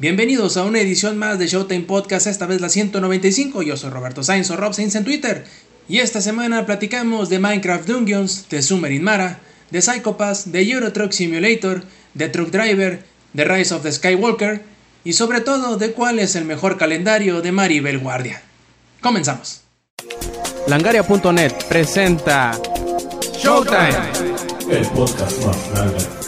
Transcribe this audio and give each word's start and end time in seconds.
Bienvenidos 0.00 0.56
a 0.56 0.64
una 0.64 0.80
edición 0.80 1.16
más 1.18 1.38
de 1.38 1.46
Showtime 1.46 1.84
Podcast, 1.84 2.26
esta 2.26 2.46
vez 2.46 2.60
la 2.60 2.68
195. 2.68 3.62
Yo 3.62 3.76
soy 3.76 3.90
Roberto 3.90 4.24
Sainz 4.24 4.50
o 4.50 4.56
Rob 4.56 4.74
Sainz 4.74 4.96
en 4.96 5.04
Twitter. 5.04 5.44
Y 5.88 5.98
esta 5.98 6.20
semana 6.20 6.66
platicamos 6.66 7.28
de 7.28 7.38
Minecraft 7.38 7.86
Dungeons, 7.86 8.48
de 8.48 8.60
Submarine 8.62 9.04
Mara, 9.04 9.38
de 9.70 9.80
Psychopass, 9.80 10.50
de 10.50 10.68
Euro 10.68 10.92
Truck 10.92 11.12
Simulator, 11.12 11.84
de 12.14 12.28
Truck 12.28 12.50
Driver, 12.50 13.04
de 13.34 13.44
Rise 13.44 13.72
of 13.72 13.82
the 13.82 13.92
Skywalker 13.92 14.62
y 15.04 15.12
sobre 15.12 15.40
todo 15.40 15.76
de 15.76 15.92
cuál 15.92 16.18
es 16.18 16.34
el 16.34 16.44
mejor 16.44 16.76
calendario 16.76 17.40
de 17.40 17.52
Maribel 17.52 18.00
Guardia. 18.00 18.42
Comenzamos. 19.00 19.62
Langaria.net 20.66 21.52
presenta 21.68 22.58
Showtime. 23.32 23.94
El 24.68 24.86
podcast 24.88 25.44
más 25.44 25.70
grande. 25.70 26.23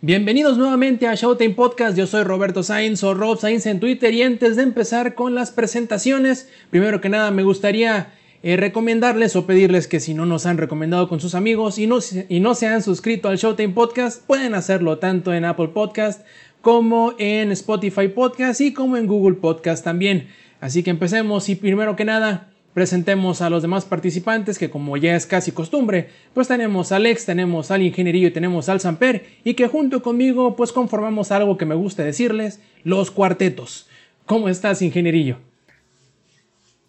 Bienvenidos 0.00 0.56
nuevamente 0.56 1.08
a 1.08 1.16
Showtime 1.16 1.56
Podcast, 1.56 1.98
yo 1.98 2.06
soy 2.06 2.22
Roberto 2.22 2.62
Sainz 2.62 3.02
o 3.02 3.14
Rob 3.14 3.36
Sainz 3.36 3.66
en 3.66 3.80
Twitter 3.80 4.14
y 4.14 4.22
antes 4.22 4.54
de 4.54 4.62
empezar 4.62 5.16
con 5.16 5.34
las 5.34 5.50
presentaciones, 5.50 6.48
primero 6.70 7.00
que 7.00 7.08
nada 7.08 7.32
me 7.32 7.42
gustaría 7.42 8.12
eh, 8.44 8.56
recomendarles 8.56 9.34
o 9.34 9.44
pedirles 9.44 9.88
que 9.88 9.98
si 9.98 10.14
no 10.14 10.24
nos 10.24 10.46
han 10.46 10.56
recomendado 10.56 11.08
con 11.08 11.18
sus 11.18 11.34
amigos 11.34 11.80
y 11.80 11.88
no, 11.88 11.98
y 12.28 12.38
no 12.38 12.54
se 12.54 12.68
han 12.68 12.84
suscrito 12.84 13.28
al 13.28 13.38
Showtime 13.38 13.74
Podcast, 13.74 14.24
pueden 14.24 14.54
hacerlo 14.54 14.98
tanto 14.98 15.34
en 15.34 15.44
Apple 15.44 15.70
Podcast 15.74 16.24
como 16.62 17.14
en 17.18 17.50
Spotify 17.50 18.06
Podcast 18.06 18.60
y 18.60 18.72
como 18.72 18.98
en 18.98 19.08
Google 19.08 19.34
Podcast 19.34 19.82
también. 19.82 20.28
Así 20.60 20.84
que 20.84 20.90
empecemos 20.90 21.48
y 21.48 21.56
primero 21.56 21.96
que 21.96 22.04
nada 22.04 22.52
presentemos 22.78 23.40
a 23.40 23.50
los 23.50 23.62
demás 23.62 23.84
participantes 23.84 24.56
que 24.56 24.70
como 24.70 24.96
ya 24.96 25.16
es 25.16 25.26
casi 25.26 25.50
costumbre, 25.50 26.10
pues 26.32 26.46
tenemos 26.46 26.92
a 26.92 26.96
Alex, 26.96 27.24
tenemos 27.24 27.72
al 27.72 27.82
Ingenierillo 27.82 28.28
y 28.28 28.30
tenemos 28.30 28.68
al 28.68 28.78
Samper 28.78 29.26
y 29.42 29.54
que 29.54 29.66
junto 29.66 30.00
conmigo 30.00 30.54
pues 30.54 30.70
conformamos 30.70 31.32
algo 31.32 31.56
que 31.56 31.66
me 31.66 31.74
gusta 31.74 32.04
decirles, 32.04 32.60
los 32.84 33.10
cuartetos. 33.10 33.88
¿Cómo 34.26 34.48
estás, 34.48 34.80
Ingenierillo? 34.80 35.38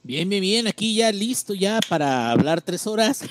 Bien, 0.03 0.30
bien, 0.30 0.41
bien, 0.41 0.67
aquí 0.67 0.94
ya 0.94 1.11
listo 1.11 1.55
ya 1.55 1.80
para 1.89 2.30
hablar 2.30 2.61
tres 2.61 2.86
horas. 2.86 3.23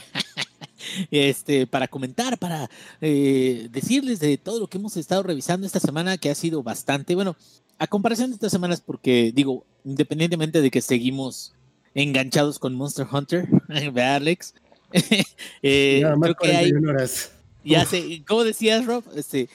este, 1.13 1.69
para 1.69 1.87
comentar, 1.87 2.39
para 2.39 2.69
eh, 3.01 3.69
decirles 3.71 4.19
de 4.19 4.37
todo 4.37 4.59
lo 4.59 4.67
que 4.67 4.79
hemos 4.79 4.97
estado 4.97 5.23
revisando 5.23 5.65
esta 5.65 5.79
semana, 5.79 6.19
que 6.19 6.29
ha 6.29 6.35
sido 6.35 6.65
bastante, 6.65 7.15
bueno, 7.15 7.37
a 7.79 7.87
comparación 7.87 8.31
de 8.31 8.35
estas 8.35 8.51
semanas, 8.51 8.83
porque 8.85 9.31
digo, 9.33 9.65
independientemente 9.85 10.61
de 10.61 10.73
que 10.73 10.81
seguimos 10.81 11.55
enganchados 12.03 12.59
con 12.59 12.75
Monster 12.75 13.07
Hunter, 13.11 13.49
¿verdad, 13.69 14.17
Alex? 14.17 14.55
eh, 15.63 16.03
creo 16.21 16.35
que 16.35 16.57
hay, 16.57 16.73
horas. 16.73 17.33
Ya 17.65 17.85
sé, 17.85 18.23
¿cómo 18.27 18.45
decías, 18.45 18.87
Rob? 18.87 19.05
Este, 19.15 19.49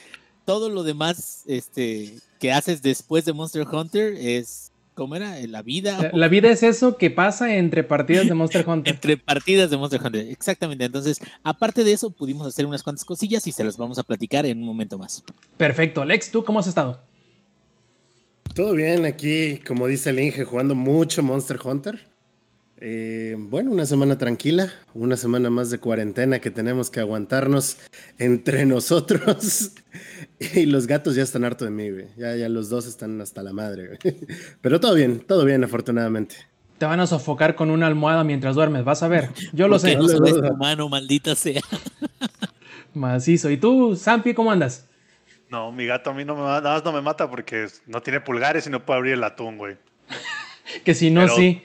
todo 0.44 0.68
lo 0.68 0.82
demás 0.82 1.42
este, 1.46 2.14
que 2.38 2.52
haces 2.52 2.82
después 2.82 3.24
de 3.24 3.32
Monster 3.32 3.66
Hunter 3.66 4.14
es 4.14 4.70
¿Cómo 4.94 5.16
era? 5.16 5.34
La 5.48 5.62
vida. 5.62 6.00
La, 6.00 6.10
la, 6.12 6.28
vida 6.28 6.50
es 6.50 6.62
eso 6.62 6.96
que 6.96 7.10
pasa 7.10 7.56
entre 7.56 7.82
partidas 7.82 8.28
de 8.28 8.34
Monster 8.34 8.64
Hunter. 8.68 8.94
entre 8.94 9.16
partidas 9.16 9.68
de 9.68 9.76
Monster 9.76 10.00
Hunter, 10.00 10.28
exactamente. 10.28 10.84
Entonces, 10.84 11.20
aparte 11.42 11.82
de 11.82 11.92
eso, 11.92 12.10
pudimos 12.10 12.46
hacer 12.46 12.64
unas 12.64 12.84
cuantas 12.84 13.04
cosillas 13.04 13.44
y 13.48 13.52
se 13.52 13.64
las 13.64 13.76
vamos 13.76 13.98
a 13.98 14.04
platicar 14.04 14.46
en 14.46 14.58
un 14.58 14.64
momento 14.64 14.96
más. 14.96 15.24
Perfecto. 15.56 16.00
Alex, 16.00 16.30
¿tú 16.30 16.44
cómo 16.44 16.60
has 16.60 16.68
estado? 16.68 17.00
Todo 18.54 18.72
bien, 18.74 19.04
aquí, 19.04 19.58
como 19.66 19.88
dice 19.88 20.10
el 20.10 20.20
Inge, 20.20 20.44
jugando 20.44 20.76
mucho 20.76 21.24
Monster 21.24 21.58
Hunter. 21.64 22.13
Eh, 22.86 23.34
bueno, 23.38 23.70
una 23.70 23.86
semana 23.86 24.18
tranquila, 24.18 24.70
una 24.92 25.16
semana 25.16 25.48
más 25.48 25.70
de 25.70 25.78
cuarentena 25.78 26.38
que 26.40 26.50
tenemos 26.50 26.90
que 26.90 27.00
aguantarnos 27.00 27.78
entre 28.18 28.66
nosotros. 28.66 29.70
y 30.38 30.66
los 30.66 30.86
gatos 30.86 31.14
ya 31.14 31.22
están 31.22 31.46
harto 31.46 31.64
de 31.64 31.70
mí, 31.70 31.90
güey. 31.90 32.08
Ya, 32.18 32.36
ya 32.36 32.50
los 32.50 32.68
dos 32.68 32.86
están 32.86 33.18
hasta 33.22 33.42
la 33.42 33.54
madre, 33.54 33.86
güey. 33.86 34.16
Pero 34.60 34.80
todo 34.80 34.94
bien, 34.94 35.20
todo 35.20 35.46
bien, 35.46 35.64
afortunadamente. 35.64 36.36
Te 36.76 36.84
van 36.84 37.00
a 37.00 37.06
sofocar 37.06 37.54
con 37.54 37.70
una 37.70 37.86
almohada 37.86 38.22
mientras 38.22 38.54
duermes, 38.54 38.84
vas 38.84 39.02
a 39.02 39.08
ver. 39.08 39.30
Yo 39.54 39.66
lo 39.66 39.78
sé. 39.78 39.96
No 39.96 40.06
sabes 40.06 40.34
tu 40.34 40.56
mano, 40.58 40.86
maldita 40.90 41.34
sea. 41.34 41.62
Macizo. 42.92 43.48
¿Y 43.48 43.56
tú, 43.56 43.96
Sampi, 43.96 44.34
cómo 44.34 44.52
andas? 44.52 44.86
No, 45.48 45.72
mi 45.72 45.86
gato 45.86 46.10
a 46.10 46.12
mí 46.12 46.26
no 46.26 46.34
me, 46.34 46.42
nada 46.42 46.74
más 46.74 46.84
no 46.84 46.92
me 46.92 47.00
mata 47.00 47.30
porque 47.30 47.66
no 47.86 48.02
tiene 48.02 48.20
pulgares 48.20 48.66
y 48.66 48.70
no 48.70 48.84
puede 48.84 48.98
abrir 48.98 49.14
el 49.14 49.24
atún, 49.24 49.56
güey. 49.56 49.78
que 50.84 50.92
si 50.92 51.10
no, 51.10 51.22
Pero... 51.22 51.36
sí. 51.36 51.62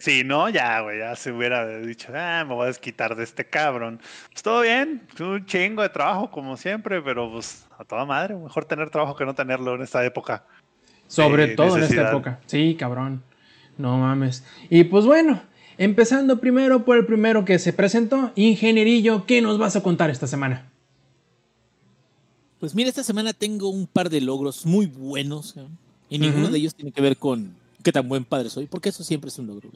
Sí, 0.00 0.24
no, 0.24 0.48
ya, 0.48 0.80
güey, 0.80 0.98
ya 0.98 1.14
se 1.14 1.30
hubiera 1.30 1.78
dicho, 1.78 2.10
ah, 2.14 2.42
me 2.48 2.54
voy 2.54 2.64
a 2.64 2.66
desquitar 2.68 3.14
de 3.14 3.22
este 3.22 3.44
cabrón. 3.44 4.00
Pues 4.32 4.42
todo 4.42 4.62
bien, 4.62 5.02
un 5.20 5.44
chingo 5.44 5.82
de 5.82 5.90
trabajo 5.90 6.30
como 6.30 6.56
siempre, 6.56 7.02
pero 7.02 7.30
pues 7.30 7.66
a 7.78 7.84
toda 7.84 8.06
madre, 8.06 8.34
mejor 8.34 8.64
tener 8.64 8.88
trabajo 8.88 9.14
que 9.14 9.26
no 9.26 9.34
tenerlo 9.34 9.74
en 9.74 9.82
esta 9.82 10.02
época. 10.02 10.46
Sobre 11.06 11.48
todo 11.48 11.76
necesidad. 11.76 11.90
en 11.90 12.06
esta 12.06 12.16
época. 12.16 12.40
Sí, 12.46 12.76
cabrón. 12.78 13.22
No 13.76 13.98
mames. 13.98 14.42
Y 14.70 14.84
pues 14.84 15.04
bueno, 15.04 15.42
empezando 15.76 16.40
primero 16.40 16.86
por 16.86 16.96
el 16.96 17.04
primero 17.04 17.44
que 17.44 17.58
se 17.58 17.74
presentó, 17.74 18.32
Ingenierillo, 18.36 19.26
¿qué 19.26 19.42
nos 19.42 19.58
vas 19.58 19.76
a 19.76 19.82
contar 19.82 20.08
esta 20.08 20.26
semana? 20.26 20.70
Pues 22.58 22.74
mira, 22.74 22.88
esta 22.88 23.04
semana 23.04 23.34
tengo 23.34 23.68
un 23.68 23.86
par 23.86 24.08
de 24.08 24.22
logros 24.22 24.64
muy 24.64 24.86
buenos 24.86 25.58
¿eh? 25.58 25.66
y 26.08 26.18
ninguno 26.18 26.46
uh 26.46 26.48
-huh. 26.48 26.52
de 26.52 26.58
ellos 26.58 26.74
tiene 26.74 26.90
que 26.90 27.02
ver 27.02 27.18
con 27.18 27.59
qué 27.82 27.92
tan 27.92 28.08
buen 28.08 28.24
padre 28.24 28.50
soy, 28.50 28.66
porque 28.66 28.88
eso 28.88 29.04
siempre 29.04 29.28
es 29.28 29.38
un 29.38 29.46
logro. 29.46 29.70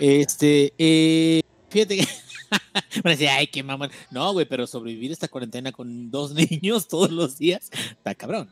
Este, 0.00 0.72
eh, 0.78 1.42
fíjate 1.68 1.98
que. 1.98 2.08
Decía, 3.04 3.36
ay, 3.36 3.48
qué 3.48 3.62
mamá. 3.62 3.90
No, 4.10 4.32
güey, 4.32 4.46
pero 4.46 4.66
sobrevivir 4.66 5.10
esta 5.10 5.28
cuarentena 5.28 5.72
con 5.72 6.10
dos 6.10 6.32
niños 6.50 6.88
todos 6.88 7.10
los 7.10 7.38
días, 7.38 7.70
está 7.72 8.14
cabrón. 8.14 8.50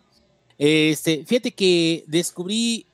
Este, 0.58 1.24
fíjate 1.24 1.52
que 1.52 2.04
descubrí 2.06 2.86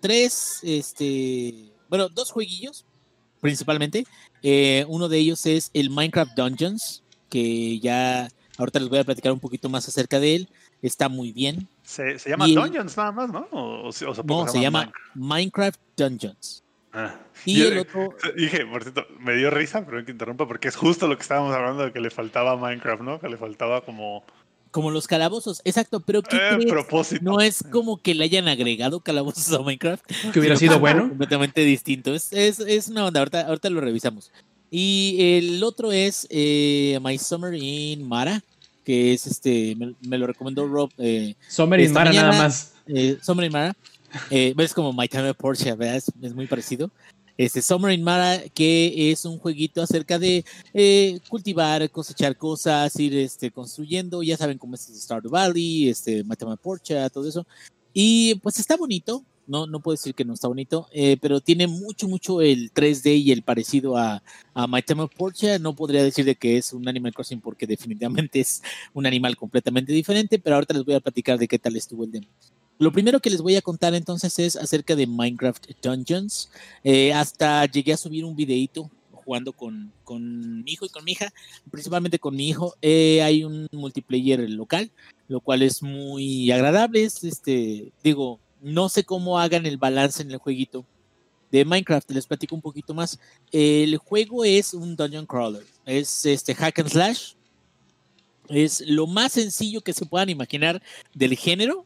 tres, 0.00 0.60
este, 0.62 1.72
bueno, 1.88 2.08
dos 2.08 2.30
jueguillos, 2.30 2.84
principalmente. 3.40 4.06
Eh, 4.42 4.84
uno 4.88 5.08
de 5.08 5.18
ellos 5.18 5.46
es 5.46 5.70
el 5.74 5.90
Minecraft 5.90 6.36
Dungeons, 6.36 7.02
que 7.28 7.78
ya 7.80 8.28
ahorita 8.56 8.80
les 8.80 8.88
voy 8.88 8.98
a 8.98 9.04
platicar 9.04 9.32
un 9.32 9.40
poquito 9.40 9.68
más 9.68 9.88
acerca 9.88 10.20
de 10.20 10.36
él. 10.36 10.48
Está 10.82 11.08
muy 11.08 11.32
bien. 11.32 11.68
Se, 11.88 12.18
se 12.18 12.28
llama 12.28 12.46
y 12.46 12.54
Dungeons 12.54 12.92
el, 12.92 12.96
nada 12.98 13.12
más, 13.12 13.30
¿no? 13.30 13.48
O, 13.50 13.88
o, 13.88 13.88
o 13.88 13.90
no, 13.90 13.92
se 13.92 14.04
llama, 14.04 14.48
se 14.50 14.60
llama 14.60 14.92
Minecraft 15.14 15.80
Dungeons. 15.96 16.62
Ah. 16.92 17.14
Y 17.46 17.60
Yo, 17.60 17.68
el 17.68 17.78
otro. 17.78 18.14
Dije, 18.36 18.66
por 18.66 18.82
cierto, 18.82 19.06
me 19.18 19.34
dio 19.34 19.48
risa, 19.48 19.86
pero 19.86 20.04
que 20.04 20.12
interrumpa, 20.12 20.46
porque 20.46 20.68
es 20.68 20.76
justo 20.76 21.08
lo 21.08 21.16
que 21.16 21.22
estábamos 21.22 21.54
hablando 21.54 21.84
de 21.84 21.92
que 21.92 22.00
le 22.00 22.10
faltaba 22.10 22.52
a 22.52 22.56
Minecraft, 22.56 23.02
¿no? 23.02 23.18
Que 23.18 23.30
le 23.30 23.38
faltaba 23.38 23.80
como. 23.86 24.22
Como 24.70 24.90
los 24.90 25.06
calabozos, 25.06 25.62
exacto, 25.64 26.00
pero 26.00 26.22
¿qué 26.22 26.36
eh, 26.36 26.56
crees? 26.56 26.70
propósito. 26.70 27.24
No 27.24 27.40
es 27.40 27.64
como 27.72 28.02
que 28.02 28.14
le 28.14 28.24
hayan 28.24 28.48
agregado 28.48 29.00
calabozos 29.00 29.50
a 29.54 29.62
Minecraft. 29.62 30.04
Que 30.30 30.40
hubiera 30.40 30.56
sido 30.56 30.78
bueno. 30.78 31.08
Completamente 31.08 31.62
distinto. 31.62 32.14
Es, 32.14 32.34
es, 32.34 32.60
es 32.60 32.88
una 32.88 33.06
onda, 33.06 33.20
ahorita, 33.20 33.46
ahorita 33.46 33.70
lo 33.70 33.80
revisamos. 33.80 34.30
Y 34.70 35.16
el 35.38 35.64
otro 35.64 35.90
es 35.90 36.26
eh, 36.28 36.98
My 37.02 37.16
Summer 37.16 37.54
in 37.54 38.06
Mara, 38.06 38.44
que 38.88 39.12
es 39.12 39.26
este, 39.26 39.76
me, 39.76 39.94
me 40.00 40.16
lo 40.16 40.26
recomendó 40.26 40.66
Rob. 40.66 40.90
Eh, 40.96 41.34
Summer 41.46 41.78
in 41.78 41.92
Mara 41.92 42.08
mañana, 42.08 42.30
nada 42.30 42.42
más. 42.44 42.72
Eh, 42.86 43.18
Summer 43.20 43.44
in 43.44 43.52
Mara. 43.52 43.76
Eh, 44.30 44.54
es 44.56 44.72
como 44.72 44.94
My 44.94 45.06
Time 45.06 45.34
Porsche, 45.34 45.74
¿verdad? 45.74 45.96
Es, 45.96 46.10
es, 46.22 46.34
muy 46.34 46.46
parecido. 46.46 46.90
Este 47.36 47.60
Summer 47.60 47.92
in 47.92 48.02
Mara, 48.02 48.40
que 48.54 49.10
es 49.12 49.26
un 49.26 49.38
jueguito 49.38 49.82
acerca 49.82 50.18
de 50.18 50.42
eh, 50.72 51.20
cultivar, 51.28 51.90
cosechar 51.90 52.34
cosas, 52.34 52.98
ir 52.98 53.14
este, 53.14 53.50
construyendo. 53.50 54.22
Ya 54.22 54.38
saben 54.38 54.56
cómo 54.56 54.74
es 54.74 54.90
Stardew 54.90 55.32
Valley, 55.32 55.90
este, 55.90 56.24
My 56.24 56.34
Time 56.34 56.56
Porsche, 56.56 57.10
todo 57.10 57.28
eso. 57.28 57.46
Y 57.92 58.36
pues 58.36 58.58
está 58.58 58.78
bonito. 58.78 59.22
No, 59.48 59.66
no 59.66 59.80
puedo 59.80 59.94
decir 59.94 60.14
que 60.14 60.26
no 60.26 60.34
está 60.34 60.46
bonito, 60.46 60.88
eh, 60.92 61.16
pero 61.20 61.40
tiene 61.40 61.66
mucho, 61.66 62.06
mucho 62.06 62.42
el 62.42 62.70
3D 62.70 63.16
y 63.16 63.32
el 63.32 63.42
parecido 63.42 63.96
a, 63.96 64.22
a 64.52 64.66
My 64.66 64.82
Time 64.82 65.02
of 65.02 65.14
Porsche. 65.16 65.58
No 65.58 65.74
podría 65.74 66.04
decir 66.04 66.26
de 66.26 66.36
que 66.36 66.58
es 66.58 66.74
un 66.74 66.86
Animal 66.86 67.14
Crossing 67.14 67.40
porque 67.40 67.66
definitivamente 67.66 68.40
es 68.40 68.62
un 68.92 69.06
animal 69.06 69.36
completamente 69.36 69.92
diferente, 69.92 70.38
pero 70.38 70.56
ahorita 70.56 70.74
les 70.74 70.84
voy 70.84 70.94
a 70.94 71.00
platicar 71.00 71.38
de 71.38 71.48
qué 71.48 71.58
tal 71.58 71.76
estuvo 71.76 72.04
el 72.04 72.12
demo. 72.12 72.28
Lo 72.78 72.92
primero 72.92 73.20
que 73.20 73.30
les 73.30 73.40
voy 73.40 73.56
a 73.56 73.62
contar 73.62 73.94
entonces 73.94 74.38
es 74.38 74.54
acerca 74.54 74.94
de 74.94 75.06
Minecraft 75.06 75.70
Dungeons. 75.82 76.50
Eh, 76.84 77.12
hasta 77.12 77.64
llegué 77.64 77.94
a 77.94 77.96
subir 77.96 78.24
un 78.24 78.36
videito 78.36 78.90
jugando 79.10 79.52
con, 79.52 79.92
con, 80.04 80.62
mi 80.62 80.72
hijo 80.72 80.86
y 80.86 80.88
con 80.88 81.04
mi 81.04 81.12
hija, 81.12 81.32
principalmente 81.70 82.18
con 82.18 82.36
mi 82.36 82.48
hijo. 82.48 82.76
Eh, 82.80 83.20
hay 83.22 83.44
un 83.44 83.66
multiplayer 83.72 84.48
local, 84.48 84.90
lo 85.26 85.40
cual 85.40 85.62
es 85.62 85.82
muy 85.82 86.50
agradable. 86.52 87.02
Es, 87.02 87.24
este, 87.24 87.92
digo, 88.04 88.38
no 88.60 88.88
sé 88.88 89.04
cómo 89.04 89.38
hagan 89.38 89.66
el 89.66 89.76
balance 89.76 90.22
en 90.22 90.30
el 90.30 90.38
jueguito 90.38 90.84
de 91.50 91.64
Minecraft. 91.64 92.10
Les 92.10 92.26
platico 92.26 92.54
un 92.54 92.62
poquito 92.62 92.94
más. 92.94 93.18
El 93.52 93.96
juego 93.98 94.44
es 94.44 94.74
un 94.74 94.96
dungeon 94.96 95.26
crawler. 95.26 95.64
Es 95.84 96.26
este 96.26 96.54
hack 96.54 96.78
and 96.78 96.88
slash. 96.88 97.32
Es 98.48 98.82
lo 98.86 99.06
más 99.06 99.32
sencillo 99.32 99.80
que 99.82 99.92
se 99.92 100.06
puedan 100.06 100.30
imaginar 100.30 100.82
del 101.14 101.36
género. 101.36 101.84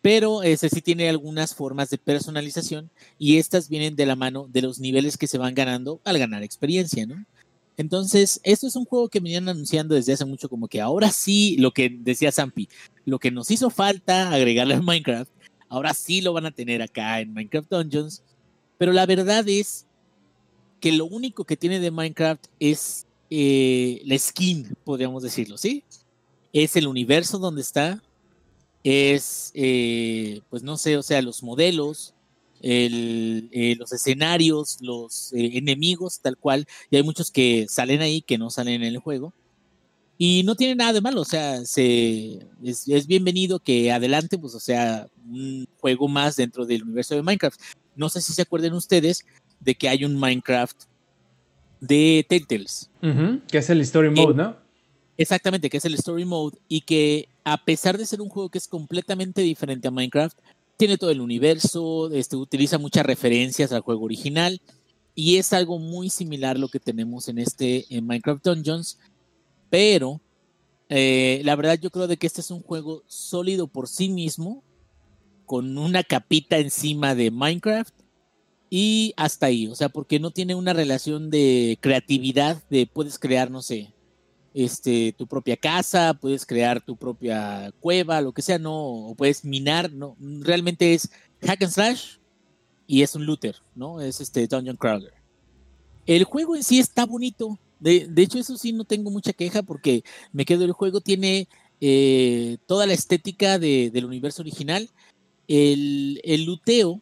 Pero 0.00 0.42
ese 0.42 0.68
sí 0.68 0.80
tiene 0.80 1.08
algunas 1.08 1.54
formas 1.54 1.90
de 1.90 1.98
personalización 1.98 2.88
y 3.18 3.38
estas 3.38 3.68
vienen 3.68 3.96
de 3.96 4.06
la 4.06 4.14
mano 4.14 4.46
de 4.48 4.62
los 4.62 4.78
niveles 4.78 5.16
que 5.18 5.26
se 5.26 5.38
van 5.38 5.54
ganando 5.54 6.00
al 6.04 6.18
ganar 6.18 6.44
experiencia, 6.44 7.04
¿no? 7.04 7.26
Entonces, 7.76 8.40
esto 8.42 8.66
es 8.66 8.74
un 8.74 8.84
juego 8.84 9.08
que 9.08 9.20
venían 9.20 9.48
anunciando 9.48 9.94
desde 9.94 10.12
hace 10.12 10.24
mucho, 10.24 10.48
como 10.48 10.66
que 10.66 10.80
ahora 10.80 11.10
sí, 11.10 11.56
lo 11.58 11.72
que 11.72 11.88
decía 11.88 12.32
Zampi, 12.32 12.68
lo 13.04 13.20
que 13.20 13.30
nos 13.30 13.50
hizo 13.52 13.70
falta 13.70 14.32
agregarle 14.32 14.74
a 14.74 14.82
Minecraft, 14.82 15.30
ahora 15.68 15.94
sí 15.94 16.20
lo 16.20 16.32
van 16.32 16.46
a 16.46 16.50
tener 16.50 16.82
acá 16.82 17.20
en 17.20 17.32
Minecraft 17.32 17.70
Dungeons. 17.70 18.22
Pero 18.78 18.92
la 18.92 19.06
verdad 19.06 19.48
es 19.48 19.86
que 20.80 20.92
lo 20.92 21.06
único 21.06 21.44
que 21.44 21.56
tiene 21.56 21.80
de 21.80 21.90
Minecraft 21.90 22.46
es 22.60 23.06
eh, 23.30 24.00
la 24.04 24.18
skin, 24.18 24.76
podríamos 24.84 25.22
decirlo, 25.22 25.58
¿sí? 25.58 25.84
Es 26.52 26.76
el 26.76 26.86
universo 26.86 27.38
donde 27.38 27.60
está, 27.60 28.02
es, 28.84 29.50
eh, 29.54 30.40
pues 30.48 30.62
no 30.62 30.76
sé, 30.76 30.96
o 30.96 31.02
sea, 31.02 31.20
los 31.20 31.42
modelos, 31.42 32.14
el, 32.62 33.48
eh, 33.52 33.76
los 33.76 33.92
escenarios, 33.92 34.78
los 34.80 35.32
enemigos, 35.32 36.20
tal 36.20 36.36
cual, 36.38 36.66
y 36.90 36.96
hay 36.96 37.02
muchos 37.02 37.30
que 37.30 37.66
salen 37.68 38.00
ahí 38.00 38.22
que 38.22 38.38
no 38.38 38.50
salen 38.50 38.82
en 38.82 38.94
el 38.94 38.98
juego. 38.98 39.34
Y 40.20 40.42
no 40.42 40.56
tiene 40.56 40.74
nada 40.74 40.92
de 40.92 41.00
malo, 41.00 41.20
o 41.20 41.24
sea, 41.24 41.64
se, 41.64 42.40
es, 42.64 42.88
es 42.88 43.06
bienvenido 43.06 43.60
que 43.60 43.92
adelante, 43.92 44.36
pues, 44.36 44.52
o 44.54 44.60
sea, 44.60 45.06
un 45.24 45.66
juego 45.80 46.08
más 46.08 46.34
dentro 46.34 46.66
del 46.66 46.82
universo 46.82 47.14
de 47.14 47.22
Minecraft. 47.22 47.60
No 47.94 48.08
sé 48.08 48.20
si 48.20 48.32
se 48.32 48.42
acuerdan 48.42 48.72
ustedes 48.72 49.24
de 49.60 49.76
que 49.76 49.88
hay 49.88 50.04
un 50.04 50.16
Minecraft 50.16 50.76
de 51.80 52.26
Telltales. 52.28 52.90
Que 53.48 53.58
es 53.58 53.70
el 53.70 53.80
Story 53.82 54.10
Mode, 54.10 54.34
¿no? 54.34 54.56
Exactamente, 55.16 55.70
que 55.70 55.76
es 55.76 55.84
el 55.84 55.94
Story 55.94 56.24
Mode 56.24 56.58
y 56.68 56.80
que 56.80 57.28
a 57.44 57.64
pesar 57.64 57.96
de 57.96 58.06
ser 58.06 58.20
un 58.20 58.28
juego 58.28 58.50
que 58.50 58.58
es 58.58 58.68
completamente 58.68 59.42
diferente 59.42 59.88
a 59.88 59.90
Minecraft, 59.90 60.36
tiene 60.76 60.96
todo 60.96 61.10
el 61.10 61.20
universo, 61.20 62.10
este, 62.12 62.36
utiliza 62.36 62.78
muchas 62.78 63.06
referencias 63.06 63.72
al 63.72 63.80
juego 63.80 64.04
original 64.04 64.60
y 65.14 65.36
es 65.36 65.52
algo 65.52 65.78
muy 65.78 66.10
similar 66.10 66.58
lo 66.58 66.68
que 66.68 66.78
tenemos 66.78 67.28
en 67.28 67.38
este 67.38 67.84
en 67.90 68.06
Minecraft 68.06 68.44
Dungeons, 68.44 68.98
pero 69.70 70.20
eh, 70.88 71.40
la 71.44 71.56
verdad 71.56 71.78
yo 71.80 71.90
creo 71.90 72.06
de 72.06 72.16
que 72.16 72.26
este 72.26 72.40
es 72.40 72.50
un 72.50 72.62
juego 72.62 73.02
sólido 73.06 73.66
por 73.66 73.88
sí 73.88 74.08
mismo, 74.08 74.62
con 75.46 75.78
una 75.78 76.02
capita 76.02 76.58
encima 76.58 77.14
de 77.14 77.30
Minecraft 77.30 77.94
y 78.70 79.14
hasta 79.16 79.46
ahí, 79.46 79.66
o 79.66 79.74
sea, 79.74 79.88
porque 79.88 80.20
no 80.20 80.30
tiene 80.30 80.54
una 80.54 80.74
relación 80.74 81.30
de 81.30 81.78
creatividad, 81.80 82.62
de 82.68 82.86
puedes 82.86 83.18
crear, 83.18 83.50
no 83.50 83.62
sé, 83.62 83.94
este, 84.52 85.14
tu 85.16 85.26
propia 85.26 85.56
casa, 85.56 86.14
puedes 86.14 86.44
crear 86.44 86.80
tu 86.84 86.96
propia 86.96 87.72
cueva, 87.80 88.20
lo 88.20 88.32
que 88.32 88.42
sea, 88.42 88.58
no, 88.58 88.74
o 88.74 89.14
puedes 89.14 89.44
minar, 89.44 89.90
no, 89.92 90.16
realmente 90.40 90.94
es 90.94 91.10
hack 91.42 91.62
and 91.62 91.72
slash 91.72 92.16
y 92.86 93.02
es 93.02 93.14
un 93.14 93.24
looter, 93.24 93.56
¿no? 93.74 94.00
Es 94.00 94.20
este 94.20 94.46
Dungeon 94.46 94.76
Crawler. 94.76 95.14
El 96.06 96.24
juego 96.24 96.56
en 96.56 96.62
sí 96.62 96.78
está 96.78 97.06
bonito, 97.06 97.58
de, 97.80 98.06
de 98.08 98.22
hecho 98.22 98.38
eso 98.38 98.56
sí 98.56 98.72
no 98.72 98.84
tengo 98.84 99.10
mucha 99.10 99.32
queja 99.32 99.62
porque 99.62 100.02
me 100.32 100.44
quedo, 100.44 100.64
el 100.64 100.72
juego 100.72 101.00
tiene 101.00 101.48
eh, 101.80 102.58
toda 102.66 102.86
la 102.86 102.92
estética 102.92 103.58
de- 103.58 103.90
del 103.90 104.04
universo 104.04 104.42
original, 104.42 104.88
el, 105.46 106.20
el 106.24 106.44
luteo, 106.44 107.00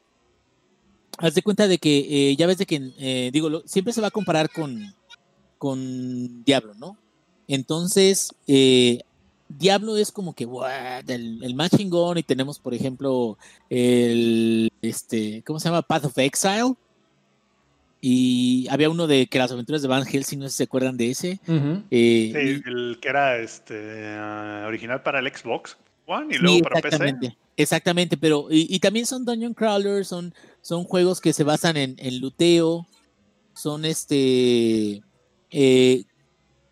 haz 1.19 1.35
de 1.35 1.43
cuenta 1.43 1.67
de 1.69 1.79
que 1.79 2.31
eh, 2.31 2.37
ya 2.37 2.47
ves 2.47 2.59
de 2.59 2.67
que, 2.67 2.93
eh, 2.99 3.31
digo, 3.33 3.49
lo- 3.49 3.63
siempre 3.67 3.93
se 3.93 4.01
va 4.01 4.09
a 4.09 4.13
comparar 4.13 4.51
con, 4.51 4.95
con 5.59 6.45
Diablo, 6.45 6.75
¿no? 6.75 6.97
Entonces, 7.49 8.31
Diablo 9.49 9.97
es 9.97 10.11
como 10.11 10.35
que 10.35 10.47
el, 11.07 11.43
el 11.43 11.55
más 11.55 11.71
chingón 11.71 12.19
y 12.19 12.23
tenemos, 12.23 12.59
por 12.59 12.75
ejemplo, 12.75 13.39
el, 13.71 14.71
este, 14.83 15.43
¿cómo 15.47 15.61
se 15.61 15.69
llama? 15.69 15.83
Path 15.83 16.07
of 16.07 16.19
Exile. 16.19 16.75
Y 18.01 18.67
había 18.71 18.91
uno 18.91 19.07
de 19.07 19.27
que 19.27 19.39
las 19.39 19.51
aventuras 19.53 19.83
de 19.83 19.89
Van 19.89 20.05
Helsing, 20.05 20.39
no 20.39 20.45
sé 20.47 20.51
si 20.51 20.57
se 20.59 20.63
acuerdan 20.65 20.97
de 20.97 21.11
ese. 21.11 21.41
Eh, 21.91 22.31
Sí, 22.33 22.63
y- 22.65 22.69
el 22.69 22.99
que 23.01 23.09
era 23.09 23.39
este 23.39 24.05
ah, 24.19 24.65
original 24.67 25.03
para 25.03 25.19
el 25.21 25.29
Xbox 25.35 25.77
One 26.07 26.27
y 26.35 26.37
Sí, 26.37 26.43
luego 26.43 26.59
para 26.63 26.81
PC. 26.83 26.87
exactamente, 26.97 27.39
exactamente, 27.57 28.17
pero 28.17 28.47
y, 28.51 28.67
y 28.69 28.79
también 28.81 29.07
son 29.07 29.25
dungeon 29.25 29.55
crawlers, 29.55 30.09
son, 30.09 30.35
son 30.61 30.85
juegos 30.85 31.21
que 31.21 31.33
se 31.33 31.43
basan 31.45 31.77
en, 31.77 31.97
en 31.99 32.21
luteo, 32.21 32.87
son 33.55 33.85
este 33.85 35.01
eh, 35.51 36.05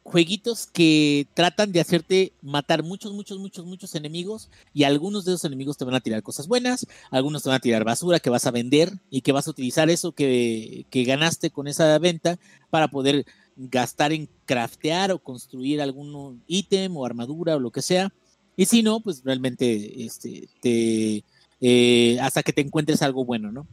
jueguitos 0.05 0.67
que 0.67 1.27
tratan 1.35 1.73
de 1.73 1.81
hacerte 1.81 2.33
matar 2.43 2.83
muchos, 2.83 3.13
muchos, 3.15 3.39
muchos, 3.39 3.65
muchos 3.65 3.95
enemigos 3.95 4.51
y 4.75 4.85
algunos 4.85 5.25
de 5.25 5.33
esos 5.33 5.47
enemigos 5.47 5.79
te 5.79 5.87
van 5.87 5.95
a 5.95 6.01
tirar 6.01 6.23
cosas 6.23 6.47
buenas, 6.47 6.87
algunos 7.11 7.43
te 7.43 7.49
van 7.49 7.57
a 7.57 7.61
tirar 7.61 7.85
basura 7.85 8.21
que 8.21 8.31
vas 8.31 8.47
a 8.47 8.51
vender 8.51 8.93
y 9.11 9.23
que 9.23 9.33
vas 9.33 9.49
a 9.49 9.51
utilizar 9.51 9.89
eso 9.89 10.13
que, 10.13 10.87
que 10.91 11.05
ganaste 11.05 11.51
con 11.51 11.69
esa 11.69 11.99
venta 11.99 12.39
para 12.69 12.89
poder 12.89 13.25
gastar 13.57 14.13
en 14.13 14.29
craftear 14.45 15.11
o 15.11 15.19
construir 15.19 15.81
algún 15.81 16.43
ítem 16.47 16.97
o 16.97 17.07
armadura 17.07 17.57
o 17.57 17.61
lo 17.61 17.71
que 17.71 17.83
sea. 17.83 18.13
Y 18.57 18.67
si 18.67 18.83
no, 18.83 19.01
pues 19.01 19.23
realmente 19.25 20.05
este, 20.05 20.49
te, 20.61 21.25
eh, 21.61 22.19
hasta 22.21 22.43
que 22.43 22.53
te 22.53 22.61
encuentres 22.61 23.01
algo 23.01 23.25
bueno, 23.25 23.51
¿no? 23.51 23.67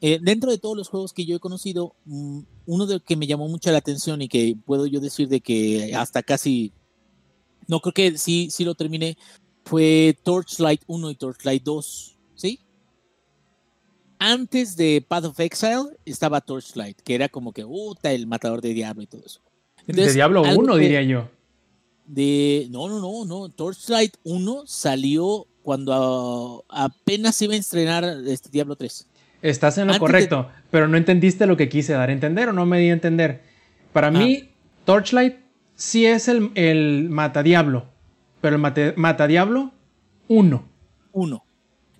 Eh, 0.00 0.18
dentro 0.20 0.50
de 0.50 0.58
todos 0.58 0.76
los 0.76 0.88
juegos 0.88 1.12
que 1.12 1.24
yo 1.24 1.36
he 1.36 1.40
conocido, 1.40 1.94
mm, 2.04 2.40
uno 2.66 2.86
de 2.86 3.00
que 3.00 3.16
me 3.16 3.26
llamó 3.26 3.48
mucho 3.48 3.70
la 3.72 3.78
atención 3.78 4.20
y 4.20 4.28
que 4.28 4.56
puedo 4.66 4.86
yo 4.86 5.00
decir 5.00 5.28
de 5.28 5.40
que 5.40 5.94
hasta 5.94 6.22
casi, 6.22 6.72
no 7.66 7.80
creo 7.80 7.92
que 7.94 8.18
sí, 8.18 8.48
sí 8.50 8.64
lo 8.64 8.74
terminé, 8.74 9.16
fue 9.64 10.16
Torchlight 10.22 10.82
1 10.86 11.10
y 11.10 11.14
Torchlight 11.14 11.62
2, 11.62 12.18
¿sí? 12.34 12.60
Antes 14.18 14.76
de 14.76 15.04
Path 15.06 15.24
of 15.26 15.40
Exile 15.40 15.96
estaba 16.04 16.40
Torchlight, 16.40 17.00
que 17.02 17.14
era 17.14 17.28
como 17.28 17.52
que, 17.52 17.64
puta, 17.64 18.12
el 18.12 18.26
matador 18.26 18.60
de 18.62 18.72
Diablo 18.74 19.02
y 19.02 19.06
todo 19.06 19.22
eso. 19.24 19.40
de 19.86 20.12
Diablo 20.12 20.44
algo 20.44 20.62
1, 20.62 20.74
que- 20.74 20.80
diría 20.80 21.02
yo. 21.02 21.28
de. 22.06 22.66
No, 22.70 22.88
no, 22.88 22.98
no, 23.00 23.24
no. 23.24 23.48
Torchlight 23.48 24.14
1 24.24 24.64
salió 24.66 25.46
cuando 25.62 26.64
ah, 26.68 26.84
apenas 26.84 27.40
iba 27.42 27.54
a 27.54 27.56
estrenar 27.56 28.04
este 28.26 28.48
Diablo 28.50 28.76
3. 28.76 29.06
Estás 29.42 29.78
en 29.78 29.86
lo 29.86 29.92
Antes 29.92 30.00
correcto, 30.00 30.48
pero 30.70 30.88
no 30.88 30.96
entendiste 30.96 31.46
lo 31.46 31.56
que 31.56 31.68
quise 31.68 31.92
dar 31.92 32.08
a 32.08 32.12
entender 32.12 32.48
o 32.48 32.52
no 32.52 32.66
me 32.66 32.78
di 32.78 32.88
a 32.90 32.92
entender. 32.92 33.42
Para 33.92 34.08
Ah. 34.08 34.10
mí, 34.12 34.48
Torchlight 34.84 35.36
sí 35.74 36.06
es 36.06 36.28
el, 36.28 36.50
el 36.54 37.08
Matadiablo, 37.10 37.86
pero 38.40 38.56
el 38.56 38.62
mate- 38.62 38.94
Matadiablo 38.96 39.72
1. 40.28 40.68
1. 41.12 41.44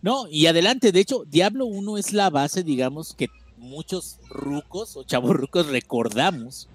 No, 0.03 0.27
y 0.31 0.47
adelante. 0.47 0.93
De 0.93 1.01
hecho, 1.01 1.25
Diablo 1.29 1.67
1 1.67 1.99
es 1.99 2.13
la 2.13 2.31
base, 2.31 2.63
digamos, 2.63 3.15
que 3.15 3.29
muchos 3.57 4.19
rucos 4.29 4.97
o 4.97 5.03
chavos 5.05 5.35
rucos 5.35 5.67
recordamos 5.69 6.69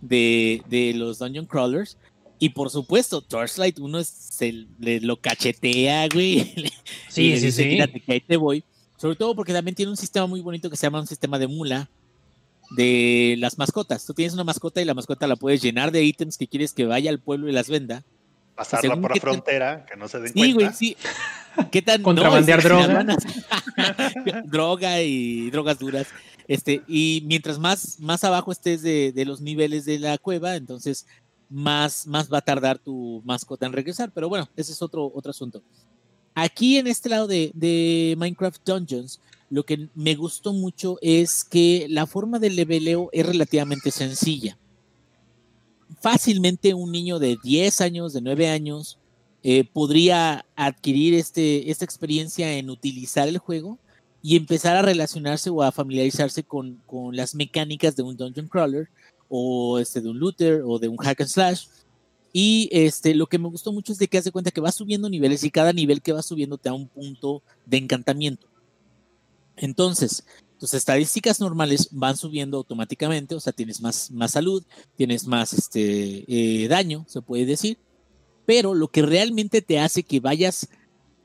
de, 0.00 0.62
de 0.68 0.92
los 0.94 1.18
Dungeon 1.18 1.46
Crawlers. 1.46 1.96
Y 2.38 2.50
por 2.50 2.68
supuesto, 2.70 3.22
Torchlight 3.22 3.78
1 3.78 3.98
es, 3.98 4.08
se 4.08 4.66
le- 4.78 5.00
lo 5.00 5.16
cachetea, 5.16 6.06
güey. 6.12 6.44
Sí, 6.54 6.70
sí, 7.08 7.30
dice, 7.32 7.50
sí. 7.52 7.68
"Quítate, 7.70 8.00
que 8.00 8.12
ahí 8.12 8.20
te 8.20 8.36
voy. 8.36 8.62
Sobre 9.06 9.16
todo 9.18 9.36
porque 9.36 9.52
también 9.52 9.76
tiene 9.76 9.90
un 9.90 9.96
sistema 9.96 10.26
muy 10.26 10.40
bonito 10.40 10.68
que 10.68 10.76
se 10.76 10.82
llama 10.86 10.98
un 11.00 11.06
sistema 11.06 11.38
de 11.38 11.46
mula 11.46 11.88
de 12.76 13.36
las 13.38 13.56
mascotas. 13.56 14.04
Tú 14.04 14.14
tienes 14.14 14.34
una 14.34 14.42
mascota 14.42 14.82
y 14.82 14.84
la 14.84 14.94
mascota 14.94 15.28
la 15.28 15.36
puedes 15.36 15.62
llenar 15.62 15.92
de 15.92 16.02
ítems 16.02 16.36
que 16.36 16.48
quieres 16.48 16.72
que 16.72 16.86
vaya 16.86 17.08
al 17.10 17.20
pueblo 17.20 17.48
y 17.48 17.52
las 17.52 17.68
venda. 17.68 18.02
Pasarla 18.56 18.94
por 18.96 19.02
la 19.02 19.08
tan- 19.14 19.20
frontera, 19.20 19.86
que 19.86 19.96
no 19.96 20.08
se 20.08 20.18
den 20.18 20.32
Sí, 20.32 20.38
güey, 20.40 20.54
cuenta. 20.54 20.72
sí. 20.72 20.96
¿Qué 21.70 21.82
tan 21.82 22.02
Contrabandear 22.02 22.60
que 22.60 22.66
droga. 22.68 23.16
droga 24.46 25.00
y 25.02 25.50
drogas 25.50 25.78
duras. 25.78 26.08
Este, 26.48 26.82
y 26.88 27.22
mientras 27.26 27.60
más, 27.60 28.00
más 28.00 28.24
abajo 28.24 28.50
estés 28.50 28.82
de, 28.82 29.12
de 29.12 29.24
los 29.24 29.40
niveles 29.40 29.84
de 29.84 30.00
la 30.00 30.18
cueva, 30.18 30.56
entonces 30.56 31.06
más, 31.48 32.08
más 32.08 32.32
va 32.32 32.38
a 32.38 32.42
tardar 32.42 32.78
tu 32.80 33.22
mascota 33.24 33.66
en 33.66 33.72
regresar. 33.72 34.10
Pero 34.12 34.28
bueno, 34.28 34.48
ese 34.56 34.72
es 34.72 34.82
otro, 34.82 35.12
otro 35.14 35.30
asunto. 35.30 35.62
Aquí 36.38 36.76
en 36.76 36.86
este 36.86 37.08
lado 37.08 37.26
de, 37.26 38.14
Minecraft 38.18 38.60
Dungeons, 38.62 39.20
lo 39.48 39.64
que 39.64 39.88
me 39.94 40.14
gustó 40.14 40.52
mucho 40.52 40.98
es 41.00 41.42
que 41.42 41.86
la 41.88 42.06
forma 42.06 42.38
de 42.38 42.50
leveleo 42.50 43.08
es 43.12 43.24
relativamente 43.24 43.90
sencilla. 43.90 44.58
Fácilmente 45.98 46.74
un 46.74 46.92
niño 46.92 47.18
de 47.18 47.38
10 47.42 47.80
años, 47.80 48.12
de 48.12 48.20
9 48.20 48.50
años, 48.50 48.98
eh, 49.42 49.64
podría 49.64 50.44
adquirir 50.56 51.14
este, 51.14 51.70
esta 51.70 51.86
experiencia 51.86 52.52
en 52.52 52.68
utilizar 52.68 53.28
el 53.28 53.38
juego 53.38 53.78
y 54.20 54.36
empezar 54.36 54.76
a 54.76 54.82
relacionarse 54.82 55.48
o 55.48 55.62
a 55.62 55.72
familiarizarse 55.72 56.42
con, 56.42 56.82
con 56.84 57.16
las 57.16 57.34
mecánicas 57.34 57.96
de 57.96 58.02
un 58.02 58.14
dungeon 58.14 58.48
crawler 58.48 58.90
o 59.30 59.78
este, 59.78 60.02
de 60.02 60.10
un 60.10 60.18
looter 60.18 60.60
o 60.66 60.78
de 60.78 60.88
un 60.88 60.98
hack 60.98 61.22
and 61.22 61.30
slash. 61.30 61.64
Y 62.38 62.68
este, 62.70 63.14
lo 63.14 63.28
que 63.28 63.38
me 63.38 63.48
gustó 63.48 63.72
mucho 63.72 63.92
es 63.92 63.98
de 63.98 64.08
que 64.08 64.18
hace 64.18 64.30
cuenta 64.30 64.50
que 64.50 64.60
va 64.60 64.70
subiendo 64.70 65.08
niveles 65.08 65.42
y 65.42 65.50
cada 65.50 65.72
nivel 65.72 66.02
que 66.02 66.12
va 66.12 66.20
subiendo 66.20 66.58
te 66.58 66.68
da 66.68 66.74
un 66.74 66.86
punto 66.86 67.42
de 67.64 67.78
encantamiento. 67.78 68.46
Entonces, 69.56 70.22
tus 70.60 70.74
estadísticas 70.74 71.40
normales 71.40 71.88
van 71.92 72.14
subiendo 72.18 72.58
automáticamente, 72.58 73.34
o 73.34 73.40
sea, 73.40 73.54
tienes 73.54 73.80
más, 73.80 74.10
más 74.10 74.32
salud, 74.32 74.62
tienes 74.98 75.26
más 75.26 75.54
este, 75.54 76.26
eh, 76.28 76.68
daño, 76.68 77.06
se 77.08 77.22
puede 77.22 77.46
decir, 77.46 77.78
pero 78.44 78.74
lo 78.74 78.88
que 78.88 79.00
realmente 79.00 79.62
te 79.62 79.78
hace 79.78 80.02
que 80.02 80.20
vayas 80.20 80.68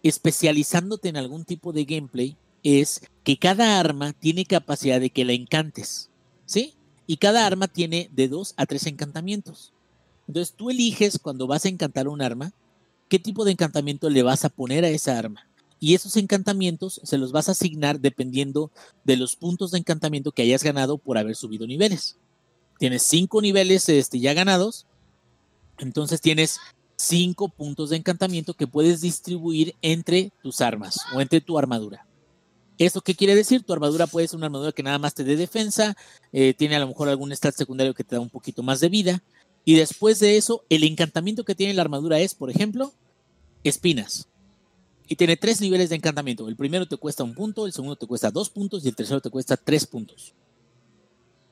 especializándote 0.03 1.09
en 1.09 1.17
algún 1.17 1.43
tipo 1.43 1.73
de 1.73 1.83
gameplay 1.83 2.37
es 2.63 3.01
que 3.25 3.35
cada 3.35 3.81
arma 3.81 4.13
tiene 4.13 4.45
capacidad 4.45 5.01
de 5.01 5.09
que 5.09 5.25
la 5.25 5.33
encantes, 5.33 6.09
¿sí? 6.45 6.75
y 7.05 7.17
cada 7.17 7.45
arma 7.45 7.67
tiene 7.67 8.09
de 8.13 8.29
dos 8.29 8.53
a 8.55 8.65
tres 8.65 8.87
encantamientos. 8.87 9.73
Entonces 10.27 10.55
tú 10.55 10.69
eliges 10.69 11.19
cuando 11.19 11.47
vas 11.47 11.65
a 11.65 11.69
encantar 11.69 12.07
un 12.07 12.21
arma, 12.21 12.53
qué 13.09 13.19
tipo 13.19 13.43
de 13.43 13.51
encantamiento 13.51 14.09
le 14.09 14.23
vas 14.23 14.45
a 14.45 14.49
poner 14.49 14.85
a 14.85 14.89
esa 14.89 15.17
arma. 15.17 15.47
Y 15.79 15.95
esos 15.95 16.15
encantamientos 16.15 17.01
se 17.03 17.17
los 17.17 17.31
vas 17.31 17.49
a 17.49 17.53
asignar 17.53 17.99
dependiendo 17.99 18.71
de 19.03 19.17
los 19.17 19.35
puntos 19.35 19.71
de 19.71 19.79
encantamiento 19.79 20.31
que 20.31 20.43
hayas 20.43 20.63
ganado 20.63 20.97
por 20.97 21.17
haber 21.17 21.35
subido 21.35 21.65
niveles. 21.65 22.17
Tienes 22.77 23.03
cinco 23.03 23.41
niveles 23.41 23.89
este, 23.89 24.19
ya 24.19 24.33
ganados, 24.33 24.85
entonces 25.79 26.21
tienes 26.21 26.59
cinco 26.95 27.49
puntos 27.49 27.89
de 27.89 27.97
encantamiento 27.97 28.53
que 28.53 28.67
puedes 28.67 29.01
distribuir 29.01 29.75
entre 29.81 30.31
tus 30.43 30.61
armas 30.61 30.99
o 31.13 31.19
entre 31.19 31.41
tu 31.41 31.57
armadura. 31.57 32.05
¿Eso 32.77 33.01
qué 33.01 33.15
quiere 33.15 33.35
decir? 33.35 33.63
Tu 33.63 33.73
armadura 33.73 34.07
puede 34.07 34.27
ser 34.27 34.37
una 34.37 34.47
armadura 34.47 34.71
que 34.71 34.83
nada 34.83 34.99
más 34.99 35.13
te 35.13 35.23
dé 35.23 35.35
defensa, 35.35 35.95
eh, 36.31 36.53
tiene 36.53 36.75
a 36.75 36.79
lo 36.79 36.87
mejor 36.87 37.09
algún 37.09 37.31
stat 37.31 37.55
secundario 37.55 37.93
que 37.93 38.03
te 38.03 38.15
da 38.15 38.21
un 38.21 38.29
poquito 38.29 38.63
más 38.63 38.79
de 38.79 38.89
vida, 38.89 39.23
y 39.63 39.75
después 39.75 40.19
de 40.19 40.37
eso, 40.37 40.63
el 40.69 40.83
encantamiento 40.83 41.43
que 41.43 41.55
tiene 41.55 41.73
la 41.73 41.83
armadura 41.83 42.19
es, 42.19 42.33
por 42.33 42.49
ejemplo, 42.49 42.93
espinas. 43.63 44.27
Y 45.07 45.15
tiene 45.15 45.37
tres 45.37 45.61
niveles 45.61 45.89
de 45.89 45.97
encantamiento. 45.97 46.47
El 46.47 46.55
primero 46.55 46.85
te 46.85 46.97
cuesta 46.97 47.23
un 47.23 47.35
punto, 47.35 47.65
el 47.65 47.73
segundo 47.73 47.95
te 47.95 48.07
cuesta 48.07 48.31
dos 48.31 48.49
puntos 48.49 48.83
y 48.83 48.87
el 48.87 48.95
tercero 48.95 49.21
te 49.21 49.29
cuesta 49.29 49.57
tres 49.57 49.85
puntos. 49.85 50.33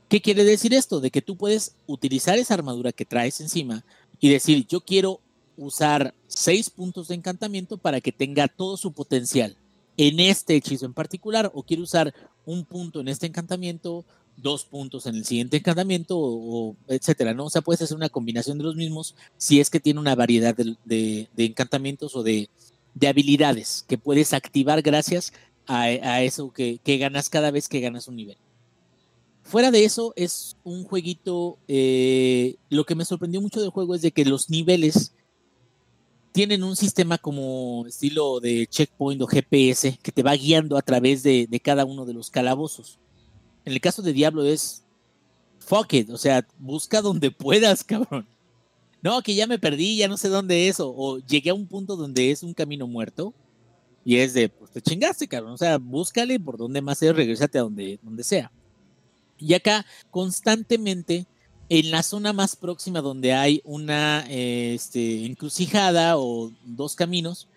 ¿Qué 0.07 0.21
quiere 0.21 0.43
decir 0.43 0.73
esto? 0.73 0.99
De 0.99 1.11
que 1.11 1.21
tú 1.21 1.35
puedes 1.35 1.75
utilizar 1.85 2.39
esa 2.39 2.55
armadura 2.55 2.91
que 2.91 3.05
traes 3.05 3.41
encima 3.41 3.83
y 4.19 4.29
decir, 4.29 4.65
yo 4.67 4.81
quiero 4.81 5.19
usar 5.55 6.15
seis 6.27 6.69
puntos 6.69 7.09
de 7.09 7.15
encantamiento 7.15 7.77
para 7.77 8.01
que 8.01 8.11
tenga 8.11 8.47
todo 8.47 8.77
su 8.77 8.91
potencial 8.91 9.55
en 9.97 10.19
este 10.21 10.55
hechizo 10.55 10.85
en 10.85 10.93
particular, 10.93 11.51
o 11.53 11.61
quiero 11.61 11.83
usar 11.83 12.13
un 12.45 12.63
punto 12.63 13.01
en 13.01 13.09
este 13.09 13.27
encantamiento, 13.27 14.05
dos 14.41 14.65
puntos 14.65 15.05
en 15.05 15.15
el 15.15 15.25
siguiente 15.25 15.58
encantamiento, 15.58 16.17
o, 16.17 16.75
etcétera, 16.88 17.34
¿no? 17.34 17.46
O 17.46 17.50
sea, 17.50 17.62
puedes 17.62 17.81
hacer 17.81 17.96
una 17.96 18.10
combinación 18.10 18.58
de 18.58 18.63
los 18.63 18.75
mismos 18.75 19.15
si 19.38 19.60
es 19.60 19.69
que 19.69 19.79
tiene 19.79 20.00
una 20.00 20.15
variedad 20.15 20.55
de, 20.55 21.27
encantamientos 21.38 22.15
o 22.15 22.24
de, 22.24 22.50
habilidades 23.08 23.86
que 23.88 23.98
puedes 23.98 24.34
activar 24.34 24.81
gracias 24.81 25.34
a, 25.67 26.22
eso 26.22 26.51
que, 26.51 26.79
ganas 26.84 27.29
cada 27.29 27.51
vez 27.51 27.69
que 27.69 27.79
ganas 27.79 28.08
un 28.08 28.15
nivel. 28.15 28.38
Fuera 29.43 29.72
de 29.72 29.84
eso, 29.84 30.13
es 30.15 30.58
un 30.63 30.84
jueguito. 30.84 31.58
Eh, 31.67 32.55
lo 32.69 32.86
que 32.86 32.96
me 32.96 33.05
sorprendió 33.05 33.41
mucho 33.41 33.62
del 33.62 33.72
juego 33.72 33.96
es 33.96 34.01
de 34.01 34.12
que 34.12 34.25
los 34.25 34.50
niveles 34.50 35.13
tienen 36.31 36.63
un 36.63 36.75
sistema 36.75 37.17
como 37.17 37.86
estilo 37.88 38.39
de 38.39 38.67
checkpoint 38.67 39.22
o 39.22 39.27
GPS 39.27 39.98
que 40.01 40.12
te 40.12 40.24
va 40.24 40.36
guiando 40.36 40.77
a 40.77 40.81
través 40.81 41.24
de, 41.24 41.48
cada 41.63 41.86
uno 41.86 42.05
de 42.05 42.13
los 42.13 42.29
calabozos. 42.29 43.00
En 43.65 43.73
el 43.73 43.81
caso 43.81 44.01
de 44.01 44.13
Diablo 44.13 44.45
es 44.45 44.83
fuck 45.59 45.93
it, 45.93 46.09
o 46.09 46.17
sea, 46.17 46.45
busca 46.57 47.01
donde 47.01 47.31
puedas, 47.31 47.83
cabrón. 47.83 48.27
No, 49.01 49.21
que 49.21 49.35
ya 49.35 49.47
me 49.47 49.59
perdí, 49.59 49.97
ya 49.97 50.07
no 50.07 50.17
sé 50.17 50.27
dónde 50.27 50.67
es, 50.67 50.77
o, 50.79 51.19
llegué 51.19 51.51
a 51.51 51.53
un 51.53 51.67
punto 51.67 51.95
donde 51.95 52.31
es 52.31 52.43
un 52.43 52.53
camino 52.53 52.85
muerto 52.85 53.33
y 54.03 54.17
es 54.17 54.33
de, 54.33 54.49
pues 54.49 54.71
te 54.71 54.81
chingaste, 54.81 55.27
cabrón. 55.27 55.53
O 55.53 55.57
sea, 55.57 55.77
búscale 55.77 56.39
por 56.39 56.57
donde 56.57 56.81
más 56.81 57.01
es, 57.01 57.15
regresate 57.15 57.59
a 57.59 57.61
donde, 57.61 57.99
donde 58.01 58.23
sea. 58.23 58.51
Y 59.37 59.53
acá 59.53 59.85
constantemente 60.11 61.25
en 61.69 61.91
la 61.91 62.03
zona 62.03 62.33
más 62.33 62.55
próxima 62.55 62.99
donde 62.99 63.33
hay 63.33 63.61
una 63.63 64.25
este, 64.29 65.25
encrucijada 65.25 66.17
o 66.17 66.51
dos 66.65 66.95
caminos, 66.95 67.47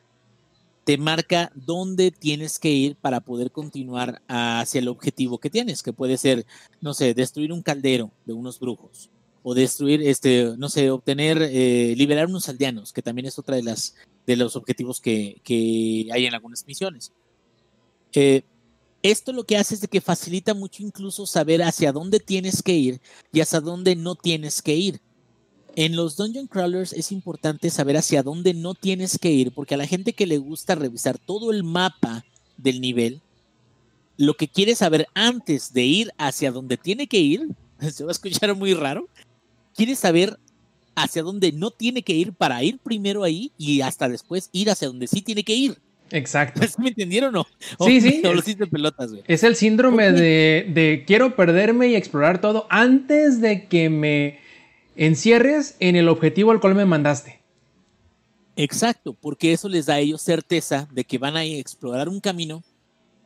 te 0.85 0.99
marca 0.99 1.53
dónde 1.55 2.11
tienes 2.11 2.59
que 2.59 2.71
ir 2.71 2.97
para 2.97 3.21
poder 3.21 3.51
continuar 3.53 4.23
hacia 4.29 4.81
el 4.81 4.89
objetivo 4.89 5.39
que 5.39 5.51
tienes, 5.51 5.83
que 5.83 5.93
puede 5.93 6.17
ser, 6.17 6.47
no 6.81 6.95
sé, 6.95 7.15
destruir 7.15 7.53
un 7.53 7.62
caldero 7.62 8.11
de 8.25 8.33
unos 8.33 8.59
brujos, 8.59 9.11
o 9.43 9.55
destruir, 9.55 10.03
este, 10.03 10.55
no 10.59 10.69
sé, 10.69 10.91
obtener, 10.91 11.41
eh, 11.43 11.95
liberar 11.97 12.27
unos 12.27 12.49
aldeanos, 12.49 12.93
que 12.93 13.03
también 13.03 13.27
es 13.27 13.39
otra 13.39 13.57
de 13.57 13.62
las 13.62 13.95
de 14.27 14.37
los 14.37 14.55
objetivos 14.55 15.01
que, 15.01 15.41
que 15.43 16.09
hay 16.12 16.27
en 16.27 16.35
algunas 16.35 16.67
misiones. 16.67 17.12
Eh, 18.12 18.43
esto 19.03 19.33
lo 19.33 19.45
que 19.45 19.57
hace 19.57 19.75
es 19.75 19.87
que 19.89 20.01
facilita 20.01 20.55
mucho 20.55 20.83
incluso 20.83 21.27
saber 21.27 21.62
hacia 21.62 21.93
dónde 21.93 22.21
tienes 22.21 22.62
que 22.62 22.75
ir 22.75 23.01
y 23.33 23.41
hacia 23.41 23.61
dónde 23.61 23.97
no 23.97 24.15
tienes 24.15 24.62
que 24.62 24.77
ir. 24.77 25.01
En 25.75 25.97
los 25.97 26.17
dungeon 26.17 26.47
crawlers 26.47 26.93
es 26.93 27.12
importante 27.12 27.71
saber 27.71 27.97
hacia 27.97 28.23
dónde 28.23 28.52
no 28.52 28.75
tienes 28.75 29.19
que 29.19 29.31
ir, 29.31 29.52
porque 29.52 29.75
a 29.75 29.79
la 29.79 29.87
gente 29.87 30.12
que 30.12 30.26
le 30.26 30.38
gusta 30.38 30.75
revisar 30.75 31.19
todo 31.19 31.50
el 31.50 31.64
mapa 31.64 32.25
del 32.59 32.81
nivel, 32.81 33.21
lo 34.19 34.35
que 34.35 34.49
quiere 34.49 34.75
saber 34.75 35.07
antes 35.14 35.73
de 35.73 35.85
ir 35.85 36.11
hacia 36.19 36.52
donde 36.52 36.76
tiene 36.76 37.07
que 37.07 37.19
ir, 37.19 37.49
se 37.93 38.05
va 38.05 38.11
a 38.11 38.12
escuchar 38.12 38.55
muy 38.55 38.75
raro, 38.75 39.09
quiere 39.75 39.97
saber 39.97 40.38
hacia 40.95 41.23
dónde 41.23 41.52
no 41.52 41.71
tiene 41.71 42.02
que 42.02 42.12
ir 42.12 42.35
para 42.35 42.62
ir 42.62 42.79
primero 42.79 43.25
ahí 43.25 43.50
y 43.57 43.81
hasta 43.81 44.11
después 44.11 44.50
ir 44.52 44.69
hacia 44.69 44.88
donde 44.88 45.07
sí 45.07 45.23
tiene 45.23 45.43
que 45.43 45.55
ir. 45.55 45.79
Exacto. 46.11 46.61
¿Me 46.79 46.88
entendieron 46.88 47.35
o 47.35 47.47
no? 47.79 47.87
Sí, 47.87 48.02
sí. 48.02 48.23
pelotas, 48.71 49.11
güey. 49.11 49.25
Es 49.26 49.43
el 49.43 49.57
síndrome 49.57 50.12
de, 50.12 50.67
de, 50.69 51.05
quiero 51.07 51.35
perderme 51.35 51.88
y 51.88 51.97
explorar 51.97 52.43
todo 52.43 52.67
antes 52.69 53.41
de 53.41 53.67
que 53.69 53.88
me 53.88 54.42
encierres 54.97 55.77
en 55.81 55.97
el 55.97 56.09
objetivo 56.09 56.51
al 56.51 56.61
cual 56.61 56.75
me 56.75 56.85
mandaste. 56.85 57.41
Exacto, 58.57 59.15
porque 59.15 59.53
eso 59.53 59.69
les 59.69 59.87
da 59.87 59.95
a 59.95 60.01
ellos 60.01 60.21
certeza 60.21 60.89
de 60.93 61.05
que 61.05 61.19
van 61.19 61.37
a 61.37 61.45
explorar 61.45 62.09
un 62.09 62.21
camino, 62.21 62.63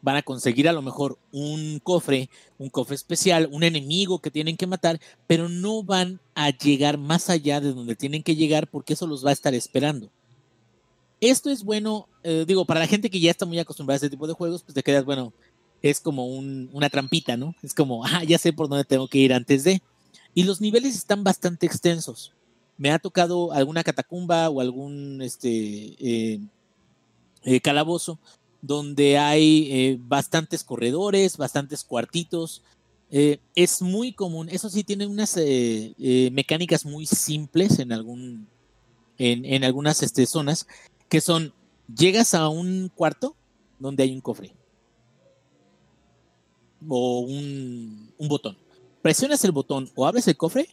van 0.00 0.16
a 0.16 0.22
conseguir 0.22 0.68
a 0.68 0.72
lo 0.72 0.82
mejor 0.82 1.18
un 1.32 1.80
cofre, 1.82 2.30
un 2.58 2.70
cofre 2.70 2.94
especial, 2.94 3.48
un 3.50 3.64
enemigo 3.64 4.20
que 4.20 4.30
tienen 4.30 4.56
que 4.56 4.68
matar, 4.68 5.00
pero 5.26 5.48
no 5.48 5.82
van 5.82 6.20
a 6.36 6.50
llegar 6.50 6.96
más 6.96 7.28
allá 7.28 7.60
de 7.60 7.72
donde 7.72 7.96
tienen 7.96 8.22
que 8.22 8.36
llegar 8.36 8.68
porque 8.68 8.92
eso 8.92 9.06
los 9.06 9.24
va 9.24 9.30
a 9.30 9.32
estar 9.32 9.52
esperando. 9.54 10.10
Esto 11.20 11.50
es 11.50 11.64
bueno, 11.64 12.08
eh, 12.22 12.44
digo, 12.46 12.64
para 12.64 12.80
la 12.80 12.86
gente 12.86 13.10
que 13.10 13.18
ya 13.18 13.30
está 13.30 13.46
muy 13.46 13.58
acostumbrada 13.58 13.96
a 13.96 13.96
este 13.96 14.10
tipo 14.10 14.28
de 14.28 14.34
juegos, 14.34 14.62
pues 14.62 14.74
te 14.74 14.82
quedas, 14.82 15.04
bueno, 15.04 15.32
es 15.82 15.98
como 15.98 16.26
una 16.26 16.90
trampita, 16.90 17.36
¿no? 17.36 17.54
Es 17.62 17.74
como, 17.74 18.04
ah, 18.04 18.22
ya 18.22 18.38
sé 18.38 18.52
por 18.52 18.68
dónde 18.68 18.84
tengo 18.84 19.08
que 19.08 19.18
ir 19.18 19.32
antes 19.32 19.64
de. 19.64 19.82
Y 20.36 20.44
los 20.44 20.60
niveles 20.60 20.94
están 20.94 21.24
bastante 21.24 21.66
extensos. 21.66 22.32
Me 22.78 22.92
ha 22.92 23.00
tocado 23.00 23.52
alguna 23.52 23.82
catacumba 23.82 24.48
o 24.50 24.60
algún 24.60 25.20
este, 25.22 25.48
eh, 25.48 26.40
eh, 27.42 27.60
calabozo 27.60 28.20
donde 28.62 29.18
hay 29.18 29.96
bastantes 30.02 30.62
corredores, 30.62 31.36
bastantes 31.36 31.82
cuartitos. 31.84 32.62
es 33.10 33.82
muy 33.82 34.12
común, 34.12 34.48
eso 34.48 34.68
sí, 34.68 34.84
tiene 34.84 35.06
unas 35.06 35.36
mecánicas 36.32 36.84
muy 36.84 37.06
simples 37.06 37.78
en, 37.78 37.92
algún, 37.92 38.48
en, 39.18 39.44
en 39.44 39.62
algunas 39.64 40.02
este, 40.02 40.26
zonas 40.26 40.66
que 41.08 41.20
son, 41.20 41.52
llegas 41.94 42.34
a 42.34 42.48
un 42.48 42.90
cuarto 42.94 43.36
donde 43.78 44.02
hay 44.02 44.12
un 44.12 44.20
cofre 44.20 44.52
o 46.88 47.20
un, 47.20 48.12
botón. 48.18 48.56
Presionas 49.06 49.44
el 49.44 49.52
botón 49.52 49.88
o 49.94 50.04
abres 50.04 50.26
el 50.26 50.36
cofre, 50.36 50.68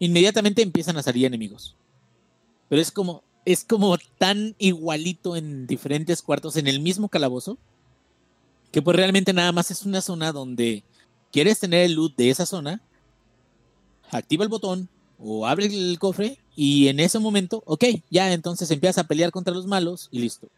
inmediatamente 0.00 0.60
empiezan 0.60 0.96
a 0.96 1.04
salir 1.04 1.24
enemigos. 1.24 1.76
Pero 2.68 2.82
es 2.82 2.90
como, 2.90 3.22
es 3.44 3.62
como 3.62 3.96
tan 4.18 4.56
igualito 4.58 5.36
en 5.36 5.68
diferentes 5.68 6.20
cuartos 6.20 6.56
en 6.56 6.66
el 6.66 6.80
mismo 6.80 7.08
calabozo 7.08 7.58
que 8.72 8.82
pues 8.82 8.96
realmente 8.96 9.32
nada 9.32 9.52
más 9.52 9.70
es 9.70 9.84
una 9.84 10.00
zona 10.00 10.32
donde 10.32 10.82
quieres 11.30 11.60
tener 11.60 11.84
el 11.84 11.92
loot 11.92 12.16
de 12.16 12.30
esa 12.30 12.44
zona, 12.44 12.82
activa 14.10 14.42
el 14.42 14.50
botón 14.50 14.88
o 15.20 15.46
abre 15.46 15.66
el 15.66 15.96
cofre 16.00 16.40
y 16.56 16.88
en 16.88 16.98
ese 16.98 17.20
momento, 17.20 17.62
ok, 17.66 17.84
ya 18.10 18.32
entonces 18.32 18.68
empiezas 18.72 18.98
a 18.98 19.06
pelear 19.06 19.30
contra 19.30 19.54
los 19.54 19.68
malos 19.68 20.08
y 20.10 20.18
listo. 20.18 20.48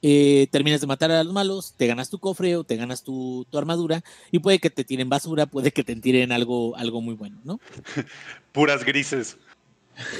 Eh, 0.00 0.46
terminas 0.52 0.80
de 0.80 0.86
matar 0.86 1.10
a 1.10 1.24
los 1.24 1.32
malos, 1.32 1.74
te 1.76 1.88
ganas 1.88 2.08
tu 2.08 2.20
cofre 2.20 2.56
o 2.56 2.62
te 2.62 2.76
ganas 2.76 3.02
tu, 3.02 3.46
armadura 3.52 4.04
y 4.30 4.38
puede 4.38 4.60
que 4.60 4.70
te 4.70 4.84
tiren 4.84 5.08
basura, 5.08 5.46
puede 5.46 5.72
que 5.72 5.82
te 5.82 5.96
tiren 5.96 6.30
algo, 6.30 6.76
algo 6.76 7.00
muy 7.00 7.14
bueno, 7.14 7.38
¿no? 7.44 7.58
Puras 8.52 8.84
grises. 8.84 9.36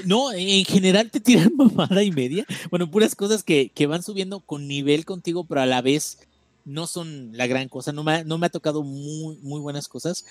No, 0.04 0.32
en 0.32 0.64
general 0.64 1.10
te 1.10 1.20
tiran 1.20 1.52
mamada 1.56 2.02
y 2.02 2.10
media. 2.10 2.44
Bueno, 2.70 2.90
puras 2.90 3.14
cosas 3.14 3.44
que, 3.44 3.70
van 3.88 4.02
subiendo 4.02 4.40
con 4.40 4.66
nivel 4.66 5.04
contigo, 5.04 5.44
pero 5.44 5.60
a 5.60 5.66
la 5.66 5.80
vez 5.80 6.18
no 6.64 6.88
son 6.88 7.30
la 7.36 7.46
gran 7.46 7.68
cosa. 7.68 7.92
No 7.92 8.02
me, 8.02 8.24
no 8.24 8.38
me 8.38 8.46
ha 8.46 8.50
tocado 8.50 8.82
muy, 8.82 9.38
muy 9.42 9.60
buenas 9.60 9.86
cosas 9.86 10.24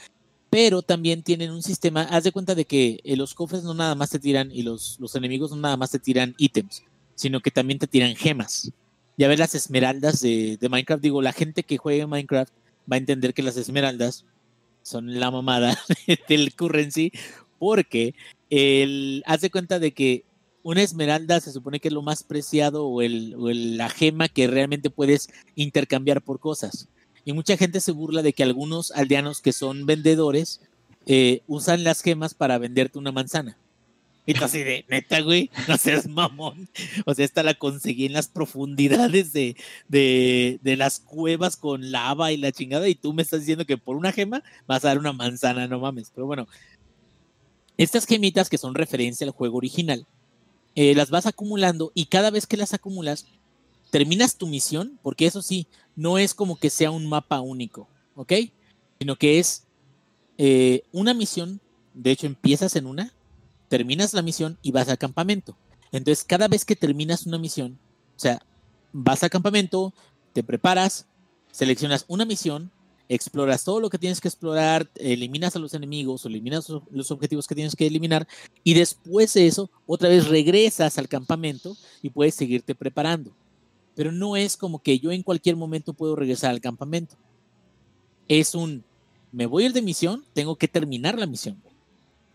pero 0.50 0.82
también 0.82 1.24
tienen 1.24 1.52
un 1.52 1.62
sistema, 1.62 2.04
haz 2.04 2.24
de 2.24 2.32
cuenta 2.32 2.56
de 2.56 2.66
que 2.66 3.02
eh, 3.04 3.18
los 3.18 3.34
cofres 3.34 3.64
no 3.64 3.74
nada 3.74 3.96
más 3.96 4.12
te 4.12 4.18
tiran 4.20 4.50
y 4.52 4.64
los, 4.64 4.98
los 5.00 5.14
enemigos 5.16 5.52
no 5.52 5.58
nada 5.58 5.76
más 5.76 5.92
te 5.92 6.00
tiran 6.00 6.36
ítems, 6.38 6.84
sino 7.16 7.42
que 7.42 7.52
también 7.52 7.80
te 7.80 7.88
tiran 7.88 8.16
gemas. 8.16 8.72
Ya 9.18 9.28
ves 9.28 9.40
las 9.40 9.56
esmeraldas 9.56 10.22
de, 10.22 10.60
Minecraft, 10.62 11.02
digo, 11.02 11.22
la 11.22 11.34
gente 11.34 11.64
que 11.64 11.78
juega 11.78 12.04
en 12.04 12.10
Minecraft 12.10 12.54
va 12.90 12.96
a 12.96 13.00
entender 13.00 13.34
que 13.34 13.42
las 13.42 13.58
esmeraldas 13.58 14.26
son 14.84 15.20
la 15.20 15.32
mamada 15.32 15.78
del 16.30 16.54
currency, 16.56 17.12
porque 17.58 18.14
el, 18.50 19.24
haz 19.26 19.42
de 19.42 19.50
cuenta 19.50 19.80
de 19.80 19.92
que 19.92 20.24
una 20.62 20.84
esmeralda 20.84 21.40
se 21.40 21.52
supone 21.52 21.80
que 21.80 21.88
es 21.88 21.94
lo 21.94 22.04
más 22.04 22.24
preciado 22.24 22.86
o, 22.86 23.02
el, 23.02 23.36
o 23.38 23.50
la 23.50 23.90
gema 23.90 24.30
que 24.30 24.48
realmente 24.48 24.90
puedes 24.90 25.30
intercambiar 25.56 26.22
por 26.22 26.40
cosas. 26.40 26.88
Y 27.26 27.34
mucha 27.34 27.58
gente 27.58 27.82
se 27.82 27.92
burla 27.92 28.22
de 28.22 28.34
que 28.34 28.44
algunos 28.44 28.92
aldeanos 28.92 29.42
que 29.42 29.52
son 29.52 29.86
vendedores 29.86 30.62
eh, 31.08 31.42
usan 31.48 31.84
las 31.84 32.02
gemas 32.02 32.34
para 32.34 32.58
venderte 32.58 33.00
una 33.00 33.12
manzana. 33.12 33.58
Y 34.28 34.34
tú 34.34 34.44
así 34.44 34.62
de, 34.62 34.84
neta, 34.90 35.22
güey, 35.22 35.50
no 35.70 35.78
seas 35.78 36.06
mamón. 36.06 36.68
O 37.06 37.14
sea, 37.14 37.24
esta 37.24 37.44
la 37.44 37.54
conseguí 37.54 38.06
en 38.06 38.14
las 38.14 38.28
profundidades 38.28 39.32
de, 39.32 39.56
de, 39.88 40.60
de 40.62 40.76
las 40.76 41.00
cuevas 41.00 41.56
con 41.56 41.92
lava 41.92 42.34
y 42.34 42.38
la 42.38 42.52
chingada. 42.52 42.90
Y 42.90 42.96
tú 42.96 43.14
me 43.14 43.22
estás 43.22 43.40
diciendo 43.40 43.66
que 43.66 43.78
por 43.78 43.96
una 43.96 44.12
gema 44.12 44.44
vas 44.68 44.84
a 44.84 44.90
dar 44.90 45.00
una 45.00 45.14
manzana, 45.14 45.66
no 45.68 45.80
mames. 45.80 46.12
Pero 46.14 46.28
bueno, 46.28 46.46
estas 47.78 48.06
gemitas 48.06 48.50
que 48.50 48.58
son 48.58 48.76
referencia 48.76 49.26
al 49.26 49.32
juego 49.32 49.58
original, 49.58 50.06
eh, 50.76 50.94
las 50.94 51.10
vas 51.10 51.26
acumulando 51.26 51.94
y 51.96 52.08
cada 52.08 52.30
vez 52.30 52.46
que 52.46 52.58
las 52.58 52.74
acumulas, 52.74 53.28
terminas 53.92 54.36
tu 54.36 54.46
misión, 54.48 55.00
porque 55.04 55.26
eso 55.26 55.42
sí, 55.42 55.68
no 55.96 56.18
es 56.18 56.34
como 56.34 56.60
que 56.60 56.70
sea 56.70 56.92
un 56.92 57.08
mapa 57.08 57.40
único, 57.40 57.88
¿ok? 58.16 58.34
Sino 59.00 59.16
que 59.16 59.40
es 59.40 59.66
eh, 60.38 60.84
una 60.92 61.14
misión, 61.14 61.62
de 61.94 62.12
hecho 62.12 62.28
empiezas 62.28 62.76
en 62.76 62.88
una, 62.88 63.14
terminas 63.68 64.14
la 64.14 64.22
misión 64.22 64.58
y 64.62 64.72
vas 64.72 64.90
al 64.90 64.98
campamento. 64.98 65.58
Entonces, 65.92 66.24
cada 66.24 66.48
vez 66.48 66.66
que 66.66 66.76
terminas 66.76 67.26
una 67.26 67.38
misión, 67.38 67.80
o 68.16 68.20
sea, 68.20 68.42
vas 68.92 69.24
al 69.24 69.30
campamento, 69.30 69.94
te 70.34 70.44
preparas, 70.44 71.08
seleccionas 71.52 72.06
una 72.08 72.26
misión, 72.26 72.72
exploras 73.10 73.64
todo 73.64 73.80
lo 73.80 73.90
que 73.90 73.98
tienes 73.98 74.20
que 74.20 74.28
explorar, 74.28 74.90
eliminas 74.96 75.56
a 75.56 75.60
los 75.60 75.74
enemigos 75.74 76.26
eliminas 76.26 76.68
los 76.92 77.12
objetivos 77.12 77.48
que 77.48 77.56
tienes 77.56 77.76
que 77.76 77.88
eliminar 77.88 78.28
y 78.64 78.74
después 78.74 79.34
de 79.34 79.48
eso, 79.48 79.70
otra 79.86 80.10
vez 80.10 80.28
regresas 80.28 80.98
al 80.98 81.08
campamento 81.08 81.78
y 82.02 82.10
puedes 82.10 82.36
seguirte 82.36 82.76
preparando. 82.76 83.32
Pero 83.96 84.12
no 84.12 84.36
es 84.36 84.58
como 84.58 84.80
que 84.80 85.00
yo 85.00 85.12
en 85.12 85.24
cualquier 85.24 85.56
momento 85.56 85.94
puedo 85.94 86.16
regresar 86.16 86.52
al 86.52 86.62
campamento. 86.62 87.16
Es 88.28 88.54
un, 88.54 88.84
me 89.32 89.46
voy 89.46 89.66
a 89.66 89.72
de 89.72 89.82
misión, 89.82 90.24
tengo 90.34 90.56
que 90.58 90.68
terminar 90.68 91.18
la 91.18 91.26
misión 91.26 91.62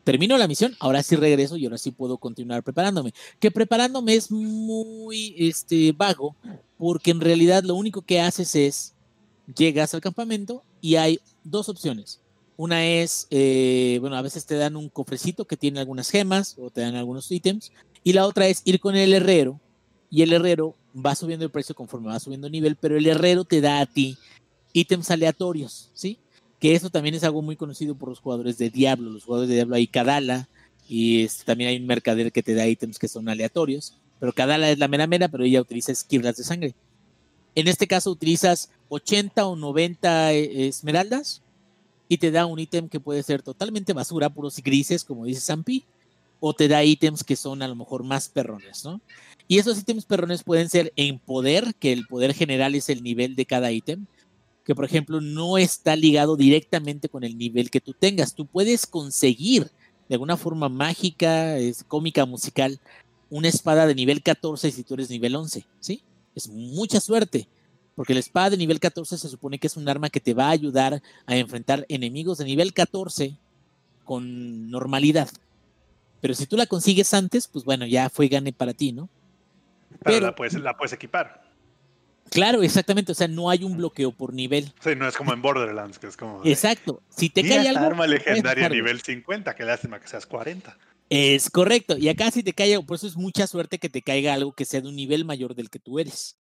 termino 0.04 0.36
la 0.38 0.48
misión, 0.48 0.74
ahora 0.80 1.02
sí 1.02 1.16
regreso 1.16 1.56
y 1.56 1.64
ahora 1.64 1.78
sí 1.78 1.90
puedo 1.90 2.18
continuar 2.18 2.62
preparándome. 2.62 3.12
Que 3.38 3.50
preparándome 3.50 4.14
es 4.14 4.30
muy 4.30 5.34
este, 5.38 5.92
vago, 5.92 6.36
porque 6.78 7.10
en 7.10 7.20
realidad 7.20 7.62
lo 7.64 7.74
único 7.74 8.02
que 8.02 8.20
haces 8.20 8.54
es, 8.54 8.94
llegas 9.56 9.94
al 9.94 10.00
campamento 10.00 10.62
y 10.80 10.96
hay 10.96 11.20
dos 11.44 11.68
opciones. 11.68 12.20
Una 12.56 12.86
es, 12.86 13.26
eh, 13.30 13.98
bueno, 14.00 14.16
a 14.16 14.22
veces 14.22 14.46
te 14.46 14.56
dan 14.56 14.76
un 14.76 14.88
cofrecito 14.88 15.46
que 15.46 15.56
tiene 15.56 15.80
algunas 15.80 16.10
gemas 16.10 16.56
o 16.58 16.70
te 16.70 16.82
dan 16.82 16.94
algunos 16.94 17.30
ítems. 17.30 17.72
Y 18.04 18.12
la 18.12 18.26
otra 18.26 18.48
es 18.48 18.62
ir 18.64 18.80
con 18.80 18.96
el 18.96 19.14
herrero 19.14 19.60
y 20.10 20.22
el 20.22 20.32
herrero 20.32 20.76
va 20.94 21.14
subiendo 21.14 21.44
el 21.44 21.50
precio 21.50 21.74
conforme 21.74 22.08
va 22.08 22.20
subiendo 22.20 22.46
el 22.46 22.52
nivel, 22.52 22.76
pero 22.76 22.96
el 22.96 23.06
herrero 23.06 23.44
te 23.44 23.60
da 23.60 23.80
a 23.80 23.86
ti 23.86 24.18
ítems 24.72 25.10
aleatorios, 25.10 25.90
¿sí? 25.94 26.18
Que 26.62 26.76
eso 26.76 26.90
también 26.90 27.16
es 27.16 27.24
algo 27.24 27.42
muy 27.42 27.56
conocido 27.56 27.96
por 27.96 28.08
los 28.08 28.20
jugadores 28.20 28.56
de 28.56 28.70
Diablo. 28.70 29.10
Los 29.10 29.24
jugadores 29.24 29.48
de 29.48 29.56
Diablo 29.56 29.74
hay 29.74 29.88
Kadala 29.88 30.48
y 30.88 31.26
también 31.44 31.70
hay 31.70 31.76
un 31.76 31.86
mercader 31.86 32.30
que 32.30 32.44
te 32.44 32.54
da 32.54 32.68
ítems 32.68 33.00
que 33.00 33.08
son 33.08 33.28
aleatorios, 33.28 33.96
pero 34.20 34.32
Kadala 34.32 34.70
es 34.70 34.78
la 34.78 34.86
mera 34.86 35.08
mera, 35.08 35.26
pero 35.26 35.42
ella 35.42 35.60
utiliza 35.60 35.90
esquirlas 35.90 36.36
de 36.36 36.44
sangre. 36.44 36.76
En 37.56 37.66
este 37.66 37.88
caso 37.88 38.12
utilizas 38.12 38.70
80 38.90 39.44
o 39.44 39.56
90 39.56 40.34
eh, 40.34 40.68
esmeraldas 40.68 41.42
y 42.06 42.18
te 42.18 42.30
da 42.30 42.46
un 42.46 42.60
ítem 42.60 42.88
que 42.88 43.00
puede 43.00 43.24
ser 43.24 43.42
totalmente 43.42 43.92
basura, 43.92 44.30
puros 44.30 44.58
grises, 44.58 45.02
como 45.02 45.24
dice 45.24 45.40
Zampi, 45.40 45.84
o 46.38 46.54
te 46.54 46.68
da 46.68 46.84
ítems 46.84 47.24
que 47.24 47.34
son 47.34 47.62
a 47.62 47.66
lo 47.66 47.74
mejor 47.74 48.04
más 48.04 48.28
perrones, 48.28 48.84
¿no? 48.84 49.00
Y 49.48 49.58
esos 49.58 49.80
ítems 49.80 50.04
perrones 50.04 50.44
pueden 50.44 50.70
ser 50.70 50.92
en 50.94 51.18
poder, 51.18 51.74
que 51.80 51.92
el 51.92 52.06
poder 52.06 52.34
general 52.34 52.76
es 52.76 52.88
el 52.88 53.02
nivel 53.02 53.34
de 53.34 53.46
cada 53.46 53.72
ítem, 53.72 54.06
que 54.64 54.74
por 54.74 54.84
ejemplo 54.84 55.20
no 55.20 55.58
está 55.58 55.96
ligado 55.96 56.36
directamente 56.36 57.08
con 57.08 57.24
el 57.24 57.36
nivel 57.36 57.70
que 57.70 57.80
tú 57.80 57.92
tengas. 57.92 58.34
Tú 58.34 58.46
puedes 58.46 58.86
conseguir 58.86 59.70
de 60.08 60.14
alguna 60.14 60.36
forma 60.36 60.68
mágica, 60.68 61.56
es 61.56 61.84
cómica, 61.84 62.26
musical, 62.26 62.80
una 63.30 63.48
espada 63.48 63.86
de 63.86 63.94
nivel 63.94 64.22
14 64.22 64.70
si 64.70 64.84
tú 64.84 64.94
eres 64.94 65.08
nivel 65.08 65.34
11, 65.34 65.64
¿sí? 65.80 66.02
Es 66.34 66.48
mucha 66.48 67.00
suerte, 67.00 67.48
porque 67.94 68.14
la 68.14 68.20
espada 68.20 68.50
de 68.50 68.56
nivel 68.58 68.78
14 68.78 69.16
se 69.16 69.28
supone 69.28 69.58
que 69.58 69.66
es 69.66 69.76
un 69.76 69.88
arma 69.88 70.10
que 70.10 70.20
te 70.20 70.34
va 70.34 70.48
a 70.48 70.50
ayudar 70.50 71.02
a 71.26 71.36
enfrentar 71.36 71.86
enemigos 71.88 72.38
de 72.38 72.44
nivel 72.44 72.72
14 72.74 73.36
con 74.04 74.70
normalidad. 74.70 75.28
Pero 76.20 76.34
si 76.34 76.46
tú 76.46 76.56
la 76.56 76.66
consigues 76.66 77.14
antes, 77.14 77.48
pues 77.48 77.64
bueno, 77.64 77.86
ya 77.86 78.10
fue 78.10 78.28
gane 78.28 78.52
para 78.52 78.74
ti, 78.74 78.92
¿no? 78.92 79.08
Pero, 80.04 80.20
la, 80.20 80.34
puedes, 80.34 80.54
la 80.54 80.76
puedes 80.76 80.92
equipar. 80.92 81.41
Claro, 82.30 82.62
exactamente. 82.62 83.12
O 83.12 83.14
sea, 83.14 83.28
no 83.28 83.50
hay 83.50 83.64
un 83.64 83.76
bloqueo 83.76 84.12
por 84.12 84.32
nivel. 84.32 84.72
Sí, 84.80 84.90
no 84.96 85.06
es 85.06 85.16
como 85.16 85.32
en 85.32 85.42
Borderlands, 85.42 85.98
que 85.98 86.06
es 86.06 86.16
como. 86.16 86.40
Exacto. 86.44 87.02
Si 87.10 87.28
te 87.28 87.46
cae 87.46 87.68
algo. 87.68 87.84
arma 87.84 88.06
legendaria 88.06 88.68
nivel 88.68 89.00
50, 89.00 89.54
que 89.54 89.64
lástima 89.64 90.00
que 90.00 90.08
seas 90.08 90.26
40. 90.26 90.76
Es 91.10 91.50
correcto. 91.50 91.98
Y 91.98 92.08
acá 92.08 92.30
si 92.30 92.42
te 92.42 92.54
cae, 92.54 92.82
por 92.82 92.96
eso 92.96 93.06
es 93.06 93.16
mucha 93.16 93.46
suerte 93.46 93.78
que 93.78 93.90
te 93.90 94.00
caiga 94.00 94.32
algo 94.32 94.54
que 94.54 94.64
sea 94.64 94.80
de 94.80 94.88
un 94.88 94.96
nivel 94.96 95.26
mayor 95.26 95.54
del 95.54 95.68
que 95.68 95.78
tú 95.78 95.98
eres. 95.98 96.38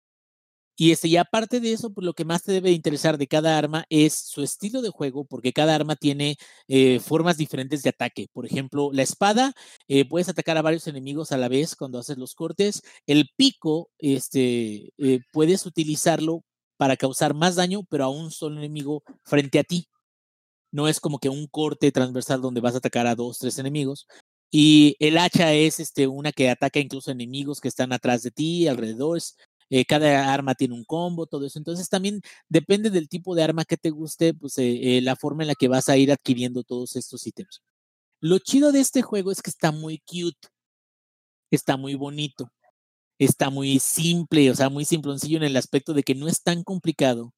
Y, 0.81 0.91
este, 0.91 1.09
y 1.09 1.17
aparte 1.17 1.59
de 1.59 1.73
eso, 1.73 1.93
pues 1.93 2.03
lo 2.03 2.13
que 2.15 2.25
más 2.25 2.41
te 2.41 2.53
debe 2.53 2.71
interesar 2.71 3.19
de 3.19 3.27
cada 3.27 3.55
arma 3.55 3.85
es 3.91 4.15
su 4.15 4.41
estilo 4.41 4.81
de 4.81 4.89
juego, 4.89 5.25
porque 5.25 5.53
cada 5.53 5.75
arma 5.75 5.95
tiene 5.95 6.37
eh, 6.67 6.99
formas 6.99 7.37
diferentes 7.37 7.83
de 7.83 7.91
ataque. 7.91 8.29
Por 8.33 8.47
ejemplo, 8.47 8.89
la 8.91 9.03
espada, 9.03 9.53
eh, 9.87 10.05
puedes 10.09 10.27
atacar 10.27 10.57
a 10.57 10.63
varios 10.63 10.87
enemigos 10.87 11.31
a 11.31 11.37
la 11.37 11.49
vez 11.49 11.75
cuando 11.75 11.99
haces 11.99 12.17
los 12.17 12.33
cortes. 12.33 12.81
El 13.05 13.29
pico, 13.37 13.91
este, 13.99 14.91
eh, 14.97 15.19
puedes 15.31 15.67
utilizarlo 15.67 16.43
para 16.77 16.97
causar 16.97 17.35
más 17.35 17.57
daño, 17.57 17.83
pero 17.87 18.05
a 18.05 18.09
un 18.09 18.31
solo 18.31 18.57
enemigo 18.57 19.03
frente 19.23 19.59
a 19.59 19.63
ti. 19.63 19.87
No 20.71 20.87
es 20.87 20.99
como 20.99 21.19
que 21.19 21.29
un 21.29 21.45
corte 21.45 21.91
transversal 21.91 22.41
donde 22.41 22.59
vas 22.59 22.73
a 22.73 22.79
atacar 22.79 23.05
a 23.05 23.13
dos, 23.13 23.37
tres 23.37 23.59
enemigos. 23.59 24.07
Y 24.51 24.97
el 24.99 25.17
hacha 25.17 25.53
es 25.53 25.79
este, 25.79 26.07
una 26.07 26.31
que 26.33 26.49
ataca 26.49 26.79
incluso 26.79 27.11
enemigos 27.11 27.61
que 27.61 27.69
están 27.69 27.93
atrás 27.93 28.23
de 28.23 28.31
ti, 28.31 28.67
alrededor. 28.67 29.21
Eh, 29.73 29.85
cada 29.85 30.33
arma 30.33 30.53
tiene 30.53 30.73
un 30.73 30.83
combo, 30.83 31.25
todo 31.27 31.45
eso. 31.45 31.57
Entonces 31.57 31.87
también 31.87 32.21
depende 32.49 32.89
del 32.89 33.07
tipo 33.07 33.35
de 33.35 33.43
arma 33.43 33.63
que 33.63 33.77
te 33.77 33.89
guste, 33.89 34.33
pues 34.33 34.57
eh, 34.57 34.97
eh, 34.97 35.01
la 35.01 35.15
forma 35.15 35.43
en 35.43 35.47
la 35.47 35.55
que 35.55 35.69
vas 35.69 35.87
a 35.87 35.95
ir 35.95 36.11
adquiriendo 36.11 36.63
todos 36.63 36.97
estos 36.97 37.25
ítems. 37.25 37.61
Lo 38.19 38.37
chido 38.39 38.73
de 38.73 38.81
este 38.81 39.01
juego 39.01 39.31
es 39.31 39.41
que 39.41 39.49
está 39.49 39.71
muy 39.71 39.99
cute, 39.99 40.49
está 41.51 41.77
muy 41.77 41.95
bonito, 41.95 42.51
está 43.17 43.49
muy 43.49 43.79
simple, 43.79 44.51
o 44.51 44.55
sea, 44.55 44.69
muy 44.69 44.83
simploncillo 44.85 45.37
en 45.37 45.43
el 45.43 45.55
aspecto 45.55 45.93
de 45.93 46.03
que 46.03 46.15
no 46.15 46.27
es 46.27 46.43
tan 46.43 46.63
complicado. 46.63 47.33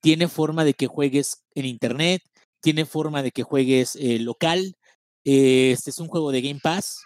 Tiene 0.00 0.28
forma 0.28 0.64
de 0.64 0.74
que 0.74 0.86
juegues 0.86 1.42
en 1.56 1.66
internet, 1.66 2.22
tiene 2.62 2.86
forma 2.86 3.22
de 3.22 3.32
que 3.32 3.42
juegues 3.42 3.98
local. 4.20 4.76
este 5.24 5.90
es 5.90 5.98
un 5.98 6.08
juego 6.08 6.30
de 6.30 6.42
Game 6.42 6.60
Pass. 6.62 7.02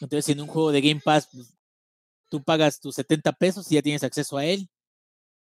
Entonces, 0.00 0.26
siendo 0.26 0.44
un 0.44 0.50
juego 0.50 0.72
de 0.72 0.82
Game 0.82 1.00
Pass, 1.04 1.28
pues, 1.32 1.54
tú 2.32 2.42
pagas 2.42 2.80
tus 2.80 2.94
70 2.94 3.34
pesos 3.34 3.70
y 3.70 3.74
ya 3.74 3.82
tienes 3.82 4.02
acceso 4.02 4.38
a 4.38 4.46
él. 4.46 4.70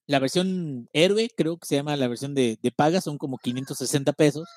La 0.08 0.18
versión 0.18 0.90
héroe, 0.94 1.30
creo 1.38 1.58
que 1.58 1.68
se 1.68 1.76
llama 1.76 1.96
la 1.96 2.08
versión 2.08 2.34
de, 2.34 2.58
de 2.60 2.72
paga, 2.72 3.02
son 3.02 3.20
como 3.20 3.38
560 3.38 4.12
pesos. 4.14 4.50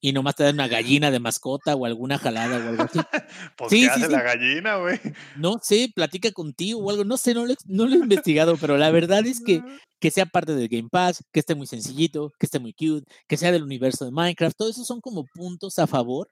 Y 0.00 0.12
nomás 0.12 0.36
te 0.36 0.44
dan 0.44 0.54
una 0.54 0.68
gallina 0.68 1.10
de 1.10 1.18
mascota 1.18 1.74
o 1.74 1.84
alguna 1.84 2.18
jalada 2.18 2.58
o 2.58 2.68
algo 2.68 2.82
así. 2.84 3.00
pues, 3.56 3.70
¿qué 3.70 3.88
hace 3.88 4.08
la 4.08 4.22
gallina, 4.22 4.76
güey? 4.76 5.00
No 5.36 5.56
sé, 5.60 5.90
platica 5.92 6.30
contigo 6.30 6.78
o 6.78 6.90
algo. 6.90 7.04
No 7.04 7.16
sé, 7.16 7.34
no 7.34 7.44
lo, 7.44 7.54
no 7.66 7.86
lo 7.86 7.94
he 7.96 7.98
investigado, 8.04 8.56
pero 8.56 8.78
la 8.78 8.92
verdad 8.92 9.26
es 9.26 9.42
que, 9.42 9.60
que 9.98 10.12
sea 10.12 10.26
parte 10.26 10.54
del 10.54 10.68
Game 10.68 10.90
Pass, 10.92 11.24
que 11.32 11.40
esté 11.40 11.56
muy 11.56 11.66
sencillito, 11.66 12.30
que 12.38 12.46
esté 12.46 12.60
muy 12.60 12.72
cute, 12.72 13.10
que 13.26 13.36
sea 13.36 13.50
del 13.50 13.64
universo 13.64 14.04
de 14.04 14.12
Minecraft. 14.12 14.56
Todo 14.56 14.70
eso 14.70 14.84
son 14.84 15.00
como 15.00 15.24
puntos 15.34 15.80
a 15.80 15.88
favor. 15.88 16.28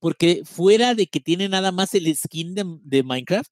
Porque 0.00 0.42
fuera 0.46 0.94
de 0.94 1.08
que 1.08 1.20
tiene 1.20 1.48
nada 1.48 1.72
más 1.72 1.92
el 1.94 2.12
skin 2.16 2.54
de, 2.54 2.64
de 2.82 3.02
Minecraft, 3.02 3.50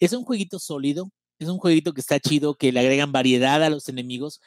es 0.00 0.12
un 0.12 0.24
jueguito 0.24 0.58
sólido, 0.58 1.10
es 1.38 1.48
un 1.48 1.58
jueguito 1.58 1.92
que 1.92 2.00
está 2.00 2.20
chido, 2.20 2.54
que 2.54 2.72
le 2.72 2.80
agregan 2.80 3.12
variedad 3.12 3.62
a 3.62 3.70
los 3.70 3.88
enemigos. 3.88 4.40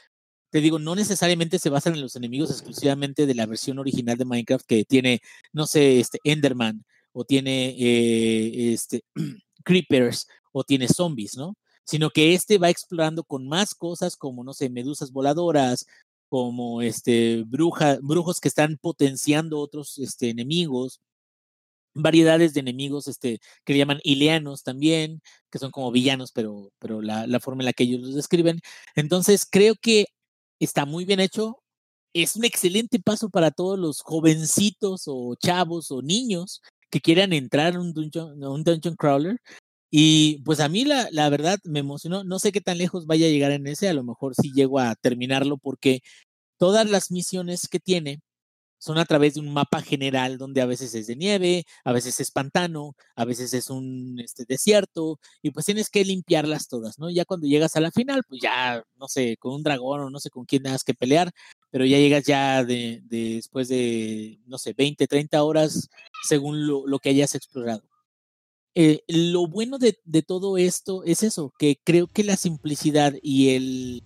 Te 0.51 0.61
digo, 0.61 0.79
no 0.79 0.95
necesariamente 0.95 1.59
se 1.59 1.69
basan 1.69 1.95
en 1.95 2.01
los 2.01 2.15
enemigos 2.15 2.49
exclusivamente 2.51 3.25
de 3.25 3.35
la 3.35 3.45
versión 3.45 3.79
original 3.79 4.17
de 4.17 4.25
Minecraft 4.25 4.65
que 4.65 4.85
tiene, 4.85 5.21
no 5.53 5.67
sé, 5.67 5.99
este 5.99 6.19
Enderman 6.23 6.83
o 7.11 7.23
tiene 7.25 7.75
eh, 7.77 8.73
este, 8.73 9.03
creepers 9.63 10.27
o 10.51 10.63
tiene 10.63 10.87
zombies, 10.87 11.37
¿no? 11.37 11.55
Sino 11.85 12.09
que 12.09 12.33
este 12.33 12.57
va 12.57 12.69
explorando 12.69 13.23
con 13.23 13.47
más 13.47 13.75
cosas 13.75 14.15
como, 14.17 14.43
no 14.43 14.53
sé, 14.53 14.69
medusas 14.69 15.11
voladoras, 15.11 15.85
como 16.29 16.81
este, 16.81 17.43
bruja, 17.47 17.97
brujos 18.01 18.39
que 18.39 18.47
están 18.47 18.77
potenciando 18.79 19.59
otros 19.59 19.97
este, 19.97 20.29
enemigos, 20.29 21.01
variedades 21.93 22.53
de 22.53 22.61
enemigos 22.61 23.07
este, 23.07 23.39
que 23.65 23.77
llaman 23.77 23.99
ileanos 24.03 24.63
también, 24.63 25.21
que 25.49 25.59
son 25.59 25.71
como 25.71 25.91
villanos, 25.91 26.31
pero, 26.31 26.71
pero 26.79 27.01
la, 27.01 27.39
forma 27.39 27.63
en 27.63 27.67
la 27.67 27.73
que 27.73 27.83
ellos 27.83 28.01
los 28.01 28.15
describen. 28.15 28.59
Entonces, 28.95 29.45
creo 29.49 29.75
que 29.75 30.07
está 30.59 30.85
muy 30.85 31.05
bien 31.05 31.19
hecho. 31.19 31.57
Es 32.13 32.35
un 32.35 32.45
excelente 32.45 32.99
paso 32.99 33.29
para 33.29 33.51
todos 33.51 33.77
los 33.79 34.01
jovencitos 34.01 35.03
o 35.07 35.35
chavos 35.35 35.91
o 35.91 36.01
niños 36.01 36.61
que 36.89 37.01
quieran 37.01 37.33
entrar 37.33 37.75
a 37.75 37.79
un 37.81 37.93
dungeon, 37.93 38.43
un 38.43 38.63
dungeon 38.63 38.95
crawler. 38.95 39.37
Y 39.91 40.39
pues 40.43 40.59
a 40.59 40.69
mí 40.69 40.85
la, 40.85 41.07
la 41.11 41.29
verdad 41.29 41.59
me 41.63 41.79
emocionó. 41.79 42.23
No 42.23 42.39
sé 42.39 42.51
qué 42.51 42.61
tan 42.61 42.77
lejos 42.77 43.05
vaya 43.07 43.27
a 43.27 43.29
llegar 43.29 43.51
en 43.51 43.67
ese. 43.67 43.89
A 43.89 43.93
lo 43.93 44.03
mejor 44.03 44.35
sí 44.35 44.51
llego 44.53 44.79
a 44.79 44.95
terminarlo 44.95 45.57
porque 45.57 46.01
todas 46.57 46.89
las 46.89 47.11
misiones 47.11 47.67
que 47.69 47.79
tiene 47.79 48.21
son 48.79 48.97
a 48.97 49.05
través 49.05 49.35
de 49.35 49.41
un 49.41 49.53
mapa 49.53 49.81
general 49.81 50.37
donde 50.37 50.61
a 50.61 50.65
veces 50.65 50.95
es 50.95 51.07
de 51.07 51.15
nieve, 51.15 51.65
a 51.83 51.91
veces 51.91 52.19
es 52.19 52.31
pantano, 52.31 52.95
a 53.15 53.25
veces 53.25 53.53
es 53.53 53.69
un 53.69 54.19
este, 54.19 54.45
desierto, 54.45 55.19
y 55.41 55.51
pues 55.51 55.65
tienes 55.65 55.89
que 55.89 56.05
limpiarlas 56.05 56.67
todas, 56.67 56.97
¿no? 56.97 57.09
Ya 57.09 57.25
cuando 57.25 57.47
llegas 57.47 57.75
a 57.75 57.81
la 57.81 57.91
final, 57.91 58.23
pues 58.27 58.41
ya, 58.41 58.83
no 58.97 59.07
sé, 59.07 59.37
con 59.37 59.53
un 59.53 59.63
dragón 59.63 60.01
o 60.01 60.09
no 60.09 60.19
sé 60.19 60.29
con 60.29 60.45
quién 60.45 60.63
tengas 60.63 60.83
que 60.83 60.93
pelear, 60.93 61.31
pero 61.69 61.85
ya 61.85 61.97
llegas 61.97 62.23
ya 62.23 62.63
de, 62.63 63.01
de- 63.03 63.35
después 63.35 63.67
de, 63.67 64.39
no 64.47 64.57
sé, 64.57 64.73
20, 64.73 65.07
30 65.07 65.43
horas 65.43 65.89
según 66.23 66.65
lo, 66.65 66.99
que 66.99 67.09
hayas 67.09 67.35
explorado. 67.35 67.83
Eh, 68.75 69.03
lo 69.07 69.47
bueno 69.47 69.77
de 69.77 70.21
todo 70.21 70.57
esto 70.57 71.03
es 71.03 71.23
eso, 71.23 71.53
que 71.59 71.79
creo 71.83 72.07
que 72.07 72.23
la 72.23 72.37
simplicidad 72.37 73.13
y 73.21 73.55
el, 73.55 74.03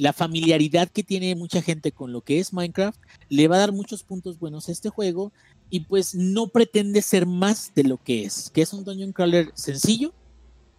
la 0.00 0.14
familiaridad 0.14 0.88
que 0.88 1.02
tiene 1.02 1.34
mucha 1.34 1.60
gente 1.60 1.92
con 1.92 2.10
lo 2.10 2.22
que 2.22 2.38
es 2.38 2.54
Minecraft 2.54 2.98
le 3.28 3.48
va 3.48 3.56
a 3.56 3.58
dar 3.58 3.72
muchos 3.72 4.02
puntos 4.02 4.38
buenos 4.38 4.66
a 4.66 4.72
este 4.72 4.88
juego 4.88 5.30
y 5.68 5.80
pues 5.80 6.14
no 6.14 6.46
pretende 6.46 7.02
ser 7.02 7.26
más 7.26 7.74
de 7.74 7.84
lo 7.84 7.98
que 7.98 8.24
es, 8.24 8.48
que 8.48 8.62
es 8.62 8.72
un 8.72 8.82
dungeon 8.82 9.12
crawler 9.12 9.50
sencillo, 9.52 10.14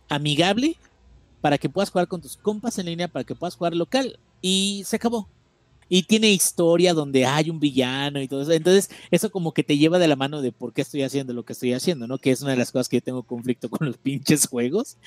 amigable, 0.09 0.75
para 1.39 1.59
que 1.59 1.69
puedas 1.69 1.91
jugar 1.91 2.07
con 2.07 2.19
tus 2.19 2.35
compas 2.35 2.79
en 2.79 2.87
línea, 2.87 3.09
para 3.09 3.23
que 3.23 3.35
puedas 3.35 3.55
jugar 3.55 3.75
local 3.75 4.17
y 4.41 4.81
se 4.87 4.95
acabó. 4.95 5.29
Y 5.87 6.01
tiene 6.01 6.31
historia 6.31 6.95
donde 6.95 7.27
hay 7.27 7.51
un 7.51 7.59
villano 7.59 8.19
y 8.23 8.27
todo 8.27 8.41
eso. 8.41 8.53
Entonces, 8.53 8.89
eso 9.11 9.29
como 9.29 9.53
que 9.53 9.61
te 9.61 9.77
lleva 9.77 9.99
de 9.99 10.07
la 10.07 10.15
mano 10.15 10.41
de 10.41 10.51
por 10.51 10.73
qué 10.73 10.81
estoy 10.81 11.03
haciendo 11.03 11.33
lo 11.33 11.45
que 11.45 11.53
estoy 11.53 11.73
haciendo, 11.73 12.07
¿no? 12.07 12.17
Que 12.17 12.31
es 12.31 12.41
una 12.41 12.51
de 12.51 12.57
las 12.57 12.71
cosas 12.71 12.89
que 12.89 12.97
yo 12.97 13.03
tengo 13.03 13.21
conflicto 13.21 13.69
con 13.69 13.85
los 13.85 13.97
pinches 13.99 14.47
juegos. 14.47 14.97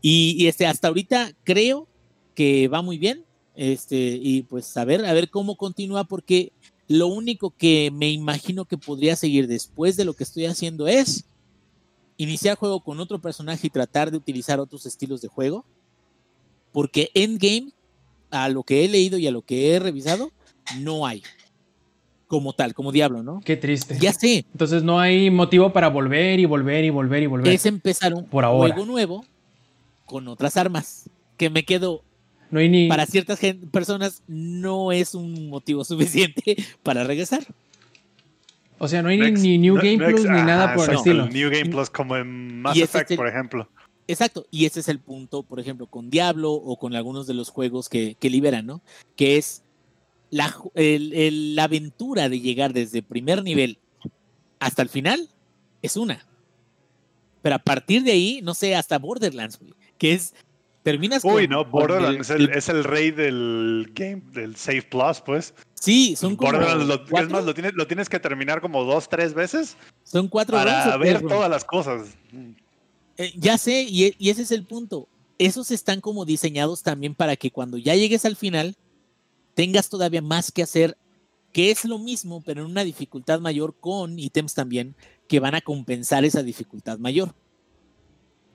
Y, 0.00 0.36
y, 0.38 0.46
este, 0.46 0.66
hasta 0.66 0.86
ahorita 0.86 1.32
creo 1.42 1.88
que 2.36 2.68
va 2.68 2.80
muy 2.80 2.98
bien. 2.98 3.25
Este, 3.56 3.96
y 3.96 4.42
pues 4.42 4.76
a 4.76 4.84
ver, 4.84 5.04
a 5.06 5.12
ver 5.14 5.30
cómo 5.30 5.56
continúa, 5.56 6.04
porque 6.04 6.52
lo 6.88 7.08
único 7.08 7.50
que 7.50 7.90
me 7.92 8.10
imagino 8.10 8.66
que 8.66 8.78
podría 8.78 9.16
seguir 9.16 9.48
después 9.48 9.96
de 9.96 10.04
lo 10.04 10.12
que 10.12 10.24
estoy 10.24 10.44
haciendo 10.44 10.86
es 10.86 11.24
iniciar 12.18 12.56
juego 12.56 12.80
con 12.80 13.00
otro 13.00 13.18
personaje 13.18 13.66
y 13.66 13.70
tratar 13.70 14.10
de 14.10 14.18
utilizar 14.18 14.60
otros 14.60 14.86
estilos 14.86 15.20
de 15.22 15.28
juego. 15.28 15.64
Porque 16.70 17.10
Endgame, 17.14 17.72
a 18.30 18.48
lo 18.50 18.62
que 18.62 18.84
he 18.84 18.88
leído 18.88 19.16
y 19.18 19.26
a 19.26 19.30
lo 19.30 19.42
que 19.42 19.72
he 19.72 19.78
revisado, 19.78 20.30
no 20.80 21.06
hay. 21.06 21.22
Como 22.26 22.52
tal, 22.52 22.74
como 22.74 22.92
diablo, 22.92 23.22
¿no? 23.22 23.40
Qué 23.44 23.56
triste. 23.56 23.98
Ya 24.00 24.12
sé. 24.12 24.44
Entonces 24.52 24.82
no 24.82 24.98
hay 24.98 25.30
motivo 25.30 25.72
para 25.72 25.88
volver 25.88 26.40
y 26.40 26.44
volver 26.44 26.84
y 26.84 26.90
volver 26.90 27.22
y 27.22 27.26
volver. 27.26 27.52
Es 27.54 27.64
empezar 27.66 28.12
un 28.12 28.24
Por 28.24 28.44
ahora. 28.44 28.74
juego 28.74 28.86
nuevo 28.86 29.24
con 30.04 30.26
otras 30.28 30.56
armas. 30.56 31.08
Que 31.36 31.50
me 31.50 31.64
quedo, 31.64 32.02
No 32.50 32.60
hay 32.60 32.68
ni. 32.68 32.88
para 32.88 33.06
ciertas 33.06 33.40
personas, 33.72 34.22
no 34.28 34.92
es 34.92 35.14
un 35.14 35.48
motivo 35.48 35.84
suficiente 35.84 36.56
para 36.82 37.04
regresar. 37.04 37.44
O 38.78 38.88
sea, 38.88 39.02
no 39.02 39.08
hay 39.08 39.18
ni, 39.18 39.26
Next- 39.26 39.40
ni 39.42 39.58
New 39.58 39.74
no- 39.76 39.82
Game 39.82 39.96
no 39.96 40.06
Plus 40.08 40.20
ex- 40.20 40.30
ni 40.30 40.42
nada 40.42 40.74
por 40.74 40.88
el 40.90 40.96
estilo. 40.96 41.26
New 41.28 41.50
Game 41.50 41.70
Plus 41.70 41.88
como 41.90 42.16
en 42.16 42.60
Mass 42.60 42.76
Effect, 42.76 43.10
el- 43.12 43.16
por 43.16 43.26
ejemplo. 43.28 43.68
Exacto, 44.08 44.46
y 44.52 44.66
ese 44.66 44.80
es 44.80 44.88
el 44.88 45.00
punto, 45.00 45.42
por 45.42 45.58
ejemplo, 45.58 45.86
con 45.88 46.10
Diablo 46.10 46.52
o 46.52 46.78
con 46.78 46.94
algunos 46.94 47.26
de 47.26 47.34
los 47.34 47.48
juegos 47.50 47.88
que, 47.88 48.16
que 48.20 48.30
liberan, 48.30 48.64
¿no? 48.66 48.80
Que 49.16 49.36
es 49.38 49.62
la, 50.30 50.54
el- 50.74 51.12
el- 51.14 51.56
la 51.56 51.64
aventura 51.64 52.28
de 52.28 52.38
llegar 52.40 52.72
desde 52.72 53.02
primer 53.02 53.42
nivel 53.42 53.78
hasta 54.60 54.82
el 54.82 54.88
final, 54.88 55.28
es 55.82 55.96
una. 55.96 56.24
Pero 57.42 57.56
a 57.56 57.60
partir 57.60 58.02
de 58.02 58.12
ahí, 58.12 58.40
no 58.42 58.54
sé, 58.54 58.74
hasta 58.76 58.98
Borderlands, 58.98 59.58
güey, 59.58 59.72
que 59.98 60.12
es, 60.12 60.34
terminas 60.86 61.22
con... 61.22 61.34
Uy, 61.34 61.48
no, 61.48 61.64
Borderlands 61.64 62.30
el- 62.30 62.42
es, 62.44 62.48
el, 62.48 62.56
es 62.56 62.68
el 62.68 62.84
rey 62.84 63.10
del 63.10 63.90
game, 63.92 64.22
del 64.32 64.54
Save 64.54 64.82
Plus, 64.82 65.20
pues. 65.20 65.52
Sí, 65.74 66.14
son 66.14 66.36
como 66.36 66.52
Borderlands, 66.52 66.86
lo, 66.86 66.94
es 66.94 67.10
cuatro, 67.10 67.30
más, 67.30 67.44
lo 67.44 67.54
tienes, 67.54 67.74
lo 67.74 67.86
tienes 67.88 68.08
que 68.08 68.20
terminar 68.20 68.60
como 68.60 68.84
dos, 68.84 69.08
tres 69.08 69.34
veces 69.34 69.76
son 70.04 70.28
cuatro 70.28 70.56
para 70.56 70.96
ver 70.96 71.20
todas 71.22 71.50
las 71.50 71.64
cosas. 71.64 72.08
Eh, 73.16 73.32
ya 73.36 73.58
sé, 73.58 73.82
y, 73.82 74.04
e- 74.04 74.14
y 74.16 74.30
ese 74.30 74.42
es 74.42 74.52
el 74.52 74.64
punto. 74.64 75.08
Esos 75.38 75.72
están 75.72 76.00
como 76.00 76.24
diseñados 76.24 76.84
también 76.84 77.14
para 77.16 77.34
que 77.36 77.50
cuando 77.50 77.76
ya 77.78 77.94
llegues 77.96 78.24
al 78.24 78.36
final 78.36 78.76
tengas 79.54 79.88
todavía 79.88 80.22
más 80.22 80.52
que 80.52 80.62
hacer, 80.62 80.96
que 81.52 81.72
es 81.72 81.84
lo 81.84 81.98
mismo, 81.98 82.42
pero 82.46 82.62
en 82.62 82.70
una 82.70 82.84
dificultad 82.84 83.40
mayor 83.40 83.74
con 83.80 84.18
ítems 84.20 84.54
también 84.54 84.94
que 85.28 85.40
van 85.40 85.56
a 85.56 85.60
compensar 85.62 86.24
esa 86.24 86.42
dificultad 86.44 86.98
mayor. 86.98 87.34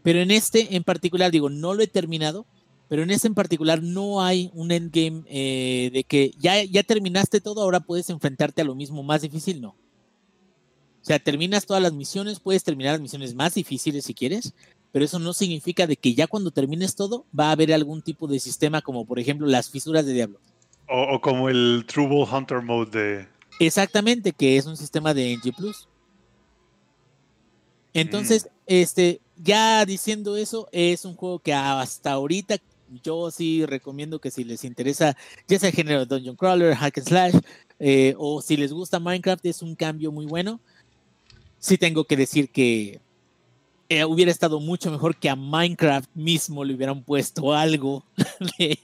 Pero 0.03 0.19
en 0.19 0.31
este 0.31 0.75
en 0.75 0.83
particular, 0.83 1.31
digo, 1.31 1.49
no 1.49 1.73
lo 1.73 1.83
he 1.83 1.87
terminado, 1.87 2.45
pero 2.89 3.03
en 3.03 3.11
este 3.11 3.27
en 3.27 3.35
particular 3.35 3.81
no 3.81 4.21
hay 4.21 4.51
un 4.53 4.71
endgame 4.71 5.23
eh, 5.27 5.91
de 5.93 6.03
que 6.03 6.33
ya, 6.37 6.63
ya 6.63 6.83
terminaste 6.83 7.39
todo, 7.39 7.61
ahora 7.61 7.79
puedes 7.79 8.09
enfrentarte 8.09 8.61
a 8.61 8.65
lo 8.65 8.75
mismo 8.75 9.03
más 9.03 9.21
difícil, 9.21 9.61
no. 9.61 9.69
O 9.69 11.03
sea, 11.03 11.17
terminas 11.17 11.65
todas 11.65 11.81
las 11.81 11.93
misiones, 11.93 12.39
puedes 12.39 12.63
terminar 12.63 12.93
las 12.93 13.01
misiones 13.01 13.33
más 13.33 13.55
difíciles 13.55 14.05
si 14.05 14.13
quieres, 14.13 14.53
pero 14.91 15.05
eso 15.05 15.19
no 15.19 15.33
significa 15.33 15.87
de 15.87 15.95
que 15.95 16.13
ya 16.13 16.27
cuando 16.27 16.51
termines 16.51 16.95
todo 16.95 17.25
va 17.37 17.47
a 17.47 17.51
haber 17.53 17.73
algún 17.73 18.01
tipo 18.01 18.27
de 18.27 18.39
sistema 18.39 18.81
como 18.81 19.05
por 19.05 19.19
ejemplo 19.19 19.47
las 19.47 19.69
fisuras 19.69 20.05
de 20.05 20.13
Diablo. 20.13 20.39
O, 20.87 21.15
o 21.15 21.21
como 21.21 21.49
el 21.49 21.85
True 21.87 22.07
Bull 22.07 22.27
Hunter 22.31 22.61
Mode 22.61 22.99
de. 22.99 23.27
Exactamente, 23.59 24.33
que 24.33 24.57
es 24.57 24.65
un 24.65 24.75
sistema 24.75 25.13
de 25.13 25.37
NG 25.37 25.55
Plus. 25.55 25.87
Entonces, 27.93 28.49
este, 28.67 29.21
ya 29.43 29.85
diciendo 29.85 30.37
eso, 30.37 30.67
es 30.71 31.05
un 31.05 31.15
juego 31.15 31.39
que 31.39 31.53
hasta 31.53 32.11
ahorita 32.11 32.57
yo 33.03 33.31
sí 33.31 33.65
recomiendo 33.65 34.19
que 34.19 34.31
si 34.31 34.43
les 34.43 34.63
interesa, 34.63 35.15
ya 35.47 35.59
sea 35.59 35.69
el 35.69 35.75
género 35.75 35.99
de 35.99 36.05
Dungeon 36.05 36.35
Crawler, 36.35 36.75
Hack 36.75 36.97
and 36.99 37.07
Slash, 37.07 37.35
eh, 37.79 38.15
o 38.17 38.41
si 38.41 38.57
les 38.57 38.73
gusta 38.73 38.99
Minecraft, 38.99 39.45
es 39.45 39.61
un 39.61 39.75
cambio 39.75 40.11
muy 40.11 40.25
bueno. 40.25 40.59
Sí 41.57 41.77
tengo 41.77 42.05
que 42.05 42.17
decir 42.17 42.49
que 42.49 42.99
eh, 43.89 44.05
hubiera 44.05 44.31
estado 44.31 44.59
mucho 44.59 44.91
mejor 44.91 45.15
que 45.15 45.29
a 45.29 45.35
Minecraft 45.35 46.09
mismo 46.13 46.63
le 46.63 46.73
hubieran 46.73 47.03
puesto 47.03 47.53
algo 47.53 48.05
de, 48.57 48.79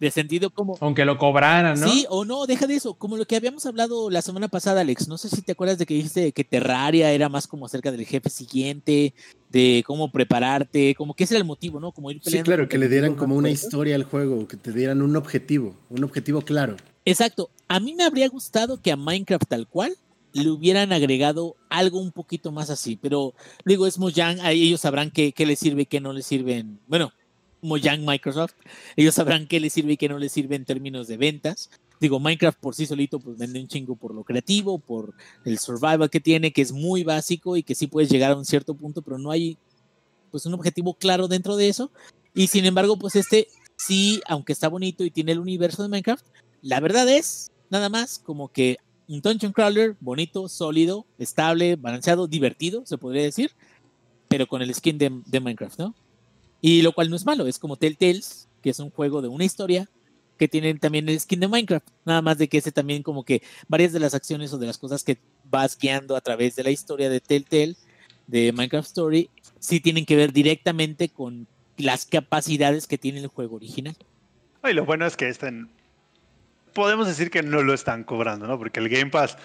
de 0.00 0.10
sentido 0.10 0.50
como... 0.50 0.76
Aunque 0.80 1.04
lo 1.04 1.18
cobraran, 1.18 1.78
¿no? 1.78 1.88
Sí, 1.88 2.06
o 2.08 2.24
no, 2.24 2.46
deja 2.46 2.66
de 2.66 2.74
eso, 2.74 2.94
como 2.94 3.16
lo 3.18 3.26
que 3.26 3.36
habíamos 3.36 3.66
hablado 3.66 4.08
la 4.10 4.22
semana 4.22 4.48
pasada, 4.48 4.80
Alex. 4.80 5.06
No 5.08 5.18
sé 5.18 5.28
si 5.28 5.42
te 5.42 5.52
acuerdas 5.52 5.76
de 5.78 5.84
que 5.86 5.94
dijiste 5.94 6.32
que 6.32 6.42
Terraria 6.42 7.12
era 7.12 7.28
más 7.28 7.46
como 7.46 7.66
acerca 7.66 7.92
del 7.92 8.06
jefe 8.06 8.30
siguiente, 8.30 9.14
de 9.50 9.84
cómo 9.86 10.10
prepararte, 10.10 10.94
como 10.94 11.14
que 11.14 11.24
ese 11.24 11.34
era 11.34 11.40
el 11.40 11.46
motivo, 11.46 11.78
¿no? 11.80 11.92
Como 11.92 12.10
ir 12.10 12.20
Sí, 12.24 12.40
claro, 12.42 12.68
que 12.68 12.78
le 12.78 12.88
dieran 12.88 13.14
como 13.14 13.36
una 13.36 13.50
historia 13.50 13.94
al 13.94 14.04
juego, 14.04 14.48
que 14.48 14.56
te 14.56 14.72
dieran 14.72 15.02
un 15.02 15.14
objetivo, 15.16 15.76
un 15.90 16.02
objetivo 16.02 16.40
claro. 16.42 16.76
Exacto. 17.04 17.50
A 17.68 17.78
mí 17.78 17.94
me 17.94 18.04
habría 18.04 18.28
gustado 18.28 18.80
que 18.80 18.92
a 18.92 18.96
Minecraft 18.96 19.46
tal 19.48 19.66
cual 19.68 19.94
le 20.32 20.48
hubieran 20.48 20.92
agregado 20.92 21.56
algo 21.68 22.00
un 22.00 22.12
poquito 22.12 22.52
más 22.52 22.70
así, 22.70 22.96
pero 22.96 23.34
digo, 23.64 23.86
es 23.86 23.98
Mojang, 23.98 24.40
ahí 24.40 24.68
ellos 24.68 24.80
sabrán 24.80 25.10
qué, 25.10 25.32
qué 25.32 25.44
les 25.44 25.58
sirve 25.58 25.82
y 25.82 25.86
qué 25.86 26.00
no 26.00 26.12
les 26.12 26.24
sirve. 26.26 26.58
en- 26.58 26.78
Bueno, 26.86 27.12
Mojang 27.62 28.04
Microsoft, 28.04 28.54
ellos 28.96 29.14
sabrán 29.14 29.46
qué 29.46 29.60
les 29.60 29.72
sirve 29.72 29.92
y 29.92 29.96
qué 29.96 30.08
no 30.08 30.18
les 30.18 30.32
sirve 30.32 30.56
en 30.56 30.64
términos 30.64 31.08
de 31.08 31.16
ventas. 31.16 31.70
Digo, 32.00 32.18
Minecraft 32.18 32.58
por 32.58 32.74
sí 32.74 32.86
solito 32.86 33.20
pues 33.20 33.36
vende 33.36 33.60
un 33.60 33.68
chingo 33.68 33.94
por 33.94 34.14
lo 34.14 34.24
creativo, 34.24 34.78
por 34.78 35.14
el 35.44 35.58
survival 35.58 36.08
que 36.08 36.20
tiene, 36.20 36.52
que 36.52 36.62
es 36.62 36.72
muy 36.72 37.04
básico 37.04 37.56
y 37.56 37.62
que 37.62 37.74
sí 37.74 37.86
puedes 37.86 38.10
llegar 38.10 38.32
a 38.32 38.36
un 38.36 38.46
cierto 38.46 38.74
punto, 38.74 39.02
pero 39.02 39.18
no 39.18 39.30
hay 39.30 39.58
pues 40.30 40.46
un 40.46 40.54
objetivo 40.54 40.94
claro 40.94 41.28
dentro 41.28 41.56
de 41.56 41.68
eso. 41.68 41.90
Y 42.34 42.46
sin 42.46 42.64
embargo, 42.64 42.98
pues 42.98 43.16
este 43.16 43.48
sí, 43.76 44.20
aunque 44.26 44.52
está 44.52 44.68
bonito 44.68 45.04
y 45.04 45.10
tiene 45.10 45.32
el 45.32 45.40
universo 45.40 45.82
de 45.82 45.88
Minecraft, 45.88 46.24
la 46.62 46.80
verdad 46.80 47.08
es 47.08 47.50
nada 47.68 47.88
más 47.88 48.18
como 48.18 48.48
que 48.48 48.78
un 49.08 49.20
dungeon 49.20 49.52
crawler 49.52 49.96
bonito, 50.00 50.48
sólido, 50.48 51.04
estable, 51.18 51.76
balanceado, 51.76 52.26
divertido, 52.28 52.86
se 52.86 52.96
podría 52.96 53.22
decir, 53.22 53.50
pero 54.28 54.46
con 54.46 54.62
el 54.62 54.72
skin 54.72 54.98
de, 54.98 55.20
de 55.26 55.40
Minecraft, 55.40 55.78
¿no? 55.80 55.94
Y 56.60 56.82
lo 56.82 56.92
cual 56.92 57.10
no 57.10 57.16
es 57.16 57.24
malo, 57.24 57.46
es 57.46 57.58
como 57.58 57.76
Telltales, 57.76 58.48
que 58.62 58.70
es 58.70 58.78
un 58.78 58.90
juego 58.90 59.22
de 59.22 59.28
una 59.28 59.44
historia 59.44 59.88
que 60.38 60.48
tienen 60.48 60.78
también 60.78 61.08
el 61.08 61.20
skin 61.20 61.40
de 61.40 61.48
Minecraft, 61.48 61.86
nada 62.04 62.22
más 62.22 62.38
de 62.38 62.48
que 62.48 62.58
ese 62.58 62.72
también 62.72 63.02
como 63.02 63.24
que 63.24 63.42
varias 63.68 63.92
de 63.92 64.00
las 64.00 64.14
acciones 64.14 64.52
o 64.52 64.58
de 64.58 64.66
las 64.66 64.78
cosas 64.78 65.04
que 65.04 65.18
vas 65.44 65.76
guiando 65.78 66.16
a 66.16 66.20
través 66.20 66.56
de 66.56 66.64
la 66.64 66.70
historia 66.70 67.10
de 67.10 67.20
Telltale, 67.20 67.76
de 68.26 68.52
Minecraft 68.52 68.86
Story, 68.86 69.28
sí 69.58 69.80
tienen 69.80 70.06
que 70.06 70.16
ver 70.16 70.32
directamente 70.32 71.08
con 71.08 71.46
las 71.76 72.06
capacidades 72.06 72.86
que 72.86 72.96
tiene 72.96 73.20
el 73.20 73.26
juego 73.26 73.56
original. 73.56 73.96
Y 74.64 74.72
lo 74.72 74.84
bueno 74.84 75.06
es 75.06 75.16
que 75.16 75.28
estén. 75.28 75.68
Podemos 76.74 77.06
decir 77.06 77.30
que 77.30 77.42
no 77.42 77.62
lo 77.62 77.74
están 77.74 78.04
cobrando, 78.04 78.46
¿no? 78.46 78.58
Porque 78.58 78.80
el 78.80 78.88
Game 78.88 79.10
Pass 79.10 79.36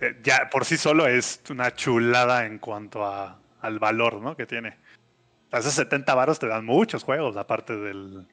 eh, 0.00 0.16
ya 0.22 0.48
por 0.50 0.64
sí 0.64 0.76
solo 0.76 1.06
es 1.06 1.40
una 1.50 1.74
chulada 1.74 2.46
en 2.46 2.58
cuanto 2.58 3.04
a, 3.04 3.38
al 3.60 3.78
valor, 3.78 4.20
¿no? 4.20 4.36
Que 4.36 4.46
tiene. 4.46 4.76
A 5.52 5.58
esos 5.58 5.74
70 5.74 6.14
varos 6.14 6.38
te 6.38 6.46
dan 6.48 6.64
muchos 6.64 7.02
juegos, 7.04 7.36
aparte 7.36 7.76
del. 7.76 8.26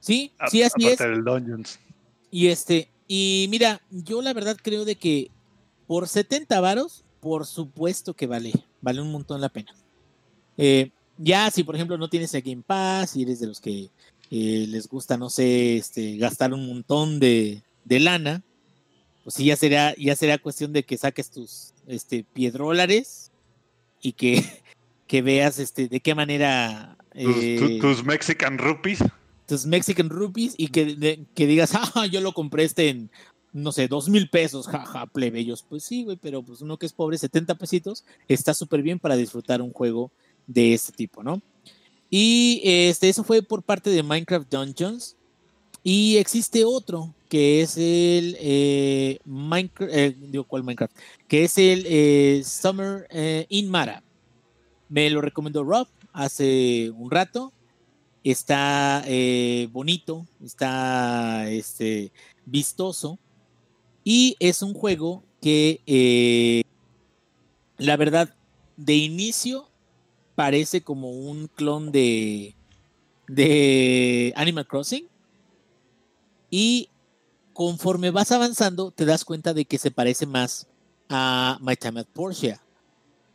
Sí, 0.00 0.32
a- 0.38 0.48
sí, 0.48 0.62
así 0.62 0.86
es. 0.86 0.92
aparte 0.94 1.08
del 1.10 1.24
Dungeons. 1.24 1.78
Y 2.30 2.48
este, 2.48 2.88
y 3.06 3.46
mira, 3.50 3.80
yo 3.90 4.22
la 4.22 4.32
verdad 4.32 4.56
creo 4.62 4.84
de 4.84 4.96
que 4.96 5.30
por 5.86 6.06
70 6.08 6.60
varos, 6.60 7.04
por 7.20 7.46
supuesto 7.46 8.14
que 8.14 8.26
vale, 8.26 8.52
vale 8.80 9.00
un 9.02 9.10
montón 9.10 9.40
la 9.40 9.48
pena. 9.48 9.74
Eh, 10.56 10.90
ya 11.16 11.50
si 11.50 11.64
por 11.64 11.74
ejemplo 11.74 11.98
no 11.98 12.08
tienes 12.08 12.32
el 12.34 12.42
Game 12.42 12.62
Pass 12.64 13.16
y 13.16 13.22
eres 13.22 13.40
de 13.40 13.46
los 13.48 13.60
que 13.60 13.90
eh, 14.30 14.66
les 14.68 14.86
gusta, 14.88 15.16
no 15.16 15.30
sé, 15.30 15.76
este, 15.78 16.16
gastar 16.16 16.52
un 16.52 16.66
montón 16.68 17.18
de, 17.18 17.62
de 17.84 17.98
lana, 18.00 18.42
pues 19.24 19.34
sí, 19.34 19.46
ya 19.46 19.56
sería, 19.56 19.94
ya 19.96 20.14
sería 20.14 20.38
cuestión 20.38 20.72
de 20.72 20.84
que 20.84 20.96
saques 20.98 21.30
tus 21.30 21.72
este, 21.86 22.24
piedrólares 22.34 23.32
y 24.00 24.12
que, 24.12 24.44
que 25.08 25.22
veas 25.22 25.58
este, 25.58 25.88
de 25.88 25.98
qué 26.00 26.14
manera... 26.14 26.96
Tus, 27.12 27.34
tu- 27.34 27.40
eh, 27.42 27.78
tus 27.80 28.04
Mexican 28.04 28.58
rupees. 28.58 29.00
tus 29.46 29.66
Mexican 29.66 30.08
rupees 30.10 30.54
y 30.56 30.68
que, 30.68 30.84
de- 30.94 31.24
que 31.34 31.46
digas, 31.48 31.72
ah, 31.96 32.06
yo 32.06 32.20
lo 32.20 32.32
compré 32.32 32.62
este 32.64 32.90
en, 32.90 33.10
no 33.52 33.72
sé, 33.72 33.88
dos 33.88 34.08
mil 34.08 34.28
pesos, 34.30 34.68
jaja, 34.68 35.06
plebeyos. 35.06 35.64
Pues 35.68 35.82
sí, 35.82 36.04
güey, 36.04 36.16
pero 36.20 36.42
pues 36.42 36.60
uno 36.60 36.76
que 36.76 36.86
es 36.86 36.92
pobre, 36.92 37.18
70 37.18 37.56
pesitos, 37.56 38.04
está 38.28 38.54
súper 38.54 38.82
bien 38.82 39.00
para 39.00 39.16
disfrutar 39.16 39.60
un 39.62 39.72
juego 39.72 40.12
de 40.46 40.74
este 40.74 40.92
tipo, 40.92 41.22
¿no? 41.24 41.42
Y 42.10 42.60
este, 42.64 43.08
eso 43.08 43.24
fue 43.24 43.42
por 43.42 43.62
parte 43.62 43.90
de 43.90 44.02
Minecraft 44.02 44.50
Dungeons. 44.50 45.16
Y 45.82 46.16
existe 46.18 46.64
otro 46.64 47.14
que 47.28 47.62
es 47.62 47.76
el 47.76 48.36
eh, 48.40 49.18
Minecraft, 49.24 49.92
eh, 49.94 50.16
digo, 50.18 50.44
¿cuál 50.44 50.64
Minecraft? 50.64 50.94
Que 51.26 51.44
es 51.44 51.56
el 51.58 51.84
eh, 51.86 52.42
Summer 52.44 53.06
in 53.48 53.70
Mara. 53.70 54.02
Me 54.88 55.10
lo 55.10 55.20
recomendó 55.20 55.64
Rob 55.64 55.88
hace 56.12 56.90
un 56.96 57.10
rato. 57.10 57.52
Está 58.24 59.02
eh, 59.06 59.68
bonito, 59.72 60.26
está 60.42 61.48
este, 61.50 62.12
vistoso. 62.44 63.18
Y 64.04 64.36
es 64.40 64.62
un 64.62 64.74
juego 64.74 65.22
que 65.40 65.80
eh, 65.86 66.62
la 67.76 67.96
verdad 67.96 68.34
de 68.76 68.94
inicio 68.96 69.68
parece 70.34 70.82
como 70.82 71.10
un 71.10 71.48
clon 71.48 71.92
de, 71.92 72.54
de 73.28 74.32
Animal 74.36 74.66
Crossing. 74.66 75.06
Y 76.50 76.88
conforme 77.52 78.10
vas 78.10 78.32
avanzando 78.32 78.90
te 78.90 79.04
das 79.04 79.24
cuenta 79.24 79.52
de 79.52 79.64
que 79.64 79.78
se 79.78 79.90
parece 79.90 80.26
más 80.26 80.66
a 81.08 81.58
My 81.60 81.76
Time 81.76 82.00
at 82.00 82.06
Porsche. 82.06 82.58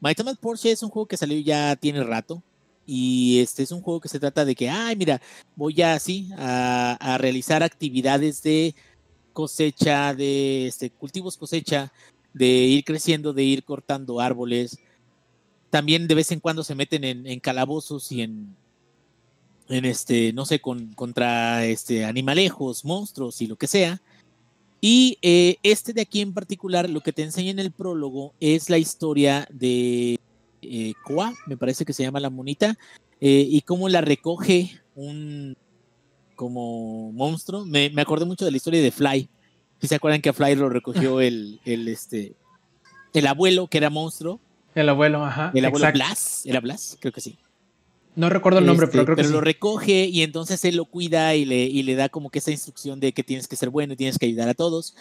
My 0.04 0.10
at 0.10 0.38
Porsche 0.42 0.70
es 0.70 0.84
un 0.84 0.90
juego 0.90 1.08
que 1.08 1.16
salió 1.16 1.40
ya 1.40 1.78
tiene 1.78 2.04
rato, 2.04 2.44
y 2.86 3.40
este 3.40 3.64
es 3.64 3.72
un 3.72 3.82
juego 3.82 4.02
que 4.02 4.10
se 4.10 4.20
trata 4.20 4.44
de 4.44 4.54
que, 4.54 4.70
ay, 4.70 4.98
mira, 4.98 5.22
voy 5.56 5.82
a 5.82 5.94
así 5.94 6.30
a, 6.38 7.18
realizar 7.22 7.64
actividades 7.64 8.44
de 8.44 8.76
cosecha, 9.32 10.14
de 10.14 10.68
este, 10.68 10.90
cultivos 10.90 11.38
cosecha, 11.38 11.94
de 12.34 12.46
ir 12.46 12.84
creciendo, 12.84 13.32
de 13.32 13.44
ir 13.44 13.64
cortando 13.64 14.20
árboles. 14.20 14.78
También 15.70 16.06
de 16.06 16.16
vez 16.16 16.34
en 16.34 16.42
cuando 16.42 16.66
se 16.66 16.76
meten 16.76 17.06
en, 17.06 17.40
calabozos 17.40 18.12
y 18.12 18.24
en, 18.24 18.58
en 19.70 19.86
este, 19.86 20.34
no 20.34 20.46
sé, 20.46 20.60
con, 20.60 20.94
contra 20.96 21.66
este, 21.66 22.04
animalejos, 22.04 22.84
monstruos 22.84 23.42
y 23.42 23.48
lo 23.48 23.56
que 23.56 23.68
sea. 23.68 24.02
Y 24.86 25.18
eh, 25.22 25.60
este 25.64 25.94
de 25.94 26.02
aquí 26.02 26.20
en 26.20 26.34
particular, 26.34 26.90
lo 26.90 27.00
que 27.00 27.14
te 27.14 27.24
enseña 27.24 27.52
en 27.52 27.60
el 27.60 27.72
prólogo 27.72 28.34
es 28.42 28.70
la 28.70 28.78
historia 28.78 29.48
de 29.50 30.20
eh, 30.62 30.94
Koa, 31.06 31.34
me 31.48 31.56
parece 31.56 31.86
que 31.86 31.94
se 31.94 32.04
llama 32.04 32.20
la 32.20 32.30
monita, 32.30 32.78
eh, 33.22 33.48
y 33.50 33.62
cómo 33.62 33.88
la 33.88 34.02
recoge 34.02 34.82
un 34.94 35.56
como 36.36 37.14
monstruo. 37.14 37.64
Me, 37.64 37.92
me 37.92 38.02
acordé 38.02 38.26
mucho 38.26 38.44
de 38.44 38.52
la 38.52 38.58
historia 38.58 38.82
de 38.82 38.92
Fly. 38.92 39.30
Si 39.80 39.88
se 39.88 39.96
acuerdan 39.96 40.22
que 40.22 40.28
a 40.28 40.34
Fly 40.34 40.56
lo 40.56 40.68
recogió 40.68 41.22
el, 41.22 41.62
el, 41.64 41.88
este, 41.88 42.36
el 43.14 43.28
abuelo, 43.28 43.68
que 43.68 43.78
era 43.78 43.90
monstruo, 43.90 44.42
El 44.76 44.90
abuelo, 44.90 45.24
ajá. 45.24 45.54
el 45.56 45.64
abuelo 45.64 45.88
exacto. 45.88 45.98
Blas, 45.98 46.46
¿era 46.46 46.60
Blas? 46.60 46.98
Creo 47.00 47.14
que 47.14 47.22
sí. 47.22 47.40
No 48.16 48.30
recuerdo 48.30 48.60
el 48.60 48.66
nombre, 48.66 48.86
Este, 48.86 48.98
pero 48.98 49.06
creo 49.06 49.16
que 49.18 49.24
sí. 49.24 49.32
lo 49.32 49.42
recoge 49.42 50.06
y 50.06 50.22
entonces 50.22 50.64
él 50.66 50.76
lo 50.76 50.86
cuida 50.86 51.36
y 51.36 51.46
le, 51.46 51.64
y 51.66 51.82
le 51.84 51.96
da 51.96 52.10
como 52.10 52.30
que 52.30 52.40
esa 52.40 52.52
instrucción 52.52 53.00
de 53.00 53.12
que 53.12 53.24
tienes 53.24 53.48
que 53.48 53.56
ser 53.56 53.70
bueno 53.70 53.94
y 53.94 53.98
tienes 53.98 54.18
que 54.20 54.26
ayudar 54.28 54.50
a 54.50 54.54
todos. 54.54 54.96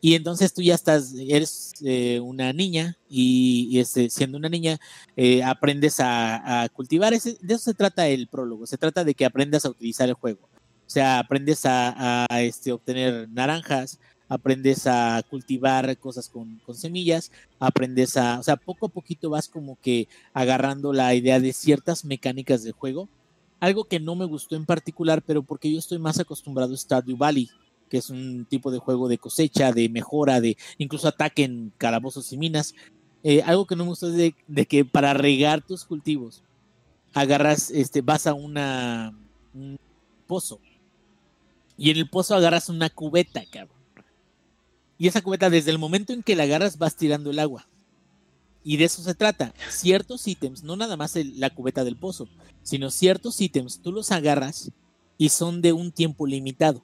Y 0.00 0.14
entonces 0.16 0.52
tú 0.52 0.60
ya 0.62 0.74
estás, 0.74 1.14
eres 1.18 1.72
eh, 1.82 2.20
una 2.20 2.52
niña 2.52 2.96
y, 3.08 3.68
y, 3.70 3.80
este, 3.80 4.10
siendo 4.10 4.36
una 4.36 4.48
niña 4.50 4.78
eh, 5.16 5.42
aprendes 5.42 5.98
a, 6.00 6.62
a 6.62 6.68
cultivar. 6.68 7.14
Ese- 7.14 7.38
de 7.40 7.54
eso 7.54 7.64
se 7.64 7.74
trata 7.74 8.06
el 8.08 8.28
prólogo. 8.28 8.66
Se 8.66 8.76
trata 8.76 9.02
de 9.04 9.14
que 9.14 9.24
aprendas 9.24 9.64
a 9.64 9.70
utilizar 9.70 10.08
el 10.08 10.14
juego. 10.14 10.48
O 10.86 10.90
sea, 10.90 11.18
aprendes 11.20 11.64
a, 11.64 12.26
a, 12.30 12.42
este, 12.42 12.70
obtener 12.72 13.28
naranjas, 13.30 13.98
aprendes 14.28 14.86
a 14.86 15.22
cultivar 15.28 15.96
cosas 15.98 16.28
con, 16.28 16.60
semillas, 16.74 17.30
aprendes 17.58 18.16
a, 18.16 18.38
o 18.38 18.42
sea, 18.42 18.56
poco 18.56 18.86
a 18.86 18.88
poquito 18.88 19.30
vas 19.30 19.48
como 19.48 19.78
que 19.80 20.08
agarrando 20.32 20.92
la 20.92 21.14
idea 21.14 21.40
de 21.40 21.52
ciertas 21.52 22.04
mecánicas 22.04 22.62
del 22.62 22.72
juego. 22.72 23.08
Algo 23.60 23.84
que 23.84 24.00
no 24.00 24.14
me 24.14 24.24
gustó 24.24 24.56
en 24.56 24.66
particular, 24.66 25.22
pero 25.22 25.42
porque 25.42 25.70
yo 25.70 25.78
estoy 25.78 25.98
más 25.98 26.18
acostumbrado 26.18 26.74
a 26.74 26.76
Stardew 26.76 27.16
Valley, 27.16 27.48
que 27.88 27.98
es 27.98 28.10
un 28.10 28.44
tipo 28.46 28.70
de 28.70 28.78
juego 28.78 29.08
de 29.08 29.18
cosecha, 29.18 29.72
de 29.72 29.88
mejora, 29.88 30.40
de 30.40 30.56
incluso 30.78 31.08
ataque 31.08 31.44
en 31.44 31.72
calabozos 31.78 32.32
y 32.32 32.36
minas. 32.36 32.74
Eh, 33.22 33.42
algo 33.42 33.66
que 33.66 33.76
no 33.76 33.84
me 33.84 33.90
gustó 33.90 34.08
es 34.08 34.14
de, 34.14 34.34
de 34.48 34.66
que 34.66 34.84
para 34.84 35.14
regar 35.14 35.62
tus 35.62 35.84
cultivos, 35.84 36.42
agarras, 37.14 37.70
este, 37.70 38.02
vas 38.02 38.26
a 38.26 38.34
una, 38.34 39.16
un 39.54 39.78
pozo. 40.26 40.60
Y 41.76 41.90
en 41.90 41.96
el 41.96 42.08
pozo 42.08 42.34
agarras 42.34 42.68
una 42.68 42.90
cubeta, 42.90 43.42
cabrón. 43.50 43.73
Y 44.98 45.08
esa 45.08 45.22
cubeta, 45.22 45.50
desde 45.50 45.70
el 45.70 45.78
momento 45.78 46.12
en 46.12 46.22
que 46.22 46.36
la 46.36 46.44
agarras, 46.44 46.78
vas 46.78 46.96
tirando 46.96 47.30
el 47.30 47.38
agua. 47.38 47.66
Y 48.62 48.76
de 48.78 48.84
eso 48.84 49.02
se 49.02 49.14
trata. 49.14 49.52
Ciertos 49.70 50.26
ítems, 50.26 50.62
no 50.62 50.76
nada 50.76 50.96
más 50.96 51.16
el- 51.16 51.38
la 51.38 51.50
cubeta 51.50 51.84
del 51.84 51.96
pozo, 51.96 52.28
sino 52.62 52.90
ciertos 52.90 53.40
ítems, 53.40 53.80
tú 53.82 53.92
los 53.92 54.10
agarras 54.10 54.70
y 55.18 55.28
son 55.28 55.60
de 55.60 55.72
un 55.72 55.92
tiempo 55.92 56.26
limitado. 56.26 56.82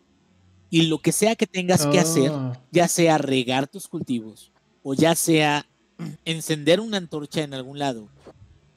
Y 0.69 0.83
lo 0.83 0.99
que 0.99 1.13
sea 1.13 1.37
que 1.37 1.47
tengas 1.47 1.87
que 1.87 1.99
hacer, 1.99 2.31
Ah, 2.33 2.57
ya 2.71 2.87
sea 2.87 3.19
regar 3.19 3.67
tus 3.67 3.89
cultivos 3.89 4.53
o 4.85 4.95
ya 4.95 5.15
sea 5.15 5.67
encender 6.25 6.81
una 6.81 6.99
antorcha 6.99 7.43
en 7.43 7.55
algún 7.55 7.79
lado, 7.79 8.09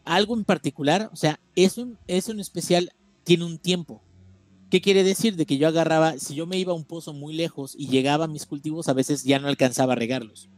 algo 0.06 0.36
en 0.36 0.44
particular, 0.44 1.10
o 1.14 1.16
sea, 1.16 1.40
eso, 1.56 1.88
eso 2.08 2.32
en 2.32 2.40
especial 2.40 2.92
tiene 3.24 3.46
un 3.46 3.58
tiempo. 3.60 4.02
¿Qué 4.74 4.82
quiere 4.82 5.04
decir? 5.04 5.36
De 5.36 5.46
que 5.46 5.60
yo 5.60 5.68
agarraba, 5.68 6.18
si 6.18 6.34
yo 6.34 6.48
me 6.48 6.58
iba 6.58 6.72
a 6.72 6.76
un 6.76 6.84
pozo 6.84 7.14
muy 7.14 7.36
lejos 7.36 7.76
y 7.78 7.90
llegaba 7.90 8.26
a 8.26 8.28
mis 8.28 8.48
cultivos, 8.48 8.90
a 8.90 8.94
veces 8.94 9.24
ya 9.24 9.38
no 9.38 9.48
alcanzaba 9.48 9.94
a 9.94 9.96
regarlos. 9.96 10.50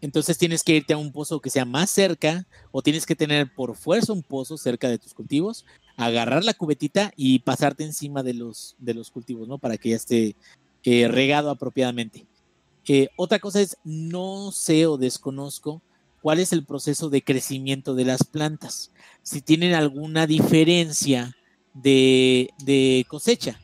Entonces 0.00 0.38
tienes 0.38 0.64
que 0.64 0.74
irte 0.74 0.92
a 0.92 0.96
un 0.96 1.12
pozo 1.12 1.38
que 1.38 1.48
sea 1.48 1.64
más 1.64 1.88
cerca 1.88 2.48
o 2.72 2.82
tienes 2.82 3.06
que 3.06 3.14
tener 3.14 3.54
por 3.54 3.76
fuerza 3.76 4.12
un 4.12 4.24
pozo 4.24 4.58
cerca 4.58 4.88
de 4.88 4.98
tus 4.98 5.14
cultivos, 5.14 5.66
agarrar 5.96 6.42
la 6.42 6.52
cubetita 6.52 7.12
y 7.14 7.38
pasarte 7.38 7.84
encima 7.84 8.24
de 8.24 8.34
los, 8.34 8.74
de 8.80 8.94
los 8.94 9.12
cultivos, 9.12 9.46
¿no? 9.46 9.58
Para 9.58 9.76
que 9.76 9.90
ya 9.90 9.96
esté 9.96 10.34
eh, 10.82 11.06
regado 11.06 11.50
apropiadamente. 11.50 12.26
Eh, 12.88 13.06
otra 13.16 13.38
cosa 13.38 13.60
es, 13.60 13.76
no 13.84 14.50
sé 14.50 14.88
o 14.88 14.96
desconozco 14.96 15.80
cuál 16.22 16.40
es 16.40 16.52
el 16.52 16.64
proceso 16.64 17.08
de 17.08 17.22
crecimiento 17.22 17.94
de 17.94 18.04
las 18.04 18.24
plantas. 18.24 18.90
Si 19.22 19.42
tienen 19.42 19.74
alguna 19.74 20.26
diferencia 20.26 21.36
de, 21.82 22.50
de 22.64 23.04
cosecha. 23.08 23.58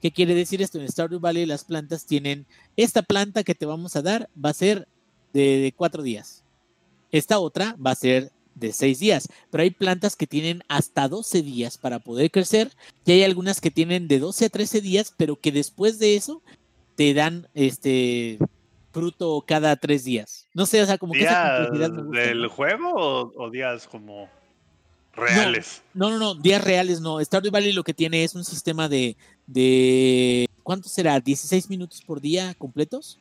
¿Qué 0.00 0.10
quiere 0.10 0.34
decir 0.34 0.60
esto? 0.62 0.80
En 0.80 0.88
Stardew 0.88 1.20
Valley 1.20 1.46
las 1.46 1.64
plantas 1.64 2.06
tienen, 2.06 2.46
esta 2.76 3.02
planta 3.02 3.44
que 3.44 3.54
te 3.54 3.66
vamos 3.66 3.94
a 3.96 4.02
dar 4.02 4.28
va 4.42 4.50
a 4.50 4.54
ser 4.54 4.88
de, 5.32 5.58
de 5.58 5.72
cuatro 5.72 6.02
días. 6.02 6.44
Esta 7.12 7.38
otra 7.38 7.76
va 7.84 7.92
a 7.92 7.96
ser 7.96 8.32
de 8.54 8.72
seis 8.72 8.98
días. 8.98 9.28
Pero 9.50 9.62
hay 9.62 9.70
plantas 9.70 10.16
que 10.16 10.26
tienen 10.26 10.62
hasta 10.68 11.08
12 11.08 11.42
días 11.42 11.78
para 11.78 12.00
poder 12.00 12.30
crecer 12.30 12.70
y 13.04 13.12
hay 13.12 13.22
algunas 13.22 13.60
que 13.60 13.70
tienen 13.70 14.08
de 14.08 14.18
12 14.18 14.46
a 14.46 14.48
13 14.48 14.80
días, 14.80 15.14
pero 15.16 15.36
que 15.36 15.52
después 15.52 15.98
de 15.98 16.16
eso 16.16 16.42
te 16.96 17.14
dan 17.14 17.48
este 17.54 18.38
fruto 18.92 19.42
cada 19.46 19.76
tres 19.76 20.04
días. 20.04 20.48
No 20.54 20.66
sé, 20.66 20.82
o 20.82 20.86
sea, 20.86 20.98
como 20.98 21.14
que 21.14 21.22
esa 21.22 21.30
¿Días 21.30 21.68
complejidad 21.68 21.90
me 21.90 22.02
gusta, 22.02 22.20
del 22.20 22.46
juego 22.48 22.92
o, 22.94 23.32
o 23.36 23.50
días 23.50 23.86
como 23.86 24.28
reales? 25.12 25.82
No, 25.94 26.10
no, 26.10 26.18
no, 26.18 26.34
días 26.34 26.62
reales 26.62 27.00
no. 27.00 27.20
Stardew 27.20 27.50
Valley 27.50 27.72
lo 27.72 27.84
que 27.84 27.94
tiene 27.94 28.24
es 28.24 28.34
un 28.34 28.44
sistema 28.44 28.88
de, 28.88 29.16
de 29.46 30.48
¿cuánto 30.62 30.88
será? 30.88 31.20
¿16 31.20 31.68
minutos 31.68 32.02
por 32.02 32.20
día 32.20 32.54
completos? 32.54 33.18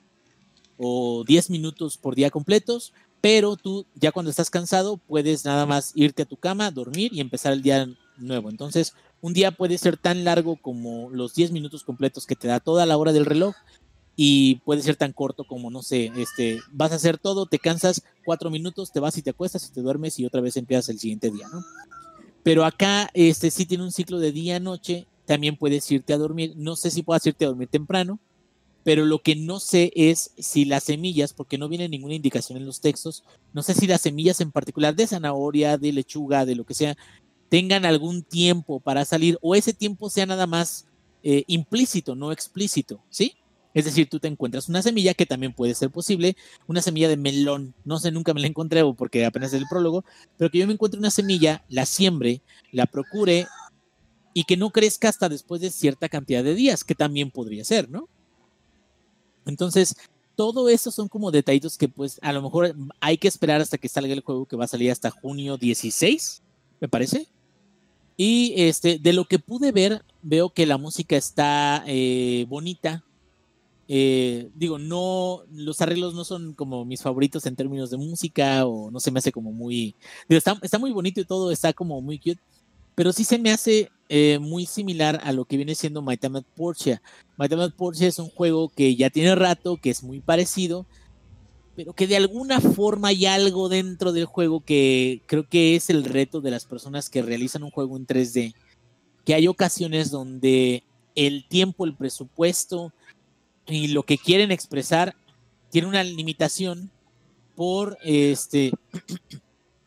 ¿O 0.77 1.23
10 1.25 1.49
minutos 1.49 1.97
por 1.97 2.15
día 2.15 2.29
completos? 2.29 2.93
Pero 3.19 3.55
tú 3.55 3.85
ya 3.95 4.11
cuando 4.11 4.31
estás 4.31 4.49
cansado 4.49 4.97
puedes 4.97 5.45
nada 5.45 5.65
más 5.65 5.91
irte 5.95 6.23
a 6.23 6.25
tu 6.25 6.37
cama, 6.37 6.71
dormir 6.71 7.13
y 7.13 7.19
empezar 7.19 7.53
el 7.53 7.61
día 7.61 7.87
nuevo. 8.17 8.49
Entonces, 8.49 8.93
un 9.21 9.33
día 9.33 9.51
puede 9.51 9.77
ser 9.77 9.97
tan 9.97 10.23
largo 10.23 10.55
como 10.55 11.09
los 11.11 11.35
10 11.35 11.51
minutos 11.51 11.83
completos 11.83 12.25
que 12.25 12.35
te 12.35 12.47
da 12.47 12.59
toda 12.59 12.85
la 12.85 12.97
hora 12.97 13.13
del 13.13 13.25
reloj 13.25 13.55
y 14.15 14.55
puede 14.65 14.81
ser 14.81 14.95
tan 14.95 15.13
corto 15.13 15.45
como, 15.45 15.71
no 15.71 15.81
sé, 15.81 16.11
este, 16.17 16.59
vas 16.71 16.91
a 16.91 16.95
hacer 16.95 17.17
todo, 17.17 17.45
te 17.45 17.59
cansas, 17.59 18.03
cuatro 18.25 18.49
minutos, 18.49 18.91
te 18.91 18.99
vas 18.99 19.17
y 19.17 19.21
te 19.21 19.29
acuestas 19.31 19.67
y 19.67 19.73
te 19.73 19.81
duermes 19.81 20.19
y 20.19 20.25
otra 20.25 20.41
vez 20.41 20.57
empiezas 20.57 20.89
el 20.89 20.99
siguiente 20.99 21.31
día, 21.31 21.47
¿no? 21.51 21.63
Pero 22.43 22.65
acá, 22.65 23.09
este, 23.13 23.51
sí 23.51 23.65
tiene 23.65 23.83
un 23.83 23.91
ciclo 23.91 24.19
de 24.19 24.31
día-noche, 24.31 25.07
también 25.25 25.55
puedes 25.55 25.89
irte 25.91 26.13
a 26.13 26.17
dormir, 26.17 26.53
no 26.57 26.75
sé 26.75 26.91
si 26.91 27.03
puedas 27.03 27.25
irte 27.25 27.45
a 27.45 27.49
dormir 27.49 27.67
temprano, 27.67 28.19
pero 28.83 29.05
lo 29.05 29.19
que 29.19 29.35
no 29.35 29.59
sé 29.59 29.91
es 29.95 30.31
si 30.37 30.65
las 30.65 30.83
semillas, 30.85 31.33
porque 31.33 31.57
no 31.57 31.69
viene 31.69 31.87
ninguna 31.87 32.15
indicación 32.15 32.57
en 32.57 32.65
los 32.65 32.81
textos, 32.81 33.23
no 33.53 33.61
sé 33.61 33.73
si 33.75 33.85
las 33.85 34.01
semillas 34.01 34.41
en 34.41 34.51
particular 34.51 34.95
de 34.95 35.07
zanahoria, 35.07 35.77
de 35.77 35.93
lechuga, 35.93 36.45
de 36.45 36.55
lo 36.55 36.65
que 36.65 36.73
sea, 36.73 36.97
tengan 37.49 37.85
algún 37.85 38.23
tiempo 38.23 38.79
para 38.79 39.05
salir 39.05 39.37
o 39.41 39.55
ese 39.55 39.73
tiempo 39.73 40.09
sea 40.09 40.25
nada 40.25 40.47
más 40.47 40.87
eh, 41.21 41.43
implícito, 41.47 42.15
no 42.15 42.31
explícito, 42.31 43.03
¿sí? 43.09 43.35
Es 43.73 43.85
decir, 43.85 44.09
tú 44.09 44.19
te 44.19 44.27
encuentras 44.27 44.67
una 44.67 44.81
semilla 44.81 45.13
que 45.13 45.25
también 45.25 45.53
puede 45.53 45.75
ser 45.75 45.89
posible, 45.89 46.35
una 46.67 46.81
semilla 46.81 47.07
de 47.07 47.17
melón. 47.17 47.73
No 47.85 47.99
sé, 47.99 48.11
nunca 48.11 48.33
me 48.33 48.41
la 48.41 48.47
encontré 48.47 48.83
porque 48.97 49.25
apenas 49.25 49.53
es 49.53 49.61
el 49.61 49.67
prólogo, 49.67 50.03
pero 50.37 50.51
que 50.51 50.57
yo 50.57 50.67
me 50.67 50.73
encuentre 50.73 50.99
una 50.99 51.11
semilla, 51.11 51.63
la 51.69 51.85
siembre, 51.85 52.41
la 52.71 52.85
procure 52.85 53.47
y 54.33 54.43
que 54.43 54.57
no 54.57 54.71
crezca 54.71 55.09
hasta 55.09 55.29
después 55.29 55.61
de 55.61 55.71
cierta 55.71 56.09
cantidad 56.09 56.43
de 56.43 56.55
días, 56.55 56.83
que 56.83 56.95
también 56.95 57.31
podría 57.31 57.63
ser, 57.63 57.89
¿no? 57.89 58.07
Entonces, 59.45 59.95
todo 60.35 60.69
eso 60.69 60.91
son 60.91 61.07
como 61.07 61.31
detallitos 61.31 61.77
que 61.77 61.87
pues 61.87 62.19
a 62.21 62.33
lo 62.33 62.41
mejor 62.41 62.75
hay 62.99 63.17
que 63.17 63.27
esperar 63.27 63.61
hasta 63.61 63.77
que 63.77 63.89
salga 63.89 64.13
el 64.13 64.21
juego 64.21 64.45
que 64.45 64.55
va 64.55 64.65
a 64.65 64.69
salir 64.69 64.91
hasta 64.91 65.11
junio 65.11 65.57
16, 65.57 66.41
me 66.79 66.87
parece. 66.87 67.27
Y 68.17 68.53
este, 68.57 68.99
de 68.99 69.13
lo 69.13 69.25
que 69.25 69.39
pude 69.39 69.71
ver, 69.71 70.03
veo 70.21 70.49
que 70.49 70.65
la 70.65 70.77
música 70.77 71.15
está 71.15 71.83
eh, 71.87 72.45
bonita. 72.47 73.03
Eh, 73.93 74.49
digo, 74.55 74.79
no, 74.79 75.43
los 75.51 75.81
arreglos 75.81 76.13
no 76.13 76.23
son 76.23 76.53
como 76.53 76.85
mis 76.85 77.01
favoritos 77.01 77.45
en 77.45 77.57
términos 77.57 77.91
de 77.91 77.97
música 77.97 78.65
o 78.65 78.89
no 78.89 79.01
se 79.01 79.11
me 79.11 79.19
hace 79.19 79.33
como 79.33 79.51
muy... 79.51 79.97
Está, 80.29 80.57
está 80.61 80.79
muy 80.79 80.93
bonito 80.93 81.19
y 81.19 81.25
todo, 81.25 81.51
está 81.51 81.73
como 81.73 81.99
muy 81.99 82.17
cute, 82.17 82.39
pero 82.95 83.11
sí 83.11 83.25
se 83.25 83.37
me 83.37 83.51
hace 83.51 83.91
eh, 84.07 84.39
muy 84.39 84.65
similar 84.65 85.19
a 85.25 85.33
lo 85.33 85.43
que 85.43 85.57
viene 85.57 85.75
siendo 85.75 86.01
My 86.01 86.15
Time 86.15 86.39
at 86.39 86.45
Porsche. 86.55 87.01
My 87.37 87.49
Time 87.49 87.63
at 87.65 87.73
Porsche 87.73 88.07
es 88.07 88.17
un 88.17 88.29
juego 88.29 88.69
que 88.69 88.95
ya 88.95 89.09
tiene 89.09 89.35
rato, 89.35 89.75
que 89.75 89.89
es 89.89 90.03
muy 90.03 90.21
parecido, 90.21 90.85
pero 91.75 91.91
que 91.91 92.07
de 92.07 92.15
alguna 92.15 92.61
forma 92.61 93.09
hay 93.09 93.25
algo 93.25 93.67
dentro 93.67 94.13
del 94.13 94.23
juego 94.23 94.63
que 94.63 95.21
creo 95.25 95.49
que 95.49 95.75
es 95.75 95.89
el 95.89 96.05
reto 96.05 96.39
de 96.39 96.51
las 96.51 96.63
personas 96.63 97.09
que 97.09 97.23
realizan 97.23 97.63
un 97.63 97.71
juego 97.71 97.97
en 97.97 98.07
3D. 98.07 98.55
Que 99.25 99.33
hay 99.33 99.49
ocasiones 99.49 100.11
donde 100.11 100.85
el 101.13 101.45
tiempo, 101.49 101.83
el 101.83 101.93
presupuesto 101.93 102.93
y 103.71 103.87
lo 103.87 104.03
que 104.03 104.17
quieren 104.17 104.51
expresar 104.51 105.15
tiene 105.69 105.87
una 105.87 106.03
limitación 106.03 106.91
por 107.55 107.97
este 108.03 108.71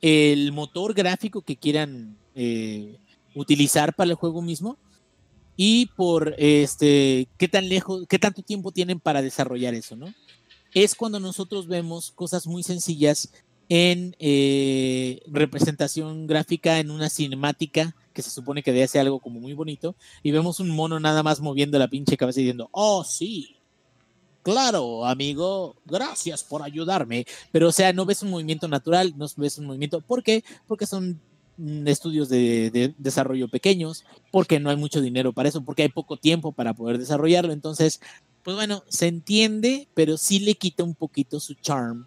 el 0.00 0.52
motor 0.52 0.94
gráfico 0.94 1.42
que 1.42 1.56
quieran 1.56 2.16
eh, 2.34 2.96
utilizar 3.34 3.94
para 3.94 4.10
el 4.10 4.16
juego 4.16 4.42
mismo 4.42 4.76
y 5.56 5.86
por 5.96 6.34
este 6.38 7.28
qué 7.38 7.48
tan 7.48 7.68
lejos, 7.68 8.06
qué 8.08 8.18
tanto 8.18 8.42
tiempo 8.42 8.72
tienen 8.72 9.00
para 9.00 9.22
desarrollar 9.22 9.74
eso, 9.74 9.96
¿no? 9.96 10.12
Es 10.74 10.94
cuando 10.94 11.20
nosotros 11.20 11.68
vemos 11.68 12.10
cosas 12.10 12.46
muy 12.46 12.62
sencillas 12.62 13.32
en 13.68 14.14
eh, 14.18 15.20
representación 15.26 16.26
gráfica, 16.26 16.80
en 16.80 16.90
una 16.90 17.08
cinemática 17.08 17.94
que 18.12 18.22
se 18.22 18.30
supone 18.30 18.62
que 18.62 18.86
ser 18.88 19.00
algo 19.00 19.20
como 19.20 19.40
muy 19.40 19.54
bonito, 19.54 19.96
y 20.22 20.30
vemos 20.30 20.60
un 20.60 20.70
mono 20.70 21.00
nada 21.00 21.22
más 21.22 21.40
moviendo 21.40 21.78
la 21.78 21.88
pinche 21.88 22.16
cabeza 22.16 22.40
diciendo, 22.40 22.68
oh 22.72 23.04
sí, 23.04 23.53
claro, 24.44 25.04
amigo, 25.04 25.74
gracias 25.84 26.44
por 26.44 26.62
ayudarme. 26.62 27.26
Pero, 27.50 27.68
o 27.68 27.72
sea, 27.72 27.92
no 27.92 28.06
ves 28.06 28.22
un 28.22 28.30
movimiento 28.30 28.68
natural, 28.68 29.12
no 29.16 29.26
ves 29.36 29.58
un 29.58 29.66
movimiento. 29.66 30.00
¿Por 30.00 30.22
qué? 30.22 30.44
Porque 30.68 30.86
son 30.86 31.20
Mm, 31.56 31.86
estudios 31.86 32.28
de, 32.28 32.94
desarrollo 32.98 33.48
pequeños, 33.48 34.04
porque 34.32 34.58
no 34.58 34.70
hay 34.70 34.76
mucho 34.76 35.00
dinero 35.00 35.32
para 35.32 35.48
eso, 35.48 35.64
porque 35.64 35.82
hay 35.82 35.88
poco 35.88 36.16
tiempo 36.16 36.52
para 36.52 36.74
poder 36.74 36.98
desarrollarlo. 36.98 37.52
Entonces, 37.52 38.00
pues 38.42 38.56
bueno, 38.56 38.82
se 38.88 39.06
entiende, 39.06 39.88
pero 39.94 40.16
sí 40.16 40.40
le 40.40 40.56
quita 40.56 40.82
un 40.82 40.94
poquito 40.94 41.38
su 41.40 41.54
charm 41.54 42.06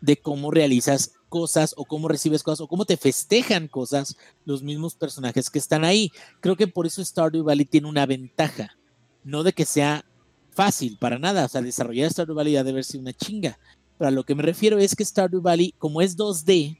de 0.00 0.16
cómo 0.16 0.50
realizas 0.50 1.12
cosas 1.28 1.74
o 1.76 1.84
cómo 1.84 2.08
recibes 2.08 2.42
cosas 2.44 2.60
o 2.60 2.68
cómo 2.68 2.84
te 2.84 2.96
festejan 2.96 3.66
cosas 3.66 4.16
los 4.44 4.62
mismos 4.62 4.94
personajes 4.94 5.50
que 5.50 5.58
están 5.58 5.84
ahí. 5.84 6.12
Creo 6.40 6.56
que 6.56 6.68
por 6.68 6.86
eso 6.86 7.04
Stardew 7.04 7.42
Valley 7.42 7.64
tiene 7.64 7.88
una 7.88 8.06
ventaja, 8.06 8.76
no 9.24 9.42
de 9.42 9.52
que 9.52 9.64
sea 9.64 10.04
fácil 10.54 10.96
para 10.98 11.18
nada, 11.18 11.44
o 11.44 11.48
sea, 11.48 11.62
desarrollar 11.62 12.10
Stardew 12.10 12.34
Valley 12.34 12.56
ha 12.56 12.64
de 12.64 12.72
verse 12.72 12.98
una 12.98 13.12
chinga. 13.12 13.58
Pero 13.98 14.08
a 14.08 14.10
lo 14.10 14.24
que 14.24 14.34
me 14.34 14.42
refiero 14.42 14.78
es 14.78 14.94
que 14.96 15.04
Stardew 15.04 15.40
Valley, 15.40 15.74
como 15.78 16.00
es 16.00 16.16
2D, 16.16 16.78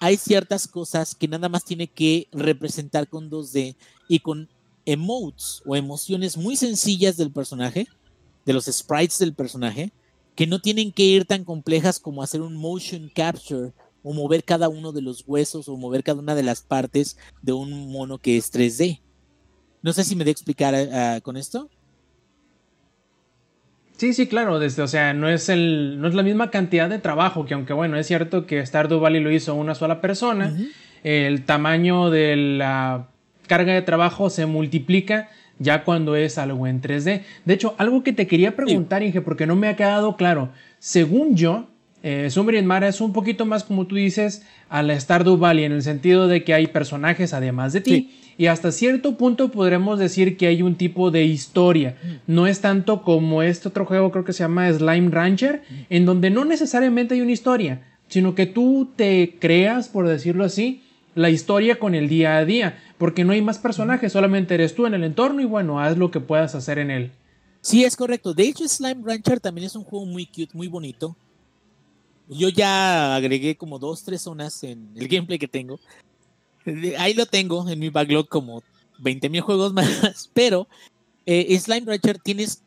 hay 0.00 0.16
ciertas 0.16 0.66
cosas 0.68 1.14
que 1.14 1.28
nada 1.28 1.48
más 1.48 1.64
tiene 1.64 1.88
que 1.88 2.28
representar 2.32 3.08
con 3.08 3.30
2D 3.30 3.76
y 4.08 4.20
con 4.20 4.48
emotes 4.84 5.62
o 5.66 5.76
emociones 5.76 6.36
muy 6.36 6.56
sencillas 6.56 7.16
del 7.16 7.32
personaje, 7.32 7.88
de 8.46 8.52
los 8.52 8.66
sprites 8.66 9.18
del 9.18 9.34
personaje, 9.34 9.92
que 10.34 10.46
no 10.46 10.60
tienen 10.60 10.92
que 10.92 11.02
ir 11.02 11.24
tan 11.24 11.44
complejas 11.44 11.98
como 11.98 12.22
hacer 12.22 12.40
un 12.40 12.56
motion 12.56 13.10
capture 13.14 13.72
o 14.02 14.12
mover 14.12 14.44
cada 14.44 14.68
uno 14.68 14.92
de 14.92 15.02
los 15.02 15.24
huesos 15.26 15.68
o 15.68 15.76
mover 15.76 16.04
cada 16.04 16.20
una 16.20 16.34
de 16.34 16.44
las 16.44 16.62
partes 16.62 17.18
de 17.42 17.52
un 17.52 17.90
mono 17.90 18.18
que 18.18 18.36
es 18.36 18.52
3D. 18.52 19.00
No 19.82 19.92
sé 19.92 20.04
si 20.04 20.16
me 20.16 20.24
de 20.24 20.30
explicar 20.30 20.74
uh, 20.74 21.20
con 21.22 21.36
esto. 21.36 21.68
Sí, 23.98 24.12
sí, 24.12 24.28
claro, 24.28 24.60
desde, 24.60 24.82
o 24.82 24.86
sea, 24.86 25.12
no 25.12 25.28
es, 25.28 25.48
el, 25.48 26.00
no 26.00 26.06
es 26.06 26.14
la 26.14 26.22
misma 26.22 26.52
cantidad 26.52 26.88
de 26.88 27.00
trabajo, 27.00 27.46
que 27.46 27.54
aunque 27.54 27.72
bueno, 27.72 27.96
es 27.98 28.06
cierto 28.06 28.46
que 28.46 28.64
Stardew 28.64 29.00
Valley 29.00 29.20
lo 29.20 29.32
hizo 29.32 29.56
una 29.56 29.74
sola 29.74 30.00
persona, 30.00 30.54
el 31.02 31.44
tamaño 31.44 32.08
de 32.08 32.36
la 32.36 33.08
carga 33.48 33.74
de 33.74 33.82
trabajo 33.82 34.30
se 34.30 34.46
multiplica 34.46 35.30
ya 35.58 35.82
cuando 35.82 36.14
es 36.14 36.38
algo 36.38 36.68
en 36.68 36.80
3D. 36.80 37.22
De 37.44 37.54
hecho, 37.54 37.74
algo 37.76 38.04
que 38.04 38.12
te 38.12 38.28
quería 38.28 38.54
preguntar, 38.54 39.02
Inge, 39.02 39.20
porque 39.20 39.46
no 39.48 39.56
me 39.56 39.66
ha 39.66 39.74
quedado 39.74 40.16
claro, 40.16 40.50
según 40.78 41.34
yo, 41.36 41.66
eh, 42.02 42.28
Summer 42.30 42.62
Mara 42.62 42.88
es 42.88 43.00
un 43.00 43.12
poquito 43.12 43.44
más, 43.46 43.64
como 43.64 43.86
tú 43.86 43.96
dices, 43.96 44.42
a 44.68 44.82
la 44.82 44.98
Stardew 44.98 45.36
Valley, 45.36 45.64
en 45.64 45.72
el 45.72 45.82
sentido 45.82 46.28
de 46.28 46.44
que 46.44 46.54
hay 46.54 46.68
personajes 46.68 47.34
además 47.34 47.72
de 47.72 47.80
ti. 47.80 48.10
Y 48.36 48.46
hasta 48.46 48.70
cierto 48.70 49.16
punto 49.16 49.50
podremos 49.50 49.98
decir 49.98 50.36
que 50.36 50.46
hay 50.46 50.62
un 50.62 50.76
tipo 50.76 51.10
de 51.10 51.24
historia. 51.24 51.96
No 52.28 52.46
es 52.46 52.60
tanto 52.60 53.02
como 53.02 53.42
este 53.42 53.68
otro 53.68 53.84
juego, 53.84 54.12
creo 54.12 54.24
que 54.24 54.32
se 54.32 54.44
llama 54.44 54.72
Slime 54.72 55.10
Rancher, 55.10 55.62
en 55.90 56.06
donde 56.06 56.30
no 56.30 56.44
necesariamente 56.44 57.14
hay 57.14 57.20
una 57.20 57.32
historia, 57.32 57.82
sino 58.06 58.36
que 58.36 58.46
tú 58.46 58.92
te 58.94 59.36
creas, 59.40 59.88
por 59.88 60.06
decirlo 60.06 60.44
así, 60.44 60.82
la 61.16 61.30
historia 61.30 61.80
con 61.80 61.96
el 61.96 62.08
día 62.08 62.36
a 62.36 62.44
día, 62.44 62.78
porque 62.96 63.24
no 63.24 63.32
hay 63.32 63.42
más 63.42 63.58
personajes, 63.58 64.12
solamente 64.12 64.54
eres 64.54 64.76
tú 64.76 64.86
en 64.86 64.94
el 64.94 65.02
entorno 65.02 65.40
y 65.40 65.44
bueno, 65.44 65.80
haz 65.80 65.98
lo 65.98 66.12
que 66.12 66.20
puedas 66.20 66.54
hacer 66.54 66.78
en 66.78 66.92
él. 66.92 67.10
Sí, 67.60 67.84
es 67.84 67.96
correcto. 67.96 68.34
De 68.34 68.44
hecho, 68.44 68.68
Slime 68.68 69.02
Rancher 69.04 69.40
también 69.40 69.66
es 69.66 69.74
un 69.74 69.82
juego 69.82 70.06
muy 70.06 70.26
cute, 70.26 70.50
muy 70.52 70.68
bonito. 70.68 71.16
Yo 72.28 72.48
ya 72.48 73.16
agregué 73.16 73.56
como 73.56 73.78
dos, 73.78 74.02
tres 74.04 74.22
zonas 74.22 74.62
en 74.62 74.90
el 74.96 75.08
gameplay 75.08 75.38
que 75.38 75.48
tengo 75.48 75.80
Ahí 76.98 77.14
lo 77.14 77.26
tengo 77.26 77.68
en 77.68 77.78
mi 77.78 77.88
backlog 77.88 78.28
como 78.28 78.62
20 78.98 79.28
mil 79.28 79.40
juegos 79.40 79.72
más, 79.74 80.30
pero 80.34 80.68
eh, 81.26 81.58
Slime 81.58 81.86
Rancher 81.86 82.18
tienes 82.18 82.62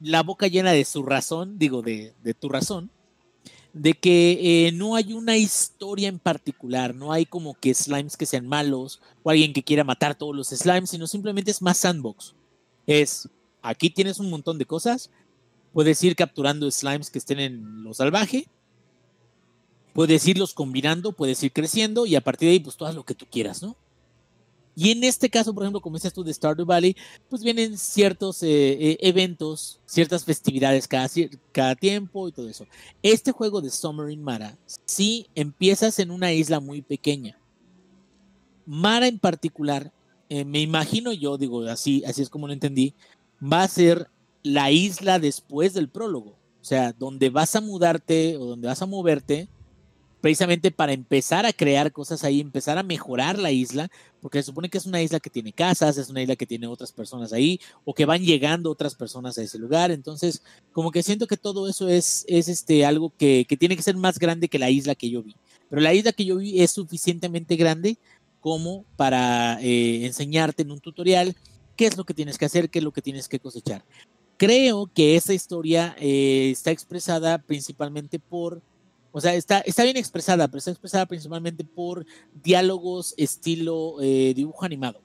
la 0.00 0.22
boca 0.22 0.48
llena 0.48 0.72
de 0.72 0.84
su 0.84 1.02
razón, 1.02 1.58
digo, 1.58 1.82
de, 1.82 2.12
tu 2.38 2.48
razón, 2.48 2.90
de 3.72 3.94
que 3.94 4.66
eh, 4.66 4.72
no 4.72 4.96
hay 4.96 5.12
una 5.12 5.36
historia 5.36 6.08
en 6.08 6.18
particular, 6.18 6.94
no 6.94 7.12
hay 7.12 7.26
como 7.26 7.54
que 7.54 7.74
slimes 7.74 8.16
que 8.16 8.26
sean 8.26 8.46
malos 8.46 9.00
o 9.22 9.30
alguien 9.30 9.52
que 9.52 9.62
quiera 9.62 9.84
matar 9.84 10.14
todos 10.14 10.34
los 10.34 10.48
slimes, 10.48 10.90
sino 10.90 11.06
simplemente 11.06 11.50
es 11.50 11.62
más 11.62 11.78
sandbox. 11.78 12.34
Es, 12.86 13.28
aquí 13.62 13.88
tienes 13.88 14.18
un 14.18 14.30
montón 14.30 14.58
de 14.58 14.66
cosas, 14.66 15.10
puedes 15.74 16.02
ir 16.02 16.16
capturando 16.16 16.70
slimes 16.70 17.10
que 17.10 17.18
estén 17.18 17.40
en 17.40 17.82
lo 17.82 17.92
salvaje 17.92 18.48
Puedes 19.94 20.26
irlos 20.26 20.54
combinando, 20.54 21.12
puedes 21.12 21.40
ir 21.44 21.52
creciendo 21.52 22.04
y 22.04 22.16
a 22.16 22.20
partir 22.20 22.48
de 22.48 22.54
ahí, 22.54 22.60
pues 22.60 22.76
tú 22.76 22.84
lo 22.84 23.04
que 23.04 23.14
tú 23.14 23.26
quieras, 23.30 23.62
¿no? 23.62 23.76
Y 24.74 24.90
en 24.90 25.04
este 25.04 25.30
caso, 25.30 25.54
por 25.54 25.62
ejemplo, 25.62 25.80
como 25.80 25.94
dices 25.94 26.12
tú 26.12 26.24
de 26.24 26.34
Stardew 26.34 26.66
Valley, 26.66 26.96
pues 27.30 27.44
vienen 27.44 27.78
ciertos 27.78 28.42
eh, 28.42 28.72
eh, 28.72 28.96
eventos, 29.00 29.80
ciertas 29.86 30.24
festividades 30.24 30.88
cada, 30.88 31.08
cada 31.52 31.76
tiempo 31.76 32.26
y 32.26 32.32
todo 32.32 32.48
eso. 32.48 32.66
Este 33.04 33.30
juego 33.30 33.60
de 33.60 33.70
Summer 33.70 34.10
in 34.10 34.20
Mara, 34.20 34.58
sí 34.84 35.28
empiezas 35.36 36.00
en 36.00 36.10
una 36.10 36.32
isla 36.32 36.58
muy 36.58 36.82
pequeña. 36.82 37.38
Mara 38.66 39.06
en 39.06 39.20
particular, 39.20 39.92
eh, 40.28 40.44
me 40.44 40.60
imagino 40.60 41.12
yo, 41.12 41.38
digo, 41.38 41.62
así, 41.68 42.02
así 42.04 42.20
es 42.20 42.30
como 42.30 42.48
lo 42.48 42.52
entendí, 42.52 42.94
va 43.40 43.62
a 43.62 43.68
ser 43.68 44.08
la 44.44 44.70
isla 44.70 45.18
después 45.18 45.74
del 45.74 45.88
prólogo. 45.88 46.36
O 46.60 46.64
sea, 46.64 46.92
donde 46.92 47.30
vas 47.30 47.56
a 47.56 47.60
mudarte 47.60 48.36
o 48.36 48.44
donde 48.44 48.68
vas 48.68 48.80
a 48.80 48.86
moverte 48.86 49.48
precisamente 50.24 50.70
para 50.70 50.94
empezar 50.94 51.44
a 51.44 51.52
crear 51.52 51.92
cosas 51.92 52.24
ahí, 52.24 52.40
empezar 52.40 52.78
a 52.78 52.82
mejorar 52.82 53.38
la 53.38 53.50
isla, 53.50 53.90
porque 54.22 54.38
se 54.38 54.46
supone 54.46 54.70
que 54.70 54.78
es 54.78 54.86
una 54.86 55.02
isla 55.02 55.20
que 55.20 55.28
tiene 55.28 55.52
casas, 55.52 55.98
es 55.98 56.08
una 56.08 56.22
isla 56.22 56.34
que 56.34 56.46
tiene 56.46 56.66
otras 56.66 56.92
personas 56.92 57.34
ahí, 57.34 57.60
o 57.84 57.92
que 57.92 58.06
van 58.06 58.24
llegando 58.24 58.70
otras 58.70 58.94
personas 58.94 59.36
a 59.36 59.42
ese 59.42 59.58
lugar. 59.58 59.90
Entonces, 59.90 60.42
como 60.72 60.90
que 60.90 61.02
siento 61.02 61.26
que 61.26 61.36
todo 61.36 61.68
eso 61.68 61.90
es, 61.90 62.24
es 62.26 62.48
este, 62.48 62.86
algo 62.86 63.12
que, 63.18 63.46
tiene 63.58 63.76
que 63.76 63.82
ser 63.82 63.98
más 63.98 64.18
grande 64.18 64.48
que 64.48 64.58
la 64.58 64.70
isla 64.70 64.94
que 64.94 65.10
yo 65.10 65.22
vi. 65.22 65.36
Pero 65.68 65.82
la 65.82 65.92
isla 65.92 66.12
que 66.12 66.24
yo 66.24 66.36
vi 66.36 66.62
es 66.62 66.70
suficientemente 66.70 67.56
grande 67.56 67.98
como 68.40 68.86
para 68.96 69.60
eh, 69.60 70.06
enseñarte 70.06 70.62
en 70.62 70.70
un 70.70 70.80
tutorial 70.80 71.36
qué 71.76 71.84
es 71.84 71.98
lo 71.98 72.04
que 72.04 72.14
tienes 72.14 72.38
que 72.38 72.46
hacer, 72.46 72.70
qué 72.70 72.78
es 72.78 72.84
lo 72.84 72.92
que 72.92 73.02
tienes 73.02 73.28
que 73.28 73.40
cosechar. 73.40 73.84
Creo 74.44 74.90
que 74.92 75.16
esa 75.16 75.32
historia 75.32 75.96
eh, 75.98 76.50
está 76.50 76.70
expresada 76.70 77.38
principalmente 77.38 78.18
por 78.18 78.60
o 79.10 79.20
sea, 79.20 79.34
está, 79.34 79.60
está 79.60 79.84
bien 79.84 79.96
expresada, 79.96 80.48
pero 80.48 80.58
está 80.58 80.72
expresada 80.72 81.06
principalmente 81.06 81.62
por 81.64 82.04
diálogos 82.42 83.14
estilo 83.16 83.94
eh, 84.02 84.34
dibujo 84.34 84.64
animado. 84.64 85.00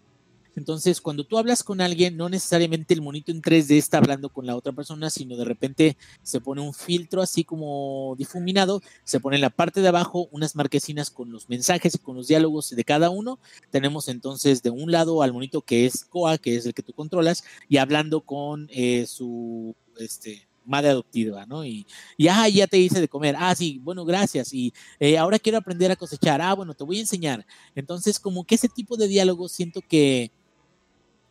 Entonces, 0.56 1.02
cuando 1.02 1.24
tú 1.26 1.38
hablas 1.38 1.64
con 1.64 1.82
alguien, 1.82 2.18
no 2.18 2.30
necesariamente 2.30 2.93
el 2.93 3.02
monito 3.02 3.32
en 3.32 3.41
3D 3.41 3.78
está 3.78 3.97
hablando 3.97 4.30
con 4.30 4.45
la 4.45 4.56
otra 4.56 4.74
persona, 4.74 5.10
sino 5.10 5.38
de 5.38 5.45
repente 5.45 5.97
se 6.22 6.41
pone 6.41 6.62
un 6.62 6.74
filtro 6.74 7.22
así 7.22 7.43
como 7.43 8.16
difuminado, 8.18 8.82
se 9.04 9.20
pone 9.20 9.38
en 9.38 9.41
la 9.41 9.50
parte 9.50 9.82
de 9.82 9.88
abajo 9.88 10.28
unas 10.32 10.56
marquesinas 10.56 11.10
con 11.10 11.32
los 11.32 11.50
mensajes 11.50 11.95
y 11.95 12.00
con 12.00 12.16
los 12.16 12.28
diálogos 12.28 12.70
de 12.70 12.84
cada 12.84 13.10
uno. 13.10 13.39
Tenemos 13.72 14.08
entonces 14.08 14.64
de 14.64 14.70
un 14.70 14.91
lado 14.91 15.22
al 15.22 15.34
monito 15.34 15.62
que 15.62 15.86
es 15.86 16.06
Koa, 16.06 16.38
que 16.38 16.56
es 16.56 16.66
el 16.66 16.74
que 16.74 16.84
tú 16.84 16.93
controlas, 16.93 17.43
y 17.68 17.78
hablando 17.78 18.22
con 18.22 18.68
eh, 18.72 19.06
su 19.08 19.76
este, 19.97 20.50
madre 20.66 20.89
adoptiva, 20.89 21.45
¿no? 21.45 21.66
Y, 21.66 21.86
y 22.16 22.28
ah, 22.28 22.47
ya 22.47 22.68
te 22.68 22.78
hice 22.78 23.02
de 23.02 23.08
comer, 23.08 23.36
ah, 23.38 23.54
sí, 23.56 23.80
bueno, 23.84 24.06
gracias, 24.06 24.54
y 24.54 24.74
eh, 25.00 25.18
ahora 25.18 25.39
quiero 25.39 25.58
aprender 25.58 25.91
a 25.91 25.95
cosechar, 25.95 26.41
ah, 26.41 26.54
bueno, 26.54 26.74
te 26.74 26.84
voy 26.84 26.97
a 26.97 27.02
enseñar. 27.02 27.45
Entonces, 27.76 28.20
como 28.20 28.43
que 28.45 28.56
ese 28.56 28.70
tipo 28.70 28.95
de 28.95 29.08
diálogos 29.08 29.52
siento 29.52 29.82
que 29.82 30.32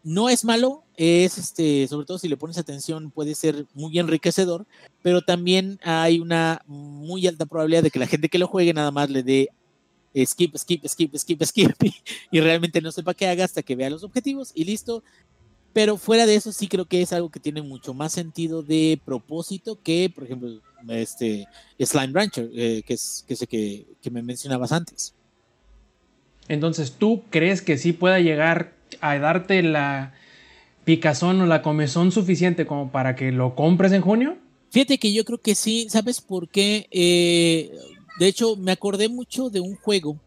no 0.05 0.29
es 0.29 0.45
malo, 0.45 0.85
es 0.97 1.39
este, 1.39 1.87
sobre 1.89 2.07
todo 2.07 2.19
si 2.19 2.29
le 2.29 2.37
pones 2.37 2.59
atención, 2.59 3.11
puede 3.11 3.35
ser 3.35 3.67
muy 3.75 3.99
enriquecedor, 3.99 4.67
pero 5.03 5.23
también 5.23 5.79
hay 5.83 6.21
una 6.21 6.63
muy 6.67 7.27
alta 7.27 7.47
probabilidad 7.47 7.83
de 7.83 7.91
que 7.91 7.99
la 7.99 8.07
gente 8.07 8.29
que 8.29 8.39
lo 8.39 8.47
juegue 8.47 8.73
nada 8.73 8.91
más 8.91 9.11
le 9.11 9.23
dé 9.23 9.49
skip, 10.25 10.57
skip, 10.57 10.87
skip, 10.87 11.17
skip, 11.17 11.45
skip, 11.45 11.73
y, 12.31 12.41
realmente 12.41 12.81
no 12.81 12.93
sepa 12.93 13.15
qué 13.15 13.29
haga 13.29 13.45
hasta 13.45 13.63
que 13.63 13.77
vea 13.77 13.91
los 13.91 14.05
objetivos 14.05 14.53
y 14.55 14.65
listo. 14.65 15.03
Pero 15.73 15.97
fuera 15.99 16.27
de 16.27 16.35
eso, 16.35 16.51
sí 16.51 16.67
creo 16.67 16.87
que 16.87 17.03
es 17.03 17.13
algo 17.13 17.31
que 17.31 17.41
tiene 17.41 17.63
mucho 17.63 17.93
más 17.93 18.13
sentido 18.13 18.63
de 18.63 18.99
propósito 19.05 19.79
que, 19.81 20.11
por 20.13 20.25
ejemplo, 20.25 20.61
este 20.89 21.47
Slime 21.79 22.13
Rancher, 22.13 22.51
eh, 22.55 22.83
que 22.85 22.95
es 22.95 23.25
que, 23.29 23.37
sé 23.37 23.47
que, 23.47 23.87
que 24.01 24.11
me 24.11 24.23
mencionabas 24.23 24.73
antes. 24.73 25.15
Entonces, 26.49 26.93
¿tú 26.93 27.23
crees 27.29 27.61
que 27.61 27.77
sí 27.77 27.93
pueda 27.93 28.19
llegar 28.19 28.78
a 29.01 29.19
darte 29.19 29.63
la 29.63 30.15
picazón 30.85 31.41
o 31.41 31.47
la 31.47 31.63
comezón 31.63 32.13
suficiente 32.13 32.67
como 32.67 32.91
para 32.91 33.15
que 33.15 33.33
lo 33.33 33.55
compres 33.55 33.93
en 33.93 34.03
junio? 34.03 34.39
Fíjate 34.71 34.99
que 34.99 35.13
yo 35.13 35.25
creo 35.25 35.39
que 35.39 35.55
sí, 35.55 35.87
¿sabes 35.91 36.21
por 36.21 36.49
qué? 36.49 36.89
Eh, 36.91 37.71
de 38.19 38.27
hecho, 38.27 38.57
me 38.57 38.73
acordé 38.73 39.09
mucho 39.09 39.51
de 39.51 39.61
un 39.61 39.77
juego 39.77 40.19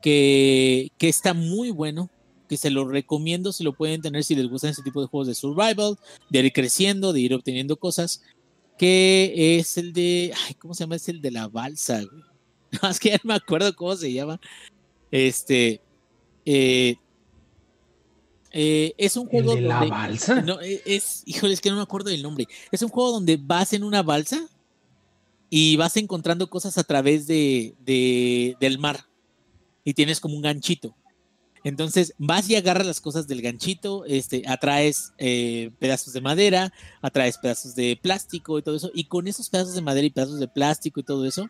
que, 0.00 0.90
que 0.98 1.08
está 1.08 1.34
muy 1.34 1.70
bueno, 1.70 2.10
que 2.48 2.56
se 2.56 2.70
lo 2.70 2.86
recomiendo 2.86 3.52
si 3.52 3.64
lo 3.64 3.72
pueden 3.72 4.02
tener, 4.02 4.24
si 4.24 4.34
les 4.34 4.48
gustan 4.48 4.70
ese 4.70 4.82
tipo 4.82 5.00
de 5.00 5.06
juegos 5.06 5.28
de 5.28 5.34
survival, 5.34 5.98
de 6.28 6.40
ir 6.40 6.52
creciendo, 6.52 7.12
de 7.12 7.20
ir 7.20 7.34
obteniendo 7.34 7.76
cosas, 7.76 8.22
que 8.78 9.56
es 9.58 9.78
el 9.78 9.92
de, 9.92 10.32
ay, 10.46 10.54
¿cómo 10.54 10.74
se 10.74 10.84
llama? 10.84 10.96
Es 10.96 11.08
el 11.08 11.22
de 11.22 11.30
la 11.30 11.48
balsa, 11.48 12.02
güey. 12.02 12.22
Más 12.82 12.98
que 12.98 13.10
ya 13.10 13.16
no 13.22 13.28
me 13.28 13.34
acuerdo 13.34 13.74
cómo 13.74 13.94
se 13.96 14.12
llama. 14.12 14.40
Este, 15.10 15.80
eh, 16.44 16.96
eh, 18.52 18.94
es 18.98 19.16
un 19.16 19.26
juego. 19.26 19.54
¿De 19.54 19.62
la 19.62 19.84
balsa? 19.84 20.42
No, 20.42 20.60
e, 20.60 20.82
es, 20.84 21.22
híjole, 21.26 21.54
es 21.54 21.60
que 21.60 21.70
no 21.70 21.76
me 21.76 21.82
acuerdo 21.82 22.10
del 22.10 22.22
nombre. 22.22 22.46
Es 22.70 22.82
un 22.82 22.88
juego 22.88 23.12
donde 23.12 23.38
vas 23.38 23.72
en 23.72 23.82
una 23.82 24.02
balsa 24.02 24.46
y 25.48 25.76
vas 25.76 25.96
encontrando 25.96 26.48
cosas 26.48 26.78
a 26.78 26.84
través 26.84 27.26
de, 27.26 27.74
del 28.58 28.78
mar 28.78 29.06
y 29.84 29.94
tienes 29.94 30.20
como 30.20 30.36
un 30.36 30.42
ganchito. 30.42 30.94
Entonces 31.64 32.14
vas 32.18 32.48
y 32.50 32.56
agarras 32.56 32.86
las 32.86 33.00
cosas 33.00 33.28
del 33.28 33.40
ganchito, 33.40 34.04
este, 34.04 34.42
atraes 34.48 35.12
eh, 35.18 35.70
pedazos 35.78 36.12
de 36.12 36.20
madera, 36.20 36.72
atraes 37.02 37.38
pedazos 37.38 37.74
de 37.74 37.98
plástico 38.00 38.58
y 38.58 38.62
todo 38.62 38.76
eso, 38.76 38.90
y 38.94 39.04
con 39.04 39.28
esos 39.28 39.48
pedazos 39.48 39.74
de 39.74 39.82
madera 39.82 40.06
y 40.06 40.10
pedazos 40.10 40.40
de 40.40 40.48
plástico 40.48 41.00
y 41.00 41.04
todo 41.04 41.24
eso, 41.24 41.48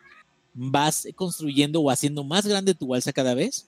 vas 0.53 1.07
construyendo 1.15 1.81
o 1.81 1.89
haciendo 1.89 2.23
más 2.23 2.45
grande 2.45 2.75
tu 2.75 2.87
balsa 2.87 3.11
cada 3.13 3.33
vez. 3.33 3.67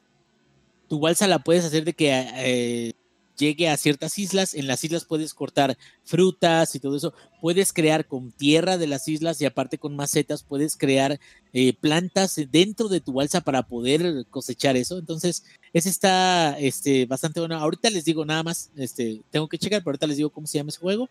Tu 0.88 1.00
balsa 1.00 1.28
la 1.28 1.40
puedes 1.40 1.66
hacer 1.66 1.84
de 1.84 1.94
que 1.94 2.12
eh, 2.12 2.94
llegue 3.38 3.70
a 3.70 3.78
ciertas 3.78 4.18
islas. 4.18 4.54
En 4.54 4.68
las 4.68 4.84
islas 4.84 5.06
puedes 5.06 5.34
cortar 5.34 5.78
frutas 6.04 6.76
y 6.76 6.80
todo 6.80 6.96
eso. 6.96 7.14
Puedes 7.42 7.74
crear 7.74 8.08
con 8.08 8.32
tierra 8.32 8.78
de 8.78 8.88
las 8.88 9.08
islas 9.08 9.42
y 9.42 9.46
aparte 9.46 9.78
con 9.78 9.96
macetas 9.96 10.44
puedes 10.44 10.76
crear 10.78 11.20
eh, 11.54 11.74
plantas 11.74 12.40
dentro 12.52 12.88
de 12.88 13.02
tu 13.02 13.14
balsa 13.14 13.42
para 13.42 13.64
poder 13.64 14.26
cosechar 14.30 14.76
eso. 14.78 14.98
Entonces, 14.98 15.44
ese 15.74 15.90
está 15.90 16.58
este, 16.60 17.06
bastante 17.06 17.40
bueno. 17.40 17.58
Ahorita 17.58 17.90
les 17.90 18.06
digo 18.06 18.26
nada 18.26 18.44
más, 18.44 18.72
este, 18.76 19.22
tengo 19.32 19.48
que 19.48 19.58
checar, 19.58 19.82
pero 19.82 19.92
ahorita 19.92 20.08
les 20.08 20.18
digo 20.18 20.30
cómo 20.30 20.48
se 20.48 20.58
llama 20.58 20.70
ese 20.70 20.80
juego. 20.80 21.10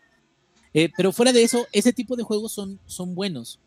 Eh, 0.74 0.90
pero 0.96 1.12
fuera 1.12 1.32
de 1.32 1.42
eso, 1.44 1.66
ese 1.72 1.92
tipo 1.92 2.16
de 2.16 2.24
juegos 2.24 2.52
son, 2.52 3.14
buenos. 3.14 3.60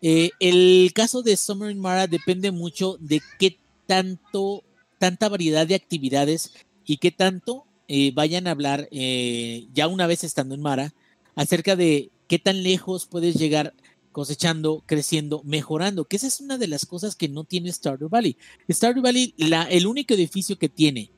Eh, 0.00 0.30
el 0.38 0.92
caso 0.94 1.22
de 1.22 1.36
Summer 1.36 1.70
in 1.70 1.80
Mara 1.80 2.06
depende 2.06 2.52
mucho 2.52 2.96
de 3.00 3.20
qué 3.38 3.58
tanto, 3.86 4.62
tanta 4.98 5.28
variedad 5.28 5.66
de 5.66 5.74
actividades 5.74 6.52
y 6.84 6.98
qué 6.98 7.10
tanto 7.10 7.66
eh, 7.94 8.10
vayan 8.14 8.46
a 8.46 8.52
hablar, 8.52 8.88
eh, 8.90 9.68
ya 9.74 9.86
una 9.86 10.06
vez 10.06 10.24
estando 10.24 10.54
en 10.54 10.62
Mara, 10.62 10.94
acerca 11.34 11.76
de 11.76 12.10
qué 12.26 12.38
tan 12.38 12.62
lejos 12.62 13.04
puedes 13.04 13.34
llegar 13.34 13.74
cosechando, 14.12 14.82
creciendo, 14.86 15.42
mejorando, 15.44 16.06
que 16.06 16.16
esa 16.16 16.26
es 16.26 16.40
una 16.40 16.56
de 16.56 16.68
las 16.68 16.86
cosas 16.86 17.16
que 17.16 17.28
no 17.28 17.44
tiene 17.44 17.70
Stardew 17.70 18.08
Valley. 18.08 18.38
Stardew 18.70 19.02
Valley, 19.02 19.34
el 19.36 19.86
único 19.86 20.14
edificio 20.14 20.58
que 20.58 20.70
tiene 20.70 21.10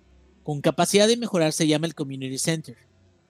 con 0.43 0.61
capacidad 0.61 1.07
de 1.07 1.17
mejorar 1.17 1.53
se 1.53 1.69
llama 1.69 1.87
el 1.87 1.95
Community 1.95 2.39
Center. 2.39 2.77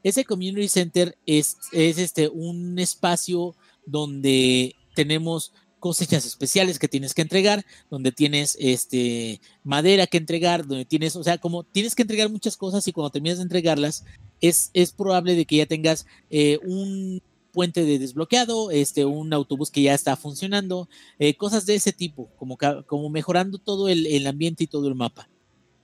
Ese 0.03 0.25
Community 0.25 0.69
Center 0.69 1.15
es, 1.27 1.59
es 1.73 1.99
este, 1.99 2.31
un 2.31 2.79
espacio 2.79 3.55
donde 3.85 4.75
tenemos 4.95 5.53
cosechas 5.85 6.25
especiales 6.25 6.79
que 6.79 6.89
tienes 6.89 7.13
que 7.13 7.21
entregar, 7.21 7.63
donde 7.91 8.11
tienes 8.11 8.57
este 8.59 9.43
madera 9.65 10.07
que 10.07 10.17
entregar, 10.17 10.67
donde 10.67 10.87
tienes, 10.87 11.15
o 11.15 11.23
sea, 11.23 11.37
como 11.37 11.63
tienes 11.63 11.95
que 11.95 12.01
entregar 12.01 12.31
muchas 12.31 12.57
cosas 12.57 12.89
y 12.89 12.93
cuando 12.93 13.11
terminas 13.11 13.37
de 13.37 13.43
entregarlas, 13.43 14.03
es, 14.41 14.71
es 14.73 14.93
probable 14.93 15.35
de 15.35 15.45
que 15.45 15.57
ya 15.57 15.67
tengas 15.67 16.07
eh, 16.31 16.59
un 16.65 17.21
puente 17.53 17.85
de 17.85 17.99
desbloqueado, 17.99 18.71
este, 18.71 19.05
un 19.05 19.35
autobús 19.35 19.71
que 19.71 19.83
ya 19.83 19.93
está 19.93 20.17
funcionando, 20.17 20.89
eh, 21.19 21.37
cosas 21.37 21.67
de 21.67 21.75
ese 21.75 21.93
tipo, 21.93 22.31
como, 22.39 22.57
como 22.87 23.11
mejorando 23.11 23.59
todo 23.59 23.91
el, 23.91 24.07
el 24.07 24.27
ambiente 24.27 24.65
y 24.65 24.69
todo 24.69 24.89
el 24.89 24.95
mapa. 24.95 25.29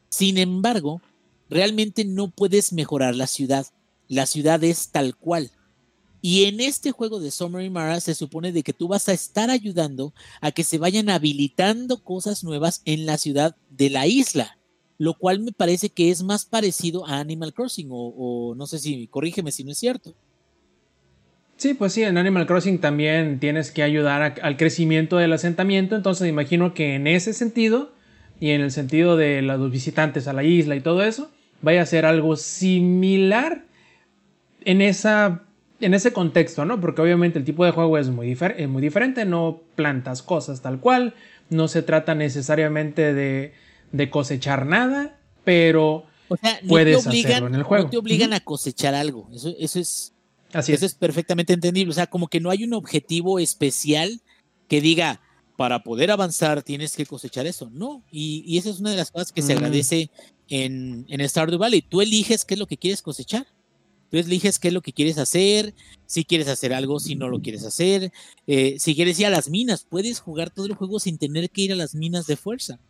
Sin 0.08 0.38
embargo, 0.38 1.02
realmente 1.50 2.06
no 2.06 2.30
puedes 2.30 2.72
mejorar 2.72 3.14
la 3.14 3.26
ciudad. 3.26 3.66
La 4.08 4.24
ciudad 4.24 4.64
es 4.64 4.88
tal 4.92 5.14
cual. 5.14 5.50
Y 6.22 6.44
en 6.44 6.60
este 6.60 6.90
juego 6.90 7.18
de 7.18 7.30
Summer 7.30 7.68
Mara 7.70 8.00
se 8.00 8.14
supone 8.14 8.52
de 8.52 8.62
que 8.62 8.74
tú 8.74 8.88
vas 8.88 9.08
a 9.08 9.12
estar 9.12 9.50
ayudando 9.50 10.12
a 10.40 10.52
que 10.52 10.64
se 10.64 10.78
vayan 10.78 11.08
habilitando 11.08 12.02
cosas 12.02 12.44
nuevas 12.44 12.82
en 12.84 13.06
la 13.06 13.16
ciudad 13.16 13.56
de 13.70 13.88
la 13.88 14.06
isla, 14.06 14.58
lo 14.98 15.14
cual 15.14 15.40
me 15.40 15.52
parece 15.52 15.88
que 15.88 16.10
es 16.10 16.22
más 16.22 16.44
parecido 16.44 17.06
a 17.06 17.20
Animal 17.20 17.54
Crossing, 17.54 17.88
o, 17.90 18.54
no 18.54 18.66
sé 18.66 18.78
si, 18.78 19.06
corrígeme 19.06 19.50
si 19.50 19.64
no 19.64 19.72
es 19.72 19.78
cierto. 19.78 20.14
Sí, 21.56 21.74
pues 21.74 21.92
sí, 21.94 22.02
en 22.02 22.18
Animal 22.18 22.46
Crossing 22.46 22.80
también 22.80 23.38
tienes 23.38 23.70
que 23.70 23.82
ayudar 23.82 24.38
al 24.42 24.56
crecimiento 24.56 25.16
del 25.16 25.32
asentamiento, 25.32 25.96
entonces 25.96 26.28
imagino 26.28 26.74
que 26.74 26.94
en 26.94 27.06
ese 27.06 27.32
sentido 27.32 27.92
y 28.40 28.50
en 28.50 28.60
el 28.60 28.72
sentido 28.72 29.16
de 29.16 29.40
los 29.42 29.70
visitantes 29.70 30.26
a 30.26 30.32
la 30.32 30.42
isla 30.42 30.76
y 30.76 30.80
todo 30.80 31.02
eso, 31.02 31.30
vaya 31.62 31.82
a 31.82 31.86
ser 31.86 32.06
algo 32.06 32.36
similar 32.36 33.64
en 34.64 34.80
esa 34.80 35.42
en 35.80 35.94
ese 35.94 36.12
contexto, 36.12 36.64
¿no? 36.64 36.80
Porque 36.80 37.02
obviamente 37.02 37.38
el 37.38 37.44
tipo 37.44 37.64
de 37.64 37.70
juego 37.70 37.98
es 37.98 38.08
muy, 38.08 38.36
muy 38.68 38.82
diferente, 38.82 39.24
no 39.24 39.60
plantas 39.74 40.22
cosas 40.22 40.60
tal 40.60 40.80
cual, 40.80 41.14
no 41.48 41.68
se 41.68 41.82
trata 41.82 42.14
necesariamente 42.14 43.14
de, 43.14 44.10
cosechar 44.10 44.66
nada, 44.66 45.18
pero 45.44 46.06
puedes 46.68 47.06
hacerlo 47.06 47.48
en 47.48 47.54
el 47.54 47.62
juego. 47.62 47.84
No 47.84 47.90
te 47.90 47.98
obligan 47.98 48.32
a 48.32 48.40
cosechar 48.40 48.94
algo, 48.94 49.28
eso, 49.32 49.54
eso 49.58 49.80
es... 49.80 50.12
Así 50.52 50.72
eso 50.72 50.84
es. 50.84 50.94
perfectamente 50.94 51.52
entendible, 51.52 51.92
o 51.92 51.94
sea, 51.94 52.08
como 52.08 52.26
que 52.26 52.40
no 52.40 52.50
hay 52.50 52.64
un 52.64 52.74
objetivo 52.74 53.38
especial 53.38 54.20
que 54.66 54.80
diga, 54.80 55.20
para 55.56 55.82
poder 55.84 56.10
avanzar 56.10 56.62
tienes 56.62 56.96
que 56.96 57.06
cosechar 57.06 57.46
eso, 57.46 57.70
no, 57.70 58.02
y, 58.10 58.58
esa 58.58 58.70
es 58.70 58.80
una 58.80 58.90
de 58.90 58.96
las 58.96 59.10
cosas 59.10 59.30
que 59.30 59.42
se 59.42 59.54
mm. 59.54 59.56
agradece 59.58 60.10
en, 60.48 61.06
en 61.08 61.28
Stardew 61.28 61.58
Valley, 61.58 61.82
tú 61.82 62.00
eliges 62.00 62.44
qué 62.44 62.54
es 62.54 62.60
lo 62.60 62.66
que 62.66 62.78
quieres 62.78 63.02
cosechar. 63.02 63.46
Tú 64.10 64.18
eliges 64.18 64.58
qué 64.58 64.68
es 64.68 64.74
lo 64.74 64.82
que 64.82 64.92
quieres 64.92 65.18
hacer, 65.18 65.72
si 66.06 66.24
quieres 66.24 66.48
hacer 66.48 66.72
algo, 66.72 66.98
si 66.98 67.14
no 67.14 67.28
lo 67.28 67.40
quieres 67.40 67.64
hacer. 67.64 68.12
Eh, 68.46 68.76
si 68.78 68.94
quieres 68.96 69.18
ir 69.20 69.26
a 69.26 69.30
las 69.30 69.48
minas, 69.48 69.86
puedes 69.88 70.18
jugar 70.18 70.50
todo 70.50 70.66
el 70.66 70.74
juego 70.74 70.98
sin 70.98 71.16
tener 71.16 71.48
que 71.50 71.62
ir 71.62 71.72
a 71.72 71.76
las 71.76 71.94
minas 71.94 72.26
de 72.26 72.36
fuerza. 72.36 72.80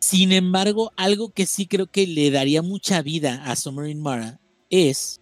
Sin 0.00 0.32
embargo, 0.32 0.92
algo 0.96 1.30
que 1.30 1.46
sí 1.46 1.66
creo 1.66 1.86
que 1.86 2.06
le 2.06 2.30
daría 2.30 2.62
mucha 2.62 3.00
vida 3.00 3.44
a 3.44 3.54
Summer 3.54 3.88
in 3.88 4.00
Mara 4.00 4.40
es 4.70 5.20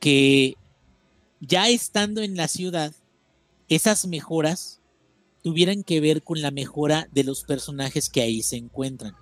que 0.00 0.56
ya 1.40 1.68
estando 1.68 2.20
en 2.22 2.36
la 2.36 2.48
ciudad, 2.48 2.92
esas 3.68 4.06
mejoras 4.06 4.80
tuvieran 5.42 5.84
que 5.84 6.00
ver 6.00 6.22
con 6.22 6.42
la 6.42 6.50
mejora 6.50 7.08
de 7.12 7.24
los 7.24 7.44
personajes 7.44 8.10
que 8.10 8.20
ahí 8.20 8.42
se 8.42 8.56
encuentran 8.56 9.14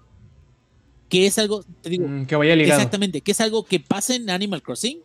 que 1.08 1.26
es 1.26 1.38
algo, 1.38 1.64
te 1.82 1.90
digo, 1.90 2.06
mm, 2.06 2.26
que 2.26 2.36
vaya 2.36 2.54
ligado. 2.56 2.78
Exactamente, 2.80 3.20
que 3.20 3.32
es 3.32 3.40
algo 3.40 3.64
que 3.64 3.80
pasa 3.80 4.14
en 4.14 4.28
Animal 4.30 4.62
Crossing, 4.62 5.00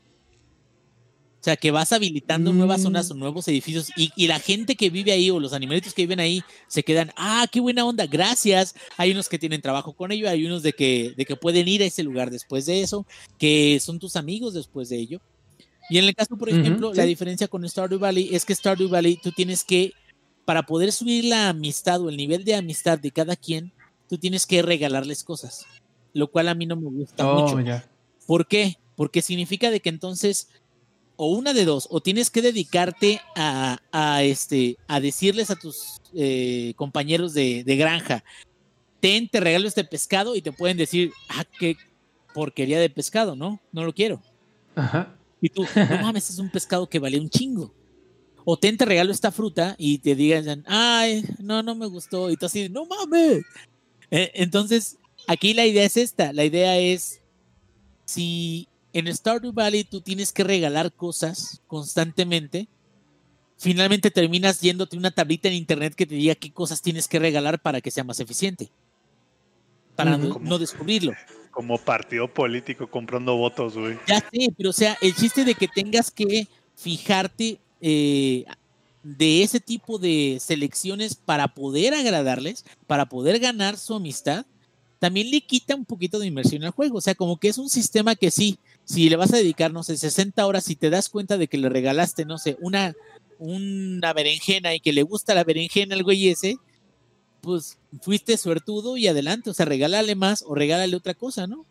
O 1.39 1.43
sea, 1.43 1.57
que 1.57 1.71
vas 1.71 1.91
habilitando 1.91 2.53
nuevas 2.53 2.79
Mm. 2.79 2.83
zonas 2.83 3.11
o 3.11 3.15
nuevos 3.15 3.45
edificios 3.49 3.89
y, 3.97 4.11
y 4.15 4.27
la 4.27 4.39
gente 4.39 4.77
que 4.77 4.89
vive 4.89 5.11
ahí 5.11 5.29
o 5.29 5.41
los 5.41 5.51
animalitos 5.51 5.93
que 5.93 6.03
viven 6.03 6.21
ahí 6.21 6.41
se 6.69 6.83
quedan, 6.83 7.11
ah, 7.17 7.45
qué 7.51 7.59
buena 7.59 7.83
onda, 7.83 8.05
gracias. 8.07 8.75
Hay 8.95 9.11
unos 9.11 9.27
que 9.27 9.37
tienen 9.37 9.61
trabajo 9.61 9.91
con 9.91 10.13
ello, 10.13 10.29
hay 10.29 10.45
unos 10.45 10.63
de 10.63 10.71
que, 10.71 11.13
de 11.17 11.25
que 11.25 11.35
pueden 11.35 11.67
ir 11.67 11.81
a 11.81 11.85
ese 11.85 12.01
lugar 12.01 12.31
después 12.31 12.65
de 12.65 12.81
eso, 12.81 13.05
que 13.37 13.77
son 13.81 13.99
tus 13.99 14.15
amigos 14.15 14.53
después 14.53 14.87
de 14.87 14.99
ello. 14.99 15.19
Y 15.89 15.97
en 15.97 16.05
el 16.05 16.15
caso, 16.15 16.37
por 16.37 16.47
ejemplo, 16.47 16.93
la 16.93 17.03
diferencia 17.03 17.49
con 17.49 17.67
Stardew 17.67 17.99
Valley 17.99 18.29
es 18.31 18.45
que 18.45 18.55
Stardew 18.55 18.87
Valley 18.87 19.19
tú 19.21 19.33
tienes 19.33 19.65
que, 19.65 19.91
para 20.45 20.63
poder 20.65 20.93
subir 20.93 21.25
la 21.25 21.49
amistad 21.49 21.99
o 21.99 22.07
el 22.07 22.15
nivel 22.15 22.45
de 22.45 22.55
amistad 22.55 22.97
de 22.99 23.11
cada 23.11 23.35
quien, 23.35 23.73
tú 24.07 24.17
tienes 24.17 24.45
que 24.45 24.61
regalarles 24.61 25.25
cosas, 25.25 25.65
lo 26.13 26.31
cual 26.31 26.47
a 26.47 26.55
mí 26.55 26.65
no 26.65 26.75
me 26.75 26.89
gusta 26.89 27.27
Oh, 27.27 27.55
mucho. 27.55 27.81
¿Por 28.25 28.47
qué? 28.47 28.77
Porque 28.95 29.21
significa 29.21 29.71
de 29.71 29.79
que 29.79 29.89
entonces, 29.89 30.49
o 31.15 31.27
una 31.27 31.53
de 31.53 31.65
dos, 31.65 31.87
o 31.91 32.01
tienes 32.01 32.29
que 32.29 32.41
dedicarte 32.41 33.21
a, 33.35 33.79
a, 33.91 34.23
este, 34.23 34.77
a 34.87 34.99
decirles 34.99 35.49
a 35.51 35.55
tus 35.55 36.01
eh, 36.13 36.73
compañeros 36.75 37.33
de, 37.33 37.63
de 37.63 37.75
granja, 37.75 38.23
ten, 38.99 39.27
te 39.27 39.39
regalo 39.39 39.67
este 39.67 39.83
pescado 39.83 40.35
y 40.35 40.41
te 40.41 40.51
pueden 40.51 40.77
decir, 40.77 41.11
ah, 41.29 41.43
qué 41.59 41.75
porquería 42.33 42.79
de 42.79 42.89
pescado, 42.89 43.35
¿no? 43.35 43.59
No 43.71 43.83
lo 43.83 43.93
quiero. 43.93 44.21
Ajá. 44.75 45.15
Y 45.41 45.49
tú, 45.49 45.65
no 45.75 45.97
mames, 46.01 46.29
es 46.29 46.39
un 46.39 46.49
pescado 46.49 46.87
que 46.87 46.99
vale 46.99 47.19
un 47.19 47.29
chingo. 47.29 47.73
O 48.45 48.57
ten, 48.57 48.77
te 48.77 48.85
regalo 48.85 49.11
esta 49.11 49.31
fruta 49.31 49.75
y 49.77 49.99
te 49.99 50.15
digan, 50.15 50.63
ay, 50.67 51.23
no, 51.39 51.63
no 51.63 51.75
me 51.75 51.85
gustó. 51.85 52.29
Y 52.29 52.37
tú 52.37 52.45
así, 52.45 52.69
no 52.69 52.85
mames. 52.85 53.43
Eh, 54.11 54.31
entonces, 54.35 54.97
aquí 55.27 55.53
la 55.53 55.65
idea 55.65 55.83
es 55.85 55.97
esta. 55.97 56.33
La 56.33 56.45
idea 56.45 56.77
es, 56.77 57.21
si 58.05 58.67
en 58.93 59.13
Stardew 59.13 59.51
Valley 59.53 59.83
tú 59.83 60.01
tienes 60.01 60.31
que 60.31 60.43
regalar 60.43 60.91
cosas 60.93 61.61
constantemente, 61.67 62.67
finalmente 63.57 64.11
terminas 64.11 64.61
yéndote 64.61 64.97
una 64.97 65.11
tablita 65.11 65.47
en 65.47 65.55
internet 65.55 65.95
que 65.95 66.05
te 66.05 66.15
diga 66.15 66.35
qué 66.35 66.51
cosas 66.51 66.81
tienes 66.81 67.07
que 67.07 67.19
regalar 67.19 67.59
para 67.61 67.81
que 67.81 67.91
sea 67.91 68.03
más 68.03 68.19
eficiente. 68.19 68.69
Para 69.95 70.17
no- 70.17 70.59
descubrirlo. 70.59 71.13
Como 71.51 71.77
partido 71.77 72.27
político 72.27 72.89
comprando 72.89 73.35
votos, 73.37 73.77
güey. 73.77 73.97
Ya 74.07 74.19
sé, 74.19 74.51
pero 74.57 74.71
o 74.71 74.73
sea, 74.73 74.97
el 75.01 75.15
chiste 75.15 75.45
de 75.45 75.53
que 75.53 75.67
tengas 75.67 76.09
que 76.09 76.47
fijarte 76.75 77.59
eh, 77.79 78.45
de 79.03 79.43
ese 79.43 79.59
tipo 79.59 79.99
de 79.99 80.39
selecciones 80.39 81.13
para 81.13 81.49
poder 81.49 81.93
agradarles, 81.93 82.65
para 82.87 83.05
poder 83.05 83.37
ganar 83.37 83.77
su 83.77 83.93
amistad, 83.93 84.47
también 85.03 85.31
le 85.31 85.41
quita 85.41 85.75
un 85.75 85.83
poquito 85.83 86.17
de 86.17 86.27
inversión 86.27 86.63
al 86.63 86.71
juego. 86.71 86.99
O 86.99 87.01
sea, 87.01 87.13
como 87.13 87.35
que 87.35 87.49
es 87.49 87.57
un 87.57 87.69
sistema 87.69 88.15
que 88.15 88.31
sí, 88.31 88.57
si 88.85 89.09
le 89.09 89.17
vas 89.17 89.33
a 89.33 89.37
dedicar, 89.37 89.73
no 89.73 89.83
sé, 89.83 89.97
60 89.97 90.47
horas, 90.47 90.63
si 90.63 90.77
te 90.77 90.89
das 90.89 91.09
cuenta 91.09 91.37
de 91.37 91.49
que 91.49 91.57
le 91.57 91.67
regalaste, 91.67 92.23
no 92.23 92.37
sé, 92.37 92.55
una, 92.61 92.95
una 93.37 94.13
berenjena 94.13 94.73
y 94.73 94.79
que 94.79 94.93
le 94.93 95.03
gusta 95.03 95.35
la 95.35 95.43
berenjena 95.43 95.95
al 95.95 96.03
güey 96.03 96.29
ese, 96.29 96.55
pues 97.41 97.79
fuiste 98.01 98.37
suertudo 98.37 98.95
y 98.95 99.07
adelante, 99.07 99.49
o 99.49 99.53
sea, 99.53 99.65
regálale 99.65 100.15
más 100.15 100.41
o 100.47 100.55
regálale 100.55 100.95
otra 100.95 101.15
cosa, 101.15 101.47
¿no? 101.47 101.65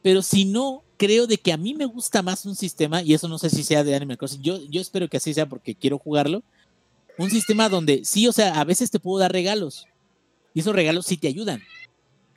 Pero 0.00 0.22
si 0.22 0.44
no, 0.44 0.84
creo 0.96 1.26
de 1.26 1.38
que 1.38 1.52
a 1.52 1.56
mí 1.56 1.74
me 1.74 1.86
gusta 1.86 2.22
más 2.22 2.46
un 2.46 2.54
sistema, 2.54 3.02
y 3.02 3.14
eso 3.14 3.26
no 3.26 3.38
sé 3.38 3.50
si 3.50 3.64
sea 3.64 3.82
de 3.82 3.96
Animal 3.96 4.18
Crossing, 4.18 4.40
yo, 4.40 4.64
yo 4.70 4.80
espero 4.80 5.08
que 5.08 5.16
así 5.16 5.34
sea 5.34 5.48
porque 5.48 5.74
quiero 5.74 5.98
jugarlo, 5.98 6.44
un 7.18 7.28
sistema 7.28 7.68
donde 7.68 8.04
sí, 8.04 8.28
o 8.28 8.32
sea, 8.32 8.60
a 8.60 8.62
veces 8.62 8.92
te 8.92 9.00
puedo 9.00 9.18
dar 9.18 9.32
regalos, 9.32 9.88
y 10.54 10.60
esos 10.60 10.76
regalos 10.76 11.06
sí 11.06 11.16
te 11.16 11.26
ayudan. 11.26 11.60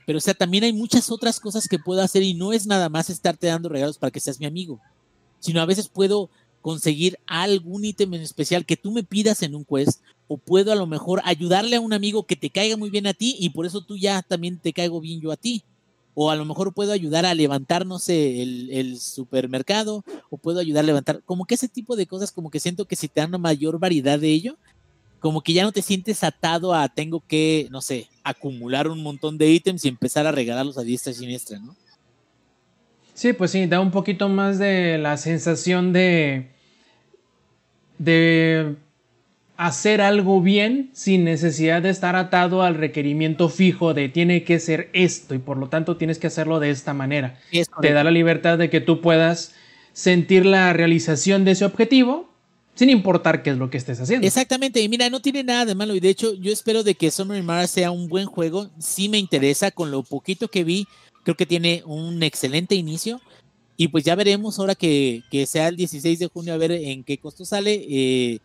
Pero, 0.07 0.19
o 0.19 0.21
sea, 0.21 0.33
también 0.33 0.63
hay 0.63 0.71
muchas 0.71 1.11
otras 1.11 1.37
cosas 1.37 1.67
que 1.67 1.79
puedo 1.79 2.01
hacer 2.01 2.23
y 2.23 2.33
no 2.33 2.53
es 2.53 2.65
nada 2.65 2.87
más 2.87 3.09
estarte 3.09 3.47
dando 3.47 3.67
regalos 3.67 3.97
para 3.97 4.09
que 4.09 4.21
seas 4.21 4.39
mi 4.39 4.45
amigo, 4.45 4.79
sino 5.41 5.59
a 5.59 5.65
veces 5.65 5.89
puedo 5.89 6.29
conseguir 6.61 7.19
algún 7.27 7.83
ítem 7.83 8.13
en 8.13 8.21
especial 8.21 8.65
que 8.65 8.77
tú 8.77 8.93
me 8.93 9.03
pidas 9.03 9.43
en 9.43 9.53
un 9.53 9.65
quest 9.65 9.99
o 10.29 10.37
puedo 10.37 10.71
a 10.71 10.75
lo 10.75 10.87
mejor 10.87 11.21
ayudarle 11.25 11.75
a 11.75 11.81
un 11.81 11.91
amigo 11.91 12.23
que 12.23 12.37
te 12.37 12.49
caiga 12.49 12.77
muy 12.77 12.89
bien 12.89 13.05
a 13.05 13.13
ti 13.13 13.35
y 13.37 13.49
por 13.49 13.65
eso 13.65 13.81
tú 13.81 13.97
ya 13.97 14.21
también 14.21 14.57
te 14.59 14.71
caigo 14.71 15.01
bien 15.01 15.19
yo 15.19 15.29
a 15.29 15.35
ti. 15.35 15.65
O 16.15 16.31
a 16.31 16.37
lo 16.37 16.45
mejor 16.45 16.73
puedo 16.73 16.93
ayudar 16.93 17.25
a 17.25 17.35
levantar, 17.35 17.85
no 17.85 17.99
sé, 17.99 18.41
el, 18.41 18.99
supermercado, 19.01 20.05
o 20.29 20.37
puedo 20.37 20.61
ayudar 20.61 20.85
a 20.85 20.87
levantar, 20.87 21.21
como 21.25 21.43
que 21.43 21.55
ese 21.55 21.67
tipo 21.67 21.97
de 21.97 22.07
cosas, 22.07 22.31
como 22.31 22.49
que 22.49 22.61
siento 22.61 22.85
que 22.85 22.95
si 22.95 23.09
te 23.09 23.19
dan 23.19 23.29
una 23.31 23.39
mayor 23.39 23.77
variedad 23.77 24.17
de 24.17 24.29
ello, 24.29 24.57
como 25.27 25.41
que 25.41 25.51
ya 25.51 25.63
no 25.63 25.73
te 25.73 25.81
sientes 25.81 26.23
atado 26.23 26.73
a 26.73 26.87
tengo 26.87 27.21
que, 27.27 27.67
no 27.69 27.81
sé, 27.81 28.07
acumular 28.23 28.87
un 28.87 29.03
montón 29.03 29.37
de 29.37 29.49
ítems 29.49 29.83
y 29.83 29.89
empezar 29.89 30.25
a 30.25 30.31
regalarlos 30.31 30.77
a 30.77 30.83
diestra 30.83 31.11
y 31.11 31.15
siniestra, 31.15 31.59
¿no? 31.59 31.75
Sí, 33.13 33.33
pues 33.33 33.51
sí, 33.51 33.65
da 33.65 33.81
un 33.81 33.91
poquito 33.91 34.29
más 34.29 34.57
de 34.57 34.97
la 34.97 35.17
sensación 35.17 35.91
de. 35.91 36.47
de 37.97 38.77
hacer 39.57 39.99
algo 39.99 40.39
bien 40.41 40.91
sin 40.93 41.25
necesidad 41.25 41.81
de 41.81 41.89
estar 41.89 42.15
atado 42.15 42.61
al 42.61 42.75
requerimiento 42.75 43.49
fijo 43.49 43.93
de 43.93 44.07
tiene 44.07 44.45
que 44.45 44.61
ser 44.61 44.89
esto 44.93 45.35
y 45.35 45.39
por 45.39 45.57
lo 45.57 45.67
tanto 45.67 45.97
tienes 45.97 46.19
que 46.19 46.27
hacerlo 46.27 46.61
de 46.61 46.69
esta 46.69 46.93
manera. 46.93 47.37
Es 47.51 47.67
Te 47.81 47.91
da 47.91 48.05
la 48.05 48.11
libertad 48.11 48.57
de 48.57 48.69
que 48.69 48.79
tú 48.79 49.01
puedas 49.01 49.53
sentir 49.91 50.45
la 50.45 50.71
realización 50.71 51.43
de 51.43 51.51
ese 51.51 51.65
objetivo 51.65 52.29
sin 52.77 52.91
importar 52.91 53.41
qué 53.41 53.49
es 53.49 53.57
lo 53.57 53.69
que 53.71 53.77
estés 53.77 53.99
haciendo. 53.99 54.27
Exactamente, 54.27 54.79
y 54.81 54.87
mira, 54.87 55.09
no 55.09 55.19
tiene 55.19 55.43
nada 55.43 55.65
de 55.65 55.73
malo. 55.73 55.95
Y 55.95 55.99
de 55.99 56.09
hecho, 56.09 56.35
yo 56.35 56.53
espero 56.53 56.83
de 56.83 56.93
que 56.93 57.09
Summer 57.09 57.41
Mara 57.41 57.65
sea 57.65 57.89
un 57.89 58.07
buen 58.07 58.27
juego. 58.27 58.69
Sí 58.77 59.09
me 59.09 59.17
interesa, 59.17 59.71
con 59.71 59.89
lo 59.89 60.03
poquito 60.03 60.47
que 60.47 60.63
vi, 60.63 60.87
creo 61.23 61.35
que 61.35 61.47
tiene 61.47 61.81
un 61.85 62.21
excelente 62.21 62.75
inicio. 62.75 63.19
Y 63.77 63.87
pues 63.87 64.03
ya 64.03 64.15
veremos 64.15 64.59
ahora 64.59 64.75
que, 64.75 65.23
que 65.31 65.47
sea 65.47 65.67
el 65.67 65.75
16 65.75 66.19
de 66.19 66.27
junio 66.27 66.53
a 66.53 66.57
ver 66.57 66.71
en 66.71 67.03
qué 67.03 67.17
costo 67.17 67.45
sale, 67.45 67.85
eh, 67.89 68.39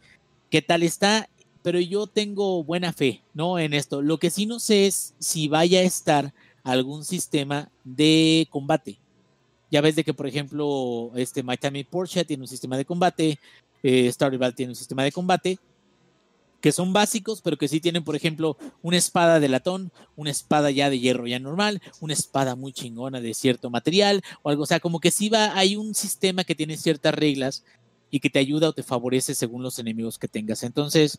qué 0.51 0.63
tal 0.63 0.83
está. 0.83 1.29
Pero 1.63 1.79
yo 1.79 2.07
tengo 2.07 2.65
buena 2.65 2.93
fe, 2.93 3.21
¿no? 3.35 3.59
En 3.59 3.75
esto. 3.75 4.01
Lo 4.01 4.19
que 4.19 4.31
sí 4.31 4.47
no 4.47 4.59
sé 4.59 4.87
es 4.87 5.15
si 5.19 5.49
vaya 5.49 5.81
a 5.81 5.83
estar 5.83 6.33
algún 6.65 7.05
sistema 7.05 7.71
de 7.85 8.49
combate. 8.51 8.99
Ya 9.71 9.81
ves 9.81 9.97
de 9.97 10.05
que, 10.05 10.13
por 10.13 10.27
ejemplo, 10.27 11.11
este 11.17 11.43
at 11.47 11.87
Porsche 11.89 12.27
tiene 12.27 12.43
un 12.43 12.49
sistema 12.49 12.77
de 12.77 12.85
combate, 12.85 13.39
eh, 13.83 14.13
Valley 14.19 14.55
tiene 14.55 14.73
un 14.73 14.77
sistema 14.77 15.05
de 15.05 15.13
combate 15.13 15.59
que 16.63 16.73
son 16.73 16.93
básicos, 16.93 17.43
pero 17.43 17.59
que 17.59 17.67
sí 17.67 17.81
tienen, 17.81 18.05
por 18.05 18.15
ejemplo, 18.15 18.57
una 18.83 18.97
espada 18.97 19.41
de 19.41 19.49
latón, 19.49 19.91
una 20.15 20.31
espada 20.31 20.71
ya 20.71 20.89
de 20.91 21.01
hierro 21.01 21.27
ya 21.27 21.41
normal, 21.41 21.83
una 22.01 22.13
espada 22.13 22.55
muy 22.55 22.73
chingona 22.73 23.21
de 23.21 23.35
cierto 23.35 23.69
material 23.69 24.23
o 24.43 24.49
algo. 24.49 24.63
O 24.63 24.67
sea, 24.67 24.79
como 24.79 25.01
que 25.01 25.11
sí 25.11 25.29
va, 25.29 25.59
hay 25.59 25.75
un 25.75 25.95
sistema 25.95 26.45
que 26.45 26.55
tiene 26.55 26.77
ciertas 26.77 27.15
reglas 27.15 27.65
y 28.13 28.21
que 28.21 28.31
te 28.31 28.39
ayuda 28.39 28.69
o 28.69 28.73
te 28.73 28.85
favorece 28.85 29.35
según 29.35 29.65
los 29.65 29.81
enemigos 29.81 30.19
que 30.19 30.29
tengas. 30.29 30.63
Entonces, 30.63 31.19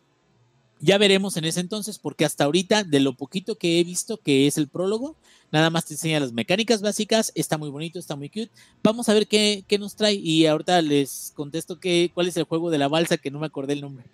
ya 0.84 0.98
veremos 0.98 1.38
en 1.38 1.46
ese 1.46 1.62
entonces, 1.62 1.98
porque 1.98 2.26
hasta 2.26 2.44
ahorita, 2.44 2.84
de 2.84 3.00
lo 3.00 3.14
poquito 3.14 3.58
que 3.58 3.80
he 3.80 3.84
visto, 3.86 4.18
que 4.18 4.48
es 4.48 4.58
el 4.58 4.68
prólogo, 4.68 5.16
nada 5.50 5.70
más 5.70 5.86
te 5.86 5.94
enseña 5.94 6.20
las 6.20 6.34
mecánicas 6.34 6.82
básicas, 6.82 7.32
está 7.36 7.58
muy 7.58 7.70
bonito, 7.70 8.00
está 8.00 8.18
muy 8.18 8.28
cute. 8.28 8.52
Vamos 8.84 9.08
a 9.08 9.14
ver 9.14 9.28
qué, 9.28 9.64
qué 9.66 9.80
nos 9.80 9.96
trae 9.96 10.16
y 10.16 10.46
ahorita 10.46 10.82
les 10.82 11.32
contesto 11.36 11.80
que, 11.80 12.12
cuál 12.14 12.28
es 12.28 12.36
el 12.36 12.44
juego 12.44 12.70
de 12.70 12.80
la 12.80 12.90
balsa, 12.90 13.18
que 13.18 13.32
no 13.32 13.40
me 13.40 13.46
acordé 13.46 13.74
el 13.74 13.82
nombre. 13.82 14.06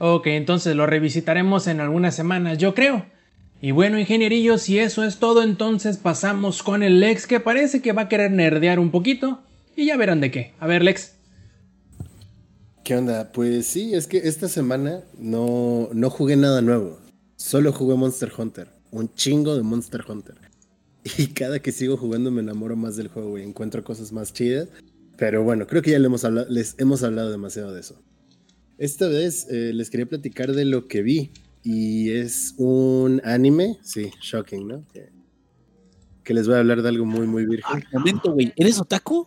Ok, 0.00 0.26
entonces 0.26 0.74
lo 0.74 0.86
revisitaremos 0.86 1.68
en 1.68 1.80
algunas 1.80 2.16
semanas, 2.16 2.58
yo 2.58 2.74
creo. 2.74 3.06
Y 3.60 3.70
bueno, 3.70 4.00
ingenierillos, 4.00 4.62
si 4.62 4.80
eso 4.80 5.04
es 5.04 5.18
todo, 5.18 5.44
entonces 5.44 5.98
pasamos 5.98 6.64
con 6.64 6.82
el 6.82 6.98
Lex 6.98 7.28
que 7.28 7.38
parece 7.38 7.80
que 7.80 7.92
va 7.92 8.02
a 8.02 8.08
querer 8.08 8.32
nerdear 8.32 8.80
un 8.80 8.90
poquito. 8.90 9.40
Y 9.76 9.86
ya 9.86 9.96
verán 9.96 10.20
de 10.20 10.32
qué. 10.32 10.52
A 10.58 10.66
ver, 10.66 10.82
Lex. 10.82 11.14
¿Qué 12.84 12.96
onda? 12.96 13.30
Pues 13.32 13.66
sí, 13.66 13.94
es 13.94 14.06
que 14.06 14.18
esta 14.18 14.48
semana 14.48 15.02
no, 15.18 15.88
no 15.92 16.10
jugué 16.10 16.36
nada 16.36 16.60
nuevo. 16.62 16.98
Solo 17.36 17.72
jugué 17.72 17.94
Monster 17.96 18.32
Hunter. 18.36 18.68
Un 18.90 19.12
chingo 19.14 19.56
de 19.56 19.62
Monster 19.62 20.04
Hunter. 20.08 20.34
Y 21.18 21.28
cada 21.28 21.58
que 21.58 21.72
sigo 21.72 21.96
jugando 21.96 22.30
me 22.30 22.42
enamoro 22.42 22.76
más 22.76 22.94
del 22.94 23.08
juego 23.08 23.36
y 23.36 23.42
encuentro 23.42 23.82
cosas 23.82 24.12
más 24.12 24.32
chidas. 24.32 24.68
Pero 25.16 25.42
bueno, 25.42 25.66
creo 25.66 25.82
que 25.82 25.90
ya 25.90 25.96
hemos 25.96 26.24
hablado- 26.24 26.48
les 26.48 26.76
hemos 26.78 27.02
hablado 27.02 27.30
demasiado 27.32 27.72
de 27.72 27.80
eso. 27.80 28.00
Esta 28.78 29.08
vez 29.08 29.46
eh, 29.50 29.72
les 29.74 29.90
quería 29.90 30.06
platicar 30.06 30.52
de 30.52 30.64
lo 30.64 30.86
que 30.86 31.02
vi. 31.02 31.32
Y 31.64 32.10
es 32.10 32.54
un 32.56 33.20
anime. 33.24 33.78
Sí, 33.82 34.10
shocking, 34.20 34.66
¿no? 34.68 34.84
Que, 34.92 35.08
que 36.22 36.34
les 36.34 36.46
voy 36.46 36.56
a 36.56 36.60
hablar 36.60 36.82
de 36.82 36.88
algo 36.88 37.04
muy, 37.04 37.26
muy 37.26 37.46
virgen. 37.46 37.82
Momento, 37.92 38.32
güey, 38.32 38.52
¿eres 38.56 38.80
otaku? 38.80 39.26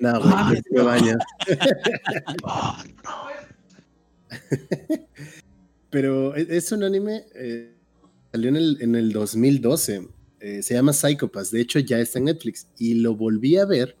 No, 0.00 0.18
güey, 0.20 0.32
Ah, 0.34 0.52
me 0.70 0.82
baño. 0.82 1.18
Pero 5.90 6.36
e- 6.36 6.46
es 6.56 6.70
un 6.72 6.82
anime, 6.84 7.24
eh, 7.34 7.74
salió 8.32 8.48
en 8.50 8.56
el, 8.56 8.78
en 8.80 8.94
el 8.94 9.12
2012, 9.12 10.08
eh, 10.40 10.62
se 10.62 10.74
llama 10.74 10.92
Psychopass, 10.92 11.50
de 11.50 11.60
hecho 11.60 11.78
ya 11.80 11.98
está 11.98 12.18
en 12.18 12.26
Netflix 12.26 12.66
y 12.78 12.94
lo 12.94 13.14
volví 13.14 13.56
a 13.56 13.64
ver 13.66 13.96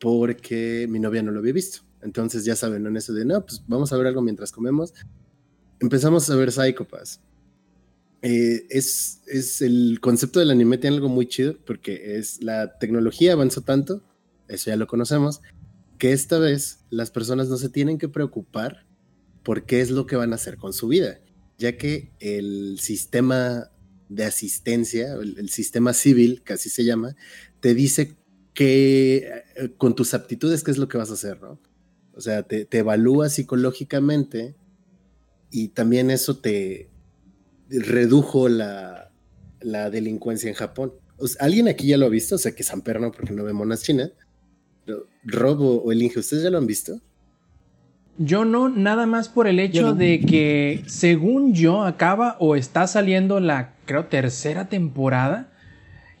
porque 0.00 0.86
mi 0.90 0.98
novia 1.00 1.22
no 1.22 1.32
lo 1.32 1.40
había 1.40 1.52
visto. 1.52 1.80
Entonces 2.02 2.44
ya 2.44 2.56
saben, 2.56 2.82
¿no? 2.82 2.90
en 2.90 2.96
eso 2.98 3.14
de, 3.14 3.24
no, 3.24 3.44
pues 3.46 3.62
vamos 3.66 3.92
a 3.92 3.96
ver 3.96 4.08
algo 4.08 4.20
mientras 4.22 4.52
comemos. 4.52 4.92
Empezamos 5.80 6.28
a 6.30 6.36
ver 6.36 6.52
Psychopass. 6.52 7.20
Eh, 8.22 8.66
es, 8.70 9.22
es 9.26 9.62
el 9.62 9.98
concepto 10.00 10.40
del 10.40 10.50
anime 10.50 10.78
tiene 10.78 10.96
algo 10.96 11.10
muy 11.10 11.26
chido 11.26 11.56
porque 11.66 12.16
es 12.18 12.42
la 12.42 12.78
tecnología 12.78 13.34
avanzó 13.34 13.60
tanto, 13.60 14.02
eso 14.48 14.70
ya 14.70 14.76
lo 14.76 14.86
conocemos, 14.86 15.40
que 15.98 16.12
esta 16.12 16.38
vez 16.38 16.84
las 16.90 17.10
personas 17.10 17.48
no 17.48 17.56
se 17.56 17.68
tienen 17.68 17.98
que 17.98 18.08
preocupar 18.08 18.86
por 19.42 19.66
qué 19.66 19.80
es 19.80 19.90
lo 19.90 20.06
que 20.06 20.16
van 20.16 20.32
a 20.32 20.36
hacer 20.36 20.56
con 20.56 20.72
su 20.72 20.88
vida, 20.88 21.20
ya 21.58 21.76
que 21.76 22.12
el 22.20 22.78
sistema 22.80 23.70
de 24.08 24.24
asistencia, 24.24 25.14
el, 25.14 25.48
sistema 25.50 25.92
civil, 25.92 26.42
que 26.44 26.54
así 26.54 26.68
se 26.68 26.84
llama, 26.84 27.16
te 27.60 27.74
dice 27.74 28.16
que 28.54 29.28
eh, 29.56 29.74
con 29.76 29.94
tus 29.94 30.14
aptitudes, 30.14 30.62
qué 30.62 30.70
es 30.70 30.78
lo 30.78 30.88
que 30.88 30.98
vas 30.98 31.10
a 31.10 31.14
hacer, 31.14 31.40
¿no? 31.40 31.60
O 32.14 32.20
sea, 32.20 32.44
te, 32.44 32.64
te 32.64 32.78
evalúa 32.78 33.28
psicológicamente 33.28 34.54
y 35.50 35.68
también 35.68 36.10
eso 36.10 36.38
te 36.38 36.90
redujo 37.68 38.48
la, 38.48 39.10
la 39.60 39.90
delincuencia 39.90 40.48
en 40.48 40.54
Japón. 40.54 40.92
¿Alguien 41.40 41.68
aquí 41.68 41.88
ya 41.88 41.96
lo 41.96 42.06
ha 42.06 42.10
visto? 42.10 42.36
O 42.36 42.38
sea, 42.38 42.52
que 42.52 42.62
San 42.62 42.82
Perno, 42.82 43.10
porque 43.10 43.32
no 43.32 43.44
ve 43.44 43.52
monas 43.52 43.82
chinas. 43.82 44.12
Pero 44.84 45.06
Rob 45.24 45.60
o, 45.60 45.92
el 45.92 46.02
Inge, 46.02 46.20
¿ustedes 46.20 46.42
ya 46.42 46.50
lo 46.50 46.58
han 46.58 46.66
visto? 46.66 47.00
Yo 48.16 48.44
no, 48.44 48.68
nada 48.68 49.06
más 49.06 49.28
por 49.28 49.46
el 49.48 49.58
hecho 49.58 49.88
no. 49.88 49.94
de 49.94 50.20
que, 50.20 50.84
según 50.86 51.52
yo, 51.54 51.82
acaba 51.82 52.36
o 52.38 52.54
está 52.54 52.86
saliendo 52.86 53.40
la, 53.40 53.74
creo, 53.86 54.06
tercera 54.06 54.68
temporada. 54.68 55.50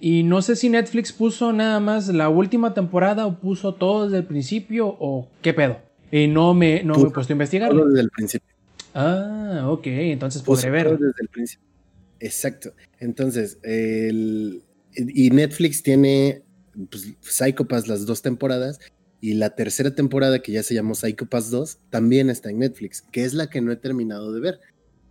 Y 0.00 0.24
no 0.24 0.42
sé 0.42 0.56
si 0.56 0.68
Netflix 0.68 1.12
puso 1.12 1.52
nada 1.52 1.80
más 1.80 2.08
la 2.08 2.28
última 2.28 2.74
temporada 2.74 3.26
o 3.26 3.38
puso 3.38 3.74
todo 3.74 4.06
desde 4.06 4.18
el 4.18 4.24
principio 4.24 4.88
o 4.98 5.28
qué 5.40 5.54
pedo. 5.54 5.78
Y 6.10 6.26
no 6.26 6.52
me, 6.52 6.82
no 6.82 6.94
me 6.94 7.00
he 7.00 7.02
Puso 7.04 7.14
puesto 7.14 7.32
a 7.32 7.34
investigar. 7.34 7.70
Todo 7.70 7.88
desde 7.88 8.02
el 8.02 8.10
principio. 8.10 8.54
Ah, 8.92 9.66
ok, 9.68 9.86
entonces 9.86 10.42
Puso 10.42 10.62
podré 10.62 10.82
todo 10.82 10.90
ver. 10.92 10.98
desde 11.00 11.22
el 11.22 11.28
principio. 11.28 11.66
Exacto. 12.20 12.72
Entonces, 13.00 13.58
el, 13.62 14.62
y 14.96 15.30
Netflix 15.30 15.82
tiene 15.82 16.43
pues, 16.90 17.86
las 17.88 18.06
dos 18.06 18.22
temporadas 18.22 18.78
y 19.20 19.34
la 19.34 19.54
tercera 19.54 19.94
temporada 19.94 20.40
que 20.42 20.52
ya 20.52 20.62
se 20.62 20.74
llamó 20.74 20.94
Psycho 20.94 21.26
Pass 21.26 21.50
2 21.50 21.78
también 21.90 22.28
está 22.30 22.50
en 22.50 22.58
Netflix, 22.58 23.02
que 23.02 23.24
es 23.24 23.32
la 23.34 23.48
que 23.48 23.60
no 23.60 23.72
he 23.72 23.76
terminado 23.76 24.32
de 24.32 24.40
ver. 24.40 24.60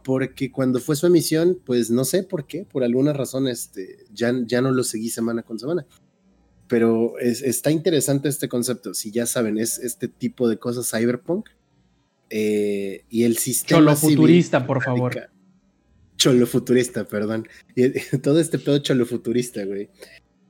Porque 0.04 0.52
cuando 0.52 0.80
fue 0.80 0.96
su 0.96 1.08
emisión, 1.08 1.60
pues 1.66 1.90
no 1.90 2.04
sé 2.06 2.24
por 2.24 2.46
qué, 2.46 2.66
por 2.66 2.84
alguna 2.84 3.14
razón 3.14 3.48
este, 3.48 4.00
ya, 4.14 4.34
ya 4.46 4.62
no 4.62 4.72
lo 4.72 4.84
seguí 4.84 5.10
semana 5.10 5.44
con 5.44 5.58
semana. 5.58 5.86
Pero 6.68 7.18
es- 7.20 7.42
está 7.42 7.72
interesante 7.72 8.28
este 8.30 8.50
concepto. 8.50 8.94
Si 8.94 9.12
ya 9.12 9.26
saben, 9.26 9.58
es 9.58 9.80
este 9.80 10.08
tipo 10.08 10.48
de 10.50 10.58
cosas 10.58 10.90
cyberpunk. 10.92 11.50
eh, 12.30 13.06
y 13.10 13.24
el 13.24 13.38
sistema. 13.38 13.80
Cholo 13.80 13.96
futurista, 13.96 14.66
por 14.66 14.82
favor. 14.84 15.30
Cholo 16.18 16.48
futurista, 16.48 17.06
perdón. 17.06 17.48
Y, 17.76 17.90
todo 18.22 18.40
este 18.40 18.60
pedo 18.60 18.78
cholo 18.80 19.06
futurista, 19.06 19.64
güey, 19.66 19.90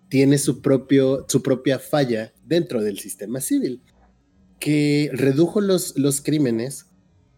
tiene 0.09 0.37
su, 0.37 0.61
propio, 0.61 1.25
su 1.27 1.41
propia 1.41 1.79
falla 1.79 2.33
dentro 2.45 2.81
del 2.81 2.99
sistema 2.99 3.41
civil, 3.41 3.81
que 4.59 5.09
redujo 5.13 5.61
los, 5.61 5.97
los 5.97 6.21
crímenes 6.21 6.87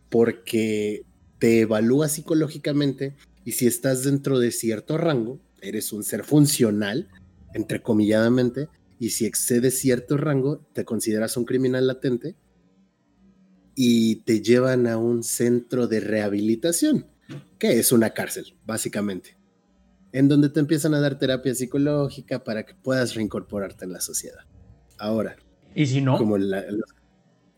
porque 0.09 1.03
te 1.39 1.61
evalúa 1.61 2.09
psicológicamente 2.09 3.15
y 3.43 3.53
si 3.53 3.67
estás 3.67 4.03
dentro 4.03 4.39
de 4.39 4.51
cierto 4.51 4.97
rango, 4.97 5.39
eres 5.61 5.93
un 5.93 6.03
ser 6.03 6.23
funcional, 6.23 7.09
entrecomilladamente, 7.53 8.69
y 8.99 9.09
si 9.09 9.25
excedes 9.25 9.79
cierto 9.79 10.17
rango, 10.17 10.65
te 10.73 10.85
consideras 10.85 11.37
un 11.37 11.45
criminal 11.45 11.87
latente 11.87 12.35
y 13.75 14.17
te 14.17 14.41
llevan 14.41 14.87
a 14.87 14.97
un 14.97 15.23
centro 15.23 15.87
de 15.87 15.99
rehabilitación, 15.99 17.05
que 17.59 17.79
es 17.79 17.91
una 17.91 18.11
cárcel, 18.11 18.55
básicamente, 18.65 19.37
en 20.15 20.29
donde 20.29 20.47
te 20.47 20.61
empiezan 20.61 20.93
a 20.93 21.01
dar 21.01 21.19
terapia 21.19 21.53
psicológica 21.53 22.41
para 22.41 22.65
que 22.65 22.73
puedas 22.73 23.15
reincorporarte 23.15 23.83
en 23.83 23.91
la 23.91 23.99
sociedad. 23.99 24.39
Ahora, 24.97 25.35
Y 25.75 25.85
si 25.87 25.99
no, 25.99 26.17
como 26.17 26.37
la- 26.37 26.63
los- 26.71 26.89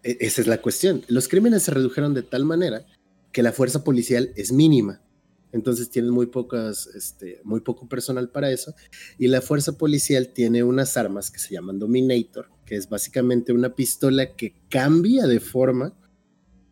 e- 0.02 0.18
esa 0.22 0.42
es 0.42 0.48
la 0.48 0.60
cuestión. 0.60 1.04
Los 1.08 1.28
crímenes 1.28 1.62
se 1.62 1.72
redujeron 1.72 2.16
de 2.16 2.24
tal 2.24 2.46
manera 2.46 2.84
que 3.32 3.44
la 3.44 3.52
fuerza 3.52 3.84
policial 3.84 4.32
es 4.36 4.52
mínima. 4.52 5.04
Entonces 5.52 5.92
tienen 5.92 6.10
muy 6.10 6.26
pocas, 6.26 6.88
este, 6.88 7.42
muy 7.44 7.60
poco 7.62 7.88
personal 7.88 8.30
para 8.30 8.50
eso. 8.50 8.74
Y 9.20 9.28
la 9.28 9.42
fuerza 9.42 9.78
policial 9.78 10.30
tiene 10.34 10.64
unas 10.64 10.98
armas 10.98 11.30
que 11.30 11.38
se 11.38 11.54
llaman 11.54 11.78
Dominator, 11.78 12.50
que 12.66 12.76
es 12.76 12.90
básicamente 12.90 13.54
una 13.54 13.76
pistola 13.76 14.36
que 14.36 14.56
cambia 14.68 15.28
de 15.28 15.40
forma 15.40 15.94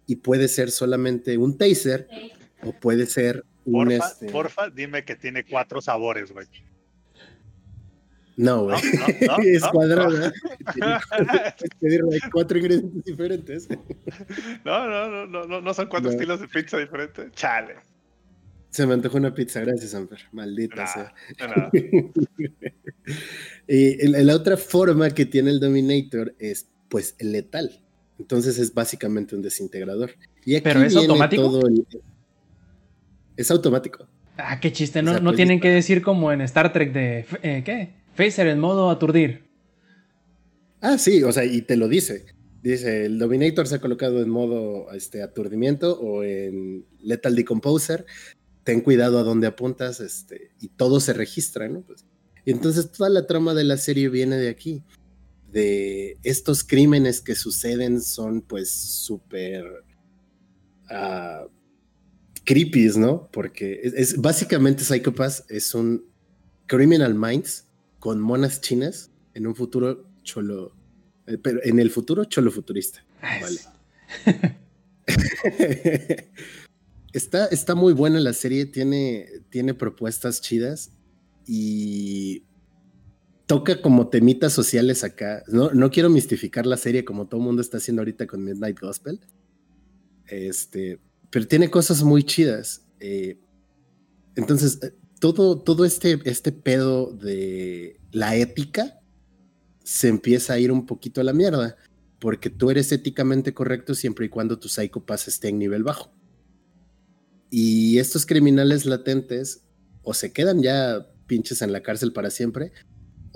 y 0.08 0.16
puede 0.16 0.48
ser 0.48 0.72
solamente 0.72 1.38
un 1.38 1.60
taser 1.60 2.08
o 2.64 2.72
puede 2.74 3.06
ser 3.06 3.46
Porfa, 3.72 4.08
este, 4.08 4.30
porfa, 4.32 4.70
dime 4.70 5.04
que 5.04 5.16
tiene 5.16 5.44
cuatro 5.46 5.82
sabores, 5.82 6.32
güey. 6.32 6.48
No, 8.38 8.64
güey. 8.66 8.76
No, 8.84 9.08
no, 9.28 9.38
no, 9.38 9.44
es 9.44 9.62
no, 9.62 9.72
cuadrada. 9.72 10.34
Cuatro- 10.66 11.68
tiene 11.80 12.00
cuatro 12.32 12.58
ingredientes 12.58 13.04
diferentes. 13.06 13.68
No, 14.66 14.88
no, 14.90 15.10
no, 15.10 15.26
no, 15.28 15.44
no, 15.46 15.62
no 15.62 15.74
son 15.74 15.88
cuatro 15.88 16.10
No. 16.10 16.14
estilos 16.16 16.42
de 16.42 16.48
pizza 16.48 16.78
diferentes. 16.78 17.32
Chale. 17.32 17.76
Se 18.70 18.86
me 18.86 18.94
antojó 18.94 19.18
una 19.18 19.34
pizza, 19.34 19.62
gracias, 19.62 19.96
Amper. 19.96 20.20
Maldita 20.34 20.76
Nah, 20.84 20.88
sea. 20.88 21.14
nah. 21.48 21.70
y 23.68 24.08
la, 24.10 24.20
la 24.22 24.36
otra 24.36 24.58
forma 24.58 25.10
que 25.12 25.26
tiene 25.26 25.50
el 25.52 25.60
Dominator 25.62 26.36
es, 26.40 26.68
pues, 26.90 27.16
letal. 27.22 27.82
Entonces 28.20 28.60
es 28.60 28.74
básicamente 28.74 29.34
un 29.36 29.42
desintegrador. 29.42 30.12
Y 30.46 30.56
aquí 30.56 30.64
¿Pero 30.66 30.82
es 30.82 30.94
viene 30.94 31.08
automático? 31.08 31.42
todo 31.44 31.68
el- 31.68 31.88
Es 33.38 33.52
automático. 33.52 34.08
ah, 34.38 34.60
qué 34.60 34.72
chiste, 34.72 35.00
o 35.00 35.04
no, 35.04 35.12
sea, 35.12 35.22
no 35.22 35.34
tienen 35.34 35.60
que 35.60 35.70
decir 35.70 36.02
como 36.02 36.32
en 36.32 36.42
Star 36.42 36.72
Trek 36.74 36.94
de, 36.94 37.26
eh, 37.44 37.64
¿qué? 37.66 37.94
Phaser 38.16 38.48
en 38.48 38.60
modo 38.60 38.90
aturdir. 38.90 39.46
Ah, 40.82 40.98
sí, 40.98 41.24
o 41.24 41.32
sea, 41.32 41.46
y 41.46 41.62
te 41.62 41.76
lo 41.76 41.88
dice. 41.88 42.26
Dice, 42.62 43.06
el 43.06 43.20
Dominator 43.20 43.68
se 43.68 43.76
ha 43.76 43.80
colocado 43.80 44.22
en 44.22 44.30
modo 44.30 44.92
este, 44.94 45.22
aturdimiento 45.22 46.00
o 46.00 46.24
en 46.24 46.86
Lethal 47.00 47.36
Decomposer. 47.36 48.06
Ten 48.64 48.82
cuidado 48.82 49.20
a 49.20 49.24
dónde 49.24 49.48
apuntas 49.48 50.00
este, 50.00 50.52
y 50.60 50.70
todo 50.70 51.00
se 51.00 51.14
registra, 51.14 51.68
¿no? 51.68 51.82
Pues, 51.82 52.06
y 52.46 52.52
entonces 52.52 52.92
toda 52.92 53.10
la 53.10 53.28
trama 53.28 53.54
de 53.54 53.64
la 53.64 53.78
serie 53.78 54.10
viene 54.10 54.38
de 54.38 54.50
aquí. 54.50 54.84
De 55.52 56.18
estos 56.24 56.64
crímenes 56.64 57.22
que 57.22 57.36
suceden 57.36 58.02
son 58.02 58.42
pues 58.42 58.72
súper 58.72 59.66
ah, 60.90 61.46
creepies, 62.46 62.98
¿no? 62.98 63.30
Porque 63.32 63.80
es, 63.84 63.94
es- 63.94 64.18
básicamente 64.22 64.84
Psycho 64.84 65.14
Pass 65.14 65.46
es 65.50 65.74
un 65.76 66.06
Criminal 66.68 67.14
Minds 67.16 67.66
con 68.00 68.20
monas 68.22 68.62
chinas 68.62 69.12
en 69.34 69.48
un 69.48 69.56
futuro 69.56 70.08
cholo, 70.24 70.74
eh, 71.28 71.38
pero 71.38 71.60
en 71.64 71.80
el 71.80 71.90
futuro 71.92 72.26
cholo 72.26 72.52
futurista. 72.52 73.04
Vale. 73.22 73.60
está, 77.14 77.46
está 77.48 77.76
muy 77.76 77.94
buena 77.94 78.20
la 78.20 78.34
serie, 78.34 78.66
tiene, 78.66 79.28
tiene 79.50 79.74
propuestas 79.74 80.42
chidas 80.42 80.92
y 81.48 82.44
toca 83.46 83.82
como 83.82 84.08
temitas 84.10 84.54
sociales 84.54 85.04
acá. 85.04 85.44
No, 85.48 85.72
no 85.72 85.90
quiero 85.92 86.10
mistificar 86.10 86.66
la 86.66 86.78
serie 86.78 87.06
como 87.06 87.28
todo 87.28 87.40
el 87.42 87.46
mundo 87.46 87.62
está 87.62 87.78
haciendo 87.78 88.02
ahorita 88.02 88.28
con 88.28 88.44
Midnight 88.44 88.80
Gospel. 88.80 89.20
Este, 90.28 91.00
pero 91.36 91.48
tiene 91.48 91.70
cosas 91.70 92.02
muy 92.02 92.24
chidas. 92.24 92.86
eh, 93.02 93.38
entonces, 94.38 94.80
eh, 94.82 94.94
todo, 95.20 95.62
todo 95.62 95.84
este, 95.84 96.18
este 96.24 96.54
pedo 96.54 97.12
de 97.12 98.00
la 98.14 98.38
ética 98.38 99.02
se 99.84 100.08
empieza 100.08 100.54
a 100.54 100.60
ir 100.60 100.72
un 100.72 100.86
poquito 100.86 101.20
a 101.20 101.26
la 101.26 101.34
mierda, 101.34 101.76
porque 102.22 102.50
tú 102.50 102.70
eres 102.70 102.90
éticamente 102.94 103.54
correcto 103.54 103.96
siempre 103.96 104.28
y 104.28 104.30
cuando 104.30 104.60
tu 104.60 104.70
psycho 104.70 105.06
pass 105.06 105.28
esté 105.28 105.50
en 105.50 105.60
nivel 105.60 105.84
bajo. 105.84 106.16
Y 107.50 108.00
estos 108.00 108.26
criminales 108.26 108.86
latentes 108.86 109.66
o 110.04 110.14
se 110.14 110.32
quedan 110.32 110.62
ya 110.62 111.06
pinches 111.28 111.62
en 111.62 111.74
la 111.74 111.84
cárcel 111.84 112.14
para 112.14 112.30
siempre, 112.30 112.72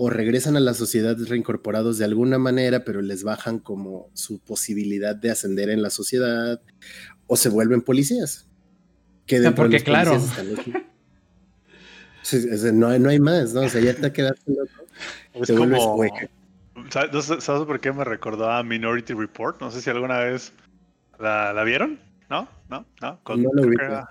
o 0.02 0.10
regresan 0.10 0.56
a 0.56 0.62
la 0.62 0.74
sociedad 0.74 1.18
reincorporados 1.28 1.98
de 1.98 2.06
alguna 2.06 2.38
manera, 2.40 2.86
pero 2.86 3.02
les 3.02 3.24
bajan 3.26 3.60
como 3.60 4.10
su 4.14 4.40
posibilidad 4.40 5.14
de 5.14 5.30
ascender 5.30 5.70
en 5.70 5.82
la 5.82 5.90
sociedad, 5.90 6.62
o 7.28 7.36
se 7.36 7.50
vuelven 7.50 7.82
policías. 7.82 8.48
Que 9.26 9.42
de 9.42 9.52
porque 9.52 9.82
claro. 9.84 10.18
no, 12.74 12.88
hay- 12.88 13.00
no 13.00 13.10
hay 13.10 13.20
más, 13.20 13.54
¿no? 13.54 13.62
O 13.62 13.70
sea, 13.70 13.82
ya 13.82 13.94
te 13.94 14.12
quedaste 14.12 14.52
loco. 14.52 14.72
Es 15.34 15.48
Te 15.48 15.54
vuelves 15.54 15.80
como. 15.80 15.96
hueca. 15.96 16.30
¿Sabes, 16.90 17.12
no 17.14 17.22
sé- 17.22 17.42
¿Sabes 17.42 17.66
por 17.66 17.80
qué 17.80 17.92
me 17.92 18.04
recordó 18.04 18.50
a 18.50 18.64
Minority 18.64 19.14
Report? 19.14 19.60
No 19.62 19.70
sé 19.72 19.82
si 19.82 19.90
alguna 19.90 20.20
vez 20.20 20.54
la, 21.20 21.54
la 21.54 21.64
vieron. 21.64 22.00
¿No? 22.30 22.48
¿No? 22.70 22.86
¿No? 23.02 23.20
Con- 23.24 23.44
No 23.44 23.50
lo 23.54 23.64
era, 23.72 24.08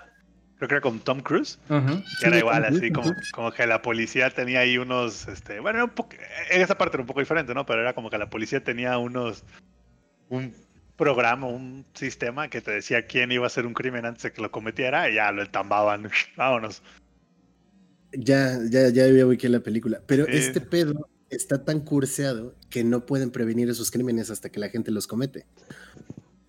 creo 0.59 0.67
que 0.67 0.75
era 0.75 0.81
con 0.81 0.99
Tom 0.99 1.21
Cruise. 1.21 1.57
Que 1.67 2.27
era 2.27 2.37
igual, 2.37 2.63
así 2.65 2.91
como, 2.91 3.11
como 3.33 3.51
que 3.51 3.65
la 3.65 3.81
policía 3.81 4.29
tenía 4.29 4.59
ahí 4.59 4.77
unos, 4.77 5.27
este, 5.27 5.59
bueno, 5.59 5.77
era 5.79 5.85
un 5.85 5.91
poco, 5.91 6.11
en 6.51 6.61
esa 6.61 6.77
parte 6.77 6.97
era 6.97 7.01
un 7.01 7.07
poco 7.07 7.21
diferente, 7.21 7.53
¿no? 7.55 7.65
Pero 7.65 7.81
era 7.81 7.93
como 7.93 8.09
que 8.11 8.17
la 8.17 8.29
policía 8.29 8.63
tenía 8.63 8.97
unos, 8.97 9.43
un 10.29 10.53
programa, 10.97 11.47
un 11.47 11.85
sistema 11.93 12.49
que 12.49 12.59
te 12.61 12.71
decía 12.71 13.07
quién 13.07 13.31
iba 13.31 13.45
a 13.45 13.47
hacer 13.47 13.65
un 13.65 13.73
crimen 13.73 14.05
antes 14.05 14.21
de 14.23 14.33
que 14.33 14.41
lo 14.41 14.51
cometiera 14.51 15.09
y 15.09 15.15
ya 15.15 15.31
lo 15.31 15.41
entambaban, 15.41 16.09
vámonos. 16.37 16.83
Ya, 18.11 18.57
ya, 18.69 18.89
ya 18.89 19.05
había 19.05 19.25
ubiqué 19.25 19.49
la 19.49 19.61
película. 19.61 20.01
Pero 20.05 20.25
Sí. 20.25 20.31
este 20.33 20.61
pedo 20.61 21.07
está 21.29 21.63
tan 21.63 21.79
curseado 21.79 22.55
que 22.69 22.83
no 22.83 23.05
pueden 23.05 23.31
prevenir 23.31 23.69
esos 23.69 23.91
crímenes 23.91 24.29
hasta 24.31 24.49
que 24.49 24.59
la 24.59 24.69
gente 24.69 24.91
los 24.91 25.07
comete. 25.07 25.45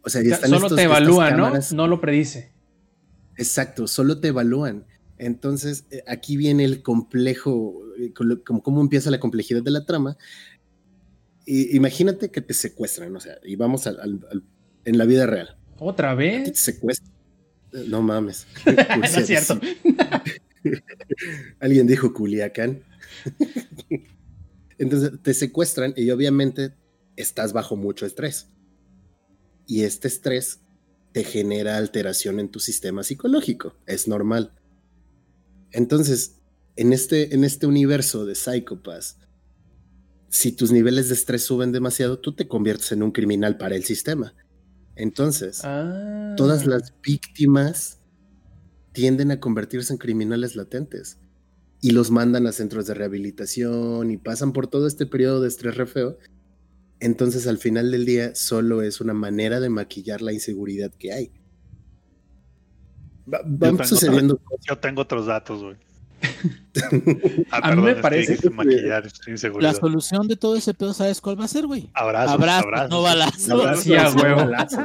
O 0.02 0.08
sea, 0.08 0.22
sea, 0.22 0.34
están 0.34 0.50
solo 0.50 0.66
estos- 0.66 0.76
te 0.76 0.84
evalúa, 0.84 1.30
¿no? 1.32 1.52
No 1.74 1.86
lo 1.86 2.00
predice. 2.00 2.50
Exacto, 3.40 3.86
solo 3.88 4.20
te 4.20 4.28
evalúan. 4.28 4.84
Entonces, 5.16 5.84
eh, 5.90 6.02
aquí 6.06 6.36
viene 6.36 6.64
el 6.64 6.82
complejo, 6.82 7.82
eh, 7.98 8.12
como 8.44 8.62
cómo 8.62 8.80
empieza 8.80 9.10
la 9.10 9.18
complejidad 9.20 9.62
de 9.62 9.70
la 9.70 9.84
trama. 9.86 10.16
Y, 11.46 11.74
imagínate 11.76 12.30
que 12.30 12.40
te 12.42 12.52
secuestran, 12.54 13.16
o 13.16 13.20
sea, 13.20 13.38
y 13.44 13.56
vamos 13.56 13.86
al- 13.86 13.98
al- 14.00 14.26
al- 14.30 14.44
en 14.84 14.98
la 14.98 15.04
vida 15.06 15.26
real. 15.26 15.56
¿Otra 15.78 16.10
ti 16.16 16.22
te 16.24 16.42
vez? 16.50 16.58
secuestran. 16.58 17.12
Eh, 17.72 17.84
No 17.88 18.02
mames. 18.02 18.46
no 18.98 19.04
es 19.04 19.26
cierto. 19.26 19.58
Alguien 21.60 21.86
dijo 21.86 22.12
Culiacán. 22.12 22.82
Entonces 24.78 25.12
te 25.22 25.34
secuestran 25.34 25.92
y 25.96 26.10
obviamente 26.10 26.74
estás 27.16 27.52
bajo 27.52 27.76
mucho 27.76 28.06
estrés. 28.06 28.48
Y 29.66 29.82
este 29.84 30.08
estrés 30.08 30.60
te 31.12 31.24
genera 31.24 31.76
alteración 31.76 32.38
en 32.40 32.50
tu 32.50 32.60
sistema 32.60 33.02
psicológico. 33.02 33.74
Es 33.86 34.06
normal. 34.08 34.52
Entonces, 35.72 36.36
en 36.76 36.92
este, 36.92 37.34
en 37.34 37.44
este 37.44 37.66
universo 37.66 38.24
de 38.26 38.34
psicópatas, 38.34 39.18
si 40.28 40.52
tus 40.52 40.70
niveles 40.70 41.08
de 41.08 41.14
estrés 41.14 41.42
suben 41.42 41.72
demasiado, 41.72 42.20
tú 42.20 42.34
te 42.34 42.46
conviertes 42.46 42.92
en 42.92 43.02
un 43.02 43.10
criminal 43.10 43.56
para 43.58 43.74
el 43.74 43.84
sistema. 43.84 44.34
Entonces, 44.94 45.62
Ah. 45.64 46.34
todas 46.36 46.66
las 46.66 46.94
víctimas 47.02 47.98
tienden 48.92 49.30
a 49.30 49.40
convertirse 49.40 49.92
en 49.92 49.98
criminales 49.98 50.56
latentes 50.56 51.18
y 51.80 51.90
los 51.92 52.10
mandan 52.10 52.46
a 52.46 52.52
centros 52.52 52.86
de 52.86 52.94
rehabilitación 52.94 54.10
y 54.10 54.16
pasan 54.18 54.52
por 54.52 54.66
todo 54.66 54.86
este 54.86 55.06
periodo 55.06 55.40
de 55.40 55.48
estrés 55.48 55.76
re 55.76 55.86
feo. 55.86 56.18
Entonces 57.00 57.46
al 57.46 57.58
final 57.58 57.90
del 57.90 58.04
día 58.04 58.34
solo 58.34 58.82
es 58.82 59.00
una 59.00 59.14
manera 59.14 59.58
de 59.60 59.70
maquillar 59.70 60.20
la 60.22 60.32
inseguridad 60.32 60.90
que 60.98 61.12
hay. 61.12 61.30
Va- 63.32 63.40
van 63.44 63.86
sucediendo 63.86 64.36
cosas. 64.38 64.64
Yo 64.68 64.78
tengo 64.78 65.02
otros 65.02 65.26
datos, 65.26 65.62
güey. 65.62 65.76
A 67.50 67.74
mí 67.74 67.82
me 67.82 67.94
parece 67.96 68.36
que- 68.36 68.50
maquillar 68.50 69.04
La 69.60 69.72
solución 69.74 70.28
de 70.28 70.36
todo 70.36 70.56
ese 70.56 70.74
pedo, 70.74 70.92
¿sabes 70.92 71.20
cuál 71.20 71.40
va 71.40 71.44
a 71.44 71.48
ser, 71.48 71.66
güey? 71.66 71.88
Abrazos, 71.94 72.34
Abrazos, 72.34 72.64
abrazos. 72.64 72.90
no 72.90 73.02
balazos. 73.02 73.50
Abrazos, 73.50 73.84
Sí, 73.84 73.94
a 73.94 74.10
huevo. 74.10 74.36
balazos. 74.36 74.84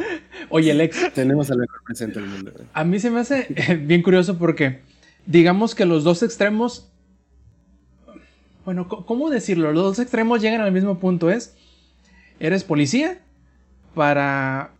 Oye, 0.50 0.72
Lex, 0.74 1.12
Tenemos 1.14 1.50
al 1.50 1.58
mejor 1.58 1.82
presente 1.84 2.20
del 2.20 2.28
mundo. 2.28 2.52
güey. 2.54 2.66
a 2.72 2.84
mí 2.84 2.98
se 2.98 3.10
me 3.10 3.20
hace 3.20 3.46
eh, 3.54 3.74
bien 3.76 4.02
curioso 4.02 4.38
porque 4.38 4.80
digamos 5.26 5.74
que 5.74 5.84
los 5.84 6.02
dos 6.04 6.22
extremos, 6.22 6.89
bueno, 8.64 8.88
¿cómo 8.88 9.30
decirlo? 9.30 9.72
Los 9.72 9.84
dos 9.84 9.98
extremos 9.98 10.40
llegan 10.40 10.60
al 10.60 10.72
mismo 10.72 10.98
punto, 10.98 11.30
es, 11.30 11.54
eres 12.38 12.64
policía 12.64 13.20
para, 13.94 14.72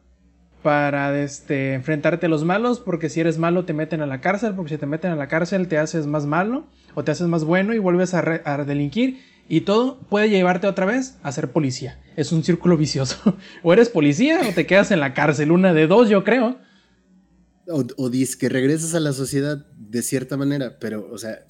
para 0.62 1.22
este, 1.22 1.74
enfrentarte 1.74 2.26
a 2.26 2.28
los 2.28 2.44
malos, 2.44 2.80
porque 2.80 3.08
si 3.08 3.20
eres 3.20 3.38
malo 3.38 3.64
te 3.64 3.72
meten 3.72 4.00
a 4.00 4.06
la 4.06 4.20
cárcel, 4.20 4.54
porque 4.54 4.74
si 4.74 4.78
te 4.78 4.86
meten 4.86 5.12
a 5.12 5.16
la 5.16 5.28
cárcel 5.28 5.68
te 5.68 5.78
haces 5.78 6.06
más 6.06 6.26
malo 6.26 6.66
o 6.94 7.04
te 7.04 7.10
haces 7.12 7.26
más 7.26 7.44
bueno 7.44 7.74
y 7.74 7.78
vuelves 7.78 8.14
a 8.14 8.64
delinquir. 8.64 9.20
Y 9.52 9.62
todo 9.62 9.98
puede 10.08 10.30
llevarte 10.30 10.68
otra 10.68 10.86
vez 10.86 11.18
a 11.24 11.32
ser 11.32 11.50
policía. 11.50 11.98
Es 12.14 12.30
un 12.30 12.44
círculo 12.44 12.76
vicioso. 12.76 13.36
o 13.64 13.72
eres 13.72 13.88
policía 13.88 14.40
o 14.48 14.52
te 14.52 14.64
quedas 14.64 14.92
en 14.92 15.00
la 15.00 15.12
cárcel. 15.12 15.50
Una 15.50 15.74
de 15.74 15.88
dos, 15.88 16.08
yo 16.08 16.22
creo. 16.22 16.56
O, 17.66 17.84
o 17.96 18.10
dices 18.10 18.36
que 18.36 18.48
regresas 18.48 18.94
a 18.94 19.00
la 19.00 19.12
sociedad 19.12 19.66
de 19.76 20.02
cierta 20.02 20.36
manera, 20.36 20.78
pero, 20.78 21.08
o 21.10 21.18
sea, 21.18 21.46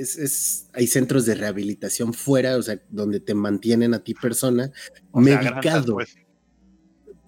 es, 0.00 0.16
es- 0.18 0.68
hay 0.72 0.86
centros 0.86 1.26
de 1.26 1.34
rehabilitación 1.34 2.12
fuera, 2.14 2.56
o 2.56 2.62
sea, 2.62 2.80
donde 2.90 3.20
te 3.20 3.34
mantienen 3.34 3.94
a 3.94 4.02
ti 4.04 4.14
persona 4.14 4.70
O 5.12 5.20
medicado. 5.20 5.94
pues. 5.94 6.16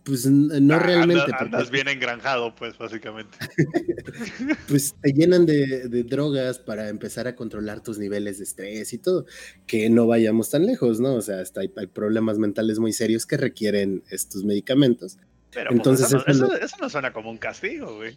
Pues 0.05 0.25
no 0.25 0.75
Ah, 0.77 0.79
realmente, 0.79 1.23
Andas, 1.25 1.37
porque, 1.41 1.45
andas 1.57 1.71
bien 1.73 1.89
engranjado, 1.89 2.55
pues, 2.55 2.79
básicamente. 2.79 3.37
pues 4.69 4.95
te 5.03 5.13
llenan 5.13 5.47
de, 5.47 5.89
de 5.89 6.03
drogas 6.05 6.61
para 6.61 6.89
empezar 6.89 7.27
a 7.27 7.35
controlar 7.35 7.83
tus 7.83 7.99
niveles 7.99 8.39
de 8.39 8.45
estrés 8.45 8.93
y 8.93 8.99
todo. 8.99 9.27
Que 9.67 9.91
no 9.91 10.07
vayamos 10.07 10.51
tan 10.51 10.65
lejos, 10.65 11.01
¿no? 11.01 11.15
O 11.15 11.23
sea, 11.23 11.41
hasta 11.41 11.61
hay, 11.63 11.73
hay 11.77 11.89
problemas 11.89 12.39
mentales 12.39 12.79
muy 12.79 12.93
serios 12.93 13.27
que 13.27 13.37
requieren 13.37 14.05
estos 14.09 14.45
medicamentos. 14.45 15.19
Pero 15.51 15.73
Entonces, 15.73 16.07
pues, 16.13 16.23
eso, 16.37 16.47
no, 16.47 16.47
eso 16.53 16.55
eso- 16.57 16.65
eso 16.67 16.77
no 16.81 16.89
suena 16.89 17.13
como 17.13 17.29
un 17.31 17.39
castigo, 17.39 17.97
güey. 17.97 18.17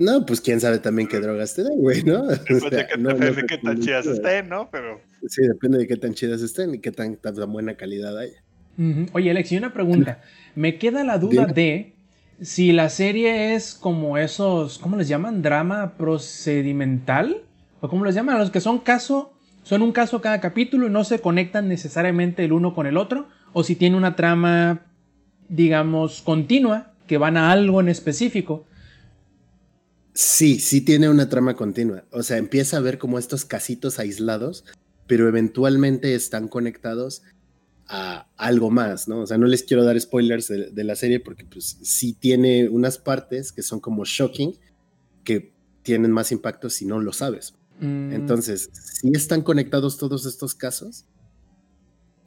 No, 0.00 0.26
pues 0.26 0.40
quién 0.40 0.60
sabe 0.60 0.78
también 0.78 1.08
qué 1.08 1.20
drogas 1.20 1.54
te 1.54 1.62
dan, 1.62 1.76
güey, 1.76 2.02
¿no? 2.02 2.22
O 2.24 2.26
Depende 2.28 2.60
sea, 2.60 2.70
de 2.70 2.86
qué, 2.86 2.96
no- 2.98 3.10
no 3.10 3.14
depende 3.16 3.34
de 3.34 3.42
te 3.42 3.46
qué 3.46 3.58
tan 3.58 3.80
chidas 3.80 4.06
estén, 4.06 4.48
¿no? 4.48 4.68
Pero 4.70 5.00
Sí, 5.28 5.42
depende 5.46 5.78
de 5.78 5.86
qué 5.86 5.96
tan 5.96 6.14
chidas 6.14 6.42
estén 6.42 6.74
y 6.74 6.78
qué 6.80 6.90
tan, 6.92 7.16
tan 7.16 7.34
buena 7.52 7.74
calidad 7.74 8.16
haya. 8.18 8.42
Ujú. 8.76 9.06
Oye, 9.12 9.30
Alex, 9.30 9.52
y 9.52 9.56
una 9.56 9.72
pregunta. 9.72 10.20
Me 10.54 10.78
queda 10.78 11.04
la 11.04 11.18
duda 11.18 11.42
Dime. 11.46 11.52
de 11.54 11.94
si 12.40 12.72
la 12.72 12.88
serie 12.88 13.54
es 13.54 13.74
como 13.74 14.18
esos, 14.18 14.78
¿cómo 14.78 14.96
les 14.96 15.06
llaman? 15.08 15.40
¿Drama 15.42 15.94
procedimental? 15.96 17.42
¿O 17.80 17.88
cómo 17.88 18.04
les 18.04 18.14
llaman? 18.14 18.36
A 18.36 18.38
los 18.40 18.50
que 18.50 18.60
son 18.60 18.78
caso, 18.80 19.32
son 19.62 19.82
un 19.82 19.92
caso 19.92 20.20
cada 20.20 20.40
capítulo 20.40 20.86
y 20.86 20.90
no 20.90 21.04
se 21.04 21.20
conectan 21.20 21.68
necesariamente 21.68 22.44
el 22.44 22.52
uno 22.52 22.74
con 22.74 22.86
el 22.86 22.96
otro. 22.96 23.28
O 23.52 23.62
si 23.62 23.76
tiene 23.76 23.96
una 23.96 24.16
trama, 24.16 24.80
digamos, 25.48 26.20
continua, 26.22 26.92
que 27.06 27.18
van 27.18 27.36
a 27.36 27.52
algo 27.52 27.80
en 27.80 27.88
específico. 27.88 28.66
Sí, 30.14 30.60
sí 30.60 30.80
tiene 30.80 31.08
una 31.08 31.28
trama 31.28 31.54
continua. 31.54 32.04
O 32.10 32.22
sea, 32.22 32.38
empieza 32.38 32.76
a 32.76 32.80
ver 32.80 32.98
como 32.98 33.18
estos 33.18 33.44
casitos 33.44 33.98
aislados, 33.98 34.64
pero 35.06 35.28
eventualmente 35.28 36.14
están 36.14 36.48
conectados 36.48 37.22
a 37.86 38.28
algo 38.36 38.70
más, 38.70 39.08
¿no? 39.08 39.20
O 39.20 39.26
sea, 39.26 39.36
no 39.38 39.46
les 39.46 39.64
quiero 39.64 39.84
dar 39.84 40.00
spoilers 40.00 40.48
de, 40.48 40.70
de 40.70 40.84
la 40.84 40.94
serie 40.94 41.20
porque 41.20 41.44
pues 41.44 41.78
sí 41.82 42.14
tiene 42.14 42.68
unas 42.68 42.96
partes 42.96 43.52
que 43.52 43.62
son 43.62 43.80
como 43.80 44.04
shocking, 44.04 44.54
que 45.24 45.52
tienen 45.82 46.12
más 46.12 46.32
impacto 46.32 46.70
si 46.70 46.86
no 46.86 47.00
lo 47.00 47.12
sabes. 47.12 47.54
Mm, 47.80 48.12
Entonces, 48.12 48.70
sí 48.72 49.10
están 49.14 49.42
conectados 49.42 49.98
todos 49.98 50.26
estos 50.26 50.54
casos. 50.54 51.04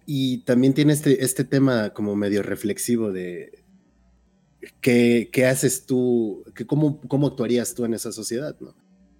Y 0.05 0.39
también 0.39 0.73
tiene 0.73 0.93
este, 0.93 1.23
este 1.23 1.43
tema 1.43 1.89
como 1.89 2.15
medio 2.15 2.43
reflexivo 2.43 3.11
de 3.11 3.63
qué, 4.81 5.29
qué 5.31 5.45
haces 5.45 5.85
tú, 5.85 6.43
que 6.55 6.65
cómo, 6.65 7.01
cómo 7.07 7.27
actuarías 7.27 7.73
tú 7.73 7.85
en 7.85 7.93
esa 7.93 8.11
sociedad, 8.11 8.55
¿no? 8.59 8.75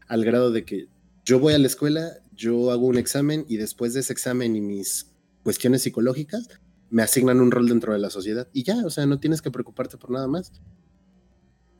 Al 0.07 0.23
grado 0.23 0.51
de 0.51 0.65
que 0.65 0.87
yo 1.25 1.39
voy 1.39 1.53
a 1.53 1.59
la 1.59 1.67
escuela, 1.67 2.19
yo 2.35 2.71
hago 2.71 2.87
un 2.87 2.97
examen 2.97 3.45
y 3.47 3.57
después 3.57 3.93
de 3.93 3.99
ese 3.99 4.13
examen 4.13 4.55
y 4.55 4.61
mis 4.61 5.11
cuestiones 5.43 5.81
psicológicas, 5.81 6.47
me 6.89 7.03
asignan 7.03 7.41
un 7.41 7.51
rol 7.51 7.67
dentro 7.67 7.93
de 7.93 7.99
la 7.99 8.09
sociedad. 8.09 8.47
Y 8.53 8.63
ya, 8.63 8.85
o 8.85 8.89
sea, 8.89 9.05
no 9.05 9.19
tienes 9.19 9.41
que 9.41 9.51
preocuparte 9.51 9.97
por 9.97 10.11
nada 10.11 10.27
más. 10.27 10.53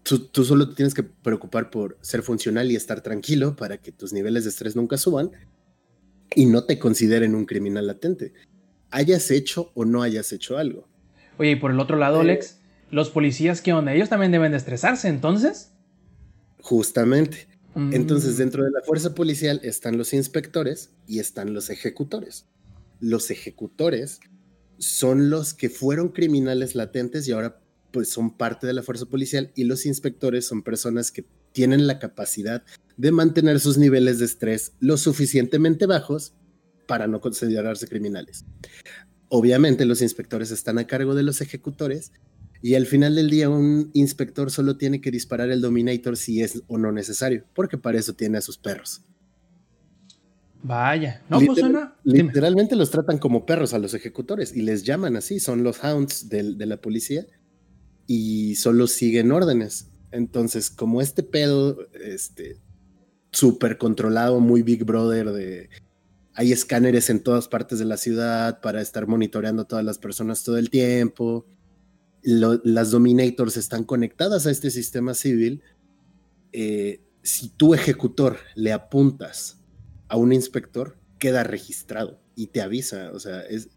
Tú, 0.03 0.20
tú 0.20 0.43
solo 0.43 0.74
tienes 0.74 0.93
que 0.93 1.03
preocupar 1.03 1.70
por 1.70 1.97
ser 2.01 2.24
funcional 2.24 2.72
y 2.72 2.76
estar 2.76 3.01
tranquilo 3.01 3.55
para 3.55 3.78
que 3.78 3.91
tus 3.91 4.14
niveles 4.14 4.43
de 4.43 4.49
estrés 4.49 4.76
nunca 4.76 4.97
suban 4.97 5.32
y 6.36 6.45
no 6.45 6.66
te 6.66 6.80
consideren 6.80 7.36
un 7.36 7.45
criminal 7.45 7.88
latente. 7.88 8.34
Hayas 8.89 9.32
hecho 9.32 9.72
o 9.76 9.86
no 9.86 10.01
hayas 10.01 10.32
hecho 10.32 10.58
algo. 10.58 10.88
Oye, 11.38 11.51
y 11.51 11.55
por 11.55 11.72
el 11.72 11.80
otro 11.80 11.97
lado. 11.97 12.20
Alex, 12.22 12.57
los 12.90 13.10
policías, 13.10 13.62
¿qué 13.62 13.74
onda? 13.74 13.94
Ellos 13.94 14.10
también 14.10 14.32
deben 14.32 14.52
de 14.52 14.58
estresarse, 14.58 15.08
entonces. 15.08 15.72
Justamente. 16.62 17.48
Mm, 17.76 17.94
Entonces, 17.94 18.38
dentro 18.38 18.64
de 18.64 18.72
la 18.72 18.82
fuerza 18.82 19.14
policial 19.14 19.60
están 19.64 19.98
los 19.98 20.14
inspectores 20.14 20.92
y 21.06 21.20
están 21.20 21.54
los 21.54 21.70
ejecutores. 21.70 22.48
Los 23.00 23.30
ejecutores 23.30 24.20
son 24.80 25.30
los 25.30 25.54
que 25.54 25.70
fueron 25.70 26.10
criminales 26.10 26.76
latentes 26.76 27.28
y 27.28 27.32
ahora 27.32 27.60
pues 27.92 28.10
son 28.10 28.36
parte 28.36 28.68
de 28.68 28.74
la 28.74 28.84
fuerza 28.84 29.06
policial 29.06 29.52
y 29.56 29.64
los 29.64 29.86
inspectores 29.86 30.46
son 30.46 30.62
personas 30.62 31.12
que 31.12 31.26
tienen 31.52 31.88
la 31.88 32.00
capacidad 32.00 32.64
de 32.98 33.12
mantener 33.12 33.60
sus 33.60 33.78
niveles 33.78 34.20
de 34.20 34.26
estrés 34.26 34.74
lo 34.80 34.98
suficientemente 34.98 35.86
bajos 35.86 36.34
para 36.88 37.08
no 37.08 37.22
considerarse 37.22 37.88
criminales. 37.88 38.46
Obviamente 39.30 39.86
los 39.86 40.02
inspectores 40.02 40.52
están 40.52 40.78
a 40.80 40.88
cargo 40.88 41.16
de 41.16 41.24
los 41.24 41.42
ejecutores 41.42 42.12
y 42.62 42.76
al 42.76 42.86
final 42.86 43.16
del 43.16 43.30
día 43.30 43.49
un 43.49 43.89
inspector 43.93 44.51
solo 44.51 44.78
tiene 44.78 45.01
que 45.01 45.12
disparar 45.12 45.49
el 45.51 45.62
Dominator 45.62 46.18
si 46.18 46.41
es 46.41 46.64
o 46.68 46.78
no 46.78 46.91
necesario, 46.91 47.43
porque 47.53 47.78
para 47.78 47.99
eso 47.99 48.14
tiene 48.14 48.38
a 48.38 48.41
sus 48.41 48.58
perros. 48.58 49.01
Vaya. 50.64 51.22
No, 51.30 51.38
pues 51.38 51.49
Literal- 51.49 51.72
suena. 51.72 51.95
dime. 52.03 52.24
Literalmente 52.24 52.76
los 52.76 52.89
tratan 52.91 53.20
como 53.20 53.45
perros 53.45 53.74
a 53.74 53.80
los 53.80 53.93
ejecutores 53.93 54.55
y 54.55 54.62
les 54.64 54.84
llaman 54.84 55.16
así, 55.16 55.39
son 55.39 55.64
los 55.64 55.84
hounds 55.84 56.30
del- 56.30 56.58
de, 56.58 56.66
la 56.66 56.78
policía 56.82 57.26
y 58.08 58.55
solo 58.55 58.88
siguen 58.88 59.32
órdenes. 59.32 59.89
Entonces, 60.12 60.70
como 60.70 61.01
este 61.01 61.22
pedo, 61.24 61.88
este, 61.93 62.58
súper 63.32 63.78
controlado, 63.78 64.39
muy 64.39 64.64
Big 64.64 64.84
Brother 64.84 65.32
de... 65.32 65.70
Hay 66.34 66.51
escáneres 66.51 67.10
en 67.10 67.22
todas 67.22 67.47
partes 67.47 67.80
de 67.80 67.86
la 67.86 67.97
ciudad 67.97 68.62
para 68.62 68.82
estar 68.82 69.08
monitoreando 69.08 69.64
a 69.64 69.68
todas 69.68 69.84
las 69.84 69.97
personas 69.97 70.43
todo 70.43 70.58
el 70.58 70.70
tiempo. 70.70 71.45
Lo- 72.30 72.59
las 72.65 72.91
Dominators 72.91 73.55
están 73.55 73.86
conectadas 73.86 74.45
a 74.47 74.51
este 74.51 74.69
sistema 74.69 75.13
civil. 75.13 75.61
Eh, 76.51 76.99
si 77.23 77.47
tu 77.47 77.73
ejecutor 77.73 78.38
le 78.55 78.73
apuntas 78.73 79.61
a 80.09 80.17
un 80.17 80.34
inspector, 80.34 80.97
queda 81.19 81.43
registrado 81.45 82.19
y 82.36 82.47
te 82.47 82.61
avisa. 82.61 83.11
O 83.13 83.19
sea, 83.21 83.41
es 83.41 83.69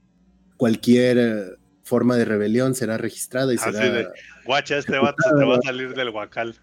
cualquier 0.57 1.18
eh, 1.18 1.44
forma 1.84 2.16
de 2.16 2.24
rebelión 2.24 2.74
será 2.74 2.98
registrada 2.98 3.53
y 3.53 3.57
Así 3.57 3.70
será. 3.70 3.90
de, 3.92 4.09
guacha, 4.44 4.78
este 4.78 4.98
vato 4.98 5.22
se 5.22 5.36
te 5.36 5.44
va 5.44 5.57
a 5.57 5.62
salir 5.62 5.94
del 5.94 6.11
guacal. 6.11 6.57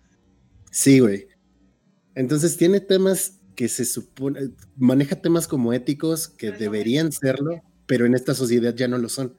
Sí, 0.71 0.99
güey. 0.99 1.27
Entonces 2.15 2.57
tiene 2.57 2.81
temas 2.81 3.39
que 3.55 3.69
se 3.69 3.85
supone, 3.85 4.51
maneja 4.75 5.15
temas 5.15 5.47
como 5.47 5.71
éticos 5.71 6.27
que 6.27 6.51
deberían 6.51 7.11
serlo, 7.13 7.63
pero 7.85 8.05
en 8.05 8.13
esta 8.13 8.33
sociedad 8.33 8.75
ya 8.75 8.89
no 8.89 8.97
lo 8.97 9.07
son. 9.07 9.35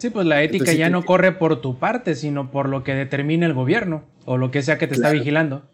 Sí, 0.00 0.08
pues 0.08 0.26
la 0.26 0.42
ética 0.42 0.56
Entonces, 0.62 0.78
ya 0.78 0.88
no 0.88 1.04
corre 1.04 1.32
por 1.32 1.60
tu 1.60 1.78
parte, 1.78 2.14
sino 2.14 2.50
por 2.50 2.70
lo 2.70 2.82
que 2.82 2.94
determina 2.94 3.44
el 3.44 3.52
gobierno 3.52 4.04
o 4.24 4.38
lo 4.38 4.50
que 4.50 4.62
sea 4.62 4.78
que 4.78 4.86
te 4.86 4.94
está 4.94 5.10
vigilando. 5.10 5.68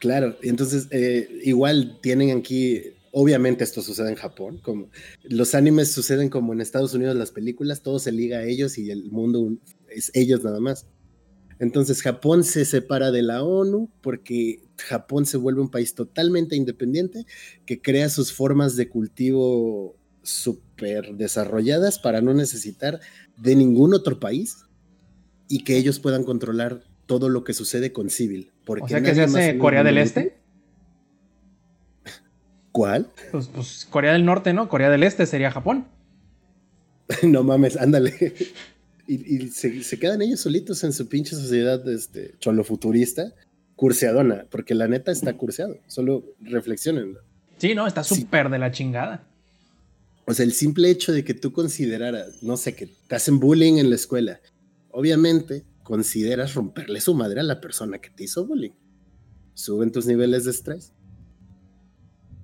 Claro, 0.00 0.36
y 0.42 0.48
entonces 0.48 0.88
eh, 0.90 1.28
igual 1.44 1.98
tienen 2.02 2.36
aquí, 2.36 2.82
obviamente 3.12 3.62
esto 3.62 3.80
sucede 3.80 4.10
en 4.10 4.16
Japón, 4.16 4.58
como 4.60 4.88
los 5.22 5.54
animes 5.54 5.92
suceden 5.92 6.30
como 6.30 6.52
en 6.52 6.60
Estados 6.60 6.94
Unidos 6.94 7.14
las 7.14 7.30
películas, 7.30 7.82
todo 7.82 8.00
se 8.00 8.10
liga 8.10 8.38
a 8.38 8.44
ellos 8.44 8.76
y 8.76 8.90
el 8.90 9.04
mundo 9.12 9.56
es 9.88 10.10
ellos 10.14 10.42
nada 10.42 10.58
más. 10.58 10.86
Entonces 11.60 12.02
Japón 12.02 12.42
se 12.42 12.64
separa 12.64 13.12
de 13.12 13.22
la 13.22 13.44
ONU 13.44 13.88
porque 14.00 14.62
Japón 14.78 15.26
se 15.26 15.36
vuelve 15.36 15.60
un 15.60 15.70
país 15.70 15.94
totalmente 15.94 16.56
independiente 16.56 17.24
que 17.66 17.80
crea 17.80 18.08
sus 18.08 18.32
formas 18.32 18.74
de 18.74 18.88
cultivo 18.88 19.96
súper 20.78 21.14
desarrolladas 21.14 21.98
para 21.98 22.20
no 22.20 22.34
necesitar 22.34 23.00
de 23.36 23.56
ningún 23.56 23.94
otro 23.94 24.20
país 24.20 24.58
y 25.48 25.64
que 25.64 25.76
ellos 25.76 25.98
puedan 25.98 26.24
controlar 26.24 26.82
todo 27.06 27.28
lo 27.28 27.44
que 27.44 27.54
sucede 27.54 27.92
con 27.92 28.10
civil. 28.10 28.52
Porque 28.64 28.84
O 28.84 28.88
sea 28.88 29.02
que 29.02 29.14
se 29.14 29.22
hace 29.22 29.58
Corea 29.58 29.82
del 29.82 29.98
Este. 29.98 30.38
¿Cuál? 32.72 33.08
Pues, 33.32 33.48
pues 33.48 33.86
Corea 33.90 34.12
del 34.12 34.24
Norte, 34.24 34.52
¿no? 34.52 34.68
Corea 34.68 34.90
del 34.90 35.02
Este 35.02 35.26
sería 35.26 35.50
Japón. 35.50 35.86
no 37.22 37.42
mames, 37.42 37.76
ándale. 37.76 38.34
Y, 39.10 39.36
y 39.36 39.48
se, 39.48 39.82
se 39.84 39.98
quedan 39.98 40.20
ellos 40.20 40.40
solitos 40.40 40.84
en 40.84 40.92
su 40.92 41.08
pinche 41.08 41.34
sociedad 41.34 41.88
este, 41.88 42.34
cholofuturista, 42.40 43.32
curseadona, 43.74 44.44
porque 44.50 44.74
la 44.74 44.86
neta 44.86 45.10
está 45.12 45.32
curseado. 45.32 45.78
Solo 45.86 46.26
reflexionen. 46.42 47.16
Sí, 47.56 47.74
no, 47.74 47.86
está 47.86 48.04
Sí. 48.04 48.16
súper 48.16 48.50
de 48.50 48.58
la 48.58 48.70
chingada. 48.70 49.26
O 50.28 50.34
sea, 50.34 50.44
el 50.44 50.52
simple 50.52 50.90
hecho 50.90 51.10
de 51.10 51.24
que 51.24 51.32
tú 51.32 51.52
consideraras, 51.52 52.42
no 52.42 52.58
sé, 52.58 52.74
que 52.74 52.86
te 52.86 53.14
hacen 53.14 53.40
bullying 53.40 53.78
en 53.78 53.88
la 53.88 53.96
escuela, 53.96 54.42
obviamente 54.90 55.64
consideras 55.82 56.52
romperle 56.52 57.00
su 57.00 57.14
madre 57.14 57.40
a 57.40 57.44
la 57.44 57.62
persona 57.62 57.98
que 57.98 58.10
te 58.10 58.24
hizo 58.24 58.44
bullying. 58.46 58.72
Suben 59.54 59.90
tus 59.90 60.04
niveles 60.04 60.44
de 60.44 60.50
estrés. 60.50 60.92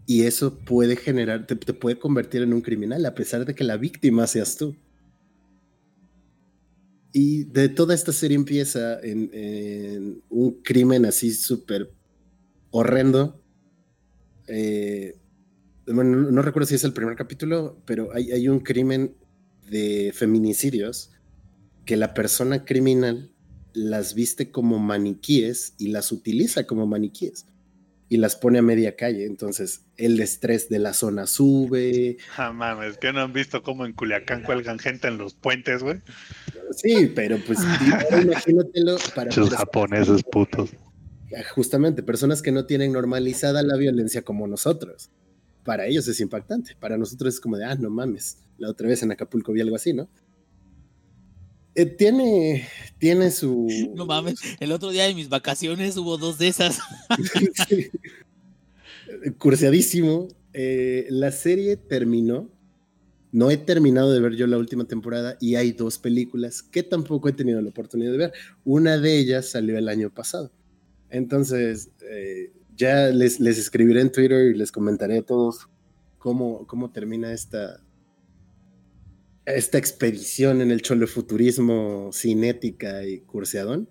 Y 0.07 0.23
eso 0.23 0.61
puede 0.61 0.97
generar, 0.97 1.47
te, 1.47 1.57
puede 1.57 1.99
convertir 1.99 2.41
en 2.41 2.55
un 2.55 2.63
criminal, 2.63 3.05
a 3.05 3.15
pesar 3.15 3.45
de 3.45 3.55
que 3.55 3.65
la 3.65 3.77
víctima 3.77 4.27
seas 4.27 4.57
tú. 4.57 4.75
Y 7.13 7.45
de 7.45 7.69
toda 7.69 7.95
esta 7.95 8.13
serie 8.13 8.37
empieza 8.37 8.99
en, 9.01 9.29
en 9.35 10.23
un 10.31 10.63
crimen 10.63 11.05
así 11.05 11.35
súper 11.35 11.93
horrendo. 12.71 13.43
Eh, 14.49 15.19
bueno, 15.87 16.31
no, 16.31 16.43
recuerdo 16.43 16.67
si 16.67 16.75
es 16.77 16.85
el 16.85 16.93
primer 16.93 17.17
capítulo, 17.17 17.79
pero 17.85 18.15
hay, 18.15 18.33
hay 18.33 18.49
un 18.49 18.61
crimen 18.61 19.15
de 19.69 20.13
feminicidios 20.15 21.11
que 21.85 21.97
la 21.97 22.15
persona 22.15 22.65
criminal 22.65 23.31
las 23.73 24.15
viste 24.15 24.51
como 24.51 24.79
maniquíes 24.79 25.75
y 25.79 25.89
las 25.89 26.13
utiliza 26.13 26.65
como 26.67 26.87
maniquíes 26.87 27.47
y 28.09 28.19
las 28.19 28.37
pone 28.37 28.59
a 28.59 28.63
media 28.63 28.97
calle. 28.97 29.27
Entonces 29.27 29.83
el 29.97 30.21
estrés 30.21 30.69
de 30.69 30.79
la 30.79 30.93
zona 30.95 31.27
sube. 31.27 32.19
Ah, 32.37 32.53
mames, 32.53 32.97
que 32.99 33.13
no 33.13 33.21
han 33.21 33.33
visto 33.33 33.63
cómo 33.63 33.85
en 33.85 33.93
Culiacán 33.95 34.43
cuelgan 34.43 34.79
gente 34.79 35.09
en 35.09 35.19
los 35.19 35.35
puentes, 35.35 35.83
güey. 35.83 36.01
Sí, 36.77 37.13
pero 37.15 37.39
pues 37.47 37.59
imagínatelo 38.23 38.97
para 39.15 39.27
Muchos 39.27 39.49
personas- 39.51 39.59
japoneses 39.59 40.23
putos. 40.31 40.71
justamente 41.55 42.03
personas 42.03 42.43
que 42.43 42.53
no 42.53 42.65
tienen 42.67 42.93
normalizada 42.93 43.63
la 43.63 43.77
violencia 43.77 44.23
como 44.23 44.47
nosotros. 44.47 45.11
Para 45.65 45.87
ellos 45.87 46.07
es 46.09 46.21
impactante. 46.21 46.77
Para 46.79 46.97
nosotros 46.97 47.35
es 47.35 47.41
como 47.41 47.57
de, 47.57 47.65
ah, 47.65 47.75
no 47.75 47.91
mames. 47.91 48.39
La 48.59 48.69
otra 48.69 48.89
vez 48.89 49.03
en 49.03 49.13
Acapulco 49.13 49.53
vi 49.53 49.61
algo 49.61 49.77
así, 49.77 49.93
¿no? 49.93 50.09
Eh, 51.75 51.87
tiene, 51.87 52.69
tiene 52.99 53.31
su. 53.31 53.67
No 53.95 54.07
mames, 54.07 54.39
el 54.61 54.73
otro 54.73 54.91
día 54.91 55.05
de 55.05 55.15
mis 55.15 55.29
vacaciones 55.29 55.97
hubo 55.97 56.19
dos 56.19 56.39
de 56.39 56.49
esas. 56.49 56.79
Sí. 57.69 57.91
Curseadísimo. 59.39 60.29
Eh, 60.53 61.07
la 61.11 61.33
serie 61.33 61.77
terminó. 61.77 62.51
No 63.33 63.51
he 63.51 63.57
terminado 63.57 64.13
de 64.13 64.21
ver 64.21 64.37
yo 64.37 64.47
la 64.47 64.59
última 64.59 64.85
temporada 64.85 65.37
y 65.41 65.57
hay 65.57 65.73
dos 65.73 65.99
películas 65.99 66.63
que 66.63 66.85
tampoco 66.85 67.29
he 67.29 67.33
tenido 67.33 67.61
la 67.61 67.71
oportunidad 67.71 68.13
de 68.13 68.19
ver. 68.19 68.33
Una 68.65 68.97
de 68.97 69.19
ellas 69.19 69.49
salió 69.49 69.77
el 69.77 69.89
año 69.89 70.11
pasado. 70.15 70.53
Entonces, 71.11 71.91
eh, 72.09 72.53
ya 72.77 73.09
les, 73.09 73.41
les 73.41 73.59
escribiré 73.59 74.01
en 74.01 74.13
Twitter 74.13 74.55
y 74.55 74.59
les 74.59 74.73
comentaré 74.73 75.19
a 75.19 75.23
todos 75.23 75.69
cómo, 76.19 76.67
cómo 76.67 76.91
termina 76.91 77.33
esta, 77.33 77.85
esta 79.47 79.79
expedición 79.79 80.61
en 80.61 80.71
el 80.71 80.83
cholofuturismo 80.83 82.11
cinética 82.13 83.05
y 83.05 83.21
curseadón. 83.21 83.89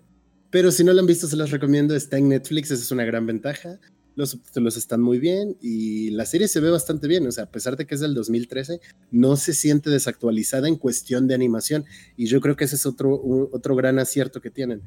Pero 0.50 0.70
si 0.70 0.84
no 0.84 0.92
lo 0.92 1.00
han 1.00 1.06
visto, 1.06 1.26
se 1.26 1.36
los 1.36 1.50
recomiendo. 1.50 1.94
Está 1.96 2.18
en 2.18 2.28
Netflix, 2.28 2.70
esa 2.70 2.82
es 2.82 2.90
una 2.90 3.04
gran 3.04 3.26
ventaja. 3.26 3.80
Los 4.16 4.30
subtítulos 4.30 4.76
están 4.76 5.00
muy 5.00 5.18
bien 5.18 5.56
y 5.60 6.10
la 6.10 6.24
serie 6.26 6.46
se 6.46 6.60
ve 6.60 6.70
bastante 6.70 7.08
bien. 7.08 7.26
O 7.26 7.32
sea, 7.32 7.44
a 7.44 7.50
pesar 7.50 7.76
de 7.76 7.86
que 7.86 7.96
es 7.96 8.00
del 8.00 8.14
2013, 8.14 8.80
no 9.10 9.36
se 9.36 9.52
siente 9.52 9.90
desactualizada 9.90 10.68
en 10.68 10.76
cuestión 10.76 11.26
de 11.26 11.34
animación. 11.34 11.84
Y 12.16 12.26
yo 12.26 12.40
creo 12.40 12.54
que 12.54 12.64
ese 12.64 12.76
es 12.76 12.86
otro, 12.86 13.20
otro 13.52 13.74
gran 13.74 13.98
acierto 13.98 14.40
que 14.40 14.50
tienen. 14.50 14.82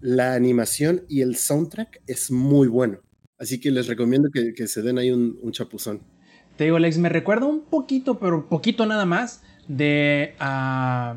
La 0.00 0.34
animación 0.34 1.04
y 1.08 1.22
el 1.22 1.36
soundtrack 1.36 2.02
es 2.06 2.30
muy 2.30 2.68
bueno. 2.68 3.00
Así 3.40 3.58
que 3.58 3.70
les 3.70 3.86
recomiendo 3.88 4.28
que, 4.32 4.52
que 4.54 4.68
se 4.68 4.82
den 4.82 4.98
ahí 4.98 5.10
un, 5.10 5.38
un 5.42 5.50
chapuzón. 5.52 6.00
Te 6.56 6.64
digo, 6.64 6.78
Lex, 6.78 6.98
me 6.98 7.08
recuerda 7.08 7.46
un 7.46 7.62
poquito, 7.62 8.18
pero 8.18 8.46
poquito 8.48 8.84
nada 8.84 9.06
más, 9.06 9.42
de 9.66 10.34
ah, 10.38 11.16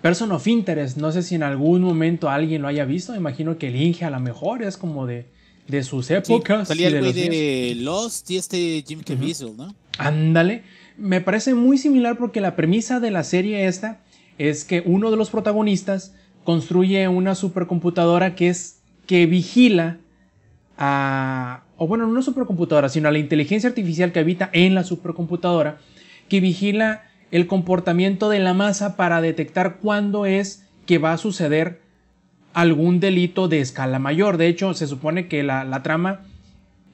Person 0.00 0.30
of 0.32 0.46
Interest. 0.46 0.96
No 0.96 1.10
sé 1.10 1.22
si 1.22 1.34
en 1.34 1.42
algún 1.42 1.82
momento 1.82 2.30
alguien 2.30 2.62
lo 2.62 2.68
haya 2.68 2.84
visto. 2.84 3.14
Imagino 3.16 3.58
que 3.58 3.66
el 3.68 3.76
Inge 3.76 4.04
a 4.04 4.10
lo 4.10 4.20
mejor 4.20 4.62
es 4.62 4.76
como 4.76 5.06
de, 5.06 5.26
de 5.66 5.82
sus 5.82 6.06
Sí, 6.06 6.14
épocas. 6.14 6.68
salía 6.68 6.88
y 6.88 6.92
de 6.92 6.98
el 6.98 7.04
güey 7.04 7.28
de 7.28 7.74
Lost 7.80 8.30
y 8.30 8.36
este 8.36 8.84
Jim 8.86 9.02
Caviezel, 9.04 9.56
¿no? 9.56 9.74
Ándale. 9.98 10.62
Me 10.96 11.20
parece 11.20 11.54
muy 11.54 11.78
similar 11.78 12.16
porque 12.16 12.40
la 12.40 12.54
premisa 12.54 13.00
de 13.00 13.10
la 13.10 13.24
serie 13.24 13.66
esta 13.66 14.00
es 14.38 14.64
que 14.64 14.82
uno 14.86 15.10
de 15.10 15.16
los 15.16 15.30
protagonistas 15.30 16.14
construye 16.44 17.08
una 17.08 17.34
supercomputadora 17.34 18.34
que 18.36 18.48
es 18.48 18.80
que 19.06 19.26
vigila 19.26 19.98
a 20.80 21.62
o 21.76 21.86
bueno, 21.86 22.04
no 22.04 22.12
una 22.12 22.22
supercomputadora, 22.22 22.88
sino 22.88 23.08
a 23.08 23.12
la 23.12 23.18
inteligencia 23.18 23.68
artificial 23.68 24.12
que 24.12 24.18
habita 24.18 24.50
en 24.52 24.74
la 24.74 24.84
supercomputadora 24.84 25.78
que 26.28 26.40
vigila 26.40 27.04
el 27.30 27.46
comportamiento 27.46 28.28
de 28.28 28.38
la 28.38 28.54
masa 28.54 28.96
para 28.96 29.20
detectar 29.20 29.76
cuándo 29.76 30.26
es 30.26 30.66
que 30.86 30.98
va 30.98 31.12
a 31.12 31.18
suceder 31.18 31.80
algún 32.52 33.00
delito 33.00 33.48
de 33.48 33.60
escala 33.60 33.98
mayor. 33.98 34.36
De 34.36 34.48
hecho, 34.48 34.74
se 34.74 34.86
supone 34.86 35.28
que 35.28 35.42
la, 35.42 35.82
trama 35.82 36.20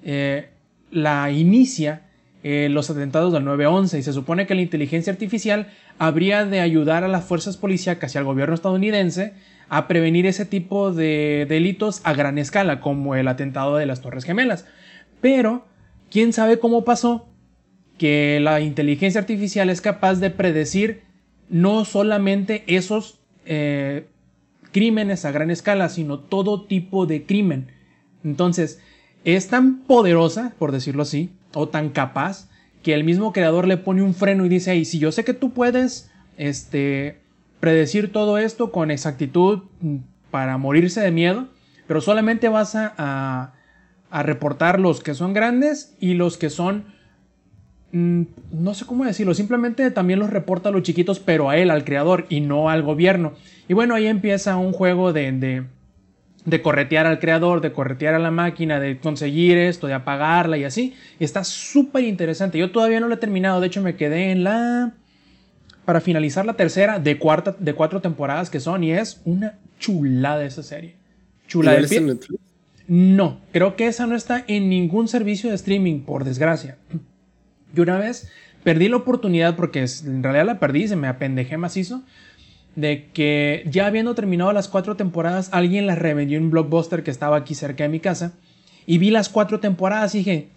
eh, 0.05 0.51
la 0.91 1.31
inicia 1.31 2.03
eh, 2.45 2.69
los 2.71 2.91
atentados 2.91 3.33
del 3.33 3.45
9-11 3.45 3.99
y 3.99 4.03
se 4.03 4.13
supone 4.13 4.47
que 4.47 4.55
la 4.55 4.63
inteligencia 4.63 5.13
artificial 5.13 5.67
habría 5.99 6.45
de 6.45 6.61
ayudar 6.61 7.03
a 7.03 7.09
las 7.09 7.25
fuerzas 7.25 7.57
policíacas 7.57 8.15
y 8.15 8.19
al 8.19 8.25
gobierno 8.25 8.55
estadounidense 8.55 9.33
a 9.69 9.89
prevenir 9.89 10.27
ese 10.27 10.45
tipo 10.45 10.93
de 10.93 11.47
delitos 11.49 12.01
a 12.05 12.13
gran 12.13 12.39
escala, 12.39 12.81
como 12.81 13.15
el 13.15 13.29
atentado 13.29 13.77
de 13.77 13.87
las 13.87 14.01
Torres 14.01 14.25
Gemelas. 14.25 14.67
Pero, 15.21 15.67
¿quién 16.11 16.33
sabe 16.33 16.59
cómo 16.59 16.85
pasó? 16.85 17.29
Que 17.99 18.39
la 18.41 18.61
inteligencia 18.61 19.21
artificial 19.21 19.71
es 19.71 19.81
capaz 19.81 20.17
de 20.17 20.31
predecir 20.31 21.03
no 21.49 21.85
solamente 21.85 22.65
esos 22.67 23.21
eh, 23.45 24.07
crímenes 24.73 25.25
a 25.25 25.33
gran 25.33 25.51
escala, 25.51 25.89
sino 25.89 26.19
todo 26.19 26.67
tipo 26.67 27.07
de 27.07 27.25
crimen. 27.25 27.73
Entonces, 28.25 28.81
es 29.25 29.49
tan 29.49 29.81
poderosa, 29.83 30.55
por 30.59 30.73
decirlo 30.73 31.03
así, 31.03 31.31
o 31.55 31.69
tan 31.69 31.91
capaz, 31.91 32.49
que 32.83 32.95
el 32.95 33.03
mismo 33.03 33.33
creador 33.33 33.67
le 33.67 33.79
pone 33.79 34.03
un 34.03 34.15
freno 34.15 34.47
y 34.47 34.49
dice, 34.49 34.85
si 34.85 34.99
yo 34.99 35.11
sé 35.11 35.25
que 35.25 35.35
tú 35.35 35.53
puedes 35.53 36.11
este, 36.37 37.19
predecir 37.67 38.13
todo 38.13 38.39
esto 38.39 38.71
con 38.71 38.93
exactitud 38.93 39.65
mm, 39.81 39.97
para 40.31 40.57
morirse 40.57 41.01
de 41.01 41.11
miedo, 41.11 41.49
pero 41.89 42.01
solamente 42.01 42.49
vas 42.49 42.77
a, 42.77 42.95
a, 42.97 44.23
reportar 44.23 44.79
los 44.79 45.03
que 45.03 45.15
son 45.15 45.35
grandes 45.35 45.97
y 45.99 46.15
los 46.15 46.39
que 46.39 46.49
son 46.49 46.85
mm, 47.91 48.23
no 48.53 48.73
sé 48.75 48.87
cómo 48.87 49.05
decirlo, 49.05 49.35
simplemente 49.35 49.91
también 49.91 50.21
los 50.21 50.31
reporta 50.31 50.69
a 50.69 50.73
los 50.73 50.83
chiquitos, 50.83 51.19
pero 51.19 51.51
a 51.51 51.57
él, 51.57 51.73
al 51.73 51.83
creador, 51.83 52.27
y 52.29 52.41
no 52.41 52.71
al 52.71 52.85
gobierno. 52.85 53.33
Y 53.67 53.75
bueno, 53.75 53.97
ahí 53.97 54.07
empieza 54.07 54.57
un 54.57 54.73
juego 54.73 55.13
de, 55.13 55.33
de 55.33 55.65
de 56.45 56.63
corretear 56.63 57.07
al 57.07 57.19
creador, 57.19 57.63
de 57.63 57.73
corretear 57.73 58.15
a 58.15 58.21
la 58.21 58.31
máquina, 58.31 58.79
de 58.79 58.99
conseguir 58.99 59.59
esto, 59.59 59.89
de 59.89 59.95
apagarla 59.95 60.57
y 60.57 60.63
así. 60.63 60.95
Está 61.19 61.43
súper 61.43 62.05
interesante. 62.05 62.59
Yo 62.59 62.71
todavía 62.71 63.01
no 63.01 63.09
lo 63.09 63.15
he 63.15 63.19
terminado, 63.19 63.61
de 63.61 63.67
hecho 63.67 63.83
me 63.83 63.97
quedé 63.97 64.31
en 64.31 64.45
la... 64.45 64.95
Para 65.87 66.03
finalizar 66.03 66.45
la 66.45 66.55
tercera 66.55 66.99
de, 66.99 67.19
cuarta, 67.19 67.57
de 67.59 67.73
cuatro 67.73 68.03
temporadas 68.03 68.51
que 68.51 68.61
son 68.61 68.85
y 68.85 68.93
es 68.93 69.23
una 69.25 69.59
chulada 69.79 70.45
esa 70.45 70.63
serie. 70.63 70.97
Chula 71.49 71.71
¿Igual 71.71 71.77
del 71.77 71.85
es 71.85 71.91
pie. 71.91 71.99
en 71.99 72.07
Netflix? 72.09 72.41
No, 72.89 73.41
creo 73.53 73.77
que 73.77 73.87
esa 73.87 74.07
no 74.07 74.15
está 74.15 74.45
en 74.47 74.69
ningún 74.69 75.09
servicio 75.09 75.49
de 75.49 75.57
streaming, 75.57 76.01
por 76.01 76.25
desgracia. 76.25 76.77
Yo 77.75 77.83
una 77.83 77.99
vez 77.99 78.29
perdí 78.63 78.89
la 78.89 78.97
oportunidad, 78.97 79.57
porque 79.57 79.85
en 80.05 80.23
realidad 80.23 80.47
la 80.47 80.61
perdí, 80.61 80.89
se 80.89 80.97
me 80.97 81.09
apendejé 81.09 81.57
macizo, 81.57 82.03
de 82.75 83.07
que 83.13 83.65
ya 83.71 83.87
habiendo 83.87 84.15
terminado 84.15 84.53
las 84.53 84.69
cuatro 84.69 84.97
temporadas, 84.97 85.49
alguien 85.53 85.87
las 85.87 85.99
revendió 85.99 86.37
en 86.37 86.45
un 86.45 86.51
blockbuster 86.51 87.03
que 87.03 87.11
estaba 87.11 87.37
aquí 87.37 87.55
cerca 87.55 87.85
de 87.85 87.89
mi 87.89 88.01
casa. 88.01 88.35
Y 88.87 88.99
vi 88.99 89.11
las 89.11 89.29
cuatro 89.29 89.59
temporadas 89.61 90.15
y 90.15 90.19
dije, 90.19 90.49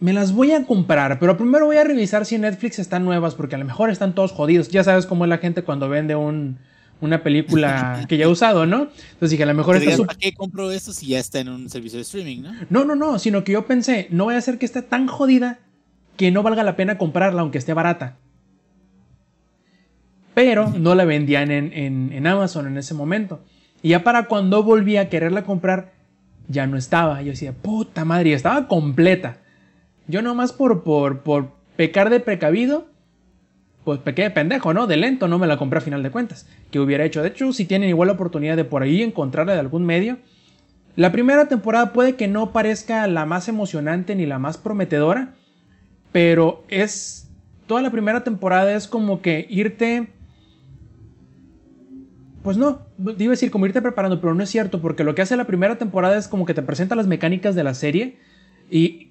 me 0.00 0.12
las 0.12 0.32
voy 0.32 0.52
a 0.52 0.64
comprar, 0.64 1.18
pero 1.18 1.36
primero 1.36 1.66
voy 1.66 1.76
a 1.76 1.84
revisar 1.84 2.24
si 2.26 2.34
en 2.34 2.40
Netflix 2.42 2.78
están 2.78 3.04
nuevas, 3.04 3.34
porque 3.34 3.54
a 3.54 3.58
lo 3.58 3.64
mejor 3.66 3.90
están 3.90 4.14
todos 4.14 4.32
jodidos. 4.32 4.68
Ya 4.68 4.82
sabes 4.82 5.06
cómo 5.06 5.24
es 5.24 5.28
la 5.28 5.38
gente 5.38 5.62
cuando 5.62 5.88
vende 5.88 6.14
un- 6.16 6.58
una 7.02 7.22
película 7.22 8.00
que 8.08 8.16
ya 8.16 8.26
ha 8.26 8.28
usado, 8.28 8.66
¿no? 8.66 8.88
Entonces 9.12 9.30
dije, 9.30 9.42
a 9.42 9.46
lo 9.46 9.54
mejor 9.54 9.76
está. 9.76 9.90
¿Para 10.06 10.18
qué 10.18 10.32
compro 10.32 10.70
esto 10.70 10.92
si 10.92 11.06
ya 11.08 11.18
está 11.18 11.40
en 11.40 11.48
un 11.50 11.68
servicio 11.70 11.98
de 11.98 12.02
streaming, 12.02 12.42
no? 12.42 12.52
No, 12.70 12.84
no, 12.84 12.94
no, 12.94 13.18
sino 13.18 13.44
que 13.44 13.52
yo 13.52 13.66
pensé, 13.66 14.06
no 14.10 14.24
voy 14.24 14.34
a 14.34 14.38
hacer 14.38 14.58
que 14.58 14.66
esté 14.66 14.82
tan 14.82 15.06
jodida 15.06 15.58
que 16.16 16.30
no 16.30 16.42
valga 16.42 16.62
la 16.62 16.76
pena 16.76 16.98
comprarla 16.98 17.42
aunque 17.42 17.58
esté 17.58 17.72
barata. 17.74 18.16
Pero 20.34 20.68
no 20.70 20.94
la 20.94 21.04
vendían 21.04 21.50
en, 21.50 21.72
en- 21.72 22.12
en 22.12 22.26
Amazon 22.26 22.66
en 22.66 22.78
ese 22.78 22.94
momento. 22.94 23.40
Y 23.82 23.90
ya 23.90 24.02
para 24.04 24.26
cuando 24.26 24.62
volví 24.62 24.96
a 24.96 25.08
quererla 25.08 25.44
comprar, 25.44 25.92
ya 26.48 26.66
no 26.66 26.76
estaba. 26.76 27.20
Yo 27.22 27.30
decía, 27.32 27.52
puta 27.52 28.04
madre, 28.04 28.32
estaba 28.32 28.68
completa. 28.68 29.38
Yo 30.10 30.22
nomás 30.22 30.52
por, 30.52 30.82
por, 30.82 31.20
por 31.20 31.52
pecar 31.76 32.10
de 32.10 32.20
precavido, 32.20 32.86
pues 33.84 34.00
pequé 34.00 34.22
de 34.22 34.30
pendejo, 34.30 34.74
¿no? 34.74 34.86
De 34.86 34.96
lento, 34.96 35.28
no 35.28 35.38
me 35.38 35.46
la 35.46 35.56
compré 35.56 35.78
a 35.78 35.82
final 35.82 36.02
de 36.02 36.10
cuentas. 36.10 36.46
Que 36.70 36.80
hubiera 36.80 37.04
hecho. 37.04 37.22
De 37.22 37.28
hecho, 37.28 37.52
si 37.52 37.64
tienen 37.64 37.88
igual 37.88 38.08
la 38.08 38.14
oportunidad 38.14 38.56
de 38.56 38.64
por 38.64 38.82
ahí 38.82 39.02
encontrarla 39.02 39.54
de 39.54 39.60
algún 39.60 39.86
medio, 39.86 40.18
la 40.96 41.12
primera 41.12 41.48
temporada 41.48 41.92
puede 41.92 42.16
que 42.16 42.28
no 42.28 42.52
parezca 42.52 43.06
la 43.06 43.24
más 43.24 43.48
emocionante 43.48 44.14
ni 44.14 44.26
la 44.26 44.38
más 44.38 44.58
prometedora, 44.58 45.34
pero 46.12 46.64
es. 46.68 47.28
Toda 47.66 47.82
la 47.82 47.90
primera 47.90 48.24
temporada 48.24 48.74
es 48.74 48.88
como 48.88 49.22
que 49.22 49.46
irte. 49.48 50.08
Pues 52.42 52.56
no, 52.56 52.80
iba 52.98 53.30
a 53.30 53.36
decir 53.36 53.50
como 53.50 53.66
irte 53.66 53.82
preparando, 53.82 54.20
pero 54.20 54.34
no 54.34 54.42
es 54.42 54.50
cierto, 54.50 54.80
porque 54.80 55.04
lo 55.04 55.14
que 55.14 55.22
hace 55.22 55.36
la 55.36 55.46
primera 55.46 55.78
temporada 55.78 56.16
es 56.16 56.26
como 56.26 56.46
que 56.46 56.54
te 56.54 56.62
presenta 56.62 56.96
las 56.96 57.06
mecánicas 57.06 57.54
de 57.54 57.64
la 57.64 57.74
serie 57.74 58.16
y 58.70 59.09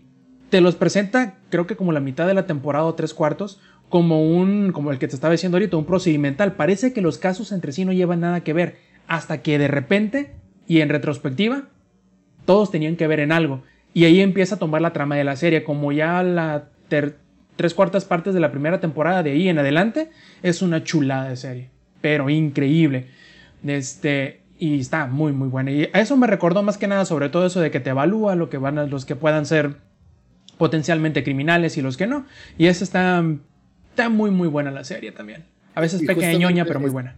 te 0.49 0.61
los 0.61 0.75
presenta, 0.75 1.35
creo 1.49 1.67
que 1.67 1.75
como 1.75 1.91
la 1.91 1.99
mitad 1.99 2.27
de 2.27 2.33
la 2.33 2.45
temporada 2.45 2.85
o 2.85 2.95
tres 2.95 3.13
cuartos, 3.13 3.59
como 3.89 4.23
un, 4.23 4.71
como 4.71 4.91
el 4.91 4.99
que 4.99 5.07
te 5.07 5.15
estaba 5.15 5.31
diciendo 5.31 5.57
ahorita, 5.57 5.77
un 5.77 5.85
procedimental. 5.85 6.53
Parece 6.53 6.93
que 6.93 7.01
los 7.01 7.17
casos 7.17 7.51
entre 7.51 7.71
sí 7.71 7.85
no 7.85 7.91
llevan 7.91 8.19
nada 8.21 8.41
que 8.41 8.53
ver, 8.53 8.77
hasta 9.07 9.41
que 9.41 9.57
de 9.57 9.67
repente 9.67 10.35
y 10.67 10.81
en 10.81 10.89
retrospectiva, 10.89 11.63
todos 12.45 12.69
tenían 12.71 12.95
que 12.95 13.07
ver 13.07 13.19
en 13.19 13.31
algo. 13.31 13.63
Y 13.93 14.05
ahí 14.05 14.21
empieza 14.21 14.55
a 14.55 14.59
tomar 14.59 14.81
la 14.81 14.93
trama 14.93 15.15
de 15.15 15.23
la 15.23 15.35
serie, 15.35 15.63
como 15.63 15.91
ya 15.91 16.21
la 16.21 16.69
tres 16.87 17.73
cuartas 17.73 18.05
partes 18.05 18.33
de 18.33 18.39
la 18.39 18.51
primera 18.51 18.79
temporada 18.79 19.23
de 19.23 19.31
ahí 19.31 19.49
en 19.49 19.59
adelante, 19.59 20.09
es 20.43 20.61
una 20.61 20.83
chulada 20.83 21.29
de 21.29 21.35
serie, 21.35 21.69
pero 22.01 22.29
increíble. 22.29 23.07
Este, 23.65 24.41
y 24.59 24.79
está 24.79 25.07
muy, 25.07 25.33
muy 25.33 25.47
buena. 25.49 25.71
Y 25.71 25.89
a 25.91 25.99
eso 25.99 26.15
me 26.17 26.27
recordó 26.27 26.63
más 26.63 26.77
que 26.77 26.87
nada 26.87 27.05
sobre 27.05 27.29
todo 27.29 27.45
eso 27.45 27.59
de 27.59 27.71
que 27.71 27.79
te 27.79 27.89
evalúa 27.89 28.35
lo 28.35 28.49
que 28.49 28.57
van 28.57 28.77
a- 28.77 28.85
los 28.85 29.05
que 29.05 29.15
puedan 29.15 29.45
ser 29.45 29.77
potencialmente 30.59 31.23
criminales 31.23 31.77
y 31.77 31.81
los 31.81 31.97
que 31.97 32.05
no. 32.05 32.27
Y 32.57 32.67
esa 32.67 32.83
está, 32.83 33.25
está 33.89 34.09
muy, 34.09 34.29
muy 34.29 34.49
buena 34.49 34.69
la 34.69 34.83
serie 34.83 35.11
también. 35.13 35.45
A 35.73 35.81
veces 35.81 36.03
pequeñoña, 36.05 36.65
pero 36.65 36.81
muy 36.81 36.91
buena. 36.91 37.17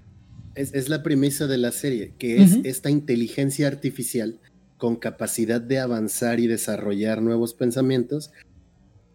Es, 0.54 0.74
es 0.74 0.90
la 0.90 1.02
premisa 1.02 1.48
de 1.48 1.58
la 1.58 1.72
serie, 1.72 2.14
que 2.20 2.44
es 2.44 2.60
esta 2.64 2.92
inteligencia 2.92 3.68
artificial 3.68 4.40
con 4.78 4.96
capacidad 4.96 5.60
de 5.60 5.80
avanzar 5.80 6.40
y 6.40 6.46
desarrollar 6.46 7.22
nuevos 7.24 7.56
pensamientos. 7.56 8.32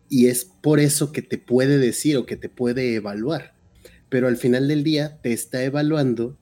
Y 0.08 0.26
es 0.26 0.44
por 0.44 0.80
eso 0.80 1.12
que 1.12 1.22
te 1.22 1.38
puede 1.38 1.78
decir 1.78 2.16
o 2.16 2.26
que 2.26 2.36
te 2.36 2.48
puede 2.48 2.96
evaluar. 2.96 3.54
Pero 4.08 4.26
al 4.26 4.36
final 4.36 4.66
del 4.66 4.82
día 4.82 5.18
te 5.22 5.32
está 5.32 5.62
evaluando 5.62 6.36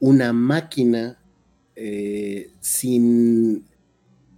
una 0.00 0.32
máquina 0.32 1.18
eh, 1.76 2.50
sin 2.60 3.64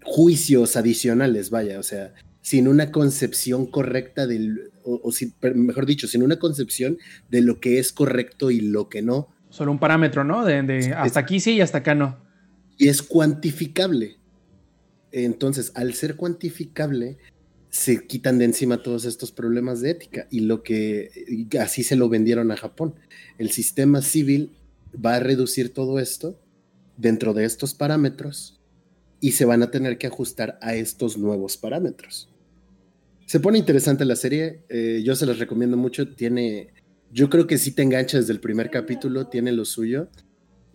juicios 0.03 0.76
adicionales, 0.76 1.49
vaya, 1.49 1.78
o 1.78 1.82
sea, 1.82 2.12
sin 2.45 2.69
una 2.69 2.93
concepción 2.93 3.65
correcta 3.65 4.27
del, 4.27 4.71
o, 4.83 5.01
o 5.03 5.13
sin- 5.13 5.33
mejor 5.55 5.87
dicho, 5.87 6.07
sin 6.07 6.23
una 6.23 6.39
concepción 6.39 6.99
de 7.31 7.41
lo 7.41 7.59
que 7.59 7.79
es 7.79 7.91
correcto 7.91 8.51
y 8.51 8.61
lo 8.61 8.89
que 8.91 9.01
no, 9.01 9.29
Solo 9.49 9.71
un 9.73 9.79
parámetro, 9.79 10.25
¿no? 10.25 10.45
De, 10.45 10.63
de 10.63 10.93
hasta 10.93 11.21
aquí 11.21 11.41
sí 11.41 11.53
y 11.53 11.61
hasta 11.63 11.79
acá 11.79 11.95
no. 11.95 12.19
y 12.77 12.89
es 12.89 13.03
cuantificable. 13.03 14.19
Entonces, 15.13 15.71
al 15.77 15.95
ser 15.95 16.17
cuantificable, 16.17 17.19
se 17.71 18.05
quitan 18.07 18.39
de 18.39 18.45
encima 18.47 18.83
todos 18.83 19.05
estos 19.05 19.31
problemas 19.33 19.81
de 19.81 19.91
ética 19.91 20.27
y 20.31 20.41
lo 20.41 20.63
que 20.65 21.11
y 21.29 21.57
así 21.57 21.83
se 21.85 21.97
lo 21.97 22.09
vendieron 22.09 22.51
a 22.51 22.57
Japón. 22.57 22.95
El 23.39 23.51
sistema 23.53 24.03
civil 24.03 24.51
va 24.95 25.15
a 25.17 25.21
reducir 25.21 25.73
todo 25.73 25.99
esto 26.01 26.39
dentro 26.97 27.33
de 27.33 27.45
estos 27.45 27.75
parámetros 27.75 28.61
y 29.21 29.33
se 29.33 29.45
van 29.45 29.63
a 29.63 29.71
tener 29.71 29.99
que 29.99 30.09
ajustar 30.09 30.59
a 30.63 30.75
estos 30.75 31.17
nuevos 31.17 31.57
parámetros. 31.57 32.29
Se 33.27 33.41
pone 33.41 33.59
interesante 33.59 34.05
la 34.05 34.16
serie, 34.16 34.64
eh, 34.68 35.03
yo 35.05 35.14
se 35.16 35.27
las 35.27 35.39
recomiendo 35.39 35.77
mucho, 35.77 36.14
tiene, 36.14 36.68
yo 37.11 37.31
creo 37.31 37.47
que 37.47 37.59
sí 37.59 37.72
te 37.72 37.83
engancha 37.83 38.18
desde 38.18 38.33
el 38.33 38.41
primer 38.41 38.70
capítulo, 38.70 39.29
tiene 39.29 39.53
lo 39.53 39.64
suyo. 39.64 40.09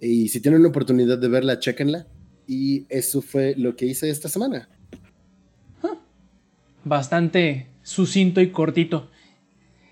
Y 0.01 0.29
si 0.29 0.41
tienen 0.41 0.61
una 0.61 0.69
oportunidad 0.69 1.17
de 1.17 1.27
verla, 1.27 1.59
chéquenla. 1.59 2.07
Y 2.47 2.85
eso 2.89 3.21
fue 3.21 3.53
lo 3.57 3.75
que 3.75 3.85
hice 3.85 4.09
esta 4.09 4.29
semana. 4.29 4.69
Bastante 6.83 7.67
sucinto 7.83 8.41
y 8.41 8.51
cortito. 8.51 9.09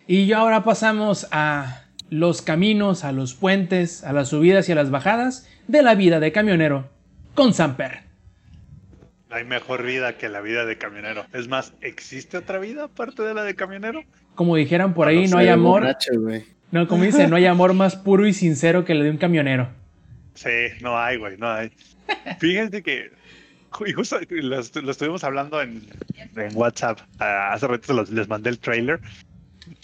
Y 0.07 0.25
ya 0.25 0.39
ahora 0.39 0.63
pasamos 0.63 1.27
a 1.31 1.85
los 2.09 2.41
caminos, 2.41 3.03
a 3.03 3.11
los 3.11 3.33
puentes, 3.33 4.03
a 4.03 4.13
las 4.13 4.29
subidas 4.29 4.69
y 4.69 4.71
a 4.71 4.75
las 4.75 4.89
bajadas 4.89 5.45
de 5.67 5.83
la 5.83 5.95
vida 5.95 6.19
de 6.19 6.31
camionero 6.31 6.89
con 7.35 7.53
Samper. 7.53 8.06
No 9.29 9.35
hay 9.35 9.43
mejor 9.43 9.83
vida 9.83 10.17
que 10.17 10.29
la 10.29 10.39
vida 10.41 10.65
de 10.65 10.77
camionero. 10.77 11.25
Es 11.33 11.47
más, 11.47 11.73
¿existe 11.81 12.37
otra 12.37 12.59
vida 12.59 12.85
aparte 12.85 13.23
de 13.23 13.33
la 13.33 13.43
de 13.43 13.55
camionero? 13.55 14.03
Como 14.35 14.55
dijeran 14.55 14.93
por 14.93 15.07
ahí, 15.07 15.27
no 15.27 15.37
hay 15.37 15.49
amor. 15.49 15.85
No, 16.71 16.87
como 16.87 17.03
dice, 17.03 17.27
no 17.27 17.35
hay 17.35 17.45
amor 17.45 17.73
más 17.73 17.95
puro 17.95 18.25
y 18.25 18.33
sincero 18.33 18.85
que 18.85 18.93
el 18.93 19.03
de 19.03 19.09
un 19.11 19.17
camionero. 19.17 19.69
Sí, 20.33 20.49
no 20.81 20.97
hay, 20.97 21.17
güey, 21.17 21.37
no 21.37 21.49
hay. 21.51 21.71
Fíjense 22.39 22.83
que, 22.83 23.09
y 23.85 23.91
justo 23.93 24.17
lo, 24.29 24.59
estu- 24.61 24.81
lo 24.81 24.91
estuvimos 24.91 25.23
hablando 25.23 25.61
en, 25.61 25.81
en 26.35 26.55
WhatsApp. 26.55 26.99
ah, 27.19 27.51
hace 27.53 27.67
rato 27.67 27.93
los- 27.93 28.09
les 28.11 28.27
mandé 28.29 28.49
el 28.49 28.59
trailer. 28.59 28.99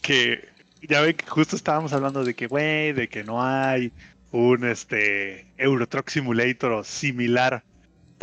Que 0.01 0.47
ya 0.87 1.01
ven 1.01 1.15
que 1.15 1.25
justo 1.25 1.55
estábamos 1.55 1.91
hablando 1.93 2.23
de 2.23 2.33
que, 2.33 2.47
güey, 2.47 2.93
de 2.93 3.07
que 3.09 3.23
no 3.23 3.43
hay 3.43 3.91
un 4.31 4.63
este 4.65 5.47
Euro 5.57 5.87
Truck 5.87 6.09
Simulator 6.09 6.71
o 6.71 6.83
similar 6.83 7.63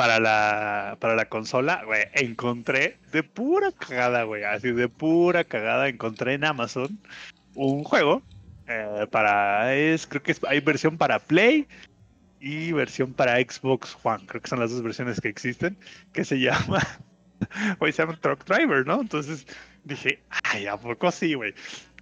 para 0.00 0.18
la, 0.18 0.96
para 0.98 1.14
la 1.14 1.26
consola. 1.28 1.82
Güey, 1.84 2.04
encontré 2.14 2.96
de 3.12 3.22
pura 3.22 3.70
cagada, 3.70 4.22
güey, 4.22 4.44
así 4.44 4.72
de 4.72 4.88
pura 4.88 5.44
cagada. 5.44 5.88
Encontré 5.90 6.32
en 6.32 6.44
Amazon 6.46 6.98
un 7.54 7.84
juego 7.84 8.22
eh, 8.66 9.06
para, 9.10 9.74
es, 9.74 10.06
creo 10.06 10.22
que 10.22 10.32
es- 10.32 10.40
hay 10.48 10.60
versión 10.60 10.96
para 10.96 11.18
Play 11.18 11.66
y 12.40 12.72
versión 12.72 13.12
para 13.12 13.36
Xbox 13.36 13.94
One. 14.02 14.24
Creo 14.24 14.40
que 14.40 14.48
son 14.48 14.60
las 14.60 14.70
dos 14.70 14.82
versiones 14.82 15.20
que 15.20 15.28
existen. 15.28 15.76
Que 16.14 16.24
se 16.24 16.40
llama. 16.40 16.80
Güey, 17.78 17.92
se 17.92 18.00
llama 18.02 18.18
Truck 18.18 18.46
Driver, 18.46 18.86
¿no? 18.86 19.02
Entonces 19.02 19.46
dije, 19.84 20.22
ay, 20.44 20.66
¿a 20.66 20.78
poco 20.78 21.10
sí, 21.12 21.34
güey? 21.34 21.52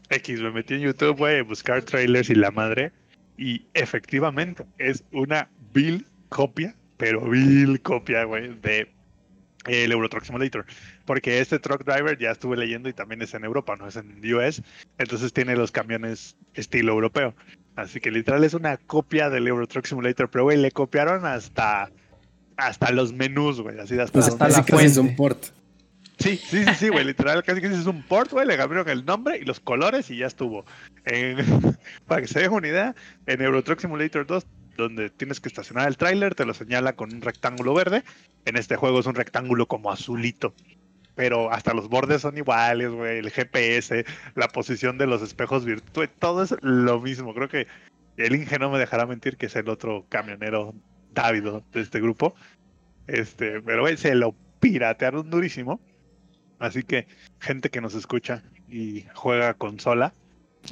X, 0.09 0.41
me 0.41 0.53
metí 0.53 0.75
en 0.75 0.83
YouTube, 0.83 1.17
güey, 1.17 1.41
a 1.41 1.43
buscar 1.43 1.83
trailers 1.83 2.31
y 2.31 2.37
la 2.37 2.53
madre. 2.53 2.93
Y 3.37 3.67
efectivamente, 3.75 4.65
es 4.79 5.03
una 5.11 5.49
vil 5.75 6.07
copia, 6.29 6.77
pero 6.99 7.23
vil 7.23 7.81
copia, 7.81 8.25
güey, 8.25 8.55
de 8.61 8.93
el 9.67 9.91
Euro 9.93 10.09
Truck 10.09 10.25
Simulator. 10.25 10.67
Porque 11.07 11.41
este 11.41 11.59
Truck 11.59 11.85
Driver 11.85 12.19
ya 12.19 12.31
estuve 12.31 12.57
leyendo 12.57 12.89
y 12.89 12.93
también 12.93 13.23
es 13.23 13.33
en 13.35 13.45
Europa, 13.45 13.77
no 13.77 13.89
es 13.89 13.97
en 13.97 14.21
US. 14.35 14.63
Entonces 14.99 15.33
tiene 15.33 15.57
los 15.57 15.73
camiones 15.73 16.37
estilo 16.55 16.93
europeo. 16.93 17.35
Así 17.77 18.01
que 18.01 18.11
literal 18.11 18.45
es 18.45 18.55
una 18.55 18.77
copia 18.77 19.31
del 19.31 19.47
Euro 19.49 19.67
Truck 19.67 19.87
Simulator, 19.87 20.29
pero 20.31 20.45
güey, 20.45 20.59
le 20.59 20.71
copiaron 20.71 21.25
hasta 21.25 21.91
hasta 22.57 22.91
los 22.91 23.13
menús, 23.13 23.61
güey, 23.61 23.79
así 23.79 23.95
de 23.95 24.03
hasta, 24.03 24.15
Pues 24.15 24.27
Hasta 24.29 24.49
la 24.49 24.65
casi 24.65 24.87
es 24.87 24.97
un 24.97 25.05
fuente. 25.07 25.17
port. 25.17 25.45
Sí, 26.19 26.37
sí, 26.37 26.65
sí, 26.65 26.75
sí, 26.77 26.89
güey, 26.89 27.05
literal 27.05 27.45
casi 27.45 27.61
casi 27.61 27.75
es 27.77 27.87
un 27.87 28.03
port, 28.03 28.33
güey, 28.33 28.45
le 28.49 28.57
cambiaron 28.57 28.89
el 28.89 29.05
nombre 29.05 29.39
y 29.39 29.45
los 29.45 29.61
colores 29.61 30.11
y 30.11 30.17
ya 30.17 30.27
estuvo. 30.27 30.65
En- 31.05 31.37
para 32.09 32.21
que 32.23 32.27
se 32.27 32.41
den 32.41 32.51
una 32.53 32.67
idea, 32.67 32.95
en 33.27 33.41
Euro 33.43 33.63
Truck 33.63 33.79
Simulator 33.79 34.27
2 34.27 34.45
donde 34.79 35.11
tienes 35.11 35.41
que 35.41 35.49
estacionar 35.49 35.89
el 35.89 35.97
tráiler, 35.97 36.35
te 36.35 36.47
lo 36.47 36.55
señala 36.55 36.95
con 36.95 37.13
un 37.13 37.21
rectángulo 37.21 37.75
verde. 37.75 38.05
En 38.45 38.57
este 38.57 38.77
juego 38.77 39.01
es 39.01 39.07
un 39.07 39.17
rectángulo 39.17 39.67
como 39.67 39.91
azulito. 39.91 40.55
Pero 41.17 41.53
hasta 41.53 41.75
los 41.75 41.89
bordes 41.89 42.23
son 42.23 42.39
iguales, 42.39 42.91
güey. 42.91 43.19
El 43.19 43.31
GPS, 43.31 44.07
la 44.37 44.49
posición 44.49 44.97
de 44.97 45.09
los 45.09 45.21
espejos 45.21 45.65
virtuales, 45.65 46.15
todo 46.21 46.45
es 46.45 46.55
lo 46.63 47.01
mismo. 47.01 47.35
Creo 47.35 47.49
que 47.49 47.67
el 48.17 48.37
Inge 48.37 48.59
no 48.61 48.71
me 48.71 48.79
dejará 48.79 49.05
mentir 49.05 49.37
que 49.37 49.47
es 49.47 49.57
el 49.57 49.69
otro 49.69 50.07
camionero 50.09 50.75
dávido 51.13 51.65
de 51.73 51.81
este 51.81 52.01
grupo. 52.01 52.37
Este, 53.09 53.61
pero 53.61 53.83
güey, 53.83 53.97
se 53.97 54.15
lo 54.15 54.37
piratearon 54.61 55.29
durísimo. 55.29 55.81
Así 56.61 56.85
que, 56.85 57.09
gente 57.41 57.69
que 57.69 57.81
nos 57.81 57.95
escucha 57.95 58.45
y 58.69 59.07
juega 59.15 59.55
consola, 59.55 60.13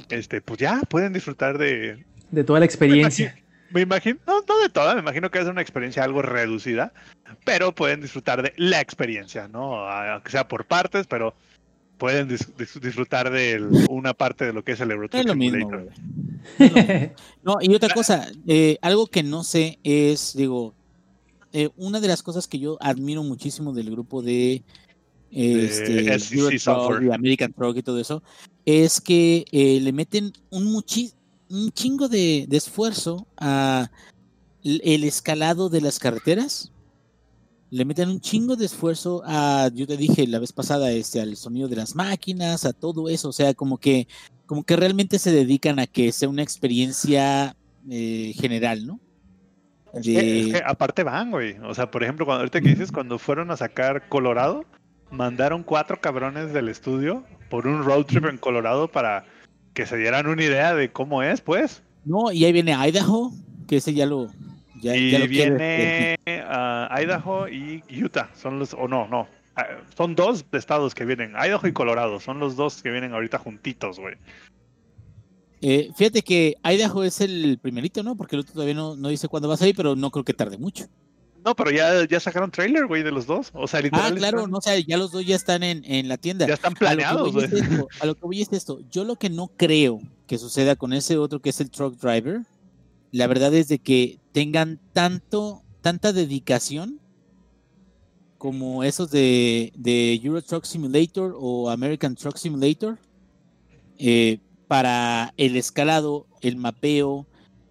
este, 0.09 0.41
pues 0.41 0.59
ya 0.59 0.81
pueden 0.89 1.11
disfrutar 1.11 1.57
de, 1.57 2.05
De 2.31 2.43
toda 2.45 2.59
la 2.59 2.65
experiencia. 2.65 3.35
Me 3.71 3.81
imagino, 3.81 4.19
no, 4.25 4.41
no 4.47 4.59
de 4.59 4.69
toda, 4.69 4.93
me 4.95 5.01
imagino 5.01 5.29
que 5.29 5.39
es 5.39 5.45
una 5.45 5.61
experiencia 5.61 6.03
algo 6.03 6.21
reducida, 6.21 6.93
pero 7.45 7.73
pueden 7.73 8.01
disfrutar 8.01 8.41
de 8.41 8.53
la 8.57 8.81
experiencia, 8.81 9.47
¿no? 9.47 9.87
Aunque 9.89 10.31
sea 10.31 10.47
por 10.47 10.65
partes, 10.65 11.07
pero 11.07 11.35
pueden 11.97 12.29
dis- 12.29 12.53
dis- 12.55 12.79
disfrutar 12.79 13.29
de 13.31 13.59
una 13.89 14.13
parte 14.13 14.45
de 14.45 14.53
lo 14.53 14.63
que 14.63 14.73
es 14.73 14.79
el 14.79 14.91
Euro 14.91 15.09
Es 15.11 15.25
lo 15.25 15.35
mismo. 15.35 15.69
No, 17.43 17.57
y 17.61 17.73
otra 17.75 17.93
cosa, 17.93 18.27
eh, 18.47 18.77
algo 18.81 19.07
que 19.07 19.23
no 19.23 19.43
sé 19.43 19.79
es, 19.83 20.35
digo, 20.35 20.75
eh, 21.51 21.69
una 21.75 21.99
de 21.99 22.07
las 22.07 22.23
cosas 22.23 22.47
que 22.47 22.59
yo 22.59 22.77
admiro 22.81 23.23
muchísimo 23.23 23.73
del 23.73 23.91
grupo 23.91 24.21
de, 24.21 24.63
De 25.29 25.65
este, 25.65 26.35
Euro 26.35 26.49
Truck 26.57 27.01
y 27.03 27.11
American 27.11 27.53
Truck 27.53 27.77
y 27.77 27.83
todo 27.83 27.99
eso, 27.99 28.23
es 28.65 29.01
que 29.01 29.45
eh, 29.51 29.79
le 29.81 29.91
meten 29.93 30.31
un, 30.49 30.65
muchi- 30.65 31.13
un 31.49 31.71
chingo 31.71 32.07
de, 32.07 32.45
de 32.47 32.57
esfuerzo 32.57 33.27
a 33.37 33.89
el 34.63 35.03
escalado 35.03 35.69
de 35.69 35.81
las 35.81 35.99
carreteras. 35.99 36.71
Le 37.69 37.83
meten 37.83 38.09
un 38.09 38.21
chingo 38.21 38.55
de 38.55 38.65
esfuerzo 38.65 39.23
a, 39.25 39.69
yo 39.73 39.85
te 39.87 39.97
dije 39.97 40.25
la 40.27 40.39
vez 40.39 40.53
pasada, 40.53 40.91
este, 40.91 41.19
al 41.19 41.35
sonido 41.35 41.67
de 41.67 41.75
las 41.75 41.95
máquinas, 41.95 42.65
a 42.65 42.73
todo 42.73 43.09
eso. 43.09 43.29
O 43.29 43.33
sea, 43.33 43.53
como 43.53 43.77
que, 43.77 44.07
como 44.45 44.63
que 44.63 44.75
realmente 44.75 45.19
se 45.19 45.31
dedican 45.31 45.79
a 45.79 45.87
que 45.87 46.11
sea 46.11 46.29
una 46.29 46.43
experiencia 46.43 47.55
eh, 47.89 48.33
general, 48.37 48.87
¿no? 48.87 48.99
Es 49.93 50.03
que 50.05 50.61
aparte 50.65 51.03
van, 51.03 51.31
güey. 51.31 51.57
O 51.59 51.73
sea, 51.73 51.89
por 51.89 52.03
ejemplo, 52.03 52.25
cuando 52.25 52.41
ahorita 52.41 52.61
que 52.61 52.69
dices, 52.69 52.91
cuando 52.91 53.19
fueron 53.19 53.51
a 53.51 53.57
sacar 53.57 54.07
Colorado, 54.09 54.63
mandaron 55.11 55.63
cuatro 55.63 55.99
cabrones 55.99 56.53
del 56.53 56.69
estudio 56.69 57.23
por 57.49 57.67
un 57.67 57.83
road 57.83 58.05
trip 58.05 58.25
en 58.25 58.37
Colorado 58.37 58.89
para 58.89 59.25
que 59.77 59.85
se 59.85 59.95
dieran 59.95 60.25
una 60.25 60.43
idea 60.43 60.73
de 60.73 60.91
cómo 60.91 61.21
es, 61.21 61.39
pues. 61.41 61.83
No, 62.03 62.31
y 62.31 62.43
ahí 62.45 62.51
viene 62.51 62.73
Idaho, 62.73 63.31
que 63.67 63.77
ese 63.77 63.93
ya 63.93 64.07
lo. 64.07 64.27
Ya, 64.81 64.95
y 64.95 65.11
ya 65.11 65.19
lo 65.19 65.27
quiere- 65.27 65.51
viene 65.55 66.17
ah, 66.47 66.89
Idaho 66.99 67.47
y 67.47 67.83
Utah. 68.03 68.31
Son 68.33 68.57
los, 68.57 68.73
o 68.73 68.87
no, 68.87 69.07
no. 69.07 69.27
ah, 69.55 69.67
Son 69.95 70.15
dos 70.15 70.43
estados 70.51 70.95
que 70.95 71.05
vienen. 71.05 71.33
Idaho 71.35 71.67
y 71.67 71.73
Colorado. 71.73 72.19
Son 72.19 72.39
los 72.39 72.55
dos 72.55 72.81
que 72.81 72.89
vienen 72.89 73.13
ahorita 73.13 73.37
juntitos, 73.37 73.99
güey. 73.99 74.15
Eh, 75.61 75.89
fíjate 75.95 76.23
que 76.23 76.55
Idaho 76.63 77.03
es 77.03 77.21
el 77.21 77.59
primerito, 77.61 78.01
¿no? 78.01 78.15
Porque 78.17 78.35
el 78.35 78.39
otro 78.41 78.53
todavía 78.53 78.73
no, 78.73 78.95
no 78.95 79.09
dice 79.09 79.27
cuándo 79.27 79.47
vas 79.47 79.61
a 79.61 79.67
ir, 79.67 79.75
pero 79.75 79.95
no 79.95 80.09
creo 80.09 80.23
que 80.25 80.33
tarde 80.33 80.57
mucho. 80.57 80.85
No, 81.47 81.55
pero 81.55 81.71
ya, 81.71 82.05
ya 82.05 82.19
sacaron 82.19 82.51
trailer, 82.51 82.87
güey, 82.87 83.03
de 83.03 83.11
los 83.11 83.25
dos. 83.25 83.51
O 83.53 83.67
sea, 83.67 83.79
Ah, 83.93 84.11
claro, 84.11 84.39
están- 84.39 84.51
no, 84.51 84.57
o 84.57 84.61
sea, 84.61 84.77
ya 84.79 84.97
los 84.97 85.11
dos 85.11 85.25
ya 85.25 85.35
están 85.37 85.63
en, 85.63 85.81
en 85.85 86.09
la 86.09 86.17
tienda. 86.17 86.45
Ya 86.45 86.55
están 86.55 86.73
planeados, 86.73 87.31
güey. 87.31 87.47
a 88.01 88.05
lo 88.05 88.15
que 88.15 88.21
voy 88.25 88.41
es 88.41 88.51
esto. 88.51 88.81
Yo 88.91 89.05
lo 89.05 89.15
que 89.15 89.29
no 89.29 89.47
creo 89.55 90.01
que 90.27 90.37
suceda 90.37 90.75
con 90.75 90.91
ese 90.91 91.17
otro 91.17 91.39
que 91.41 91.51
es 91.51 91.61
el 91.61 91.69
truck 91.71 91.95
driver, 92.01 92.41
la 93.13 93.27
verdad 93.27 93.53
es 93.53 93.69
de 93.69 93.79
que 93.79 94.19
tengan 94.33 94.77
tanto, 94.91 95.63
tanta 95.81 96.11
dedicación 96.11 96.99
como 98.37 98.83
esos 98.83 99.09
de, 99.09 99.71
de 99.75 100.19
Euro 100.23 100.41
Truck 100.41 100.65
Simulator 100.65 101.33
o 101.39 101.69
American 101.69 102.15
Truck 102.15 102.35
Simulator 102.35 102.99
eh, 103.97 104.39
para 104.67 105.33
el 105.37 105.55
escalado, 105.55 106.27
el 106.41 106.57
mapeo, 106.57 107.25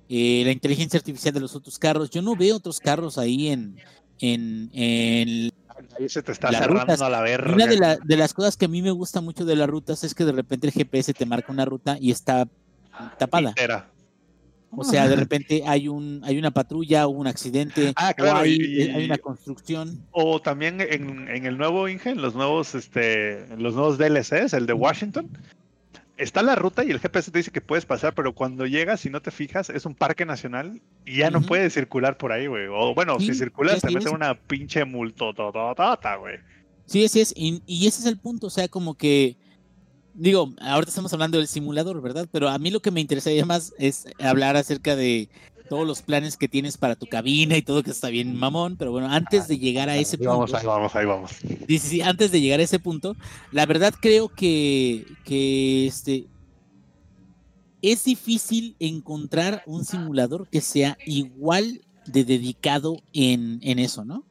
eh, 0.09 0.43
la 0.45 0.53
inteligencia 0.53 0.99
artificial 0.99 1.35
de 1.35 1.41
los 1.41 1.55
otros 1.55 1.79
carros. 1.79 2.11
Yo 2.11 2.23
no 2.23 2.37
veo 2.37 2.57
otros 2.57 2.81
carros 2.81 3.19
ahí 3.19 3.49
en, 3.49 3.77
en, 4.21 4.71
en 4.73 5.51
Ahí 5.99 6.09
se 6.09 6.23
te 6.23 6.33
está 6.33 6.51
las 6.51 6.61
cerrando 6.63 6.83
rutas. 6.83 7.03
a 7.03 7.11
la 7.11 7.21
verga. 7.21 7.53
Una 7.55 7.67
de, 7.67 7.77
la- 7.79 7.97
de 7.97 8.17
las 8.17 8.33
cosas 8.35 8.57
que 8.57 8.65
a 8.65 8.69
mí 8.69 8.81
me 8.83 8.91
gusta 8.91 9.21
mucho 9.21 9.45
de 9.45 9.57
las 9.57 9.69
rutas 9.69 10.05
es 10.05 10.15
que 10.15 10.25
de 10.25 10.33
repente 10.33 10.67
el 10.67 10.73
GPS 10.73 11.13
te 11.13 11.27
marca 11.27 11.53
una 11.53 11.65
ruta 11.65 11.99
y 12.01 12.11
está 12.11 12.47
tapada. 13.19 13.55
O 14.71 14.85
sea, 14.85 15.09
de 15.09 15.17
repente 15.17 15.63
hay 15.67 15.89
un 15.89 16.21
hay 16.25 16.39
una 16.39 16.51
patrulla 16.51 17.07
o 17.07 17.11
un 17.11 17.27
accidente 17.27 17.93
Ah, 17.97 18.11
o 18.13 18.15
claro, 18.15 18.39
hay, 18.41 18.57
y- 18.61 18.83
hay 18.91 19.05
una 19.05 19.17
construcción. 19.17 20.05
O 20.11 20.41
también 20.43 20.81
en, 20.81 21.29
en 21.29 21.47
el 21.47 21.57
nuevo 21.57 21.89
Inge, 21.89 22.11
en 22.11 22.21
los 22.21 22.35
nuevos, 22.35 22.75
este, 22.75 23.45
en 23.53 23.63
los 23.63 23.75
nuevos 23.75 23.97
DLCs, 23.97 24.53
el 24.55 24.67
de 24.67 24.73
Washington, 24.73 25.31
está 26.17 26.43
la 26.43 26.55
ruta 26.55 26.85
y 26.85 26.91
el 26.91 27.01
GPS 27.01 27.31
te 27.31 27.39
dice 27.39 27.51
que 27.51 27.61
puedes 27.61 27.87
pasar, 27.87 28.15
pero 28.15 28.35
cuando 28.35 28.67
llegas 28.67 29.05
y 29.07 29.11
no 29.11 29.21
te 29.21 29.31
fijas, 29.31 29.71
es 29.71 29.85
un 29.87 29.95
parque 29.95 30.25
nacional 30.25 30.81
y 31.05 31.19
ya 31.19 31.31
no 31.31 31.43
puedes 31.43 31.75
circular 31.75 32.17
por 32.17 32.33
ahí, 32.33 32.47
güey. 32.47 32.67
O 32.69 32.95
bueno, 32.95 33.19
Sí, 33.21 33.27
si 33.27 33.35
circulas 33.35 33.81
te 33.81 33.91
meten 33.91 34.15
una 34.15 34.35
pinche 34.35 34.85
multototota, 34.85 36.17
güey. 36.17 36.37
Sí, 36.87 37.05
así 37.05 37.21
es. 37.21 37.33
Y, 37.37 37.63
y 37.67 37.87
ese 37.87 38.01
es 38.01 38.07
el 38.07 38.19
punto. 38.19 38.47
O 38.47 38.51
sea, 38.51 38.69
como 38.69 38.95
que. 38.97 39.37
Digo, 40.15 40.55
ahorita 40.61 40.89
estamos 40.89 41.13
hablando 41.13 41.37
del 41.37 41.47
simulador, 41.47 42.01
¿verdad? 42.01 42.27
Pero 42.33 42.49
a 42.49 42.59
mí 42.59 42.71
lo 42.71 42.81
que 42.81 42.91
me 42.91 43.03
interesaría 43.03 43.45
más 43.45 43.75
es 43.79 44.07
hablar 44.19 44.57
acerca 44.57 44.97
de 44.97 45.29
todos 45.67 45.87
los 45.87 46.03
planes 46.03 46.37
que 46.37 46.49
tienes 46.49 46.77
para 46.79 46.97
tu 46.97 47.07
cabina 47.07 47.57
y 47.57 47.63
todo 47.63 47.83
que 47.83 47.91
está 47.91 48.09
bien 48.09 48.35
mamón. 48.37 48.77
Pero 48.77 48.93
bueno, 48.93 49.09
antes 49.11 49.49
de 49.49 49.59
llegar 49.59 49.89
a 49.89 49.97
ese 49.97 50.17
Ahí 50.19 50.27
vamos, 50.27 50.51
punto. 50.51 50.59
ahí 50.59 50.67
vamos, 50.67 50.97
ahí 50.97 51.07
vamos. 51.07 51.31
Sí, 51.33 51.59
sí, 51.69 51.79
sí, 51.79 52.03
antes 52.03 52.31
de 52.31 52.41
llegar 52.41 52.61
a 52.61 52.63
ese 52.63 52.79
punto, 52.79 53.17
la 53.53 53.67
verdad 53.67 53.95
creo 54.01 54.29
que, 54.29 55.07
que 55.25 55.87
este 55.87 56.27
es 57.83 58.05
difícil 58.05 58.77
encontrar 58.81 59.63
un 59.67 59.85
simulador 59.85 60.49
que 60.49 60.61
sea 60.61 60.97
igual 61.05 61.83
de 62.07 62.25
dedicado 62.25 63.03
en, 63.13 63.59
en 63.63 63.79
eso, 63.79 64.05
¿no? 64.05 64.25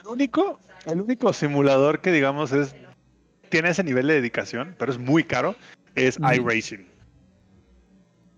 El 0.00 0.06
único, 0.06 0.58
el 0.86 1.00
único 1.00 1.32
simulador 1.32 2.00
que 2.00 2.12
digamos 2.12 2.52
es 2.52 2.74
tiene 3.48 3.70
ese 3.70 3.84
nivel 3.84 4.06
de 4.06 4.14
dedicación, 4.14 4.74
pero 4.78 4.92
es 4.92 4.98
muy 4.98 5.24
caro, 5.24 5.56
es 5.94 6.18
iRacing. 6.18 6.86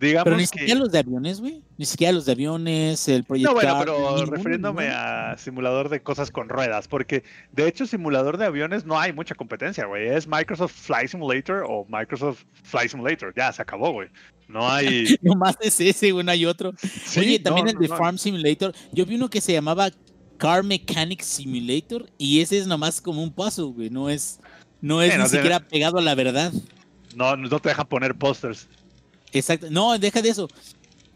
Digamos 0.03 0.25
Pero 0.25 0.37
ni 0.37 0.43
que... 0.43 0.59
siquiera 0.59 0.81
los 0.81 0.91
de 0.91 0.99
aviones, 0.99 1.41
güey. 1.41 1.63
Ni 1.79 1.87
siquiera 1.87 2.13
los 2.13 2.27
de 2.27 2.33
aviones, 2.33 3.07
el 3.09 3.23
Project 3.23 3.47
No, 3.47 3.55
bueno, 3.55 3.77
pero 3.79 4.27
refiriéndome 4.27 4.89
a 4.89 5.37
simulador 5.39 5.89
de 5.89 6.03
cosas 6.03 6.33
con 6.33 6.49
ruedas, 6.49 6.89
porque 6.89 7.23
de 7.53 7.69
hecho 7.69 7.87
simulador 7.87 8.37
de 8.37 8.47
aviones 8.47 8.85
no 8.85 8.99
hay 8.99 9.13
mucha 9.13 9.37
competencia, 9.37 9.87
güey. 9.87 10.09
Es 10.09 10.27
Microsoft 10.27 10.73
Flight 10.73 11.09
Simulator 11.11 11.65
o 11.69 11.87
Microsoft 11.89 12.43
Flight 12.65 12.91
Simulator. 12.91 13.33
Ya, 13.37 13.53
se 13.53 13.63
acabó, 13.63 13.93
güey. 13.93 14.09
No 14.49 14.69
hay... 14.69 15.17
Nomás 15.23 15.57
es 15.61 15.81
ese, 15.81 16.11
güey, 16.11 16.25
no 16.27 16.33
hay 16.33 16.47
otro. 16.47 16.73
Sí, 17.07 17.21
Oye, 17.21 17.39
también 17.39 17.67
no, 17.67 17.71
el 17.73 17.79
de 17.79 17.89
no. 17.89 17.97
Farm 17.97 18.19
Simulator. 18.19 18.75
Yo 18.93 19.07
vi 19.07 19.15
uno 19.15 19.31
que 19.31 19.41
se 19.41 19.53
llamaba 19.53 19.91
Car 20.37 20.65
Mechanic 20.65 21.23
Simulator 21.23 22.07
y 22.19 22.41
ese 22.41 22.59
es 22.59 22.67
nomás 22.67 23.01
como 23.01 23.23
un 23.23 23.33
puzzle, 23.33 23.67
güey. 23.67 23.89
No 23.89 24.11
es, 24.11 24.41
no 24.81 25.01
es 25.01 25.15
Eh, 25.15 25.19
ni 25.19 25.23
te- 25.23 25.29
siquiera 25.31 25.61
pegado 25.61 25.99
a 25.99 26.03
la 26.03 26.17
verdad. 26.17 26.53
No, 27.15 27.37
no 27.37 27.61
te 27.61 27.69
dejan 27.69 27.87
poner 27.87 28.17
pósters. 28.17 28.69
Exacto. 29.33 29.68
No, 29.70 29.98
deja 29.98 30.23
de 30.23 30.28
eso. 30.31 30.48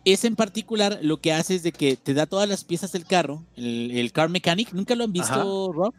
Ese 0.05 0.29
en 0.29 0.37
particular 0.37 0.99
lo 1.03 1.21
que 1.21 1.33
hace 1.33 1.55
es 1.57 1.63
de 1.63 1.73
que 1.73 1.97
te 1.97 2.15
da 2.15 2.27
todas 2.27 2.49
las 2.49 2.63
piezas 2.65 2.93
del 2.93 3.05
carro, 3.05 3.43
el, 3.57 3.91
el 3.93 4.13
Car 4.13 4.29
Mechanic. 4.29 4.73
¿Nunca 4.73 4.95
lo 4.95 5.05
han 5.05 5.13
visto, 5.13 5.33
Ajá. 5.33 5.43
Rob? 5.43 5.95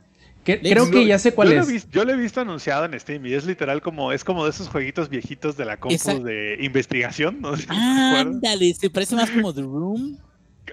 Que- 0.45 0.61
creo 0.61 0.89
que 0.89 1.05
ya 1.05 1.19
sé 1.19 1.33
cuál 1.33 1.49
yo 1.49 1.55
Lo 1.55 1.61
es. 1.63 1.67
he 1.67 1.71
vis- 1.73 1.89
yo 1.91 2.05
lo 2.05 2.13
he 2.13 2.15
visto 2.15 2.39
anunciado 2.39 2.85
en 2.85 2.97
Steam 2.97 3.25
y 3.25 3.33
es 3.33 3.45
literal 3.45 3.81
como, 3.81 4.13
es 4.13 4.23
como 4.23 4.45
de 4.45 4.51
esos 4.51 4.69
jueguitos 4.69 5.09
viejitos 5.09 5.57
de 5.57 5.65
la 5.65 5.75
compu 5.77 5.93
Exacto. 5.95 6.23
de 6.23 6.57
investigación. 6.61 7.39
No 7.41 7.53
Ah, 7.67 8.19
ándale, 8.21 8.73
se 8.73 8.89
parece 8.89 9.13
más 9.15 9.29
como 9.29 9.53
The 9.53 9.61
Room, 9.63 10.17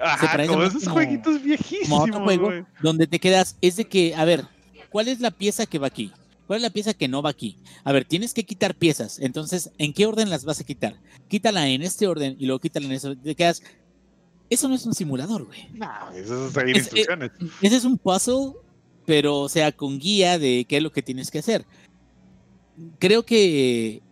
Ajá, 0.00 0.26
parece 0.28 0.48
como 0.48 0.60
más 0.60 0.68
esos 0.70 0.84
como- 0.84 0.94
jueguitos 0.94 1.32
como 1.34 1.44
viejísimos. 1.44 2.00
otro 2.08 2.20
juego, 2.22 2.50
donde 2.82 3.08
te 3.08 3.18
quedas. 3.18 3.56
Es 3.60 3.74
de 3.74 3.86
que, 3.86 4.14
a 4.14 4.24
ver, 4.24 4.44
¿cuál 4.90 5.08
es 5.08 5.18
la 5.18 5.32
pieza 5.32 5.66
que 5.66 5.80
va 5.80 5.88
aquí? 5.88 6.12
¿Cuál 6.46 6.58
es 6.58 6.62
la 6.62 6.70
pieza 6.70 6.94
que 6.94 7.08
no 7.08 7.22
va 7.22 7.30
aquí? 7.30 7.58
A 7.84 7.92
ver, 7.92 8.04
tienes 8.04 8.34
que 8.34 8.44
quitar 8.44 8.74
piezas. 8.74 9.18
Entonces, 9.18 9.70
¿en 9.78 9.92
qué 9.92 10.06
orden 10.06 10.28
las 10.30 10.44
vas 10.44 10.60
a 10.60 10.64
quitar? 10.64 11.00
Quítala 11.28 11.68
en 11.68 11.82
este 11.82 12.06
orden 12.06 12.36
y 12.38 12.46
luego 12.46 12.60
quítala 12.60 12.86
en 12.86 12.92
eso. 12.92 13.16
Te 13.16 13.34
quedas. 13.34 13.62
Eso 14.50 14.68
no 14.68 14.74
es 14.74 14.84
un 14.84 14.94
simulador, 14.94 15.44
güey. 15.46 15.68
No, 15.72 16.10
eso 16.14 16.46
es 16.48 16.52
seguir 16.52 16.76
Es- 16.76 16.86
eh, 16.92 16.98
instrucciones. 17.00 17.30
Ese 17.62 17.76
es 17.76 17.84
un 17.84 17.96
puzzle, 17.96 18.52
pero 19.06 19.40
o 19.40 19.48
sea, 19.48 19.72
con 19.72 19.98
guía 19.98 20.38
de 20.38 20.66
qué 20.68 20.76
es 20.76 20.82
lo 20.82 20.92
que 20.92 21.02
tienes 21.02 21.30
que 21.30 21.38
hacer. 21.38 21.64
Creo 22.98 23.24
que 23.24 24.02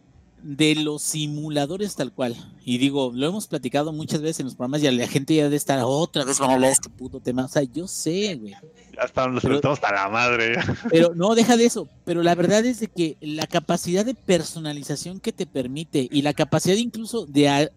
de 0.43 0.75
los 0.75 1.03
simuladores 1.03 1.95
tal 1.95 2.13
cual, 2.13 2.35
y 2.65 2.79
digo, 2.79 3.13
lo 3.15 3.27
hemos 3.27 3.47
platicado 3.47 3.93
muchas 3.93 4.21
veces 4.21 4.41
en 4.41 4.47
los 4.47 4.55
programas 4.57 4.83
y 4.83 4.91
la 4.91 5.07
gente 5.07 5.35
ya 5.37 5.45
debe 5.45 5.57
estar 5.57 5.81
otra 5.85 6.25
vez 6.25 6.39
van 6.39 6.51
a 6.51 6.55
hablar 6.55 6.69
de 6.71 6.75
este 6.75 6.89
puto 6.91 7.21
tema. 7.21 7.45
O 7.45 7.49
sea, 7.49 7.63
yo 7.63 7.87
sé, 7.87 8.35
güey. 8.37 8.53
Ya 8.97 9.03
estamos, 9.05 9.35
los 9.35 9.43
pero- 9.43 9.55
estamos 9.57 9.81
para 9.81 10.03
la 10.05 10.09
madre. 10.09 10.55
Pero 10.91 11.15
no, 11.15 11.35
deja 11.35 11.57
de 11.57 11.65
eso. 11.67 11.89
Pero 12.05 12.23
la 12.23 12.35
verdad 12.35 12.65
es 12.67 12.81
de 12.81 12.89
que 12.89 13.17
la 13.21 13.47
capacidad 13.47 14.05
de 14.05 14.15
personalización 14.15 15.21
que 15.21 15.33
te 15.33 15.47
permite 15.47 16.09
y 16.11 16.23
la 16.23 16.35
capacidad 16.35 16.77
incluso 16.77 17.25
de 17.27 17.49
a- 17.49 17.71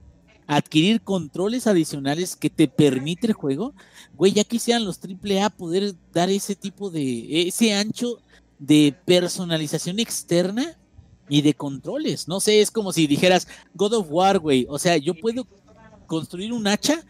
adquirir 0.47 1.01
controles 1.01 1.67
adicionales 1.67 2.35
que 2.35 2.49
te 2.49 2.67
permite 2.67 3.27
el 3.27 3.33
juego, 3.33 3.73
güey, 4.15 4.31
ya 4.33 4.43
quisieran 4.43 4.85
los 4.85 4.99
AAA 4.99 5.49
poder 5.51 5.93
dar 6.13 6.29
ese 6.29 6.55
tipo 6.55 6.89
de, 6.91 7.47
ese 7.47 7.73
ancho 7.73 8.19
de 8.59 8.95
personalización 9.05 9.99
externa 9.99 10.77
y 11.30 11.41
de 11.41 11.53
controles. 11.53 12.27
No 12.27 12.39
sé, 12.39 12.61
es 12.61 12.72
como 12.72 12.93
si 12.93 13.07
dijeras 13.07 13.47
God 13.73 13.93
of 13.93 14.07
War, 14.10 14.39
güey. 14.39 14.65
O 14.69 14.80
sea, 14.80 14.97
yo 14.97 15.14
puedo 15.14 15.47
construir 16.07 16.53
un 16.53 16.68
hacha 16.68 17.03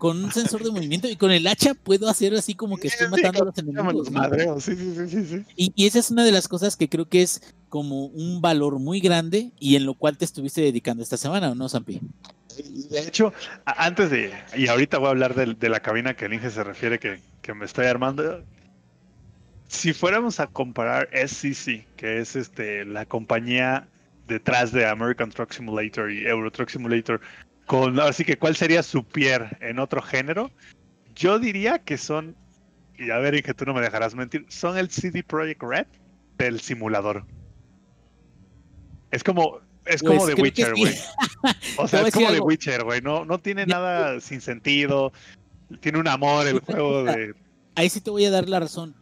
con 0.00 0.24
un 0.24 0.32
sensor 0.32 0.64
de 0.64 0.70
movimiento 0.70 1.08
y 1.08 1.16
con 1.16 1.30
el 1.30 1.46
hacha 1.46 1.74
puedo 1.74 2.08
hacer 2.08 2.34
así 2.34 2.54
como 2.54 2.78
que 2.78 2.88
estoy 2.88 3.08
matando 3.08 3.42
a 3.42 3.44
los 3.46 3.58
enemigos. 3.58 4.10
¿no? 4.10 4.60
Sí, 4.60 4.74
sí, 4.74 4.94
sí, 4.96 5.08
sí, 5.08 5.26
sí. 5.26 5.44
Y, 5.56 5.72
y 5.76 5.86
esa 5.86 5.98
es 5.98 6.10
una 6.10 6.24
de 6.24 6.32
las 6.32 6.48
cosas 6.48 6.76
que 6.76 6.88
creo 6.88 7.06
que 7.06 7.20
es 7.20 7.42
como 7.68 8.06
un 8.06 8.40
valor 8.40 8.78
muy 8.78 9.00
grande 9.00 9.52
y 9.60 9.76
en 9.76 9.84
lo 9.84 9.94
cual 9.94 10.16
te 10.16 10.24
estuviste 10.24 10.62
dedicando 10.62 11.02
esta 11.02 11.18
semana, 11.18 11.50
¿o 11.50 11.54
no, 11.54 11.68
Zampi? 11.68 12.00
Y 12.58 12.88
De 12.88 13.00
hecho, 13.00 13.32
antes 13.64 14.10
de, 14.10 14.32
y 14.56 14.68
ahorita 14.68 14.98
voy 14.98 15.08
a 15.08 15.10
hablar 15.10 15.34
de, 15.34 15.68
la 15.68 15.80
cabina 15.80 16.14
que 16.14 16.24
el 16.24 16.32
Inge 16.32 16.50
se 16.50 16.64
refiere 16.64 16.98
que, 16.98 17.20
que 17.42 17.52
me 17.52 17.66
estoy 17.66 17.86
armando. 17.86 18.42
Si 19.70 19.92
fuéramos 19.92 20.40
a 20.40 20.48
comparar 20.48 21.08
SCC, 21.12 21.86
que 21.96 22.18
es 22.18 22.34
este 22.34 22.84
la 22.84 23.06
compañía 23.06 23.86
detrás 24.26 24.72
de 24.72 24.84
American 24.84 25.30
Truck 25.30 25.52
Simulator 25.52 26.10
y 26.10 26.26
Euro 26.26 26.50
Truck 26.50 26.70
Simulator, 26.70 27.20
con 27.66 28.00
así 28.00 28.24
que 28.24 28.36
cuál 28.36 28.56
sería 28.56 28.82
su 28.82 29.04
pier 29.04 29.56
en 29.60 29.78
otro 29.78 30.02
género, 30.02 30.50
yo 31.14 31.38
diría 31.38 31.78
que 31.78 31.98
son, 31.98 32.34
y 32.98 33.10
a 33.10 33.18
ver 33.18 33.36
Inge, 33.36 33.54
tú 33.54 33.64
no 33.64 33.72
me 33.72 33.80
dejarás 33.80 34.16
mentir, 34.16 34.44
son 34.48 34.76
el 34.76 34.90
CD 34.90 35.22
Projekt 35.22 35.62
Red 35.62 35.86
del 36.36 36.60
simulador. 36.60 37.24
Es 39.12 39.22
como, 39.22 39.60
es 39.84 40.02
como 40.02 40.18
Pues 40.18 40.24
creo 40.24 40.36
que 40.36 40.42
Witcher, 40.42 40.74
sí. 40.74 40.80
güey. 40.80 40.94
O 41.78 41.86
sea, 41.86 42.02
es 42.02 42.12
como 42.12 42.26
algo. 42.26 42.44
Witcher, 42.44 42.82
güey. 42.82 43.00
No, 43.02 43.24
no 43.24 43.38
tiene 43.38 43.66
nada 43.66 44.20
sin 44.20 44.40
sentido. 44.40 45.12
Tiene 45.78 46.00
un 46.00 46.08
amor 46.08 46.48
el 46.48 46.58
juego 46.58 47.04
de. 47.04 47.36
Ahí 47.76 47.88
sí 47.88 48.00
te 48.00 48.10
voy 48.10 48.24
a 48.24 48.32
dar 48.32 48.48
la 48.48 48.58
razón. 48.58 48.96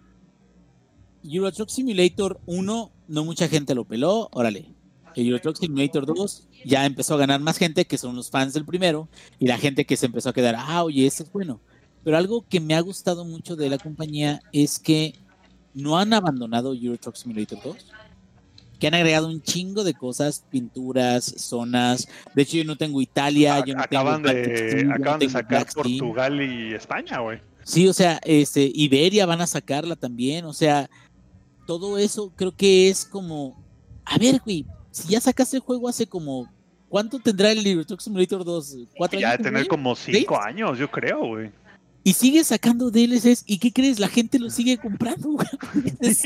Euro 1.24 1.52
Truck 1.52 1.68
Simulator 1.68 2.40
1, 2.46 2.92
no 3.08 3.24
mucha 3.24 3.48
gente 3.48 3.74
lo 3.74 3.84
peló, 3.84 4.28
órale. 4.32 4.74
El 5.14 5.26
Euro 5.26 5.40
Truck 5.40 5.56
Simulator 5.56 6.06
2 6.06 6.48
ya 6.64 6.86
empezó 6.86 7.14
a 7.14 7.18
ganar 7.18 7.40
más 7.40 7.58
gente 7.58 7.86
que 7.86 7.98
son 7.98 8.14
los 8.14 8.30
fans 8.30 8.52
del 8.52 8.64
primero 8.64 9.08
y 9.38 9.46
la 9.46 9.58
gente 9.58 9.84
que 9.84 9.96
se 9.96 10.06
empezó 10.06 10.28
a 10.28 10.32
quedar, 10.32 10.54
ah, 10.58 10.84
oye, 10.84 11.06
este 11.06 11.24
es 11.24 11.32
bueno. 11.32 11.60
Pero 12.04 12.16
algo 12.16 12.44
que 12.48 12.60
me 12.60 12.74
ha 12.74 12.80
gustado 12.80 13.24
mucho 13.24 13.56
de 13.56 13.68
la 13.68 13.78
compañía 13.78 14.40
es 14.52 14.78
que 14.78 15.14
no 15.74 15.98
han 15.98 16.12
abandonado 16.12 16.74
Euro 16.74 16.98
Truck 16.98 17.16
Simulator 17.16 17.58
2, 17.62 17.76
que 18.78 18.86
han 18.86 18.94
agregado 18.94 19.28
un 19.28 19.42
chingo 19.42 19.82
de 19.84 19.94
cosas, 19.94 20.44
pinturas, 20.50 21.24
zonas. 21.24 22.08
De 22.34 22.42
hecho, 22.42 22.58
yo 22.58 22.64
no 22.64 22.76
tengo 22.76 23.00
Italia, 23.00 23.62
yo 23.64 23.74
no 23.74 23.82
acaban 23.82 24.22
tengo 24.22 24.34
de, 24.34 24.84
no 24.84 24.94
acaban 24.94 25.18
de 25.20 25.28
sacar 25.28 25.64
Black. 25.64 25.74
Portugal 25.74 26.40
y 26.40 26.74
España, 26.74 27.18
güey. 27.18 27.40
Sí, 27.64 27.86
o 27.86 27.92
sea, 27.92 28.18
este, 28.24 28.70
Iberia 28.72 29.26
van 29.26 29.42
a 29.42 29.46
sacarla 29.46 29.94
también, 29.94 30.46
o 30.46 30.54
sea, 30.54 30.88
todo 31.68 31.98
eso 31.98 32.32
creo 32.34 32.56
que 32.56 32.88
es 32.88 33.04
como, 33.04 33.62
a 34.06 34.16
ver, 34.16 34.40
güey, 34.42 34.64
si 34.90 35.06
ya 35.08 35.20
sacaste 35.20 35.58
el 35.58 35.62
juego 35.62 35.86
hace 35.86 36.06
como, 36.06 36.50
¿cuánto 36.88 37.18
tendrá 37.18 37.52
el 37.52 37.84
Truck 37.84 38.00
Simulator 38.00 38.42
2? 38.42 38.76
¿Cuatro 38.96 39.20
Ya 39.20 39.28
de 39.28 39.34
años? 39.34 39.44
tener 39.44 39.68
como 39.68 39.94
cinco 39.94 40.40
años, 40.40 40.78
yo 40.78 40.90
creo, 40.90 41.26
güey. 41.26 41.52
Y 42.04 42.14
sigue 42.14 42.42
sacando 42.44 42.90
DLCs, 42.90 43.42
¿y 43.44 43.58
qué 43.58 43.72
crees? 43.72 43.98
La 43.98 44.08
gente 44.08 44.38
lo 44.38 44.48
sigue 44.50 44.78
comprando. 44.78 45.36
Es, 46.00 46.24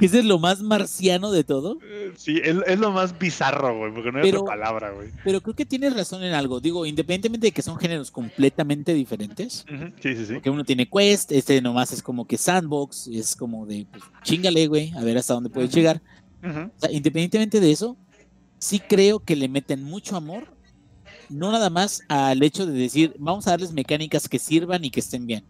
ese 0.00 0.18
es 0.18 0.24
lo 0.24 0.38
más 0.38 0.60
marciano 0.62 1.30
de 1.30 1.44
todo. 1.44 1.78
Eh, 1.82 2.12
Sí, 2.16 2.38
es, 2.42 2.56
es 2.66 2.78
lo 2.78 2.90
más 2.90 3.18
bizarro, 3.18 3.78
güey, 3.78 3.94
porque 3.94 4.10
no 4.12 4.18
hay 4.18 4.24
Pero- 4.24 4.42
otra 4.42 4.54
palabra, 4.56 4.90
güey. 4.90 5.10
Pero 5.24 5.40
creo 5.40 5.54
que 5.54 5.64
tienes 5.64 5.94
razón 5.94 6.22
en 6.24 6.34
algo. 6.34 6.60
Digo, 6.60 6.84
independientemente 6.84 7.46
de 7.46 7.52
que 7.52 7.62
son 7.62 7.78
géneros 7.78 8.10
completamente 8.10 8.92
diferentes, 8.94 9.64
Ujú, 9.72 9.92
Sí, 10.02 10.16
sí, 10.16 10.26
sí. 10.26 10.34
Porque 10.34 10.50
uno 10.50 10.64
tiene 10.64 10.88
quest, 10.88 11.32
este 11.32 11.62
nomás 11.62 11.92
es 11.92 12.02
como 12.02 12.26
que 12.26 12.36
sandbox, 12.36 13.06
es 13.08 13.36
como 13.36 13.64
de, 13.64 13.86
pues, 13.90 14.02
chingale, 14.24 14.66
güey, 14.66 14.92
a 14.96 15.02
ver 15.02 15.16
hasta 15.16 15.34
dónde 15.34 15.48
puedes 15.50 15.72
llegar. 15.72 16.02
O 16.44 16.70
sea, 16.80 16.90
independientemente 16.90 17.60
de 17.60 17.70
eso, 17.70 17.96
sí 18.58 18.80
creo 18.80 19.20
que 19.20 19.36
le 19.36 19.48
meten 19.48 19.82
mucho 19.84 20.16
amor, 20.16 20.51
no 21.32 21.50
nada 21.52 21.70
más 21.70 22.02
al 22.08 22.42
hecho 22.42 22.66
de 22.66 22.72
decir, 22.72 23.14
vamos 23.18 23.46
a 23.46 23.50
darles 23.50 23.72
mecánicas 23.72 24.28
que 24.28 24.38
sirvan 24.38 24.84
y 24.84 24.90
que 24.90 25.00
estén 25.00 25.26
bien, 25.26 25.44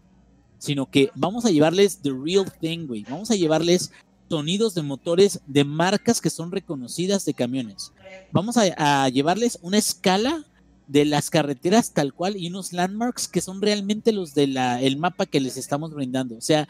sino 0.57 0.89
que 0.89 1.09
vamos 1.15 1.45
a 1.45 1.51
llevarles 1.51 1.99
the 2.01 2.11
real 2.11 2.51
thing, 2.59 2.87
güey, 2.87 3.03
vamos 3.09 3.31
a 3.31 3.35
llevarles 3.35 3.91
sonidos 4.29 4.73
de 4.73 4.81
motores 4.81 5.41
de 5.45 5.63
marcas 5.63 6.19
que 6.19 6.29
son 6.29 6.51
reconocidas 6.51 7.25
de 7.25 7.33
camiones. 7.33 7.91
Vamos 8.31 8.57
a, 8.57 9.09
llevarles 9.09 9.59
una 9.61 9.77
escala 9.77 10.43
de 10.87 11.05
las 11.05 11.29
carreteras 11.29 11.93
tal 11.93 12.13
cual 12.13 12.35
y 12.35 12.47
unos 12.47 12.73
landmarks 12.73 13.27
que 13.27 13.41
son 13.41 13.61
realmente 13.61 14.11
los 14.11 14.33
del 14.33 14.57
el 14.57 14.97
mapa 14.97 15.25
que 15.25 15.39
les 15.39 15.57
estamos 15.57 15.93
brindando. 15.93 16.35
O 16.35 16.41
sea, 16.41 16.67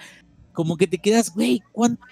como 0.53 0.77
que 0.77 0.87
te 0.87 0.97
quedas, 0.97 1.33
güey, 1.33 1.61
¿cuánto? 1.71 2.03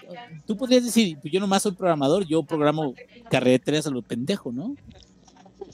Tú 0.46 0.56
podrías 0.56 0.84
decir, 0.84 1.18
pues 1.20 1.32
yo 1.32 1.38
nomás 1.38 1.62
soy 1.62 1.72
programador, 1.72 2.26
yo 2.26 2.42
programo 2.42 2.94
carreteras 3.30 3.86
a 3.86 3.90
lo 3.90 4.02
pendejo, 4.02 4.52
¿no? 4.52 4.74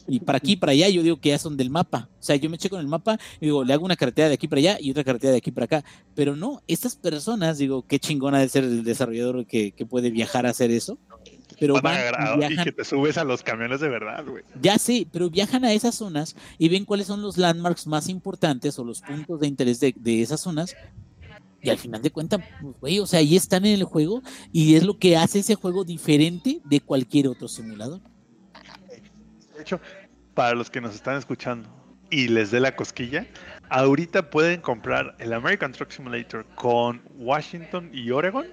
Y 0.08 0.20
para 0.20 0.38
aquí 0.38 0.52
y 0.52 0.56
para 0.56 0.72
allá 0.72 0.88
yo 0.88 1.02
digo 1.02 1.20
que 1.20 1.28
ya 1.28 1.38
son 1.38 1.56
del 1.56 1.70
mapa. 1.70 2.08
O 2.18 2.22
sea, 2.22 2.34
yo 2.36 2.48
me 2.48 2.56
eché 2.56 2.70
con 2.70 2.80
el 2.80 2.88
mapa 2.88 3.18
y 3.40 3.46
digo, 3.46 3.62
le 3.62 3.72
hago 3.74 3.84
una 3.84 3.96
carretera 3.96 4.28
de 4.28 4.34
aquí 4.34 4.48
para 4.48 4.60
allá 4.60 4.78
y 4.80 4.90
otra 4.90 5.04
carretera 5.04 5.32
de 5.32 5.38
aquí 5.38 5.50
para 5.50 5.66
acá. 5.66 5.84
Pero 6.14 6.34
no, 6.34 6.62
estas 6.66 6.96
personas, 6.96 7.58
digo, 7.58 7.84
qué 7.86 7.98
chingona 7.98 8.38
de 8.40 8.48
ser 8.48 8.64
el 8.64 8.84
desarrollador 8.84 9.46
que, 9.46 9.72
que 9.72 9.86
puede 9.86 10.10
viajar 10.10 10.46
a 10.46 10.50
hacer 10.50 10.70
eso. 10.70 10.98
Pero 11.60 11.80
Van 11.80 11.98
y 12.52 12.56
que 12.62 12.72
te 12.72 12.84
subes 12.84 13.18
a 13.18 13.24
los 13.24 13.42
camiones 13.42 13.80
de 13.80 13.88
verdad, 13.88 14.24
güey. 14.24 14.44
ya 14.62 14.78
sé, 14.78 15.08
pero 15.10 15.28
viajan 15.28 15.64
a 15.64 15.72
esas 15.72 15.94
zonas 15.94 16.36
y 16.56 16.68
ven 16.68 16.84
cuáles 16.84 17.08
son 17.08 17.20
los 17.20 17.36
landmarks 17.36 17.86
más 17.86 18.08
importantes 18.08 18.78
o 18.78 18.84
los 18.84 19.00
puntos 19.00 19.40
de 19.40 19.48
interés 19.48 19.80
de, 19.80 19.94
de 19.96 20.22
esas 20.22 20.40
zonas. 20.40 20.76
Y 21.60 21.70
al 21.70 21.78
final 21.78 22.00
de 22.00 22.12
cuentas, 22.12 22.40
pues, 22.62 22.74
güey, 22.80 22.98
o 23.00 23.06
sea, 23.06 23.18
ahí 23.18 23.34
están 23.34 23.66
en 23.66 23.74
el 23.74 23.82
juego 23.84 24.22
y 24.52 24.76
es 24.76 24.84
lo 24.84 24.98
que 24.98 25.16
hace 25.16 25.40
ese 25.40 25.56
juego 25.56 25.84
diferente 25.84 26.60
de 26.64 26.80
cualquier 26.80 27.26
otro 27.26 27.48
simulador. 27.48 28.00
De 29.56 29.62
hecho, 29.62 29.80
para 30.38 30.54
los 30.54 30.70
que 30.70 30.80
nos 30.80 30.94
están 30.94 31.16
escuchando 31.16 31.68
y 32.12 32.28
les 32.28 32.52
dé 32.52 32.60
la 32.60 32.76
cosquilla, 32.76 33.26
ahorita 33.70 34.30
pueden 34.30 34.60
comprar 34.60 35.16
el 35.18 35.32
American 35.32 35.72
Truck 35.72 35.90
Simulator 35.90 36.46
con 36.54 37.02
Washington 37.16 37.90
y 37.92 38.12
Oregon. 38.12 38.46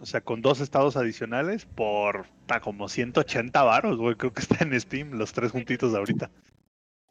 O 0.00 0.06
sea, 0.06 0.22
con 0.22 0.40
dos 0.40 0.60
estados 0.60 0.96
adicionales 0.96 1.66
por 1.66 2.24
ta, 2.46 2.60
como 2.60 2.88
180 2.88 3.62
varos, 3.62 3.98
güey. 3.98 4.14
Creo 4.14 4.32
que 4.32 4.40
está 4.40 4.64
en 4.64 4.80
Steam 4.80 5.18
los 5.18 5.34
tres 5.34 5.52
juntitos 5.52 5.92
de 5.92 5.98
ahorita. 5.98 6.30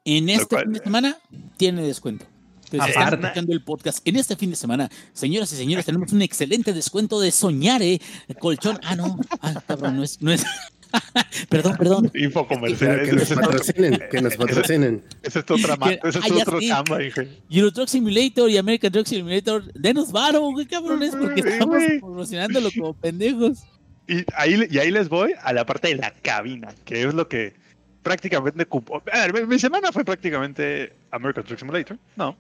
En 0.04 0.30
este 0.30 0.48
cual- 0.48 0.64
fin 0.64 0.74
de 0.74 0.80
semana 0.80 1.18
tiene 1.58 1.84
descuento. 1.84 2.26
Entonces, 2.64 2.90
están 2.90 3.04
Aparte. 3.04 3.26
escuchando 3.28 3.54
el 3.54 3.64
podcast. 3.64 4.00
En 4.08 4.16
este 4.16 4.36
fin 4.36 4.50
de 4.50 4.56
semana, 4.56 4.90
señoras 5.14 5.54
y 5.54 5.58
señores, 5.58 5.86
tenemos 5.86 6.12
un 6.12 6.24
excelente 6.24 6.74
descuento 6.74 7.20
de 7.20 7.30
Soñare 7.30 8.02
Colchón. 8.40 8.80
Ah, 8.84 8.96
no, 8.96 9.20
ah, 9.42 9.62
cabrón, 9.68 9.98
no 9.98 10.04
es, 10.04 10.20
no 10.24 10.32
es. 10.32 10.44
perdón, 11.50 11.76
perdón. 11.78 12.12
Info 12.16 12.48
Pero 12.48 12.60
comercial. 12.62 13.02
que 13.04 13.14
nos 13.14 13.30
patrocinen, 13.30 14.00
que 14.12 14.22
nos 14.22 14.36
patrocinen. 14.38 15.04
ese 15.24 15.40
es 15.40 15.46
otra 15.52 15.76
ma- 15.76 15.90
Que- 15.90 16.00
ese 16.08 16.20
es 16.20 16.32
otro 16.32 16.60
chamba, 16.62 16.98
dije. 17.00 17.28
Euro 17.50 17.72
Truck 17.72 17.88
Simulator 17.88 18.50
y 18.50 18.58
American 18.58 18.92
Truck 18.92 19.08
Simulator, 19.08 19.72
denos 19.74 20.12
varo, 20.12 20.42
güey, 20.52 20.66
cabrones, 20.66 21.16
porque 21.16 21.42
estamos 21.42 21.78
promocionándolo 22.00 22.70
como 22.78 22.94
pendejos. 22.94 23.64
Y 24.08 24.24
ahí, 24.36 24.68
y 24.70 24.78
ahí 24.80 24.90
les 24.92 25.10
voy 25.10 25.34
a 25.42 25.52
la 25.54 25.66
parte 25.66 25.90
de 25.90 25.96
la 25.96 26.12
cabina, 26.12 26.70
que 26.86 27.04
es 27.04 27.14
lo 27.14 27.28
que 27.28 27.54
prácticamente 28.04 28.64
ocupó. 28.64 29.04
A 29.12 29.28
ver, 29.28 29.46
mi 29.48 29.60
semana 29.60 29.92
fue 29.92 30.06
prácticamente 30.06 30.94
American 31.12 31.44
Truck 31.44 31.60
Simulator, 31.60 31.98
no, 32.16 32.38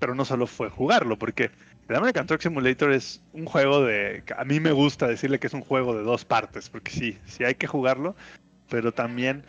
pero 0.00 0.14
no 0.14 0.24
solo 0.24 0.46
fue 0.48 0.68
jugarlo, 0.70 1.16
porque 1.18 1.50
el 1.88 1.96
American 1.96 2.26
Truck 2.26 2.40
Simulator 2.40 2.92
es 2.92 3.22
un 3.32 3.44
juego 3.44 3.82
de. 3.82 4.22
A 4.36 4.44
mí 4.44 4.60
me 4.60 4.72
gusta 4.72 5.06
decirle 5.06 5.38
que 5.38 5.48
es 5.48 5.54
un 5.54 5.60
juego 5.60 5.94
de 5.96 6.02
dos 6.02 6.24
partes, 6.24 6.70
porque 6.70 6.90
sí, 6.90 7.18
sí 7.26 7.44
hay 7.44 7.54
que 7.54 7.66
jugarlo, 7.66 8.16
pero 8.70 8.92
también 8.92 9.44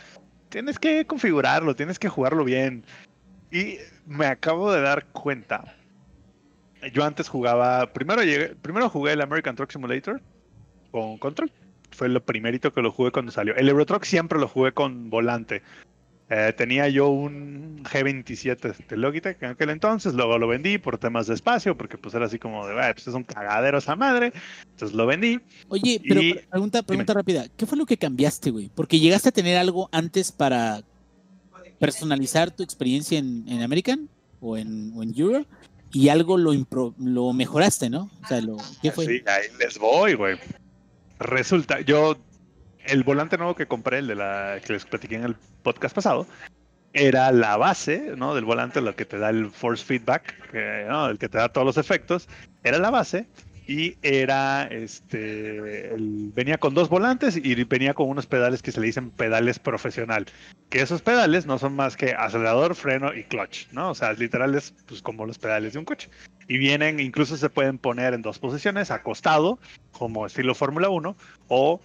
tienes 0.49 0.77
que 0.77 1.05
configurarlo, 1.05 1.75
tienes 1.75 1.97
que 1.97 2.09
jugarlo 2.09 2.43
bien. 2.43 2.83
Y 3.51 3.77
me 4.05 4.25
acabo 4.25 4.71
de 4.71 4.81
dar 4.81 5.05
cuenta. 5.07 5.75
Yo 6.93 7.05
antes 7.05 7.29
jugaba. 7.29 7.93
Primero, 7.93 8.23
llegué, 8.23 8.55
primero 8.55 8.89
jugué 8.89 9.13
el 9.13 9.21
American 9.21 9.55
Truck 9.55 9.71
Simulator 9.71 10.21
con 10.91 11.17
control. 11.17 11.51
Fue 11.91 12.09
lo 12.09 12.23
primerito 12.23 12.73
que 12.73 12.81
lo 12.81 12.91
jugué 12.91 13.11
cuando 13.11 13.31
salió. 13.31 13.55
El 13.55 13.69
Euro 13.69 13.85
Truck 13.85 14.03
siempre 14.03 14.39
lo 14.39 14.49
jugué 14.49 14.73
con 14.73 15.09
volante. 15.09 15.61
Eh, 16.27 16.53
tenía 16.57 16.89
yo 16.89 17.09
un 17.09 17.83
G27 17.83 18.87
de 18.87 18.97
Logitech 18.97 19.41
en 19.43 19.49
aquel 19.51 19.69
entonces, 19.69 20.15
luego 20.15 20.39
lo 20.39 20.47
vendí 20.47 20.79
por 20.79 20.97
temas 20.97 21.27
de 21.27 21.35
espacio, 21.35 21.77
porque 21.77 21.99
pues 21.99 22.15
era 22.15 22.25
así 22.25 22.39
como 22.39 22.65
de, 22.65 22.73
"Ah, 22.81 22.91
pues 22.95 23.07
es 23.07 23.13
un 23.13 23.23
cagadero 23.23 23.77
esa 23.77 23.95
madre, 23.95 24.33
entonces 24.71 24.95
lo 24.97 25.05
vendí. 25.05 25.39
Oye, 25.69 26.01
pero 26.07 26.21
Y- 26.23 26.33
pregunta, 26.49 26.81
pregunta 26.81 27.13
rápida, 27.13 27.45
¿qué 27.55 27.67
fue 27.67 27.77
lo 27.77 27.85
que 27.85 27.97
cambiaste, 27.97 28.49
güey? 28.49 28.71
Porque 28.73 28.99
llegaste 28.99 29.29
a 29.29 29.31
tener 29.31 29.55
algo 29.57 29.87
antes 29.91 30.31
para 30.31 30.81
personalizar 31.79 32.51
tu 32.51 32.63
experiencia 32.63 33.19
en, 33.19 33.45
en 33.47 33.61
American 33.61 34.09
o 34.41 34.57
en, 34.57 34.93
o 34.95 35.03
en 35.03 35.13
Euro 35.17 35.45
y 35.91 36.09
algo 36.09 36.37
lo, 36.37 36.53
impro- 36.53 36.95
lo 36.97 37.33
mejoraste, 37.33 37.89
¿no? 37.89 38.09
O 38.23 38.27
sea, 38.27 38.41
lo, 38.41 38.57
¿qué 38.81 38.91
fue? 38.91 39.05
Sí, 39.05 39.21
ahí 39.27 39.43
les 39.59 39.77
voy, 39.77 40.15
güey. 40.15 40.37
Resulta, 41.19 41.81
yo, 41.81 42.17
el 42.87 43.03
volante 43.03 43.37
nuevo 43.37 43.55
que 43.55 43.67
compré, 43.67 43.99
el 43.99 44.07
de 44.07 44.15
la 44.15 44.59
que 44.65 44.73
les 44.73 44.85
platiqué 44.85 45.15
en 45.15 45.23
el 45.23 45.35
podcast 45.63 45.95
pasado, 45.95 46.27
era 46.93 47.31
la 47.31 47.57
base, 47.57 48.13
¿no? 48.15 48.35
Del 48.35 48.45
volante, 48.45 48.81
lo 48.81 48.95
que 48.95 49.05
te 49.05 49.17
da 49.17 49.29
el 49.29 49.51
force 49.51 49.83
feedback, 49.83 50.33
el 50.53 51.17
que 51.17 51.29
te 51.29 51.37
da 51.37 51.49
todos 51.49 51.65
los 51.65 51.77
efectos, 51.77 52.29
era 52.63 52.79
la 52.79 52.89
base 52.89 53.27
y 53.67 53.97
era 54.03 54.63
este 54.63 55.91
venía 55.97 56.57
con 56.59 56.73
dos 56.73 56.87
volantes 56.87 57.35
y 57.35 57.63
venía 57.63 57.95
con 57.95 58.09
unos 58.09 58.27
pedales 58.27 58.61
que 58.61 58.71
se 58.71 58.79
le 58.79 58.85
dicen 58.85 59.09
pedales 59.09 59.57
profesional 59.57 60.27
que 60.69 60.81
esos 60.81 61.01
pedales 61.01 61.47
no 61.47 61.57
son 61.57 61.75
más 61.75 61.97
que 61.97 62.13
acelerador 62.13 62.75
freno 62.75 63.13
y 63.13 63.23
clutch 63.23 63.67
no 63.71 63.89
o 63.89 63.95
sea 63.95 64.13
literal 64.13 64.53
es 64.53 64.71
pues 64.85 65.01
como 65.01 65.25
los 65.25 65.39
pedales 65.39 65.73
de 65.73 65.79
un 65.79 65.85
coche. 65.85 66.09
Y 66.47 66.59
vienen 66.59 66.99
incluso 66.99 67.37
se 67.37 67.49
pueden 67.49 67.79
poner 67.79 68.13
en 68.13 68.21
dos 68.21 68.37
posiciones 68.37 68.91
acostado 68.91 69.57
como 69.91 70.27
estilo 70.27 70.53
Fórmula 70.53 70.89
1 70.89 71.15
o 71.47 71.81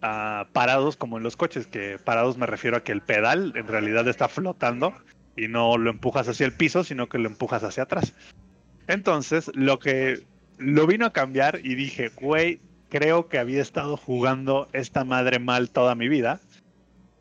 parados 0.00 0.96
como 0.96 1.18
en 1.18 1.22
los 1.22 1.36
coches 1.36 1.66
que 1.66 1.98
parados 1.98 2.38
me 2.38 2.46
refiero 2.46 2.76
a 2.76 2.82
que 2.82 2.92
el 2.92 3.02
pedal 3.02 3.52
en 3.54 3.66
realidad 3.66 4.08
está 4.08 4.28
flotando 4.28 4.94
y 5.36 5.48
no 5.48 5.76
lo 5.76 5.90
empujas 5.90 6.26
hacia 6.28 6.46
el 6.46 6.52
piso 6.52 6.84
sino 6.84 7.08
que 7.08 7.18
lo 7.18 7.28
empujas 7.28 7.62
hacia 7.64 7.82
atrás 7.82 8.14
entonces 8.86 9.50
lo 9.54 9.78
que 9.78 10.24
lo 10.60 10.86
vino 10.86 11.06
a 11.06 11.12
cambiar 11.12 11.60
y 11.64 11.74
dije, 11.74 12.08
güey, 12.08 12.60
creo 12.90 13.28
que 13.28 13.38
había 13.38 13.62
estado 13.62 13.96
jugando 13.96 14.68
esta 14.72 15.04
madre 15.04 15.38
mal 15.38 15.70
toda 15.70 15.94
mi 15.94 16.08
vida. 16.08 16.40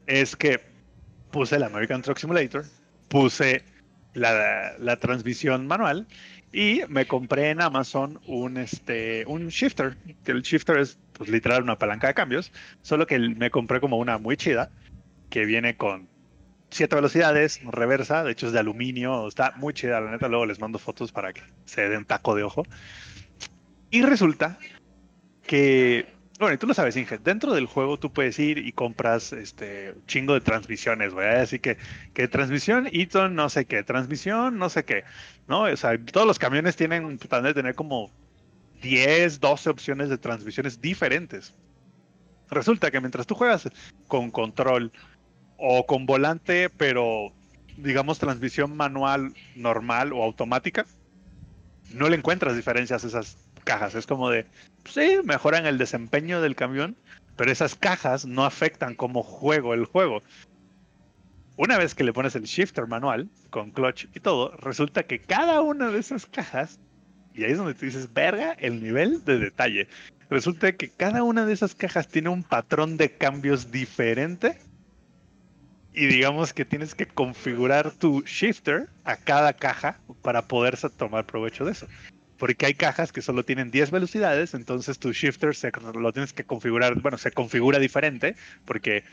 Es 0.05 0.35
que 0.35 0.59
puse 1.31 1.55
el 1.55 1.63
American 1.63 2.01
Truck 2.01 2.17
Simulator, 2.17 2.65
puse 3.07 3.63
la, 4.13 4.73
la 4.77 4.97
transmisión 4.97 5.67
manual 5.67 6.07
y 6.51 6.81
me 6.87 7.05
compré 7.05 7.49
en 7.51 7.61
Amazon 7.61 8.19
un, 8.25 8.57
este, 8.57 9.23
un 9.27 9.49
shifter, 9.49 9.97
que 10.23 10.31
el 10.31 10.41
shifter 10.41 10.77
es 10.77 10.99
pues, 11.13 11.29
literal 11.29 11.63
una 11.63 11.77
palanca 11.77 12.07
de 12.07 12.13
cambios, 12.13 12.51
solo 12.81 13.05
que 13.05 13.19
me 13.19 13.51
compré 13.51 13.79
como 13.79 13.97
una 13.97 14.17
muy 14.17 14.35
chida, 14.35 14.71
que 15.29 15.45
viene 15.45 15.77
con 15.77 16.09
siete 16.71 16.95
velocidades, 16.95 17.61
reversa, 17.63 18.23
de 18.23 18.31
hecho 18.31 18.47
es 18.47 18.53
de 18.53 18.59
aluminio, 18.59 19.27
está 19.27 19.53
muy 19.57 19.73
chida, 19.73 20.01
la 20.01 20.11
neta, 20.11 20.27
luego 20.27 20.45
les 20.45 20.59
mando 20.59 20.79
fotos 20.79 21.11
para 21.11 21.33
que 21.33 21.41
se 21.65 21.87
den 21.87 22.05
taco 22.05 22.35
de 22.35 22.43
ojo. 22.43 22.63
Y 23.91 24.01
resulta 24.01 24.57
que, 25.43 26.07
bueno, 26.39 26.55
y 26.55 26.57
tú 26.57 26.67
lo 26.67 26.73
sabes, 26.73 26.95
Inge, 26.95 27.17
dentro 27.17 27.53
del 27.53 27.65
juego 27.65 27.99
tú 27.99 28.13
puedes 28.13 28.39
ir 28.39 28.59
y 28.59 28.71
compras 28.71 29.33
este 29.33 29.93
chingo 30.07 30.33
de 30.33 30.39
transmisiones, 30.39 31.13
güey. 31.13 31.27
Así 31.27 31.59
que, 31.59 31.77
que 32.13 32.29
transmisión, 32.29 32.87
Eaton, 32.91 33.35
no 33.35 33.49
sé 33.49 33.65
qué, 33.65 33.83
transmisión, 33.83 34.57
no 34.57 34.69
sé 34.69 34.85
qué, 34.85 35.03
¿no? 35.47 35.63
O 35.63 35.75
sea, 35.75 35.97
todos 35.97 36.25
los 36.25 36.39
camiones 36.39 36.77
tienen, 36.77 37.19
han 37.29 37.43
de 37.43 37.53
tener 37.53 37.75
como 37.75 38.09
10, 38.81 39.41
12 39.41 39.69
opciones 39.69 40.09
de 40.09 40.17
transmisiones 40.17 40.79
diferentes. 40.79 41.53
Resulta 42.49 42.89
que 42.89 43.01
mientras 43.01 43.27
tú 43.27 43.35
juegas 43.35 43.69
con 44.07 44.31
control 44.31 44.93
o 45.57 45.85
con 45.85 46.05
volante, 46.05 46.69
pero 46.69 47.33
digamos 47.75 48.17
transmisión 48.17 48.77
manual 48.77 49.33
normal 49.55 50.13
o 50.13 50.23
automática, 50.23 50.85
no 51.93 52.07
le 52.07 52.15
encuentras 52.15 52.55
diferencias 52.55 53.03
a 53.03 53.07
esas 53.07 53.37
cajas. 53.69 53.93
Es 53.93 54.07
como 54.07 54.31
de, 54.31 54.47
sí, 54.85 55.19
mejoran 55.23 55.67
el 55.67 55.77
desempeño 55.77 56.41
del 56.41 56.55
camión, 56.55 56.95
pero 57.35 57.51
esas 57.51 57.75
cajas 57.75 58.25
no 58.25 58.43
afectan 58.43 58.95
como 58.95 59.21
juego 59.21 59.75
el 59.75 59.85
juego. 59.85 60.23
Una 61.55 61.77
vez 61.77 61.93
que 61.93 62.03
le 62.03 62.11
pones 62.11 62.35
el 62.35 62.45
shifter 62.45 62.87
manual 62.87 63.29
con 63.51 63.69
clutch 63.69 64.07
y 64.15 64.21
todo, 64.21 64.57
resulta 64.57 65.03
que 65.03 65.19
cada 65.19 65.61
una 65.61 65.91
de 65.91 65.99
esas 65.99 66.25
cajas, 66.25 66.79
y 67.35 67.43
ahí 67.43 67.51
es 67.51 67.59
donde 67.59 67.75
tú 67.75 67.85
dices, 67.85 68.11
verga, 68.11 68.53
el 68.53 68.81
nivel 68.81 69.23
de 69.23 69.37
detalle. 69.37 69.87
Resulta 70.31 70.71
que 70.71 70.89
cada 70.89 71.21
una 71.21 71.45
de 71.45 71.53
esas 71.53 71.75
cajas 71.75 72.07
tiene 72.07 72.29
un 72.29 72.41
patrón 72.41 72.97
de 72.97 73.11
cambios 73.11 73.71
diferente. 73.71 74.57
Y 75.93 76.07
digamos 76.07 76.53
que 76.53 76.65
tienes 76.65 76.95
que 76.95 77.07
configurar 77.07 77.91
tu 77.91 78.21
shifter 78.21 78.89
a 79.03 79.17
cada 79.17 79.53
caja 79.53 79.99
para 80.23 80.43
poder 80.43 80.77
tomar 80.97 81.25
provecho 81.25 81.65
de 81.65 81.73
eso. 81.73 81.87
Porque 82.39 82.65
hay 82.65 82.73
cajas 82.73 83.11
que 83.11 83.21
solo 83.21 83.45
tienen 83.45 83.69
10 83.69 83.91
velocidades, 83.91 84.55
entonces 84.55 84.97
tu 84.97 85.11
shifter 85.11 85.55
se, 85.55 85.71
lo 85.93 86.11
tienes 86.13 86.33
que 86.33 86.43
configurar, 86.43 86.99
bueno, 87.01 87.17
se 87.17 87.31
configura 87.31 87.77
diferente, 87.77 88.35
porque 88.65 89.03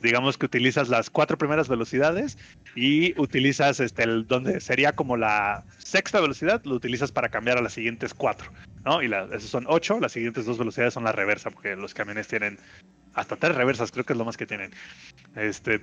digamos 0.00 0.36
que 0.36 0.46
utilizas 0.46 0.88
las 0.88 1.08
cuatro 1.10 1.38
primeras 1.38 1.68
velocidades 1.68 2.36
y 2.74 3.18
utilizas 3.20 3.78
este, 3.78 4.02
el, 4.02 4.26
donde 4.26 4.60
sería 4.60 4.92
como 4.92 5.16
la 5.16 5.64
sexta 5.78 6.20
velocidad, 6.20 6.60
lo 6.64 6.74
utilizas 6.74 7.12
para 7.12 7.28
cambiar 7.28 7.58
a 7.58 7.62
las 7.62 7.74
siguientes 7.74 8.12
cuatro, 8.12 8.50
¿no? 8.84 9.00
Y 9.02 9.08
la, 9.08 9.24
esos 9.26 9.50
son 9.50 9.64
ocho, 9.68 10.00
las 10.00 10.12
siguientes 10.12 10.44
dos 10.44 10.58
velocidades 10.58 10.94
son 10.94 11.04
la 11.04 11.12
reversa, 11.12 11.50
porque 11.50 11.76
los 11.76 11.94
camiones 11.94 12.26
tienen 12.26 12.58
hasta 13.14 13.36
tres 13.36 13.54
reversas, 13.54 13.92
creo 13.92 14.04
que 14.04 14.14
es 14.14 14.18
lo 14.18 14.24
más 14.24 14.36
que 14.36 14.46
tienen. 14.46 14.72
Este, 15.36 15.82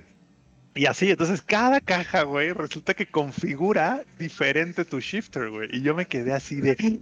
y 0.74 0.86
así, 0.86 1.10
entonces 1.10 1.42
cada 1.42 1.80
caja, 1.80 2.22
güey, 2.22 2.52
resulta 2.52 2.94
que 2.94 3.06
configura 3.06 4.04
diferente 4.18 4.84
tu 4.84 5.00
shifter, 5.00 5.50
güey. 5.50 5.68
Y 5.72 5.82
yo 5.82 5.94
me 5.94 6.06
quedé 6.06 6.32
así 6.32 6.60
de, 6.60 7.00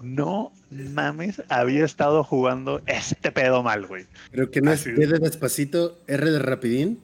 no 0.00 0.52
mames, 0.70 1.42
había 1.48 1.84
estado 1.84 2.22
jugando 2.22 2.82
este 2.86 3.32
pedo 3.32 3.62
mal, 3.62 3.86
güey. 3.86 4.06
Creo 4.30 4.50
que 4.50 4.60
no 4.60 4.72
es 4.72 4.82
Así 4.82 4.92
D 4.92 5.04
es. 5.04 5.10
de 5.10 5.18
despacito, 5.18 5.98
R 6.06 6.30
de 6.30 6.38
rapidín. 6.38 7.00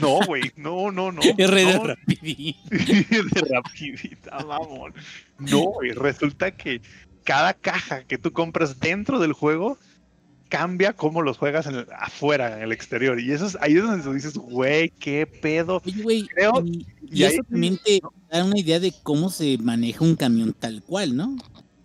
No, 0.00 0.20
güey, 0.26 0.52
no, 0.56 0.92
no, 0.92 1.10
no. 1.10 1.20
R 1.36 1.64
de 1.64 1.74
no. 1.74 1.84
rapidín. 1.84 2.54
de 2.70 3.40
rapidita, 3.50 4.38
vamos. 4.44 4.92
No, 5.38 5.62
güey, 5.62 5.90
resulta 5.90 6.52
que 6.52 6.80
cada 7.24 7.54
caja 7.54 8.04
que 8.04 8.18
tú 8.18 8.32
compras 8.32 8.78
dentro 8.78 9.18
del 9.18 9.32
juego 9.32 9.78
cambia 10.52 10.92
cómo 10.92 11.22
los 11.22 11.38
juegas 11.38 11.64
en 11.66 11.76
el- 11.76 11.86
afuera, 11.98 12.54
en 12.58 12.62
el 12.62 12.72
exterior. 12.72 13.18
Y 13.18 13.32
eso 13.32 13.46
es, 13.46 13.56
ahí 13.62 13.74
es 13.78 13.82
donde 13.82 14.04
tú 14.04 14.12
dices, 14.12 14.34
güey, 14.34 14.90
qué 14.90 15.26
pedo. 15.26 15.80
Oye, 15.82 16.02
güey, 16.02 16.28
Creo- 16.28 16.62
y, 16.62 16.86
y 17.10 17.20
y 17.20 17.24
ahí 17.24 17.32
eso 17.34 17.42
también 17.48 17.78
te 17.82 18.00
da 18.30 18.44
una 18.44 18.58
idea 18.58 18.78
de 18.78 18.92
cómo 19.02 19.30
se 19.30 19.56
maneja 19.58 20.04
un 20.04 20.14
camión 20.14 20.52
tal 20.52 20.82
cual, 20.82 21.16
¿no? 21.16 21.38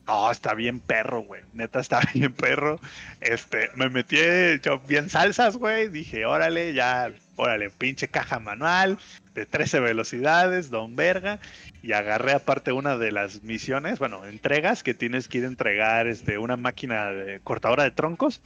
No, 0.06 0.30
está 0.32 0.54
bien 0.54 0.82
perro, 0.82 1.24
güey. 1.24 1.42
Neta, 1.54 1.80
está 1.80 2.02
bien 2.14 2.34
perro. 2.34 2.80
Este, 3.22 3.70
me 3.76 3.90
metí 3.90 4.18
yo 4.64 4.80
bien 4.86 5.10
salsas, 5.10 5.56
güey. 5.56 5.88
Dije, 5.88 6.26
órale, 6.26 6.74
ya, 6.74 7.10
órale, 7.38 7.70
pinche 7.70 8.10
caja 8.10 8.40
manual 8.40 8.98
de 9.34 9.46
13 9.46 9.80
velocidades, 9.80 10.70
don 10.70 10.96
verga. 10.98 11.40
Y 11.82 11.94
agarré 11.94 12.34
aparte 12.34 12.74
una 12.74 12.98
de 12.98 13.14
las 13.14 13.44
misiones, 13.44 13.98
bueno, 14.00 14.26
entregas 14.26 14.84
que 14.84 14.94
tienes 14.94 15.30
que 15.30 15.38
ir 15.38 15.46
a 15.46 15.48
entregar 15.48 16.08
este, 16.08 16.38
una 16.38 16.58
máquina 16.58 17.06
de 17.12 17.40
cortadora 17.40 17.84
de 17.84 17.92
troncos 17.92 18.42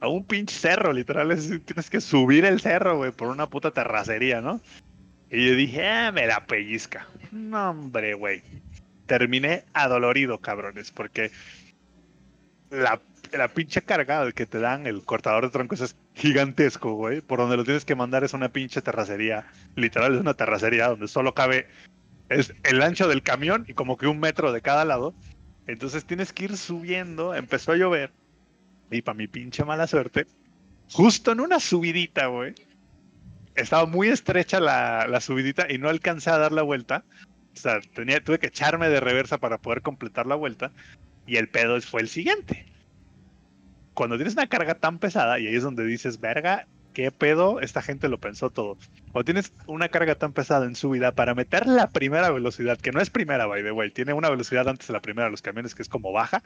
a 0.00 0.06
un 0.06 0.24
pinche 0.24 0.54
cerro, 0.56 0.92
literal. 0.92 1.32
es- 1.32 1.48
tienes 1.64 1.90
que 1.90 2.00
subir 2.00 2.44
el 2.44 2.60
cerro, 2.60 2.96
güey, 2.98 3.10
por 3.10 3.28
una 3.28 3.48
puta 3.48 3.72
terracería, 3.72 4.40
¿no? 4.40 4.60
Y 5.30 5.48
yo 5.48 5.56
dije, 5.56 5.86
ah, 5.88 6.12
me 6.12 6.26
la 6.26 6.46
pellizca. 6.46 7.08
No, 7.32 7.70
hombre, 7.70 8.14
güey 8.14 8.42
terminé 9.08 9.64
adolorido, 9.72 10.38
cabrones, 10.38 10.90
porque 10.92 11.32
la, 12.70 13.00
la 13.32 13.48
pinche 13.48 13.82
carga 13.82 14.30
que 14.32 14.46
te 14.46 14.60
dan 14.60 14.86
el 14.86 15.02
cortador 15.02 15.44
de 15.44 15.50
troncos 15.50 15.80
es 15.80 15.96
gigantesco, 16.18 16.94
güey. 16.94 17.20
Por 17.20 17.38
donde 17.38 17.56
lo 17.56 17.64
tienes 17.64 17.84
que 17.84 17.94
mandar 17.94 18.24
es 18.24 18.34
una 18.34 18.50
pinche 18.50 18.82
terracería. 18.82 19.46
Literal, 19.76 20.14
es 20.14 20.20
una 20.20 20.34
terracería 20.34 20.88
donde 20.88 21.08
solo 21.08 21.34
cabe 21.34 21.66
es 22.28 22.52
el 22.64 22.82
ancho 22.82 23.08
del 23.08 23.22
camión 23.22 23.64
y 23.68 23.74
como 23.74 23.96
que 23.96 24.06
un 24.06 24.20
metro 24.20 24.52
de 24.52 24.60
cada 24.60 24.84
lado. 24.84 25.14
Entonces 25.66 26.04
tienes 26.04 26.32
que 26.32 26.44
ir 26.44 26.56
subiendo. 26.56 27.34
Empezó 27.34 27.72
a 27.72 27.76
llover. 27.76 28.12
Y 28.90 29.02
para 29.02 29.16
mi 29.16 29.28
pinche 29.28 29.64
mala 29.64 29.86
suerte, 29.86 30.26
justo 30.90 31.32
en 31.32 31.40
una 31.40 31.60
subidita, 31.60 32.26
güey. 32.26 32.54
Estaba 33.54 33.86
muy 33.86 34.08
estrecha 34.08 34.60
la, 34.60 35.06
la 35.08 35.20
subidita 35.20 35.70
y 35.70 35.78
no 35.78 35.88
alcancé 35.88 36.30
a 36.30 36.38
dar 36.38 36.52
la 36.52 36.62
vuelta. 36.62 37.04
O 37.54 37.56
sea, 37.56 37.80
tenía, 37.80 38.22
tuve 38.22 38.38
que 38.38 38.46
echarme 38.46 38.88
de 38.88 39.00
reversa 39.00 39.38
para 39.38 39.58
poder 39.58 39.82
completar 39.82 40.26
la 40.26 40.36
vuelta. 40.36 40.72
Y 41.26 41.36
el 41.36 41.48
pedo 41.48 41.80
fue 41.80 42.00
el 42.00 42.08
siguiente. 42.08 42.66
Cuando 43.98 44.14
tienes 44.14 44.34
una 44.34 44.46
carga 44.46 44.76
tan 44.76 45.00
pesada, 45.00 45.40
y 45.40 45.48
ahí 45.48 45.56
es 45.56 45.64
donde 45.64 45.84
dices, 45.84 46.20
verga, 46.20 46.68
¿qué 46.94 47.10
pedo? 47.10 47.60
Esta 47.60 47.82
gente 47.82 48.08
lo 48.08 48.20
pensó 48.20 48.48
todo. 48.48 48.78
Cuando 49.10 49.24
tienes 49.24 49.52
una 49.66 49.88
carga 49.88 50.14
tan 50.14 50.32
pesada 50.32 50.66
en 50.66 50.76
subida, 50.76 51.10
para 51.10 51.34
meter 51.34 51.66
la 51.66 51.90
primera 51.90 52.30
velocidad, 52.30 52.78
que 52.78 52.92
no 52.92 53.00
es 53.00 53.10
primera, 53.10 53.46
by 53.46 53.64
the 53.64 53.72
way, 53.72 53.90
tiene 53.90 54.12
una 54.12 54.30
velocidad 54.30 54.68
antes 54.68 54.86
de 54.86 54.92
la 54.92 55.02
primera 55.02 55.24
de 55.24 55.32
los 55.32 55.42
camiones 55.42 55.74
que 55.74 55.82
es 55.82 55.88
como 55.88 56.12
baja, 56.12 56.44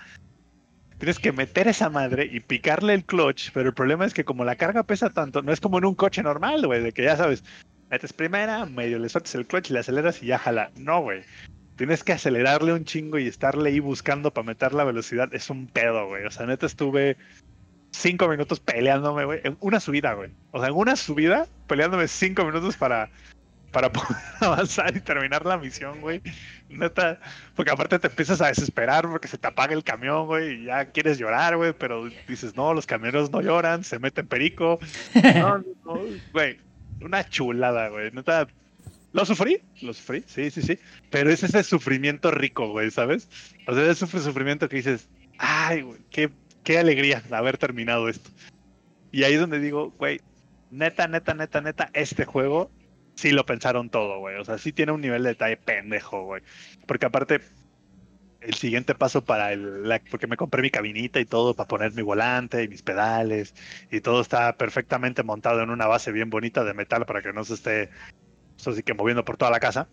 tienes 0.96 1.18
que 1.18 1.30
meter 1.32 1.68
esa 1.68 1.90
madre 1.90 2.26
y 2.32 2.40
picarle 2.40 2.94
el 2.94 3.04
clutch, 3.04 3.50
pero 3.52 3.68
el 3.68 3.74
problema 3.74 4.06
es 4.06 4.14
que 4.14 4.24
como 4.24 4.46
la 4.46 4.56
carga 4.56 4.84
pesa 4.84 5.10
tanto, 5.10 5.42
no 5.42 5.52
es 5.52 5.60
como 5.60 5.76
en 5.76 5.84
un 5.84 5.94
coche 5.94 6.22
normal, 6.22 6.64
güey, 6.64 6.82
de 6.82 6.92
que 6.92 7.04
ya 7.04 7.18
sabes, 7.18 7.44
metes 7.90 8.14
primera, 8.14 8.64
medio 8.64 8.98
le 8.98 9.10
sueltas 9.10 9.34
el 9.34 9.46
clutch, 9.46 9.68
le 9.68 9.80
aceleras 9.80 10.22
y 10.22 10.26
ya 10.28 10.38
jala. 10.38 10.70
No, 10.76 11.02
güey. 11.02 11.22
Tienes 11.76 12.04
que 12.04 12.12
acelerarle 12.12 12.72
un 12.72 12.84
chingo 12.84 13.18
y 13.18 13.26
estarle 13.26 13.70
ahí 13.70 13.80
buscando 13.80 14.32
para 14.32 14.46
meter 14.46 14.74
la 14.74 14.84
velocidad. 14.84 15.32
Es 15.34 15.50
un 15.50 15.66
pedo, 15.66 16.06
güey. 16.06 16.24
O 16.24 16.30
sea, 16.30 16.46
neta 16.46 16.66
estuve 16.66 17.16
cinco 17.90 18.28
minutos 18.28 18.60
peleándome, 18.60 19.24
güey. 19.24 19.40
En 19.44 19.56
una 19.60 19.80
subida, 19.80 20.14
güey. 20.14 20.30
O 20.50 20.58
sea, 20.58 20.68
en 20.68 20.74
una 20.74 20.96
subida, 20.96 21.46
peleándome 21.66 22.08
cinco 22.08 22.44
minutos 22.44 22.76
para, 22.76 23.10
para 23.70 23.90
poder 23.92 24.16
avanzar 24.40 24.96
y 24.96 25.00
terminar 25.00 25.46
la 25.46 25.58
misión, 25.58 26.00
güey. 26.00 26.20
Neta, 26.68 27.18
porque 27.54 27.70
aparte 27.70 27.98
te 27.98 28.08
empiezas 28.08 28.40
a 28.40 28.48
desesperar 28.48 29.08
porque 29.08 29.28
se 29.28 29.38
te 29.38 29.46
apaga 29.46 29.74
el 29.74 29.84
camión, 29.84 30.26
güey, 30.26 30.62
y 30.62 30.64
ya 30.66 30.86
quieres 30.86 31.18
llorar, 31.18 31.56
güey, 31.56 31.72
pero 31.72 32.08
dices, 32.28 32.56
no, 32.56 32.72
los 32.72 32.86
camioneros 32.86 33.30
no 33.30 33.40
lloran, 33.40 33.84
se 33.84 33.98
meten 33.98 34.26
perico. 34.26 34.78
No, 35.14 35.58
no, 35.58 35.64
no, 35.84 36.00
güey, 36.32 36.58
una 37.00 37.28
chulada, 37.28 37.88
güey. 37.88 38.10
Neta, 38.12 38.46
Lo 39.12 39.26
sufrí, 39.26 39.60
lo 39.82 39.92
sufrí, 39.92 40.24
sí, 40.26 40.50
sí, 40.50 40.62
sí. 40.62 40.78
Pero 41.10 41.30
es 41.30 41.42
ese 41.42 41.62
sufrimiento 41.62 42.30
rico, 42.30 42.68
güey, 42.70 42.90
¿sabes? 42.90 43.28
O 43.66 43.74
sea, 43.74 43.90
es 43.90 43.98
sufrimiento 43.98 44.68
que 44.68 44.76
dices, 44.76 45.08
ay, 45.38 45.82
güey, 45.82 45.98
qué, 46.10 46.30
qué 46.64 46.78
alegría 46.78 47.22
haber 47.30 47.58
terminado 47.58 48.08
esto. 48.08 48.30
Y 49.10 49.24
ahí 49.24 49.34
es 49.34 49.40
donde 49.40 49.60
digo, 49.60 49.90
güey, 49.98 50.20
neta, 50.70 51.06
neta, 51.08 51.34
neta, 51.34 51.60
neta, 51.60 51.90
este 51.92 52.24
juego 52.24 52.70
sí 53.14 53.30
lo 53.30 53.46
pensaron 53.46 53.90
todo, 53.90 54.18
güey. 54.18 54.36
O 54.36 54.44
sea, 54.44 54.58
sí 54.58 54.72
tiene 54.72 54.92
un 54.92 55.00
nivel 55.00 55.22
de 55.22 55.30
detalle 55.30 55.56
pendejo, 55.56 56.24
güey. 56.24 56.42
Porque 56.86 57.06
aparte, 57.06 57.40
el 58.40 58.54
siguiente 58.54 58.94
paso 58.94 59.24
para 59.24 59.52
el. 59.52 60.00
porque 60.10 60.26
me 60.26 60.36
compré 60.36 60.62
mi 60.62 60.70
cabinita 60.70 61.20
y 61.20 61.24
todo 61.24 61.54
para 61.54 61.68
poner 61.68 61.92
mi 61.92 62.02
volante 62.02 62.64
y 62.64 62.68
mis 62.68 62.82
pedales. 62.82 63.54
Y 63.90 64.00
todo 64.00 64.20
está 64.20 64.56
perfectamente 64.56 65.22
montado 65.22 65.62
en 65.62 65.70
una 65.70 65.86
base 65.86 66.12
bien 66.12 66.30
bonita 66.30 66.64
de 66.64 66.74
metal 66.74 67.06
para 67.06 67.22
que 67.22 67.32
no 67.32 67.44
se 67.44 67.54
esté. 67.54 67.90
Eso 68.58 68.72
sí 68.72 68.82
que 68.82 68.94
moviendo 68.94 69.24
por 69.24 69.36
toda 69.36 69.50
la 69.50 69.60
casa. 69.60 69.88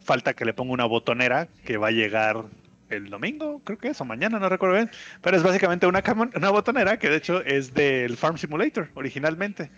Falta 0.00 0.34
que 0.34 0.44
le 0.44 0.54
ponga 0.54 0.72
una 0.72 0.84
botonera 0.84 1.48
que 1.64 1.76
va 1.76 1.88
a 1.88 1.92
llegar 1.92 2.44
el 2.90 3.08
domingo, 3.08 3.60
creo 3.64 3.78
que 3.78 3.88
es, 3.88 4.00
o 4.00 4.04
mañana, 4.04 4.38
no 4.38 4.48
recuerdo 4.48 4.76
bien. 4.76 4.90
Pero 5.22 5.36
es 5.36 5.42
básicamente 5.42 5.86
una, 5.86 6.02
una 6.36 6.50
botonera 6.50 6.98
que 6.98 7.08
de 7.08 7.16
hecho 7.16 7.42
es 7.42 7.72
del 7.72 8.16
Farm 8.16 8.36
Simulator 8.36 8.90
originalmente. 8.94 9.70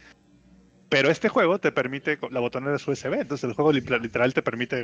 Pero 0.88 1.10
este 1.10 1.28
juego 1.28 1.58
te 1.58 1.72
permite, 1.72 2.18
la 2.30 2.40
botonera 2.40 2.76
es 2.76 2.86
USB, 2.86 3.14
entonces 3.20 3.48
el 3.48 3.54
juego 3.54 3.72
li- 3.72 3.80
literal 3.80 4.34
te 4.34 4.42
permite, 4.42 4.82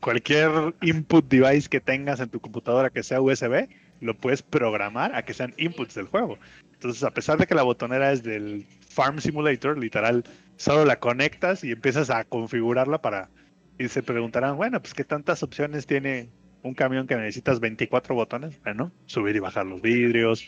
cualquier 0.00 0.74
input 0.82 1.26
device 1.26 1.68
que 1.68 1.80
tengas 1.80 2.20
en 2.20 2.28
tu 2.28 2.40
computadora 2.40 2.90
que 2.90 3.02
sea 3.02 3.20
USB, 3.20 3.68
lo 4.00 4.16
puedes 4.16 4.42
programar 4.42 5.14
a 5.14 5.24
que 5.24 5.34
sean 5.34 5.54
inputs 5.56 5.94
del 5.94 6.06
juego. 6.06 6.38
Entonces, 6.74 7.02
a 7.02 7.10
pesar 7.10 7.38
de 7.38 7.46
que 7.46 7.54
la 7.54 7.62
botonera 7.62 8.12
es 8.12 8.22
del 8.22 8.66
Farm 8.88 9.20
Simulator, 9.20 9.78
literal, 9.78 10.24
solo 10.56 10.84
la 10.84 10.98
conectas 10.98 11.64
y 11.64 11.72
empiezas 11.72 12.10
a 12.10 12.24
configurarla 12.24 13.00
para... 13.00 13.30
Y 13.78 13.88
se 13.88 14.02
preguntarán, 14.02 14.56
bueno, 14.56 14.80
pues 14.80 14.94
qué 14.94 15.04
tantas 15.04 15.42
opciones 15.42 15.86
tiene 15.86 16.30
un 16.62 16.74
camión 16.74 17.06
que 17.06 17.16
necesitas 17.16 17.60
24 17.60 18.14
botones. 18.14 18.58
Bueno, 18.62 18.90
subir 19.04 19.36
y 19.36 19.38
bajar 19.38 19.66
los 19.66 19.82
vidrios, 19.82 20.46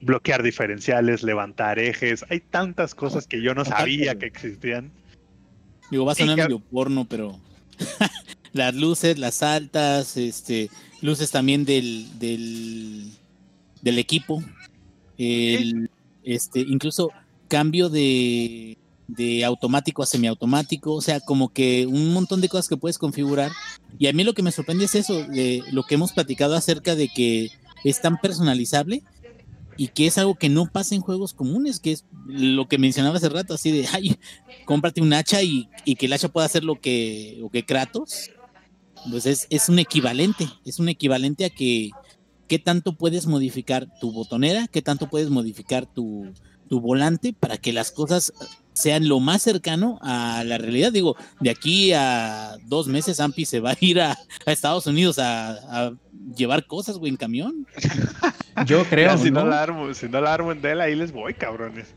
bloquear 0.00 0.42
diferenciales, 0.42 1.22
levantar 1.22 1.78
ejes. 1.78 2.24
Hay 2.30 2.40
tantas 2.40 2.94
cosas 2.94 3.26
que 3.26 3.42
yo 3.42 3.54
no 3.54 3.64
sabía 3.64 4.18
que 4.18 4.26
existían. 4.26 4.92
Digo, 5.90 6.06
va 6.06 6.12
a 6.12 6.14
sonar 6.14 6.36
medio 6.36 6.60
porno, 6.60 7.06
pero 7.06 7.38
las 8.54 8.74
luces, 8.74 9.18
las 9.18 9.42
altas, 9.42 10.16
este, 10.16 10.70
luces 11.02 11.30
también 11.30 11.64
del, 11.64 12.06
del, 12.18 13.10
del 13.82 13.98
equipo, 13.98 14.42
el, 15.18 15.90
este, 16.22 16.60
incluso 16.60 17.10
cambio 17.48 17.90
de, 17.90 18.78
de 19.08 19.44
automático 19.44 20.02
a 20.02 20.06
semiautomático, 20.06 20.94
o 20.94 21.02
sea, 21.02 21.20
como 21.20 21.52
que 21.52 21.86
un 21.86 22.12
montón 22.12 22.40
de 22.40 22.48
cosas 22.48 22.68
que 22.68 22.76
puedes 22.76 22.96
configurar. 22.96 23.50
Y 23.98 24.06
a 24.06 24.12
mí 24.12 24.24
lo 24.24 24.34
que 24.34 24.42
me 24.42 24.52
sorprende 24.52 24.86
es 24.86 24.94
eso, 24.94 25.24
de 25.26 25.62
lo 25.72 25.82
que 25.82 25.96
hemos 25.96 26.12
platicado 26.12 26.54
acerca 26.54 26.94
de 26.94 27.08
que 27.08 27.50
es 27.84 28.00
tan 28.00 28.18
personalizable 28.18 29.02
y 29.76 29.88
que 29.88 30.06
es 30.06 30.16
algo 30.18 30.36
que 30.36 30.48
no 30.48 30.66
pasa 30.66 30.94
en 30.94 31.00
juegos 31.00 31.34
comunes, 31.34 31.80
que 31.80 31.92
es 31.92 32.04
lo 32.26 32.68
que 32.68 32.78
mencionaba 32.78 33.16
hace 33.16 33.28
rato, 33.28 33.54
así 33.54 33.72
de, 33.72 33.88
ay, 33.92 34.16
cómprate 34.64 35.00
un 35.00 35.12
hacha 35.12 35.42
y, 35.42 35.68
y 35.84 35.96
que 35.96 36.06
el 36.06 36.12
hacha 36.12 36.28
pueda 36.28 36.46
hacer 36.46 36.62
lo 36.62 36.80
que, 36.80 37.36
lo 37.40 37.50
que 37.50 37.64
Kratos. 37.64 38.30
Pues 39.10 39.26
es, 39.26 39.46
es 39.50 39.68
un 39.68 39.78
equivalente, 39.78 40.48
es 40.64 40.78
un 40.78 40.88
equivalente 40.88 41.44
a 41.44 41.50
que 41.50 41.90
qué 42.48 42.58
tanto 42.58 42.96
puedes 42.96 43.26
modificar 43.26 43.86
tu 44.00 44.12
botonera, 44.12 44.66
qué 44.68 44.82
tanto 44.82 45.08
puedes 45.08 45.30
modificar 45.30 45.86
tu, 45.86 46.32
tu 46.68 46.80
volante 46.80 47.32
para 47.32 47.56
que 47.58 47.72
las 47.72 47.90
cosas 47.90 48.32
sean 48.72 49.08
lo 49.08 49.20
más 49.20 49.42
cercano 49.42 49.98
a 50.02 50.42
la 50.44 50.58
realidad. 50.58 50.92
Digo, 50.92 51.16
de 51.40 51.50
aquí 51.50 51.92
a 51.92 52.56
dos 52.66 52.88
meses 52.88 53.20
Ampi 53.20 53.44
se 53.44 53.60
va 53.60 53.70
a 53.72 53.76
ir 53.80 54.00
a, 54.00 54.18
a 54.46 54.52
Estados 54.52 54.86
Unidos 54.86 55.18
a, 55.18 55.50
a 55.50 55.92
llevar 56.36 56.66
cosas, 56.66 56.98
güey, 56.98 57.10
en 57.10 57.16
camión. 57.16 57.66
Yo 58.66 58.84
creo, 58.84 59.10
Ya, 59.10 59.18
si, 59.18 59.30
no 59.30 59.44
¿no? 59.44 59.50
la 59.50 59.62
armo, 59.62 59.94
si 59.94 60.08
no 60.08 60.20
la 60.20 60.32
armo 60.34 60.52
en 60.52 60.60
Dell, 60.62 60.80
ahí 60.80 60.94
les 60.94 61.12
voy, 61.12 61.34
cabrones. 61.34 61.94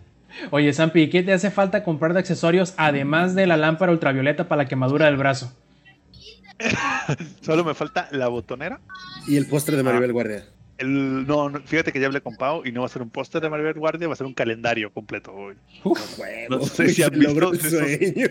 Oye, 0.51 0.71
Sampi, 0.73 1.09
¿qué 1.09 1.23
te 1.23 1.33
hace 1.33 1.51
falta 1.51 1.83
comprar 1.83 2.13
de 2.13 2.19
accesorios 2.19 2.73
además 2.77 3.33
de 3.33 3.47
la 3.47 3.57
lámpara 3.57 3.91
ultravioleta 3.91 4.47
para 4.47 4.63
la 4.63 4.67
quemadura 4.69 5.05
del 5.05 5.17
brazo? 5.17 5.51
Solo 7.41 7.63
me 7.63 7.73
falta 7.73 8.07
la 8.11 8.27
botonera. 8.27 8.79
Y 9.27 9.37
el 9.37 9.45
postre 9.47 9.75
de 9.77 9.83
Maribel 9.83 10.11
Guardia. 10.13 10.45
El, 10.77 11.25
no, 11.25 11.49
no, 11.49 11.59
fíjate 11.61 11.91
que 11.91 11.99
ya 11.99 12.05
hablé 12.05 12.21
con 12.21 12.35
Pau 12.35 12.61
y 12.63 12.71
no 12.71 12.81
va 12.81 12.85
a 12.85 12.89
ser 12.89 13.01
un 13.01 13.09
póster 13.09 13.41
de 13.41 13.49
Maribel 13.49 13.73
Guardia, 13.73 14.07
va 14.07 14.13
a 14.13 14.17
ser 14.17 14.27
un 14.27 14.33
calendario 14.35 14.91
completo. 14.93 15.33
Huevo, 15.33 15.55
No 16.49 16.61
sé 16.61 16.89
si 16.89 17.01
han 17.01 17.11
visto 17.17 17.53
sueño, 17.55 18.27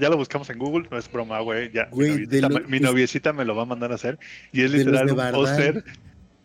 Ya 0.00 0.08
lo 0.08 0.16
buscamos 0.16 0.48
en 0.50 0.58
Google, 0.58 0.86
no 0.90 0.98
es 0.98 1.10
broma, 1.10 1.40
güey. 1.40 1.72
Ya, 1.72 1.88
Güey, 1.90 2.10
mi, 2.10 2.26
noviecita, 2.26 2.48
lo- 2.48 2.60
me- 2.60 2.66
mi 2.68 2.80
noviecita 2.80 3.32
me 3.32 3.44
lo 3.44 3.56
va 3.56 3.62
a 3.62 3.66
mandar 3.66 3.92
a 3.92 3.94
hacer. 3.94 4.18
Y 4.52 4.62
es 4.62 4.70
literal 4.70 5.10
un 5.10 5.30
póster. 5.32 5.84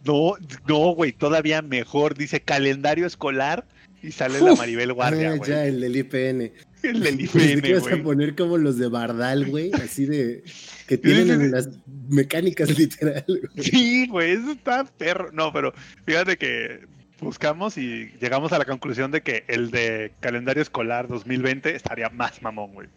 No, 0.06 0.34
no, 0.68 0.78
güey, 0.96 1.12
todavía 1.14 1.62
mejor. 1.62 2.16
Dice 2.18 2.42
calendario 2.42 3.06
escolar 3.06 3.66
y 4.02 4.12
sale 4.12 4.42
la 4.42 4.56
Maribel 4.56 4.94
Guardia, 4.94 5.32
Ah, 5.32 5.36
güey. 5.36 5.50
ya, 5.50 5.66
el 5.66 5.80
del 5.82 5.96
IPN. 5.98 6.52
El 6.84 7.22
IPN, 7.22 7.66
ibas 7.66 7.92
a 7.92 7.98
poner 7.98 8.36
como 8.36 8.58
los 8.58 8.78
de 8.78 8.88
Bardal, 8.88 9.46
güey, 9.46 9.72
así 9.74 10.06
de 10.06 10.44
que 10.88 10.98
tienen 11.00 11.30
en 11.42 11.52
las 11.52 11.70
mecánicas 12.10 12.70
literal. 12.78 13.26
güey. 13.28 13.66
Sí, 13.66 14.08
güey, 14.08 14.32
eso 14.32 14.52
está 14.52 14.86
perro. 14.86 15.32
No, 15.32 15.52
pero 15.54 15.74
fíjate 16.06 16.38
que 16.38 16.82
buscamos 17.20 17.78
y 17.78 18.12
llegamos 18.20 18.52
a 18.52 18.60
la 18.60 18.66
conclusión 18.66 19.12
de 19.12 19.22
que 19.22 19.46
el 19.48 19.72
de 19.72 20.14
calendario 20.20 20.62
escolar 20.62 21.08
2020 21.08 21.76
estaría 21.76 22.10
más 22.10 22.42
mamón, 22.42 22.74
güey. 22.74 22.90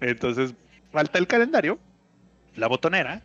Entonces, 0.00 0.54
falta 0.92 1.18
el 1.18 1.26
calendario, 1.26 1.78
la 2.56 2.66
botonera 2.66 3.22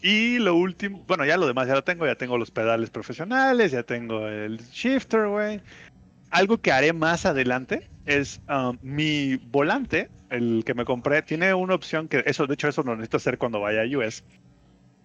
y 0.00 0.38
lo 0.38 0.54
último, 0.54 1.02
bueno, 1.08 1.24
ya 1.24 1.36
lo 1.36 1.46
demás 1.46 1.66
ya 1.66 1.74
lo 1.74 1.82
tengo, 1.82 2.06
ya 2.06 2.14
tengo 2.14 2.38
los 2.38 2.50
pedales 2.50 2.90
profesionales, 2.90 3.72
ya 3.72 3.82
tengo 3.82 4.28
el 4.28 4.58
shifter, 4.72 5.26
güey. 5.26 5.60
Algo 6.30 6.58
que 6.58 6.70
haré 6.70 6.92
más 6.92 7.26
adelante 7.26 7.88
es 8.08 8.40
um, 8.48 8.76
mi 8.82 9.36
volante, 9.36 10.08
el 10.30 10.62
que 10.66 10.74
me 10.74 10.84
compré, 10.84 11.22
tiene 11.22 11.54
una 11.54 11.74
opción 11.74 12.08
que 12.08 12.22
eso, 12.26 12.46
de 12.46 12.54
hecho, 12.54 12.68
eso 12.68 12.82
lo 12.82 12.94
necesito 12.96 13.18
hacer 13.18 13.38
cuando 13.38 13.60
vaya 13.60 13.82
a 13.82 13.98
US 13.98 14.24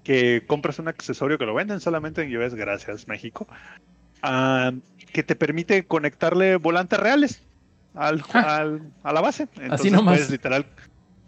que 0.04 0.44
compras 0.48 0.80
un 0.80 0.88
accesorio 0.90 1.38
que 1.38 1.46
lo 1.46 1.54
venden 1.54 1.80
solamente 1.80 2.22
en 2.24 2.36
US, 2.38 2.56
gracias 2.56 3.08
México, 3.08 3.48
ah, 4.22 4.72
que 5.14 5.24
te 5.24 5.36
permite 5.36 5.86
conectarle 5.86 6.58
volantes 6.58 7.00
reales 7.00 7.42
al, 7.94 8.22
Ah. 8.34 8.58
al- 8.58 8.82
a 9.04 9.14
la 9.14 9.22
base. 9.22 9.48
Entonces 9.62 9.92
nomás. 9.92 10.16
puedes 10.16 10.30
literal. 10.32 10.66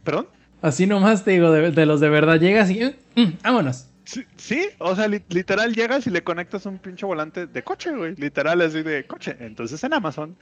¿Perdón? 0.04 0.28
Así 0.62 0.88
nomás 0.88 1.24
te 1.24 1.32
digo, 1.32 1.52
de, 1.52 1.72
de 1.72 1.86
los 1.86 2.00
de 2.02 2.10
verdad, 2.10 2.40
llegas 2.40 2.70
y... 2.72 2.84
"Mm, 2.84 3.22
mm, 3.22 3.34
vámonos. 3.44 3.88
Sí, 4.04 4.24
sí, 4.36 4.68
o 4.80 4.96
sea, 4.96 5.08
li- 5.08 5.24
literal 5.30 5.74
llegas 5.74 6.06
y 6.06 6.10
le 6.10 6.24
conectas 6.24 6.66
un 6.66 6.78
pinche 6.78 7.06
volante 7.06 7.48
de 7.48 7.64
coche, 7.64 7.92
güey. 7.96 8.16
Literal 8.18 8.62
así 8.62 8.84
de 8.84 9.06
coche. 9.08 9.36
Entonces 9.40 9.84
en 9.84 9.94
Amazon 9.94 10.36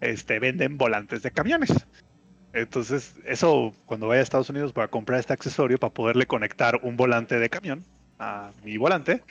este, 0.00 0.38
venden 0.38 0.78
volantes 0.78 1.22
de 1.22 1.30
camiones. 1.30 1.72
Entonces, 2.52 3.14
eso 3.26 3.74
cuando 3.84 4.08
vaya 4.08 4.20
a 4.20 4.22
Estados 4.22 4.48
Unidos 4.48 4.72
voy 4.72 4.84
a 4.84 4.88
comprar 4.88 5.20
este 5.20 5.32
accesorio 5.32 5.78
para 5.78 5.92
poderle 5.92 6.26
conectar 6.26 6.80
un 6.82 6.96
volante 6.96 7.38
de 7.38 7.50
camión 7.50 7.84
a 8.18 8.50
mi 8.64 8.76
volante. 8.78 9.22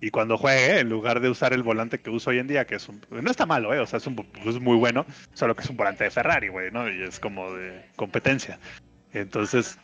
Y 0.00 0.10
cuando 0.10 0.36
juegue, 0.36 0.80
en 0.80 0.90
lugar 0.90 1.20
de 1.20 1.30
usar 1.30 1.54
el 1.54 1.62
volante 1.62 1.98
que 1.98 2.10
uso 2.10 2.28
hoy 2.28 2.38
en 2.38 2.46
día, 2.46 2.66
que 2.66 2.74
es 2.74 2.88
un. 2.90 3.00
No 3.10 3.30
está 3.30 3.46
malo, 3.46 3.72
¿eh? 3.72 3.78
O 3.78 3.86
sea, 3.86 3.96
es, 3.96 4.06
un, 4.06 4.28
es 4.44 4.60
muy 4.60 4.76
bueno, 4.76 5.06
solo 5.32 5.56
que 5.56 5.62
es 5.62 5.70
un 5.70 5.78
volante 5.78 6.04
de 6.04 6.10
Ferrari, 6.10 6.48
güey, 6.48 6.70
¿no? 6.70 6.86
Y 6.90 7.02
es 7.02 7.18
como 7.18 7.54
de 7.54 7.86
competencia. 7.96 8.58
Entonces, 9.14 9.78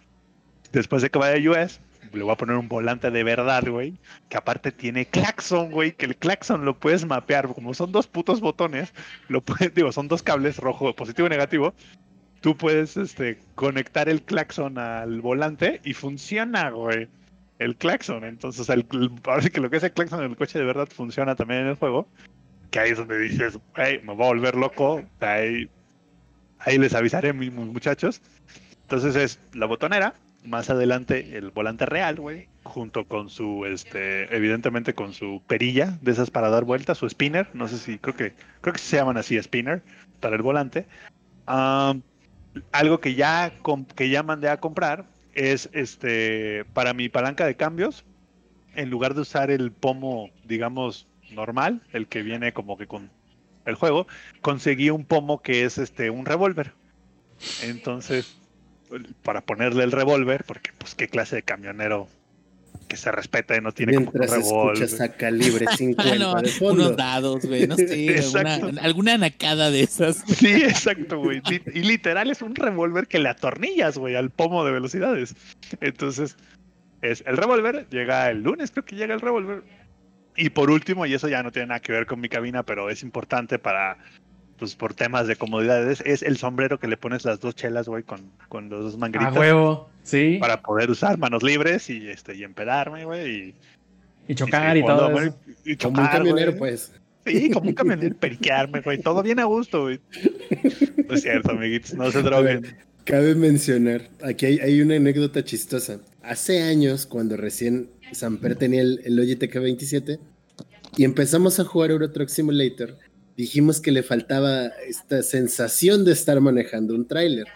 después 0.72 1.00
de 1.00 1.08
que 1.08 1.18
vaya 1.18 1.36
a 1.36 1.62
US, 1.64 1.80
le 2.12 2.22
voy 2.22 2.32
a 2.32 2.36
poner 2.36 2.56
un 2.56 2.68
volante 2.68 3.10
de 3.10 3.24
verdad, 3.24 3.64
güey. 3.66 3.94
Que 4.28 4.36
aparte 4.36 4.72
tiene 4.72 5.06
claxon, 5.06 5.70
güey. 5.70 5.92
Que 5.92 6.06
el 6.06 6.16
claxon 6.16 6.64
lo 6.64 6.78
puedes 6.78 7.04
mapear. 7.04 7.48
Como 7.48 7.74
son 7.74 7.92
dos 7.92 8.06
putos 8.06 8.40
botones, 8.40 8.92
digo, 9.74 9.92
son 9.92 10.08
dos 10.08 10.22
cables, 10.22 10.58
rojo, 10.58 10.94
positivo 10.94 11.26
y 11.26 11.30
negativo. 11.30 11.74
Tú 12.40 12.56
puedes 12.56 12.96
este, 12.96 13.38
conectar 13.54 14.08
el 14.08 14.22
claxon 14.22 14.78
al 14.78 15.20
volante 15.20 15.80
y 15.84 15.94
funciona, 15.94 16.70
güey. 16.70 17.08
El 17.58 17.76
claxon. 17.76 18.24
Entonces, 18.24 18.68
el, 18.70 18.86
ahora 19.24 19.42
sí 19.42 19.50
que 19.50 19.60
lo 19.60 19.70
que 19.70 19.76
es 19.76 19.82
el 19.82 19.92
claxon 19.92 20.24
en 20.24 20.30
el 20.30 20.36
coche 20.36 20.58
de 20.58 20.64
verdad 20.64 20.88
funciona 20.88 21.36
también 21.36 21.62
en 21.62 21.66
el 21.68 21.74
juego. 21.76 22.08
Que 22.70 22.80
ahí 22.80 22.90
es 22.92 22.98
donde 22.98 23.18
dices, 23.18 23.58
hey, 23.76 24.00
me 24.04 24.14
voy 24.14 24.24
a 24.24 24.28
volver 24.28 24.54
loco. 24.54 25.02
Ahí, 25.20 25.68
ahí 26.60 26.78
les 26.78 26.94
avisaré, 26.94 27.32
mis 27.32 27.52
muchachos. 27.52 28.22
Entonces 28.90 29.14
es 29.14 29.40
la 29.54 29.66
botonera, 29.66 30.14
más 30.44 30.70
adelante 30.70 31.36
el 31.36 31.50
volante 31.50 31.86
real, 31.86 32.16
güey, 32.16 32.48
junto 32.62 33.06
con 33.06 33.28
su, 33.30 33.66
este, 33.66 34.34
evidentemente 34.34 34.94
con 34.94 35.12
su 35.12 35.42
perilla 35.46 35.98
de 36.00 36.12
esas 36.12 36.30
para 36.30 36.50
dar 36.50 36.64
vueltas, 36.64 36.98
su 36.98 37.08
spinner, 37.08 37.48
no 37.54 37.68
sé 37.68 37.78
si, 37.78 37.98
creo 37.98 38.16
que, 38.16 38.34
creo 38.60 38.72
que 38.72 38.78
se 38.78 38.96
llaman 38.96 39.16
así, 39.16 39.40
spinner, 39.42 39.82
para 40.20 40.36
el 40.36 40.42
volante. 40.42 40.86
Algo 41.46 43.00
que 43.00 43.14
ya, 43.14 43.52
que 43.94 44.08
ya 44.08 44.22
mandé 44.22 44.48
a 44.48 44.60
comprar 44.60 45.06
es, 45.34 45.68
este, 45.72 46.64
para 46.72 46.94
mi 46.94 47.08
palanca 47.08 47.46
de 47.46 47.56
cambios, 47.56 48.04
en 48.74 48.90
lugar 48.90 49.14
de 49.14 49.22
usar 49.22 49.50
el 49.50 49.72
pomo, 49.72 50.30
digamos, 50.44 51.06
normal, 51.32 51.82
el 51.92 52.06
que 52.06 52.22
viene 52.22 52.52
como 52.52 52.76
que 52.76 52.86
con 52.86 53.10
el 53.66 53.74
juego, 53.74 54.06
conseguí 54.40 54.90
un 54.90 55.04
pomo 55.04 55.42
que 55.42 55.64
es, 55.64 55.78
este, 55.78 56.10
un 56.10 56.24
revólver. 56.24 56.72
Entonces, 57.62 58.39
para 59.22 59.40
ponerle 59.42 59.84
el 59.84 59.92
revólver, 59.92 60.44
porque 60.44 60.70
pues 60.78 60.94
qué 60.94 61.08
clase 61.08 61.36
de 61.36 61.42
camionero 61.42 62.08
que 62.88 62.96
se 62.96 63.12
respeta 63.12 63.56
y 63.56 63.60
no 63.60 63.70
tiene 63.70 63.92
Mientras 63.98 64.30
como 64.32 64.38
un 64.38 64.44
revólver. 64.48 64.82
escuchas 64.82 65.00
a 65.00 65.12
calibre 65.16 65.66
50 65.76 66.12
Ah, 66.12 66.16
no, 66.18 66.34
de 66.42 66.48
fondo. 66.48 66.86
unos 66.86 66.96
dados, 66.96 67.44
güey, 67.46 67.66
no 67.68 67.76
sé, 67.76 68.18
alguna, 68.44 68.82
alguna 68.82 69.14
anacada 69.14 69.70
de 69.70 69.82
esas. 69.82 70.16
Sí, 70.26 70.50
exacto, 70.62 71.18
güey. 71.18 71.40
Y 71.72 71.80
literal 71.82 72.30
es 72.30 72.42
un 72.42 72.54
revólver 72.56 73.06
que 73.06 73.20
le 73.20 73.28
atornillas, 73.28 73.96
güey, 73.96 74.16
al 74.16 74.30
pomo 74.30 74.64
de 74.64 74.72
velocidades. 74.72 75.36
Entonces, 75.80 76.36
es 77.02 77.22
el 77.26 77.36
revólver, 77.36 77.86
llega 77.90 78.28
el 78.28 78.42
lunes, 78.42 78.72
creo 78.72 78.84
que 78.84 78.96
llega 78.96 79.14
el 79.14 79.20
revólver. 79.20 79.62
Y 80.36 80.50
por 80.50 80.70
último, 80.70 81.06
y 81.06 81.14
eso 81.14 81.28
ya 81.28 81.42
no 81.44 81.52
tiene 81.52 81.68
nada 81.68 81.80
que 81.80 81.92
ver 81.92 82.06
con 82.06 82.20
mi 82.20 82.28
cabina, 82.28 82.64
pero 82.64 82.90
es 82.90 83.02
importante 83.04 83.58
para, 83.60 83.98
pues 84.60 84.76
por 84.76 84.94
temas 84.94 85.26
de 85.26 85.34
comodidades, 85.34 86.00
es 86.06 86.22
el 86.22 86.36
sombrero 86.36 86.78
que 86.78 86.86
le 86.86 86.96
pones 86.96 87.24
las 87.24 87.40
dos 87.40 87.56
chelas, 87.56 87.88
güey, 87.88 88.04
con, 88.04 88.30
con 88.48 88.68
los 88.68 88.84
dos 88.84 88.94
A 88.94 88.98
mangueritas. 88.98 89.36
huevo, 89.36 89.90
sí. 90.04 90.36
Para 90.40 90.62
poder 90.62 90.90
usar 90.90 91.18
manos 91.18 91.42
libres 91.42 91.90
y, 91.90 92.08
este, 92.08 92.36
y 92.36 92.44
empedarme, 92.44 93.04
güey. 93.06 93.30
Y, 93.48 93.54
Y 94.28 94.34
chocar 94.36 94.76
y, 94.76 94.80
seguir 94.80 94.86
todo 94.86 95.08
jugando, 95.08 95.20
eso. 95.22 95.36
güey, 95.42 95.56
y 95.64 95.76
Como 95.76 95.98
un 95.98 96.04
chocar, 96.04 96.18
camionero, 96.18 96.56
pues. 96.56 96.92
Sí, 97.26 97.50
como 97.50 97.68
un 97.68 97.74
camionero, 97.74 98.14
periquearme, 98.16 98.80
güey. 98.82 98.98
Todo 98.98 99.22
bien 99.22 99.40
a 99.40 99.44
gusto, 99.44 99.82
güey. 99.82 100.00
No 101.08 101.14
es 101.14 101.22
cierto, 101.22 101.50
amiguitos, 101.52 101.94
no 101.94 102.10
se 102.10 102.22
droguen. 102.22 102.76
Cabe 103.04 103.34
mencionar, 103.34 104.08
aquí 104.22 104.46
hay, 104.46 104.58
hay 104.60 104.80
una 104.82 104.96
anécdota 104.96 105.42
chistosa. 105.42 106.00
Hace 106.22 106.62
años, 106.62 107.06
cuando 107.06 107.36
recién 107.36 107.90
Samper 108.12 108.56
tenía 108.56 108.82
el, 108.82 109.00
el 109.04 109.16
Logitech 109.16 109.52
27 109.58 110.20
y 110.96 111.04
empezamos 111.04 111.58
a 111.58 111.64
jugar 111.64 111.90
Euro 111.90 112.10
Truck 112.12 112.28
Simulator, 112.28 112.96
dijimos 113.36 113.81
que 113.81 113.90
le 113.93 114.02
faltaba 114.02 114.66
esta 114.86 115.23
sensación 115.23 116.05
de 116.05 116.12
estar 116.12 116.40
manejando 116.40 116.94
un 116.94 117.07
tráiler. 117.07 117.47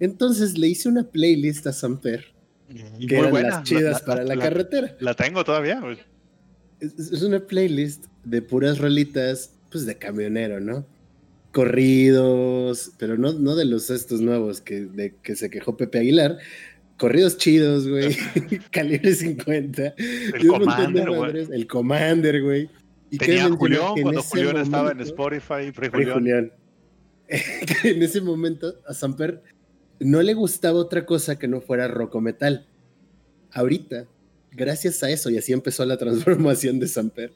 Entonces 0.00 0.56
le 0.58 0.68
hice 0.68 0.88
una 0.88 1.04
playlist 1.04 1.66
a 1.66 1.72
Samper, 1.72 2.24
Y 2.98 3.06
que 3.06 3.18
eran 3.18 3.30
buena, 3.30 3.48
las 3.48 3.62
chidas 3.64 4.00
la- 4.00 4.06
para 4.06 4.24
la, 4.24 4.34
la- 4.36 4.42
carretera. 4.44 4.96
La 5.00 5.14
tengo 5.14 5.42
todavía. 5.44 5.82
Es, 6.80 6.96
es 7.12 7.22
una 7.22 7.40
playlist 7.40 8.04
de 8.24 8.42
puras 8.42 8.78
rolitas, 8.78 9.54
pues 9.70 9.86
de 9.86 9.96
camionero, 9.96 10.60
¿no? 10.60 10.86
Corridos, 11.52 12.92
pero 12.98 13.16
no, 13.16 13.32
no 13.32 13.56
de 13.56 13.64
los 13.64 13.90
estos 13.90 14.20
nuevos 14.20 14.60
que, 14.60 14.82
de, 14.82 15.14
que 15.22 15.34
se 15.36 15.50
quejó 15.50 15.76
Pepe 15.76 15.98
Aguilar. 15.98 16.38
Corridos 16.98 17.36
chidos, 17.38 17.88
güey. 17.88 18.16
Calibre 18.70 19.14
50. 19.14 19.94
El 19.96 20.44
y 20.44 20.48
un 20.48 20.64
montón 20.64 20.94
de 20.94 21.00
Commander, 21.04 21.08
güey. 21.08 21.20
madres. 21.20 21.48
El 21.50 21.66
Commander, 21.66 22.42
güey. 22.42 22.70
Y 23.10 23.18
Tenía 23.18 23.48
Julián 23.50 23.94
que 23.94 24.02
cuando 24.02 24.20
ese 24.20 24.28
Julián 24.30 24.56
estaba 24.58 24.90
en 24.92 24.98
momento- 24.98 25.14
Spotify. 25.14 25.72
En 27.84 28.02
ese 28.02 28.20
momento 28.20 28.74
a 28.86 28.94
Samper 28.94 29.42
no 30.00 30.22
le 30.22 30.34
gustaba 30.34 30.78
otra 30.78 31.04
cosa 31.04 31.38
que 31.38 31.48
no 31.48 31.60
fuera 31.60 31.88
rock 31.88 32.14
o 32.14 32.20
metal. 32.20 32.66
Ahorita, 33.52 34.06
gracias 34.52 35.02
a 35.02 35.10
eso, 35.10 35.28
y 35.30 35.38
así 35.38 35.52
empezó 35.52 35.84
la 35.84 35.96
transformación 35.98 36.78
de 36.78 36.86
Samper, 36.88 37.32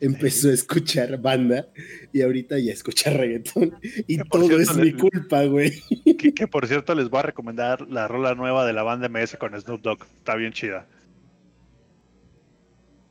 empezó 0.00 0.48
a 0.50 0.52
escuchar 0.52 1.20
banda 1.20 1.68
y 2.12 2.22
ahorita 2.22 2.58
ya 2.58 2.72
escucha 2.72 3.10
reggaetón. 3.10 3.74
Y 4.06 4.18
todo 4.18 4.46
cierto, 4.46 4.60
es 4.62 4.76
le- 4.76 4.84
mi 4.84 4.92
culpa, 4.92 5.44
güey. 5.44 5.72
Que, 6.18 6.34
que, 6.34 6.46
por 6.46 6.66
cierto 6.68 6.94
les 6.94 7.08
voy 7.08 7.20
a 7.20 7.22
recomendar 7.24 7.88
la 7.88 8.06
rola 8.08 8.34
nueva 8.34 8.66
de 8.66 8.72
la 8.74 8.82
banda 8.82 9.08
MS 9.08 9.36
con 9.38 9.58
Snoop 9.60 9.82
Dogg. 9.82 10.04
Está 10.18 10.36
bien 10.36 10.52
chida. 10.52 10.86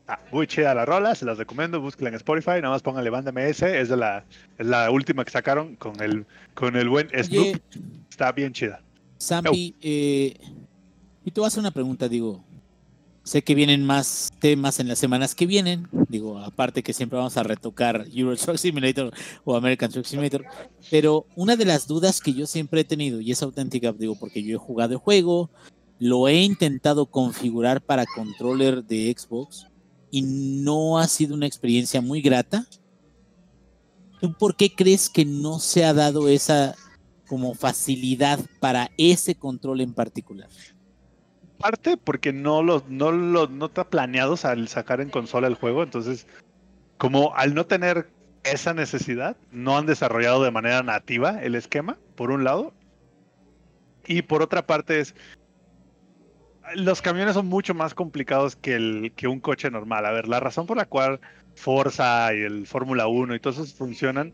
Ah, 0.07 0.19
muy 0.31 0.47
chida 0.47 0.73
la 0.73 0.85
rola, 0.85 1.15
se 1.15 1.25
las 1.25 1.37
recomiendo, 1.37 1.79
búsquenla 1.79 2.09
en 2.09 2.15
Spotify, 2.15 2.61
nada 2.61 2.71
más 2.71 2.81
pónganle 2.81 3.09
banda 3.09 3.31
MS, 3.31 3.61
es 3.61 3.89
de 3.89 3.97
la, 3.97 4.25
es 4.57 4.65
la 4.65 4.91
última 4.91 5.23
que 5.23 5.31
sacaron 5.31 5.75
con 5.75 6.01
el, 6.01 6.25
con 6.53 6.75
el 6.75 6.89
buen 6.89 7.07
Snoop, 7.09 7.41
Oye, 7.41 7.61
está 8.09 8.31
bien 8.31 8.51
chida. 8.51 8.81
Zampi, 9.21 9.75
eh, 9.81 10.33
y 11.23 11.31
te 11.31 11.39
voy 11.39 11.45
a 11.45 11.47
hacer 11.47 11.59
una 11.59 11.71
pregunta, 11.71 12.09
digo. 12.09 12.43
Sé 13.23 13.43
que 13.43 13.53
vienen 13.53 13.85
más 13.85 14.31
temas 14.39 14.79
en 14.79 14.87
las 14.87 14.97
semanas 14.97 15.35
que 15.35 15.45
vienen. 15.45 15.87
Digo, 16.09 16.39
aparte 16.39 16.81
que 16.81 16.91
siempre 16.91 17.17
vamos 17.17 17.37
a 17.37 17.43
retocar 17.43 18.07
Euro 18.11 18.35
Truck 18.35 18.57
Simulator 18.57 19.13
o 19.43 19.55
American 19.55 19.91
Truck 19.91 20.05
Simulator. 20.05 20.43
Pero 20.89 21.27
una 21.35 21.55
de 21.55 21.65
las 21.65 21.85
dudas 21.85 22.19
que 22.19 22.33
yo 22.33 22.47
siempre 22.47 22.81
he 22.81 22.83
tenido, 22.83 23.21
y 23.21 23.31
es 23.31 23.43
auténtica, 23.43 23.93
digo, 23.93 24.15
porque 24.15 24.41
yo 24.41 24.55
he 24.55 24.59
jugado 24.59 24.93
el 24.93 24.97
juego, 24.97 25.51
lo 25.99 26.27
he 26.27 26.41
intentado 26.41 27.05
configurar 27.05 27.79
para 27.79 28.07
controller 28.07 28.83
de 28.83 29.15
Xbox 29.15 29.67
y 30.11 30.21
no 30.21 30.99
ha 30.99 31.07
sido 31.07 31.33
una 31.33 31.47
experiencia 31.47 32.01
muy 32.01 32.21
grata. 32.21 32.65
¿Tú 34.19 34.33
por 34.33 34.55
qué 34.55 34.75
crees 34.75 35.09
que 35.09 35.25
no 35.25 35.57
se 35.57 35.83
ha 35.83 35.93
dado 35.93 36.27
esa 36.27 36.75
como 37.27 37.55
facilidad 37.55 38.39
para 38.59 38.91
ese 38.97 39.35
control 39.35 39.81
en 39.81 39.93
particular? 39.93 40.49
Parte 41.57 41.95
porque 41.95 42.33
no 42.33 42.61
lo, 42.61 42.83
no 42.89 43.11
lo, 43.11 43.47
no 43.47 43.67
está 43.67 43.89
planeado 43.89 44.35
al 44.43 44.67
sacar 44.67 44.99
en 44.99 45.09
consola 45.09 45.47
el 45.47 45.55
juego, 45.55 45.81
entonces, 45.81 46.27
como 46.97 47.33
al 47.35 47.55
no 47.55 47.65
tener 47.65 48.09
esa 48.43 48.73
necesidad, 48.73 49.37
no 49.51 49.77
han 49.77 49.85
desarrollado 49.85 50.43
de 50.43 50.51
manera 50.51 50.83
nativa 50.83 51.41
el 51.41 51.55
esquema, 51.55 51.97
por 52.15 52.31
un 52.31 52.43
lado. 52.43 52.73
Y 54.05 54.23
por 54.23 54.41
otra 54.41 54.65
parte 54.65 54.99
es, 54.99 55.15
los 56.75 57.01
camiones 57.01 57.33
son 57.33 57.47
mucho 57.47 57.73
más 57.73 57.93
complicados 57.93 58.55
que, 58.55 58.75
el, 58.75 59.13
que 59.15 59.27
un 59.27 59.39
coche 59.39 59.69
normal. 59.69 60.05
A 60.05 60.11
ver, 60.11 60.27
la 60.27 60.39
razón 60.39 60.65
por 60.65 60.77
la 60.77 60.85
cual 60.85 61.19
Forza 61.55 62.33
y 62.33 62.41
el 62.41 62.67
Fórmula 62.67 63.07
1 63.07 63.35
y 63.35 63.39
todos 63.39 63.57
esos 63.57 63.73
funcionan, 63.73 64.33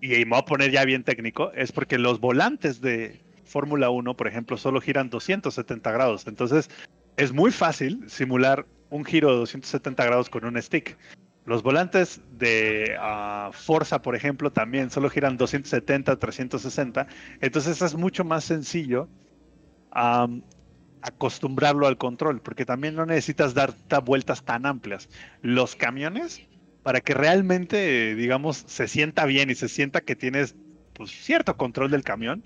y 0.00 0.08
me 0.08 0.24
voy 0.24 0.38
a 0.38 0.44
poner 0.44 0.70
ya 0.70 0.84
bien 0.84 1.04
técnico, 1.04 1.52
es 1.52 1.72
porque 1.72 1.98
los 1.98 2.20
volantes 2.20 2.80
de 2.80 3.20
Fórmula 3.44 3.90
1, 3.90 4.16
por 4.16 4.28
ejemplo, 4.28 4.56
solo 4.56 4.80
giran 4.80 5.10
270 5.10 5.90
grados. 5.92 6.26
Entonces, 6.26 6.70
es 7.16 7.32
muy 7.32 7.50
fácil 7.50 8.04
simular 8.08 8.66
un 8.90 9.04
giro 9.04 9.30
de 9.30 9.36
270 9.38 10.04
grados 10.04 10.30
con 10.30 10.44
un 10.44 10.60
stick. 10.60 10.96
Los 11.44 11.62
volantes 11.62 12.20
de 12.32 12.96
ah, 12.98 13.50
Forza, 13.52 14.02
por 14.02 14.16
ejemplo, 14.16 14.50
también 14.50 14.90
solo 14.90 15.08
giran 15.08 15.36
270, 15.36 16.16
360. 16.16 17.06
Entonces 17.40 17.80
es 17.80 17.94
mucho 17.94 18.24
más 18.24 18.44
sencillo 18.44 19.08
acostumbrarlo 21.02 21.86
al 21.86 21.98
control, 21.98 22.40
porque 22.40 22.64
también 22.64 22.94
no 22.94 23.06
necesitas 23.06 23.54
dar 23.54 23.72
ta- 23.72 24.00
vueltas 24.00 24.44
tan 24.44 24.66
amplias. 24.66 25.08
Los 25.42 25.76
camiones, 25.76 26.42
para 26.82 27.00
que 27.00 27.14
realmente, 27.14 28.14
digamos, 28.14 28.64
se 28.66 28.88
sienta 28.88 29.24
bien 29.26 29.50
y 29.50 29.54
se 29.54 29.68
sienta 29.68 30.00
que 30.00 30.16
tienes 30.16 30.56
pues, 30.94 31.10
cierto 31.10 31.56
control 31.56 31.90
del 31.90 32.04
camión, 32.04 32.44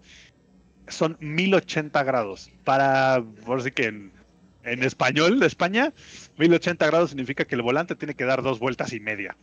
son 0.89 1.16
1080 1.20 2.02
grados. 2.02 2.51
Para, 2.64 3.24
por 3.44 3.60
así 3.60 3.70
que 3.70 3.86
en, 3.86 4.82
español 4.82 5.40
de 5.40 5.47
España, 5.47 5.93
1080 6.36 6.86
grados 6.86 7.10
significa 7.10 7.44
que 7.44 7.55
el 7.55 7.62
volante 7.62 7.97
tiene 7.97 8.14
que 8.14 8.24
dar 8.24 8.43
dos 8.43 8.59
vueltas 8.59 8.93
y 8.93 9.01
media. 9.01 9.36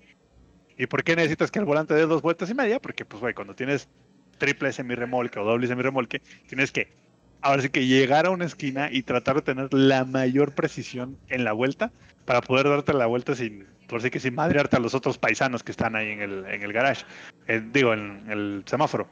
¿Y 0.77 0.87
por 0.87 1.03
qué 1.03 1.15
necesitas 1.15 1.51
que 1.51 1.59
el 1.59 1.65
volante 1.65 1.93
dé 1.95 2.05
dos 2.05 2.21
vueltas 2.21 2.49
y 2.49 2.53
media? 2.53 2.79
Porque, 2.79 3.05
pues, 3.05 3.19
güey, 3.21 3.33
cuando 3.33 3.55
tienes 3.55 3.89
triple 4.37 4.71
semirremolque 4.73 5.39
o 5.39 5.43
doble 5.45 5.67
semirremolque, 5.67 6.21
tienes 6.47 6.71
que, 6.71 6.93
ahora 7.41 7.61
sí 7.61 7.69
que 7.69 7.85
llegar 7.85 8.25
a 8.25 8.31
una 8.31 8.45
esquina 8.45 8.89
y 8.91 9.03
tratar 9.03 9.35
de 9.37 9.41
tener 9.41 9.73
la 9.73 10.05
mayor 10.05 10.53
precisión 10.55 11.17
en 11.29 11.43
la 11.43 11.53
vuelta 11.53 11.91
para 12.25 12.41
poder 12.41 12.67
darte 12.69 12.93
la 12.93 13.05
vuelta 13.05 13.35
sin, 13.35 13.65
por 13.87 13.99
así 13.99 14.09
que 14.09 14.19
sin 14.19 14.35
madrearte 14.35 14.75
a 14.75 14.79
los 14.79 14.93
otros 14.95 15.17
paisanos 15.17 15.63
que 15.63 15.71
están 15.71 15.95
ahí 15.95 16.09
en 16.09 16.21
el, 16.21 16.45
en 16.45 16.61
el 16.63 16.73
garage, 16.73 17.05
Eh, 17.47 17.63
digo, 17.71 17.93
en 17.93 18.29
el 18.29 18.63
semáforo. 18.65 19.07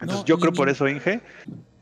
Entonces 0.00 0.20
No, 0.20 0.24
yo 0.26 0.36
y- 0.36 0.40
creo 0.40 0.52
por 0.52 0.68
eso, 0.68 0.88
Inge, 0.88 1.20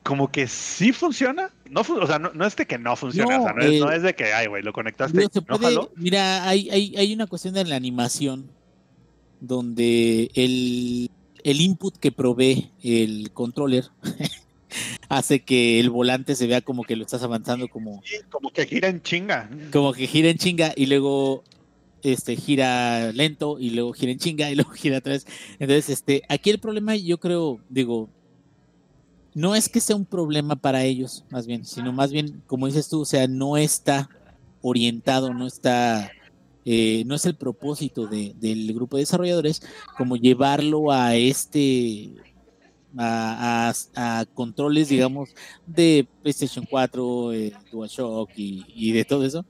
como 0.03 0.31
que 0.31 0.47
sí 0.47 0.93
funciona. 0.93 1.51
No, 1.71 1.81
o 1.81 2.07
sea, 2.07 2.19
no, 2.19 2.31
no 2.35 2.45
es 2.47 2.57
de 2.57 2.67
que 2.67 2.79
no 2.79 2.95
funciona. 2.97 3.37
No, 3.37 3.43
o 3.43 3.47
sea, 3.47 3.53
no, 3.55 3.63
es, 3.63 3.71
eh, 3.73 3.81
no 3.81 3.91
es 3.93 4.03
de 4.03 4.15
que, 4.15 4.33
ay, 4.33 4.47
güey, 4.49 4.63
lo 4.63 4.73
conectaste. 4.73 5.27
Se 5.33 5.41
puede- 5.43 5.61
jaló. 5.65 5.91
mira, 5.97 6.47
hay, 6.49 6.69
hay, 6.71 6.95
hay 6.97 7.15
una 7.15 7.27
cuestión 7.27 7.55
de 7.55 7.65
la 7.65 7.77
animación 7.77 8.51
donde 9.41 10.31
el, 10.35 11.11
el 11.45 11.61
input 11.61 11.97
que 11.99 12.11
provee 12.13 12.71
el 12.83 13.31
controller 13.33 13.85
hace 15.09 15.41
que 15.41 15.81
el 15.81 15.91
volante 15.91 16.35
se 16.37 16.47
vea 16.47 16.61
como 16.61 16.85
que 16.85 16.97
lo 16.97 17.03
estás 17.05 17.23
avanzando 17.23 17.69
como, 17.69 18.03
Sí, 18.05 18.17
como 18.31 18.51
que 18.51 18.67
gira 18.67 18.89
en 18.89 19.03
chinga. 19.03 19.49
como 19.73 19.93
que 19.93 20.07
gira 20.07 20.29
en 20.29 20.37
chinga 20.39 20.73
y 20.77 20.87
luego 20.87 21.45
este 22.03 22.37
gira 22.37 23.11
lento 23.13 23.59
y 23.59 23.71
luego 23.71 23.93
gira 23.93 24.13
en 24.13 24.19
chinga 24.19 24.51
y 24.51 24.55
luego 24.55 24.71
gira 24.73 24.99
otra 24.99 25.13
vez. 25.15 25.27
Entonces, 25.59 25.89
este, 25.91 26.23
aquí 26.29 26.51
el 26.51 26.59
problema 26.61 26.95
yo 26.97 27.19
creo, 27.19 27.59
digo, 27.69 28.09
no 29.35 29.55
es 29.55 29.69
que 29.69 29.81
sea 29.81 29.97
un 29.97 30.05
problema 30.05 30.57
para 30.57 30.85
ellos, 30.85 31.25
más 31.31 31.47
bien, 31.47 31.65
sino 31.65 31.93
más 31.93 32.11
bien, 32.13 32.43
como 32.47 32.67
dices 32.67 32.89
tú, 32.89 33.01
o 33.03 33.05
sea, 33.05 33.27
no 33.29 33.57
está 33.57 34.09
orientado, 34.63 35.33
no 35.33 35.47
está, 35.47 36.11
eh, 36.65 37.05
no 37.07 37.15
es 37.15 37.25
el 37.25 37.35
propósito 37.37 38.07
de- 38.07 38.35
del 38.41 38.73
grupo 38.75 38.97
de 38.97 39.03
desarrolladores 39.03 39.63
como 39.97 40.17
llevarlo 40.17 40.91
a 40.93 41.15
este, 41.15 42.11
a, 42.97 43.71
a- 43.95 44.21
a 44.21 44.25
controles, 44.35 44.89
digamos, 44.89 45.31
de 45.67 46.09
PlayStation 46.23 46.65
4, 46.69 47.33
eh, 47.33 47.53
DualShock 47.71 48.31
y, 48.37 48.65
y 48.75 48.93
de 48.93 49.05
todo 49.05 49.25
eso. 49.25 49.45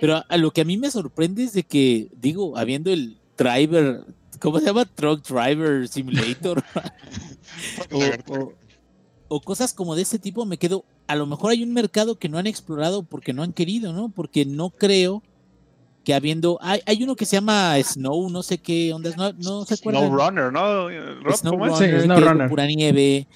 Pero 0.00 0.16
a, 0.16 0.24
a 0.28 0.36
lo 0.36 0.50
que 0.50 0.62
a 0.62 0.64
mí 0.64 0.76
me 0.76 0.90
sorprende 0.90 1.44
es 1.44 1.52
de 1.52 1.62
que, 1.62 2.08
digo, 2.16 2.56
habiendo 2.56 2.90
el 2.92 3.18
driver, 3.36 4.04
¿cómo 4.40 4.58
se 4.58 4.66
llama? 4.66 4.84
Truck 4.84 5.26
Driver 5.26 5.86
Simulator. 5.88 6.62
o, 7.92 8.34
o- 8.34 8.52
o 9.28 9.40
cosas 9.40 9.72
como 9.74 9.96
de 9.96 10.02
ese 10.02 10.20
tipo, 10.20 10.44
me 10.46 10.56
quedo, 10.56 10.84
a 11.08 11.16
lo 11.16 11.26
mejor 11.26 11.50
hay 11.50 11.62
un 11.64 11.72
mercado 11.72 12.16
que 12.16 12.28
no 12.28 12.38
han 12.38 12.46
explorado 12.46 13.02
porque 13.02 13.32
no 13.32 13.42
han 13.42 13.52
querido, 13.52 13.92
¿no? 13.92 14.08
Porque 14.08 14.44
no 14.44 14.70
creo 14.70 15.20
que 16.06 16.14
habiendo, 16.14 16.56
hay, 16.62 16.80
hay 16.86 17.02
uno 17.02 17.16
que 17.16 17.26
se 17.26 17.34
llama 17.34 17.74
Snow, 17.82 18.30
no 18.30 18.44
sé 18.44 18.58
qué 18.58 18.92
ondas, 18.92 19.16
no, 19.16 19.32
no 19.32 19.64
se 19.64 19.74
acuerdan. 19.74 20.08
No 20.08 20.16
Runner, 20.16 20.52
¿no? 20.52 20.88
Rob, 21.20 21.34
Snow 21.34 21.54
¿Cómo 21.54 21.66
es? 21.66 21.78
Sí, 21.78 21.84
Runner, 21.86 22.02
Snow 22.04 22.20
Runner. 22.20 22.48
pura 22.48 22.64
nieve. 22.66 23.26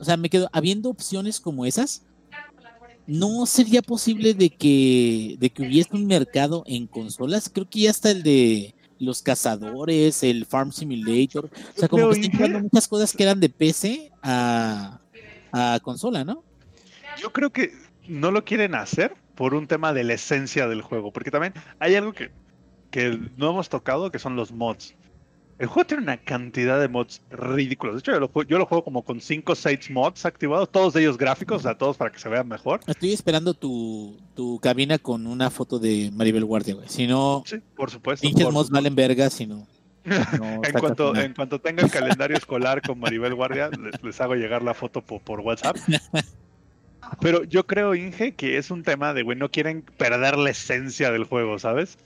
O 0.00 0.02
sea, 0.02 0.16
me 0.16 0.28
quedo, 0.28 0.50
habiendo 0.52 0.90
opciones 0.90 1.38
como 1.38 1.64
esas, 1.66 2.02
¿no 3.06 3.46
sería 3.46 3.80
posible 3.80 4.34
de 4.34 4.50
que, 4.50 5.36
de 5.38 5.50
que 5.50 5.62
hubiese 5.62 5.90
un 5.92 6.08
mercado 6.08 6.64
en 6.66 6.88
consolas? 6.88 7.48
Creo 7.48 7.70
que 7.70 7.82
ya 7.82 7.90
está 7.90 8.10
el 8.10 8.24
de 8.24 8.74
los 8.98 9.22
cazadores, 9.22 10.24
el 10.24 10.46
Farm 10.46 10.72
Simulator. 10.72 11.44
O 11.44 11.78
sea, 11.78 11.86
como 11.86 12.10
que 12.10 12.22
están 12.22 12.32
llevando 12.32 12.58
muchas 12.58 12.88
cosas 12.88 13.12
que 13.12 13.22
eran 13.22 13.38
de 13.38 13.50
PC 13.50 14.10
a, 14.20 14.98
a 15.52 15.78
consola, 15.80 16.24
¿no? 16.24 16.42
Yo 17.22 17.32
creo 17.32 17.50
que 17.50 17.70
no 18.08 18.32
lo 18.32 18.44
quieren 18.44 18.74
hacer 18.74 19.14
por 19.36 19.54
un 19.54 19.68
tema 19.68 19.92
de 19.92 20.02
la 20.02 20.14
esencia 20.14 20.66
del 20.66 20.82
juego, 20.82 21.12
porque 21.12 21.30
también 21.30 21.52
hay 21.78 21.94
algo 21.94 22.12
que, 22.12 22.30
que 22.90 23.18
no 23.36 23.50
hemos 23.50 23.68
tocado, 23.68 24.10
que 24.10 24.18
son 24.18 24.34
los 24.34 24.50
mods. 24.50 24.94
El 25.58 25.68
juego 25.68 25.86
tiene 25.86 26.02
una 26.02 26.18
cantidad 26.18 26.78
de 26.78 26.88
mods 26.88 27.22
ridículos. 27.30 27.94
De 27.94 28.00
hecho, 28.00 28.12
yo 28.12 28.20
lo, 28.20 28.30
jue- 28.30 28.46
yo 28.46 28.58
lo 28.58 28.66
juego 28.66 28.84
como 28.84 29.02
con 29.04 29.22
5 29.22 29.52
o 29.52 29.54
6 29.54 29.90
mods 29.90 30.26
activados, 30.26 30.70
todos 30.70 30.94
ellos 30.96 31.16
gráficos, 31.16 31.58
o 31.58 31.62
sea, 31.62 31.78
todos 31.78 31.96
para 31.96 32.12
que 32.12 32.18
se 32.18 32.28
vean 32.28 32.46
mejor. 32.46 32.80
Estoy 32.86 33.12
esperando 33.14 33.54
tu, 33.54 34.18
tu 34.34 34.58
cabina 34.60 34.98
con 34.98 35.26
una 35.26 35.48
foto 35.48 35.78
de 35.78 36.10
Maribel 36.12 36.44
Guardia, 36.44 36.74
güey. 36.74 36.88
Si 36.90 37.06
no, 37.06 37.42
Sí, 37.46 37.56
por 37.74 37.90
supuesto. 37.90 38.20
pinches 38.26 38.44
por 38.44 38.52
mods 38.52 38.68
valen 38.68 38.94
verga, 38.94 39.30
si 39.30 39.46
no. 39.46 39.66
no 40.04 40.60
en 40.62 40.72
cuanto, 40.78 41.16
en 41.16 41.32
cuanto 41.32 41.58
tenga 41.58 41.82
el 41.84 41.90
calendario 41.90 42.36
escolar 42.36 42.82
con 42.82 42.98
Maribel 43.00 43.34
Guardia, 43.34 43.70
les, 43.70 44.02
les 44.02 44.20
hago 44.20 44.34
llegar 44.34 44.62
la 44.62 44.74
foto 44.74 45.00
po- 45.00 45.20
por, 45.20 45.40
WhatsApp. 45.40 45.76
Pero 47.20 47.44
yo 47.44 47.66
creo, 47.66 47.94
Inge, 47.94 48.34
que 48.34 48.58
es 48.58 48.70
un 48.70 48.82
tema 48.82 49.14
de, 49.14 49.22
güey, 49.22 49.36
no 49.38 49.50
quieren 49.50 49.82
perder 49.96 50.36
la 50.36 50.50
esencia 50.50 51.10
del 51.10 51.24
juego, 51.24 51.58
¿sabes? 51.58 51.98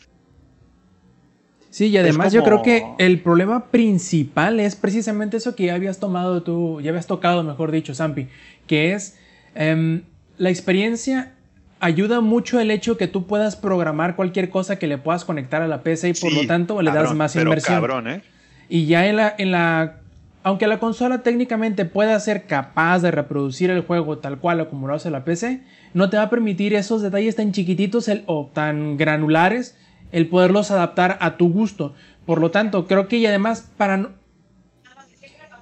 Sí, 1.71 1.87
y 1.87 1.97
además 1.99 2.33
yo 2.33 2.43
creo 2.43 2.63
que 2.63 2.85
el 2.99 3.21
problema 3.21 3.67
principal 3.67 4.59
es 4.59 4.75
precisamente 4.75 5.37
eso 5.37 5.55
que 5.55 5.67
ya 5.67 5.75
habías 5.75 6.01
tomado 6.01 6.43
tú, 6.43 6.81
ya 6.81 6.91
habías 6.91 7.07
tocado, 7.07 7.45
mejor 7.45 7.71
dicho, 7.71 7.95
Zampi, 7.95 8.27
que 8.67 8.93
es 8.93 9.17
em, 9.55 10.03
la 10.37 10.51
experiencia 10.51 11.35
ayuda 11.79 12.21
mucho 12.21 12.59
el 12.61 12.71
hecho 12.73 12.97
que 12.99 13.07
tú 13.07 13.27
puedas 13.27 13.55
programar 13.57 14.17
cualquier 14.17 14.51
cosa 14.51 14.79
que 14.81 14.89
le 14.89 14.99
puedas 14.99 15.25
conectar 15.25 15.63
a 15.63 15.69
la 15.69 15.83
PC 15.83 16.09
y 16.09 16.13
por 16.15 16.31
Sí, 16.31 16.43
lo 16.43 16.47
tanto 16.49 16.83
le 16.83 16.91
das 16.91 16.97
cabrón, 17.05 17.19
más 17.19 17.33
pero 17.35 17.45
inversión. 17.51 17.75
cabrón, 17.77 18.09
¿eh? 18.09 18.23
Y 18.69 18.87
ya 18.87 19.07
en 19.07 19.17
la, 19.17 19.35
en 19.39 19.51
la. 19.53 20.00
Aunque 20.43 20.67
la 20.67 20.79
consola 20.79 21.23
técnicamente 21.23 21.85
pueda 21.85 22.19
ser 22.19 22.47
capaz 22.47 23.01
de 23.01 23.11
reproducir 23.11 23.71
el 23.71 23.83
juego 23.83 24.19
tal 24.19 24.39
cual 24.39 24.61
o 24.61 24.71
como 24.71 24.87
lo 24.89 24.95
hace 24.95 25.11
la 25.11 25.25
PC, 25.25 25.61
no 25.93 26.09
te 26.09 26.17
va 26.17 26.25
a 26.25 26.31
permitir 26.31 26.73
esos 26.75 27.03
detalles 27.03 27.37
tan 27.37 27.53
chiquititos 27.53 28.09
el- 28.09 28.23
o 28.27 28.51
tan 28.53 28.97
granulares 28.97 29.77
el 30.13 30.29
poderlos 30.29 30.71
adaptar 30.71 31.19
a 31.21 31.37
tu 31.37 31.53
gusto. 31.53 31.95
Por 32.25 32.41
lo 32.41 32.51
tanto, 32.51 32.87
creo 32.87 33.07
que 33.07 33.19
y 33.19 33.27
además 33.27 33.71
para 33.77 33.99
no, 33.99 34.11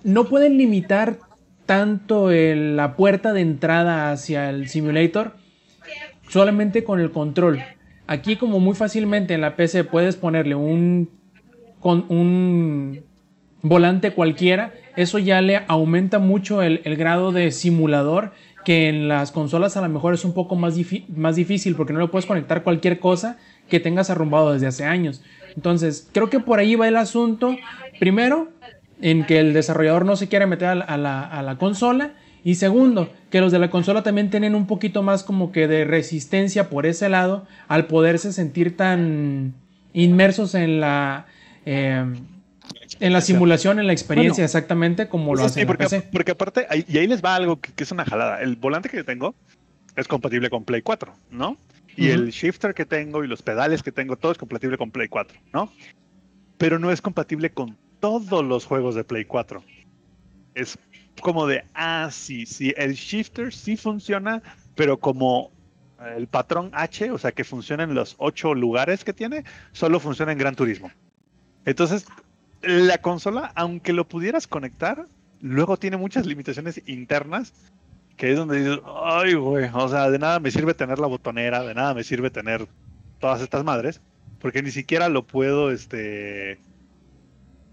no 0.05 0.25
pueden 0.25 0.57
limitar 0.59 1.19
tanto 1.67 2.31
el- 2.31 2.77
la 2.77 2.95
puerta 2.95 3.33
de 3.33 3.41
entrada 3.41 4.13
hacia 4.13 4.49
el 4.49 4.69
simulator 4.69 5.35
solamente 6.29 6.85
con 6.85 7.01
el 7.01 7.11
control. 7.11 7.61
Aquí 8.07 8.37
como 8.37 8.61
muy 8.61 8.75
fácilmente 8.75 9.35
en 9.35 9.41
la 9.41 9.57
PC 9.57 9.83
puedes 9.85 10.17
ponerle 10.17 10.55
un 10.55 11.11
con 11.81 12.07
un 12.09 13.01
volante 13.63 14.13
cualquiera, 14.13 14.73
eso 14.97 15.19
ya 15.19 15.41
le 15.41 15.63
aumenta 15.69 16.19
mucho 16.19 16.63
el, 16.63 16.81
grado 16.97 17.33
de 17.33 17.51
simulador 17.51 18.33
que 18.65 18.89
en 18.89 19.09
las 19.09 19.33
consolas 19.33 19.77
a 19.77 19.81
lo 19.81 19.89
mejor 19.89 20.15
es 20.15 20.25
un 20.25 20.35
poco 20.35 20.57
más, 20.57 20.77
más 21.15 21.37
difícil 21.37 21.75
porque 21.75 21.93
no 21.93 22.01
le 22.01 22.09
puedes 22.09 22.27
conectar 22.27 22.63
cualquier 22.63 22.99
cosa 22.99 23.39
que 23.69 23.81
tengas 23.81 24.11
arrumbado 24.11 24.53
desde 24.53 24.67
hace 24.67 24.85
años. 24.85 25.23
Entonces, 25.55 26.09
creo 26.13 26.31
que 26.31 26.41
por 26.41 26.59
ahí 26.59 26.75
va 26.75 26.89
el 26.89 26.97
asunto. 26.97 27.57
Primero, 27.99 28.49
en 29.01 29.25
que 29.25 29.41
el 29.41 29.53
desarrollador 29.53 30.05
no 30.05 30.17
se 30.17 30.29
quiere 30.29 30.47
meter 30.47 30.69
a 30.69 30.75
la, 30.75 30.85
a 30.85 30.97
la- 30.97 31.25
a 31.27 31.43
la 31.43 31.57
consola. 31.57 32.13
Y 32.45 32.55
segundo, 32.55 33.11
que 33.31 33.41
los 33.41 33.53
de 33.53 33.59
la 33.59 33.71
consola 33.71 34.03
también 34.03 34.31
tienen 34.31 34.55
un 34.55 34.67
poquito 34.67 35.03
más 35.03 35.23
como 35.25 35.51
que 35.53 35.67
de 35.67 35.85
resistencia 35.85 36.71
por 36.71 36.87
ese 36.87 37.09
lado 37.09 37.47
al 37.67 37.87
poderse 37.87 38.33
sentir 38.33 38.77
tan 38.77 39.55
inmersos 39.93 40.55
en 40.55 40.81
la... 40.81 41.27
eh, 41.67 42.05
en 43.01 43.13
la 43.13 43.21
simulación, 43.21 43.79
en 43.79 43.87
la 43.87 43.93
experiencia, 43.93 44.43
Bueno, 44.43 44.45
exactamente 44.47 45.09
como 45.09 45.35
lo 45.35 45.41
Sí, 45.43 45.47
hace 45.47 45.61
en 45.61 45.67
la 45.67 45.69
porque, 45.73 45.85
PC. 45.85 46.09
porque 46.13 46.31
aparte, 46.33 46.67
ahí- 46.71 46.85
y 46.89 46.99
ahí 46.99 47.07
les 47.07 47.23
va 47.25 47.35
algo 47.35 47.61
que, 47.61 47.73
que 47.73 47.85
es 47.85 47.93
una 47.93 48.05
jalada. 48.05 48.41
El 48.43 48.57
volante 48.57 48.89
que 48.89 48.97
yo 48.99 49.05
tengo 49.05 49.35
es 49.97 50.07
compatible 50.09 50.51
con 50.51 50.65
Play 50.65 50.83
4, 50.83 51.13
¿no? 51.31 51.57
Y 51.97 52.11
el 52.11 52.31
shifter 52.31 52.75
que 52.75 52.87
tengo 52.87 53.25
y 53.25 53.27
los 53.29 53.43
pedales 53.43 53.83
que 53.83 53.91
tengo, 53.91 54.17
todo 54.17 54.31
es 54.31 54.39
compatible 54.39 54.79
con 54.79 54.91
Play 54.93 55.09
4, 55.09 55.37
¿no? 55.53 55.73
Pero 56.57 56.79
no 56.79 56.93
es 56.93 57.01
compatible 57.03 57.51
con 57.51 57.77
todos 57.99 58.45
los 58.45 58.65
juegos 58.65 58.95
de 58.95 59.03
Play 59.03 59.25
4. 59.25 59.65
Es 60.55 60.79
como 61.21 61.47
de, 61.49 61.65
ah, 61.75 62.09
sí, 62.13 62.47
sí, 62.47 62.73
el 62.77 62.95
shifter 62.95 63.53
sí 63.53 63.77
funciona, 63.77 64.41
pero 64.77 64.99
como 65.01 65.51
el 66.17 66.29
patrón 66.29 66.71
H, 66.75 67.11
o 67.11 67.19
sea, 67.19 67.33
que 67.33 67.43
funciona 67.43 67.83
en 67.83 67.95
los 67.95 68.15
ocho 68.19 68.55
lugares 68.55 69.03
que 69.03 69.13
tiene, 69.13 69.43
solo 69.73 69.99
funciona 69.99 70.31
en 70.31 70.39
Gran 70.39 70.55
Turismo. 70.55 70.93
Entonces, 71.65 72.07
la 72.63 72.99
consola, 72.99 73.53
aunque 73.55 73.93
lo 73.93 74.09
pudieras 74.09 74.47
conectar, 74.47 75.07
luego 75.41 75.77
tiene 75.77 75.97
muchas 75.97 76.27
limitaciones 76.27 76.83
internas, 76.87 77.53
que 78.17 78.33
es 78.33 78.37
donde 78.37 78.59
dices, 78.59 78.81
ay, 79.05 79.35
güey, 79.35 79.71
o 79.73 79.89
sea, 79.89 80.11
de 80.11 80.19
nada 80.19 80.41
me 80.41 80.51
sirve 80.51 80.75
tener 80.75 80.99
la 80.99 81.07
botonera, 81.07 81.63
de 81.63 81.75
nada 81.75 81.95
me 81.95 82.05
sirve 82.05 82.31
tener 82.31 82.67
todas 83.21 83.41
estas 83.41 83.65
madres, 83.65 84.01
porque 84.41 84.63
ni 84.63 84.71
siquiera 84.71 85.09
lo 85.09 85.27
puedo, 85.27 85.71
este, 85.71 86.59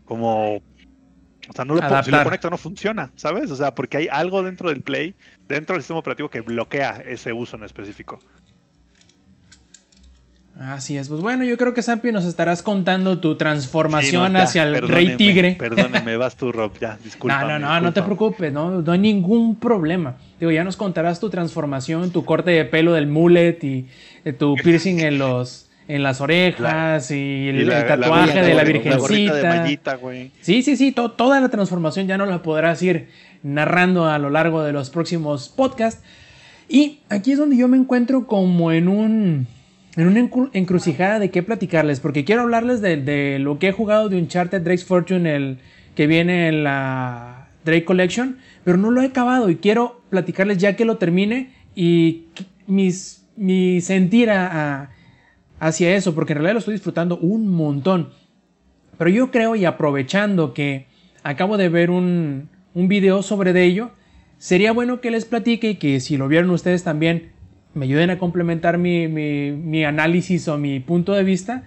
como, 0.06 0.58
o 0.58 1.54
sea, 1.54 1.66
no 1.66 1.76
lo 1.76 1.82
puedo, 1.82 2.04
si 2.04 2.12
lo 2.12 2.24
conecto 2.24 2.50
no 2.50 2.58
funciona, 2.58 3.12
¿sabes? 3.16 3.50
O 3.50 3.56
sea, 3.56 3.74
porque 3.74 3.98
hay 3.98 4.08
algo 4.08 4.44
dentro 4.44 4.70
del 4.70 4.82
Play, 4.82 5.16
dentro 5.48 5.74
del 5.74 5.82
sistema 5.82 6.00
operativo 6.00 6.30
que 6.30 6.42
bloquea 6.42 7.04
ese 7.06 7.34
uso 7.34 7.58
en 7.58 7.64
específico. 7.64 8.20
Así 10.60 10.98
es. 10.98 11.10
Pues 11.10 11.20
bueno, 11.20 11.44
yo 11.44 11.58
creo 11.58 11.74
que 11.74 11.82
Sampi 11.82 12.14
nos 12.14 12.24
estarás 12.24 12.64
contando 12.64 13.20
tu 13.20 13.34
Sí, 13.34 13.38
transformación 13.40 14.32
no, 14.34 14.40
ya, 14.40 14.46
hacia 14.46 14.64
el 14.64 14.88
Rey 14.88 15.18
Tigre. 15.18 15.58
Perdóneme, 15.60 16.16
vas 16.16 16.38
tú, 16.38 16.52
Rob, 16.54 16.72
ya, 16.80 16.98
disculpa. 17.04 17.42
no, 17.42 17.60
no, 17.60 17.60
no, 17.60 17.82
no 17.82 17.94
te 17.94 18.02
preocupes, 18.02 18.54
no, 18.54 18.82
no 18.82 18.92
hay 18.94 19.00
ningún 19.00 19.58
problema. 19.58 20.16
Digo, 20.40 20.52
ya 20.52 20.64
nos 20.64 20.78
contarás 20.78 21.20
tu 21.20 21.30
transformación, 21.30 22.12
tu 22.12 22.24
corte 22.24 22.52
de 22.52 22.64
pelo 22.64 22.94
del 22.94 23.08
mullet 23.08 23.62
y 23.64 23.88
eh, 24.24 24.32
tu 24.32 24.56
piercing 24.64 25.00
en 25.02 25.18
los 25.18 25.64
en 25.88 26.02
las 26.02 26.20
orejas 26.20 27.12
y 27.12 27.50
el, 27.50 27.70
el 27.72 27.86
tatuaje 27.88 28.42
de 28.42 28.56
la 28.56 28.64
virgencita. 28.64 29.34
de 29.36 29.44
mallita, 29.44 29.96
güey. 29.98 30.32
Sí, 30.42 30.64
sí, 30.64 30.78
sí, 30.78 30.92
to- 30.94 31.12
toda 31.12 31.40
la 31.42 31.50
transformación 31.50 32.08
ya 32.08 32.18
no 32.18 32.26
la 32.26 32.42
podrás 32.42 32.82
ir 32.82 33.10
narrando 33.44 34.06
a 34.08 34.18
lo 34.18 34.30
largo 34.32 34.64
de 34.64 34.72
los 34.74 34.90
próximos 34.90 35.50
podcasts. 35.50 36.02
Y 36.68 37.02
aquí 37.10 37.34
es 37.34 37.38
donde 37.38 37.58
yo 37.58 37.68
me 37.68 37.78
encuentro 37.78 38.26
como 38.26 38.72
en 38.72 38.88
un 38.88 39.48
en 39.96 40.08
una 40.08 40.20
encru- 40.20 40.50
encrucijada 40.54 41.20
de 41.20 41.32
qué 41.32 41.44
platicarles, 41.44 42.00
porque 42.00 42.26
quiero 42.26 42.42
hablarles 42.42 42.82
de, 42.82 43.40
lo 43.40 43.60
que 43.60 43.70
he 43.70 43.72
jugado 43.72 44.10
de 44.10 44.18
Uncharted 44.18 44.62
Drake's 44.62 44.86
Fortune, 44.86 45.34
el 45.36 45.58
que 45.96 46.08
viene 46.08 46.48
en 46.50 46.64
la 46.64 47.48
Drake 47.64 47.86
Collection, 47.86 48.38
pero 48.64 48.78
no 48.78 48.92
lo 48.92 49.02
he 49.02 49.06
acabado 49.08 49.50
y 49.50 49.56
quiero 49.58 50.02
platicarles 50.10 50.58
ya 50.58 50.76
que 50.76 50.86
lo 50.86 50.98
termine 50.98 51.52
y 51.76 52.26
mis, 52.68 53.26
mi 53.38 53.80
sentir 53.82 54.30
a- 54.30 54.92
hacia 55.60 55.96
eso, 55.96 56.14
porque 56.14 56.34
en 56.34 56.38
realidad 56.38 56.54
lo 56.54 56.60
estoy 56.60 56.74
disfrutando 56.74 57.18
un 57.18 57.48
montón. 57.48 58.10
Pero 58.98 59.10
yo 59.10 59.32
creo 59.32 59.56
y 59.56 59.66
aprovechando 59.66 60.54
que 60.54 60.88
acabo 61.24 61.58
de 61.58 61.70
ver 61.70 61.90
un, 61.90 62.50
un 62.74 62.88
video 62.88 63.24
sobre 63.24 63.54
de 63.54 63.64
ello, 63.64 63.92
sería 64.38 64.74
bueno 64.74 65.00
que 65.02 65.12
les 65.12 65.26
platique 65.26 65.70
y 65.72 65.76
que 65.76 66.00
si 66.02 66.18
lo 66.18 66.28
vieron 66.28 66.50
ustedes 66.50 66.84
también 66.84 67.32
me 67.76 67.86
ayuden 67.86 68.10
a 68.10 68.18
complementar 68.18 68.78
mi, 68.80 69.08
mi- 69.08 69.52
mi 69.52 69.84
análisis 69.86 70.48
o 70.48 70.58
mi 70.58 70.80
punto 70.80 71.14
de 71.14 71.24
vista 71.24 71.64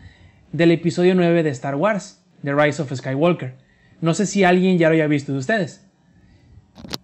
del 0.52 0.70
episodio 0.72 1.14
9 1.14 1.42
de 1.44 1.50
Star 1.50 1.76
Wars, 1.76 2.20
The 2.42 2.54
Rise 2.54 2.82
of 2.82 2.92
Skywalker. 2.92 3.56
No 4.00 4.14
sé 4.14 4.26
si 4.26 4.42
alguien 4.42 4.78
ya 4.78 4.88
lo 4.88 4.94
haya 4.94 5.06
visto 5.06 5.32
de 5.32 5.38
ustedes. 5.38 5.84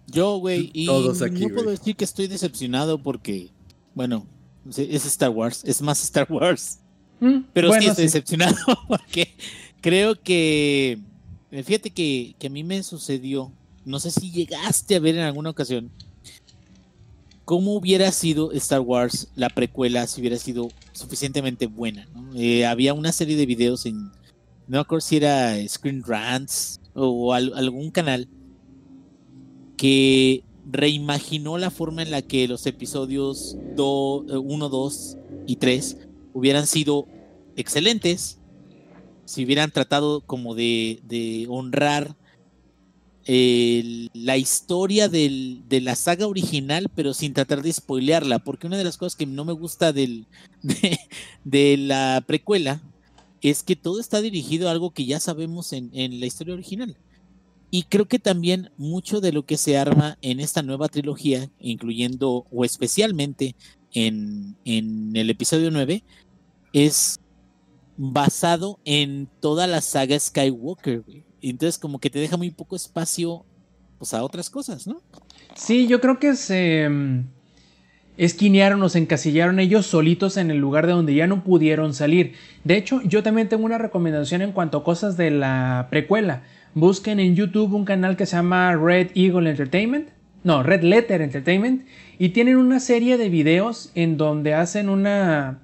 Yo, 0.07 0.37
güey, 0.37 0.69
y 0.73 0.85
Todos 0.85 1.21
aquí, 1.21 1.45
no 1.47 1.53
puedo 1.53 1.69
decir 1.69 1.95
que 1.95 2.05
estoy 2.05 2.27
decepcionado 2.27 3.01
porque, 3.01 3.49
bueno, 3.93 4.25
es 4.75 5.05
Star 5.05 5.29
Wars, 5.29 5.63
es 5.65 5.81
más 5.81 6.01
Star 6.03 6.27
Wars. 6.29 6.79
Mm, 7.19 7.39
Pero 7.53 7.67
bueno, 7.69 7.83
sí 7.83 7.89
estoy 7.89 8.03
sí. 8.03 8.07
decepcionado 8.07 8.55
porque 8.87 9.35
creo 9.81 10.15
que, 10.21 10.99
eh, 11.51 11.63
fíjate 11.63 11.91
que, 11.91 12.35
que 12.39 12.47
a 12.47 12.49
mí 12.49 12.63
me 12.63 12.81
sucedió, 12.83 13.51
no 13.83 13.99
sé 13.99 14.11
si 14.11 14.31
llegaste 14.31 14.95
a 14.95 14.99
ver 14.99 15.15
en 15.15 15.21
alguna 15.23 15.49
ocasión, 15.49 15.91
cómo 17.45 17.75
hubiera 17.75 18.11
sido 18.11 18.51
Star 18.53 18.81
Wars, 18.81 19.29
la 19.35 19.49
precuela, 19.49 20.07
si 20.07 20.19
hubiera 20.21 20.37
sido 20.37 20.69
suficientemente 20.93 21.67
buena. 21.67 22.07
Eh, 22.35 22.65
había 22.65 22.93
una 22.93 23.11
serie 23.11 23.35
de 23.37 23.45
videos 23.45 23.85
en, 23.85 24.05
no 24.05 24.11
me 24.67 24.79
acuerdo 24.79 25.01
si 25.01 25.17
era 25.17 25.55
Screen 25.67 26.03
Rants 26.05 26.79
o 26.95 27.33
al- 27.33 27.53
algún 27.55 27.91
canal, 27.91 28.27
que 29.77 30.43
reimaginó 30.71 31.57
la 31.57 31.69
forma 31.69 32.01
en 32.01 32.11
la 32.11 32.21
que 32.21 32.47
los 32.47 32.65
episodios 32.65 33.55
1, 33.77 34.69
2 34.69 35.17
y 35.45 35.55
3 35.57 35.97
hubieran 36.33 36.65
sido 36.65 37.07
excelentes 37.55 38.39
si 39.25 39.43
hubieran 39.45 39.71
tratado 39.71 40.21
como 40.21 40.55
de, 40.55 40.99
de 41.07 41.45
honrar 41.49 42.15
la 43.27 44.37
historia 44.37 45.09
de 45.09 45.79
la 45.81 45.95
saga 45.95 46.27
original, 46.27 46.89
pero 46.93 47.13
sin 47.13 47.33
tratar 47.33 47.63
de 47.63 47.73
spoilearla, 47.73 48.39
porque 48.39 48.67
una 48.67 48.77
de 48.77 48.83
las 48.83 48.97
cosas 48.97 49.15
que 49.15 49.25
no 49.25 49.45
me 49.45 49.53
gusta 49.53 49.93
de, 49.93 50.27
la 51.77 52.23
precuela 52.27 52.81
es 53.41 53.63
que 53.63 53.75
todo 53.75 53.99
está 53.99 54.21
dirigido 54.21 54.67
a 54.67 54.71
algo 54.71 54.91
que 54.91 55.05
ya 55.05 55.19
sabemos 55.19 55.73
en, 55.73 56.19
la 56.19 56.25
historia 56.25 56.53
original. 56.53 56.95
Y 57.71 57.83
creo 57.83 58.07
que 58.07 58.19
también 58.19 58.69
mucho 58.77 59.21
de 59.21 59.33
lo 59.33 59.45
que 59.45 59.57
se 59.57 59.77
arma 59.77 60.17
en 60.21 60.39
esta 60.39 60.61
nueva 60.61 60.87
trilogía, 60.87 61.49
incluyendo 61.59 62.45
o 62.51 62.63
especialmente 62.63 63.55
en, 63.91 64.55
en 64.65 65.15
el 65.15 65.29
episodio 65.29 65.71
9, 65.71 66.03
es 66.73 67.19
basado 67.97 68.79
en 68.85 69.27
toda 69.39 69.67
la 69.67 69.81
saga 69.81 70.19
Skywalker. 70.19 71.01
güey. 71.01 71.23
Entonces 71.49 71.77
como 71.77 71.99
que 71.99 72.09
te 72.09 72.19
deja 72.19 72.37
muy 72.37 72.51
poco 72.51 72.75
espacio 72.75 73.45
pues, 73.97 74.13
a 74.13 74.23
otras 74.23 74.49
cosas, 74.49 74.87
¿no? 74.87 75.01
Sí, 75.55 75.87
yo 75.87 76.01
creo 76.01 76.19
que 76.19 76.35
se 76.35 76.87
mm, 76.89 77.25
esquinearon 78.17 78.81
o 78.83 78.89
se 78.89 78.99
encasillaron 78.99 79.59
ellos 79.59 79.85
solitos 79.85 80.37
en 80.37 80.51
el 80.51 80.57
lugar 80.57 80.87
de 80.87 80.93
donde 80.93 81.13
ya 81.13 81.27
no 81.27 81.43
pudieron 81.43 81.93
salir. 81.93 82.33
De 82.63 82.77
hecho, 82.77 83.01
yo 83.03 83.23
también 83.23 83.49
tengo 83.49 83.65
una 83.65 83.77
recomendación 83.77 84.41
en 84.41 84.51
cuanto 84.51 84.79
a 84.79 84.83
cosas 84.83 85.17
de 85.17 85.31
la 85.31 85.87
precuela. 85.89 86.43
Busquen 86.73 87.19
en 87.19 87.35
YouTube 87.35 87.73
un 87.73 87.85
canal 87.85 88.17
que 88.17 88.25
se 88.25 88.35
llama 88.35 88.75
Red 88.75 89.11
Eagle 89.15 89.49
Entertainment. 89.49 90.09
No, 90.43 90.61
Red 90.61 90.83
Letter 90.83 91.21
Entertainment. 91.21 91.85
Y 92.19 92.29
tienen 92.29 92.57
una 92.57 92.79
serie 92.79 93.17
de 93.17 93.29
videos 93.29 93.91
en 93.95 94.17
donde 94.17 94.53
hacen 94.53 94.89
una 94.89 95.59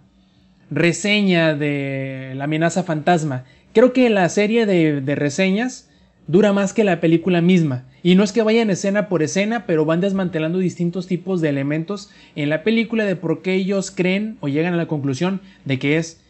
reseña 0.70 1.54
de 1.54 2.34
la 2.36 2.46
amenaza 2.46 2.84
fantasma. 2.84 3.44
Creo 3.74 3.94
que 3.94 4.10
la 4.10 4.28
serie 4.30 4.66
de, 4.66 5.16
reseñas 5.16 5.90
dura 6.28 6.54
más 6.54 6.74
que 6.74 6.84
la 6.84 7.00
película 7.00 7.42
misma. 7.42 7.86
Y 8.04 8.16
no 8.16 8.24
es 8.24 8.32
que 8.32 8.42
vayan 8.42 8.70
escena 8.70 9.08
por 9.08 9.24
escena, 9.24 9.66
pero 9.66 9.86
van 9.86 10.02
desmantelando 10.02 10.60
distintos 10.60 11.08
tipos 11.08 11.40
de 11.40 11.50
elementos 11.50 12.10
en 12.36 12.50
la 12.50 12.64
película 12.64 13.06
de 13.06 13.16
por 13.16 13.42
qué 13.42 13.54
ellos 13.54 13.92
creen 13.92 14.38
o 14.40 14.48
llegan 14.48 14.74
a 14.74 14.78
la 14.78 14.88
conclusión 14.88 15.42
de 15.66 15.80
que 15.80 15.98
es 15.98 16.22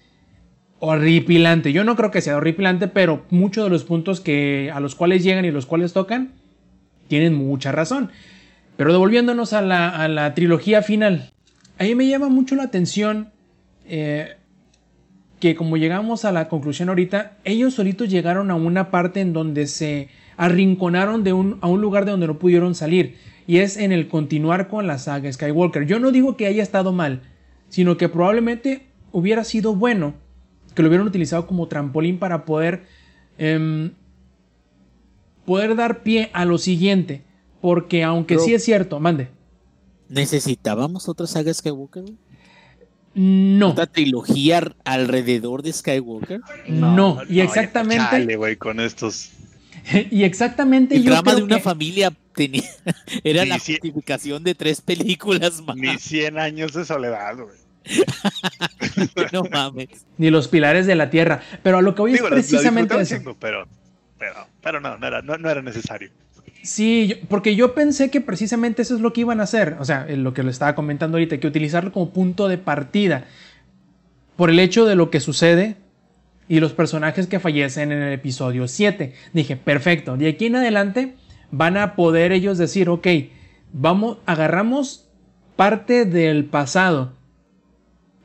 horripilante. 0.79 1.71
Yo 1.73 1.83
no 1.83 1.95
creo 1.95 2.11
que 2.11 2.21
sea 2.21 2.37
horripilante, 2.37 2.87
pero 2.87 3.25
muchos 3.29 3.63
de 3.63 3.69
los 3.69 3.83
puntos 3.83 4.19
que, 4.19 4.71
a 4.73 4.79
los 4.79 4.95
cuales 4.95 5.23
llegan 5.23 5.45
y 5.45 5.51
los 5.51 5.65
cuales 5.65 5.93
tocan 5.93 6.33
tienen 7.07 7.33
mucha 7.33 7.71
razón. 7.71 8.11
Pero 8.77 8.91
devolviéndonos 8.91 9.53
a 9.53 9.61
la, 9.61 9.89
a 9.89 10.07
la 10.07 10.33
trilogía 10.33 10.81
final, 10.81 11.31
a 11.77 11.83
mí 11.83 11.95
me 11.95 12.07
llama 12.07 12.29
mucho 12.29 12.55
la 12.55 12.63
atención 12.63 13.29
eh, 13.85 14.35
que 15.41 15.55
como 15.55 15.75
llegamos 15.75 16.23
a 16.23 16.31
la 16.31 16.47
conclusión 16.47 16.87
ahorita, 16.89 17.37
ellos 17.43 17.73
solitos 17.73 18.07
llegaron 18.09 18.51
a 18.51 18.55
una 18.55 18.91
parte 18.91 19.21
en 19.21 19.33
donde 19.33 19.65
se 19.65 20.07
arrinconaron 20.37 21.23
de 21.23 21.33
un, 21.33 21.57
a 21.61 21.67
un 21.67 21.81
lugar 21.81 22.05
de 22.05 22.11
donde 22.11 22.27
no 22.27 22.37
pudieron 22.37 22.75
salir. 22.75 23.17
Y 23.47 23.57
es 23.57 23.75
en 23.75 23.91
el 23.91 24.07
continuar 24.07 24.67
con 24.67 24.85
la 24.85 24.99
saga 24.99 25.33
Skywalker. 25.33 25.87
Yo 25.87 25.99
no 25.99 26.11
digo 26.11 26.37
que 26.37 26.45
haya 26.45 26.61
estado 26.61 26.93
mal, 26.93 27.23
sino 27.69 27.97
que 27.97 28.07
probablemente 28.07 28.85
hubiera 29.11 29.43
sido 29.43 29.75
bueno 29.75 30.13
que 30.75 30.83
lo 30.83 30.89
hubieran 30.89 31.07
utilizado 31.07 31.47
como 31.47 31.67
trampolín 31.67 32.19
para 32.19 32.45
poder, 32.45 32.83
em, 33.39 33.93
poder 35.45 35.75
dar 35.75 36.03
pie 36.03 36.29
a 36.33 36.45
lo 36.45 36.59
siguiente. 36.59 37.23
Porque 37.61 38.03
aunque 38.03 38.35
Pero- 38.35 38.45
sí 38.45 38.53
es 38.53 38.63
cierto, 38.63 38.99
mande. 38.99 39.29
¿Necesitábamos 40.07 41.09
otra 41.09 41.25
saga 41.25 41.51
Skywalker? 41.51 42.03
No, 43.13 43.69
¿Otra 43.71 43.87
trilogía 43.87 44.71
alrededor 44.85 45.63
de 45.63 45.73
Skywalker? 45.73 46.41
no. 46.67 47.19
Y 47.29 47.41
exactamente, 47.41 48.05
chale, 48.09 48.35
güey, 48.37 48.55
con 48.55 48.79
estos. 48.79 49.31
y 50.11 50.23
exactamente 50.23 50.95
El 50.95 51.03
yo 51.03 51.11
drama 51.11 51.23
creo 51.23 51.35
de 51.37 51.43
una 51.43 51.55
que- 51.57 51.61
familia 51.63 52.13
tenía 52.33 52.63
era 53.23 53.43
Ni 53.43 53.49
la 53.49 53.59
si- 53.59 53.73
justificación 53.73 54.43
de 54.43 54.55
tres 54.55 54.79
películas 54.81 55.61
más. 55.61 55.75
Ni 55.75 55.97
100 55.97 56.39
años 56.39 56.73
de 56.73 56.85
soledad, 56.85 57.35
güey. 57.37 57.57
No 59.33 59.43
mames. 59.51 60.05
ni 60.17 60.29
los 60.29 60.47
pilares 60.47 60.85
de 60.85 60.95
la 60.95 61.09
tierra. 61.09 61.41
Pero 61.63 61.79
a 61.79 61.81
lo 61.81 61.95
que 61.95 62.01
voy 62.01 62.13
Digo, 62.13 62.27
es 62.27 62.31
precisamente 62.33 62.99
eso. 63.01 63.15
pero 64.61 64.79
no, 64.79 64.97
no 64.97 65.07
era, 65.07 65.21
no, 65.21 65.37
no 65.37 65.49
era 65.49 65.61
necesario. 65.61 66.11
Sí, 66.63 67.15
porque 67.27 67.55
yo 67.55 67.73
pensé 67.73 68.11
que 68.11 68.21
precisamente 68.21 68.81
eso 68.83 68.95
es 68.95 69.01
lo 69.01 69.13
que 69.13 69.21
iban 69.21 69.39
a 69.39 69.43
hacer. 69.43 69.77
O 69.79 69.85
sea, 69.85 70.05
lo 70.09 70.33
que 70.33 70.43
le 70.43 70.51
estaba 70.51 70.75
comentando 70.75 71.17
ahorita, 71.17 71.39
que 71.39 71.47
utilizarlo 71.47 71.91
como 71.91 72.11
punto 72.11 72.47
de 72.47 72.57
partida. 72.57 73.25
Por 74.35 74.49
el 74.49 74.59
hecho 74.59 74.85
de 74.85 74.95
lo 74.95 75.09
que 75.09 75.19
sucede 75.19 75.77
y 76.47 76.59
los 76.59 76.73
personajes 76.73 77.27
que 77.27 77.39
fallecen 77.39 77.91
en 77.91 78.01
el 78.01 78.13
episodio 78.13 78.67
7. 78.67 79.13
Dije, 79.33 79.55
perfecto. 79.55 80.17
De 80.17 80.27
aquí 80.29 80.47
en 80.47 80.57
adelante 80.57 81.15
van 81.51 81.77
a 81.77 81.95
poder 81.95 82.31
ellos 82.31 82.57
decir, 82.57 82.89
ok, 82.89 83.07
vamos, 83.73 84.17
agarramos 84.25 85.07
parte 85.55 86.05
del 86.05 86.45
pasado, 86.45 87.13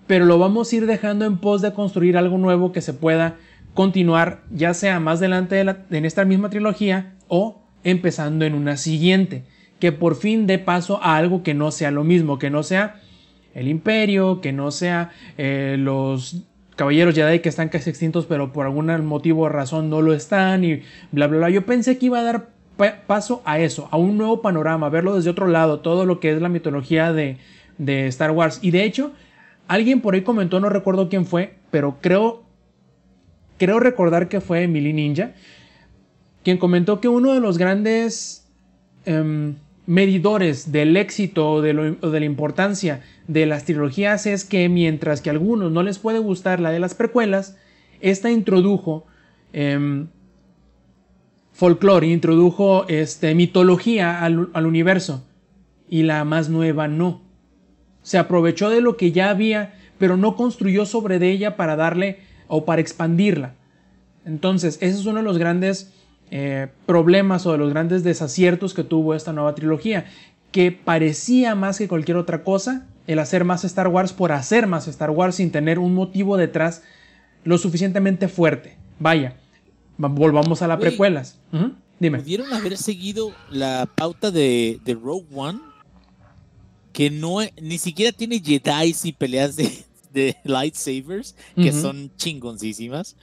pero 0.06 0.24
lo 0.24 0.38
vamos 0.38 0.72
a 0.72 0.76
ir 0.76 0.86
dejando 0.86 1.24
en 1.24 1.38
pos 1.38 1.60
de 1.62 1.72
construir 1.72 2.16
algo 2.16 2.38
nuevo 2.38 2.72
que 2.72 2.80
se 2.80 2.94
pueda 2.94 3.36
continuar, 3.74 4.42
ya 4.50 4.72
sea 4.74 5.00
más 5.00 5.18
adelante 5.18 5.56
de 5.56 5.64
la- 5.64 5.84
en 5.90 6.04
esta 6.04 6.24
misma 6.24 6.48
trilogía 6.50 7.14
o 7.28 7.65
empezando 7.86 8.44
en 8.44 8.54
una 8.54 8.76
siguiente, 8.76 9.44
que 9.78 9.92
por 9.92 10.16
fin 10.16 10.46
dé 10.46 10.58
paso 10.58 11.02
a 11.02 11.16
algo 11.16 11.42
que 11.42 11.54
no 11.54 11.70
sea 11.70 11.90
lo 11.90 12.02
mismo, 12.04 12.38
que 12.38 12.50
no 12.50 12.62
sea 12.62 13.00
el 13.54 13.68
imperio, 13.68 14.40
que 14.40 14.52
no 14.52 14.70
sea 14.70 15.12
eh, 15.38 15.76
los 15.78 16.42
caballeros 16.74 17.14
Jedi 17.14 17.38
que 17.38 17.48
están 17.48 17.68
casi 17.70 17.88
extintos, 17.88 18.26
pero 18.26 18.52
por 18.52 18.66
algún 18.66 18.86
motivo 19.06 19.42
o 19.42 19.48
razón 19.48 19.88
no 19.88 20.02
lo 20.02 20.12
están 20.12 20.64
y 20.64 20.82
bla, 21.12 21.26
bla, 21.26 21.38
bla. 21.38 21.50
Yo 21.50 21.64
pensé 21.64 21.96
que 21.96 22.06
iba 22.06 22.18
a 22.18 22.22
dar 22.22 22.48
pa- 22.76 23.02
paso 23.06 23.40
a 23.44 23.58
eso, 23.60 23.88
a 23.92 23.96
un 23.96 24.18
nuevo 24.18 24.42
panorama, 24.42 24.88
verlo 24.88 25.14
desde 25.14 25.30
otro 25.30 25.46
lado, 25.46 25.80
todo 25.80 26.04
lo 26.04 26.20
que 26.20 26.32
es 26.32 26.42
la 26.42 26.48
mitología 26.48 27.12
de, 27.12 27.38
de 27.78 28.08
Star 28.08 28.32
Wars. 28.32 28.58
Y 28.62 28.72
de 28.72 28.84
hecho, 28.84 29.12
alguien 29.68 30.00
por 30.00 30.14
ahí 30.14 30.22
comentó, 30.22 30.58
no 30.60 30.68
recuerdo 30.68 31.08
quién 31.08 31.24
fue, 31.24 31.54
pero 31.70 31.98
creo, 32.02 32.42
creo 33.58 33.80
recordar 33.80 34.28
que 34.28 34.40
fue 34.40 34.64
Emily 34.64 34.92
Ninja, 34.92 35.32
quien 36.46 36.58
comentó 36.58 37.00
que 37.00 37.08
uno 37.08 37.32
de 37.34 37.40
los 37.40 37.58
grandes 37.58 38.46
em, 39.04 39.56
medidores 39.84 40.70
del 40.70 40.96
éxito 40.96 41.50
o 41.50 41.60
de, 41.60 41.74
la 41.74 42.24
importancia 42.24 43.02
de 43.26 43.46
las 43.46 43.64
trilogías 43.64 44.26
es 44.26 44.44
que 44.44 44.68
mientras 44.68 45.20
que 45.20 45.28
a 45.28 45.32
algunos 45.32 45.72
no 45.72 45.82
les 45.82 45.98
puede 45.98 46.20
gustar 46.20 46.60
la 46.60 46.70
de 46.70 46.78
las 46.78 46.94
precuelas, 46.94 47.56
esta 48.00 48.30
introdujo 48.30 49.06
em, 49.52 50.06
folclore, 51.52 52.06
introdujo 52.06 52.86
este, 52.86 53.34
mitología 53.34 54.22
al, 54.22 54.48
al 54.52 54.66
universo 54.66 55.26
y 55.90 56.04
la 56.04 56.24
más 56.24 56.48
nueva 56.48 56.86
no. 56.86 57.22
Se 58.02 58.18
aprovechó 58.18 58.70
de 58.70 58.82
lo 58.82 58.96
que 58.96 59.10
ya 59.10 59.30
había, 59.30 59.74
pero 59.98 60.16
no 60.16 60.36
construyó 60.36 60.86
sobre 60.86 61.18
de 61.18 61.28
ella 61.28 61.56
para 61.56 61.74
darle 61.74 62.20
o 62.46 62.64
para 62.64 62.80
expandirla. 62.80 63.56
Entonces, 64.24 64.76
ese 64.80 65.00
es 65.00 65.06
uno 65.06 65.16
de 65.16 65.24
los 65.24 65.38
grandes 65.38 65.92
eh, 66.30 66.68
problemas 66.86 67.46
o 67.46 67.52
de 67.52 67.58
los 67.58 67.70
grandes 67.70 68.02
desaciertos 68.04 68.74
que 68.74 68.84
tuvo 68.84 69.14
esta 69.14 69.32
nueva 69.32 69.54
trilogía, 69.54 70.06
que 70.52 70.72
parecía 70.72 71.54
más 71.54 71.78
que 71.78 71.88
cualquier 71.88 72.16
otra 72.16 72.42
cosa 72.44 72.86
el 73.06 73.18
hacer 73.20 73.44
más 73.44 73.64
Star 73.64 73.86
Wars 73.88 74.12
por 74.12 74.32
hacer 74.32 74.66
más 74.66 74.88
Star 74.88 75.10
Wars 75.10 75.36
sin 75.36 75.52
tener 75.52 75.78
un 75.78 75.94
motivo 75.94 76.36
detrás 76.36 76.82
lo 77.44 77.56
suficientemente 77.58 78.26
fuerte. 78.26 78.76
Vaya, 78.98 79.36
va- 80.02 80.08
volvamos 80.08 80.62
a 80.62 80.66
las 80.66 80.78
precuelas. 80.80 81.38
Dime. 82.00 82.18
Pudieron 82.18 82.52
haber 82.52 82.76
seguido 82.76 83.32
la 83.48 83.88
pauta 83.94 84.30
de, 84.32 84.80
de 84.84 84.94
Rogue 84.94 85.26
One, 85.34 85.60
que 86.92 87.10
no 87.10 87.38
ni 87.60 87.78
siquiera 87.78 88.10
tiene 88.12 88.40
Jedi 88.40 88.94
y 89.04 89.12
peleas 89.12 89.54
de, 89.56 89.70
de 90.12 90.36
lightsabers, 90.44 91.36
que 91.54 91.72
son 91.72 92.10
chingoncísimas. 92.16 93.16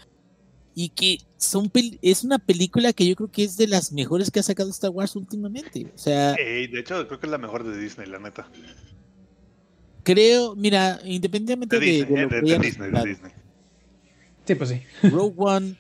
Y 0.76 0.90
que 0.90 1.20
son 1.38 1.72
es 2.02 2.24
una 2.24 2.40
película 2.40 2.94
que 2.94 3.06
yo 3.06 3.16
creo 3.16 3.32
que 3.32 3.44
es 3.44 3.58
de 3.58 3.68
las 3.68 3.92
mejores 3.92 4.32
que 4.32 4.40
ha 4.40 4.44
sacado 4.44 4.70
Star 4.70 4.90
Wars 4.90 5.16
últimamente. 5.16 5.92
O 5.94 5.98
sea, 5.98 6.34
de 6.34 6.80
hecho, 6.80 7.08
creo 7.08 7.20
que 7.20 7.28
es 7.28 7.32
la 7.32 7.38
mejor 7.38 7.64
de 7.64 7.78
Disney, 7.78 8.08
la 8.08 8.20
neta. 8.20 8.50
creo, 10.04 10.56
mira, 10.56 11.00
independientemente 11.06 11.80
De 11.80 11.86
de, 11.86 11.92
Disney, 11.92 12.16
de 12.16 12.22
eh, 12.22 12.24
lo 12.24 12.30
de, 12.30 12.36
que 12.36 12.42
de 12.42 12.52
hayan 12.52 12.62
Disney, 12.62 12.90
de 12.90 12.92
resultado, 12.92 13.06
Disney. 13.06 13.32
Sí, 14.46 14.56
pues 14.56 14.70
sí. 14.70 14.82
Rogue 15.10 15.36
One 15.38 15.76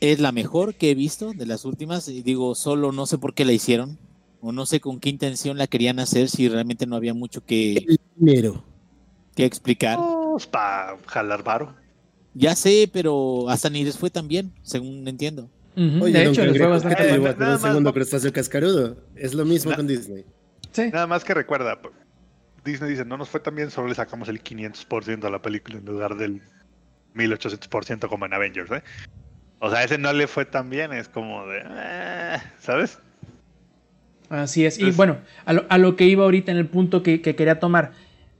es 0.00 0.20
la 0.20 0.32
mejor 0.32 0.74
que 0.74 0.90
he 0.90 0.94
visto 0.94 1.32
de 1.32 1.46
las 1.46 1.64
últimas. 1.64 2.08
Y 2.08 2.22
digo, 2.22 2.54
solo 2.54 2.92
no 2.92 3.06
sé 3.06 3.18
por 3.18 3.34
qué 3.34 3.44
la 3.44 3.52
hicieron. 3.52 3.98
O 4.40 4.52
no 4.52 4.66
sé 4.66 4.80
con 4.80 5.00
qué 5.00 5.08
intención 5.08 5.56
la 5.56 5.66
querían 5.66 5.98
hacer 5.98 6.28
si 6.28 6.48
realmente 6.48 6.86
no 6.86 6.96
había 6.96 7.14
mucho 7.14 7.44
que, 7.44 7.98
Dinero. 8.16 8.62
que 9.34 9.44
explicar. 9.44 9.98
Pues, 9.98 10.46
para 10.46 10.98
jalar 11.06 11.42
varo. 11.42 11.74
Ya 12.38 12.54
sé, 12.54 12.88
pero 12.92 13.48
hasta 13.48 13.70
ni 13.70 13.84
les 13.84 13.96
fue 13.96 14.10
tan 14.10 14.28
bien, 14.28 14.52
según 14.62 15.06
entiendo. 15.08 15.50
Ujú, 15.76 16.04
Oye, 16.04 16.12
de 16.12 16.24
hecho, 16.24 16.44
les 16.44 16.56
fue 16.56 16.60
Cangrejo, 16.60 16.64
¿qué 16.66 16.66
bastante 16.68 16.96
te 17.04 17.12
llevó 17.12 17.26
a 17.28 17.34
tener 17.34 17.48
un 17.48 17.52
más, 17.54 17.62
segundo 17.62 17.92
crustáceo 17.92 18.32
cascarudo? 18.32 18.96
Es 19.14 19.34
lo 19.34 19.44
mismo 19.44 19.70
Na- 19.70 19.76
con 19.76 19.86
Disney. 19.86 20.24
Sí. 20.72 20.90
Nada 20.92 21.06
más 21.06 21.24
que 21.24 21.34
recuerda, 21.34 21.78
Disney 22.64 22.90
dice, 22.90 23.04
no 23.04 23.16
nos 23.16 23.28
fue 23.28 23.40
tan 23.40 23.54
bien, 23.54 23.70
solo 23.70 23.88
le 23.88 23.94
sacamos 23.94 24.28
el 24.28 24.42
500% 24.42 25.26
a 25.26 25.30
la 25.30 25.40
película 25.40 25.78
en 25.78 25.84
lugar 25.86 26.16
del 26.16 26.42
1800% 27.14 28.08
como 28.08 28.26
en 28.26 28.34
Avengers, 28.34 28.70
¿eh? 28.70 28.82
O 29.58 29.70
sea, 29.70 29.82
ese 29.84 29.96
no 29.96 30.12
le 30.12 30.26
fue 30.26 30.44
tan 30.44 30.68
bien, 30.68 30.92
es 30.92 31.08
como 31.08 31.46
de, 31.46 31.62
"Eh", 31.64 32.36
¿sabes? 32.60 32.98
Así 34.28 34.66
es. 34.66 34.78
Y 34.78 34.90
bueno, 34.90 35.18
a 35.44 35.52
lo, 35.52 35.64
a 35.68 35.78
lo 35.78 35.94
que 35.96 36.04
iba 36.04 36.24
ahorita 36.24 36.50
en 36.50 36.58
el 36.58 36.66
punto 36.66 37.02
que, 37.02 37.22
que 37.22 37.36
quería 37.36 37.60
tomar. 37.60 37.92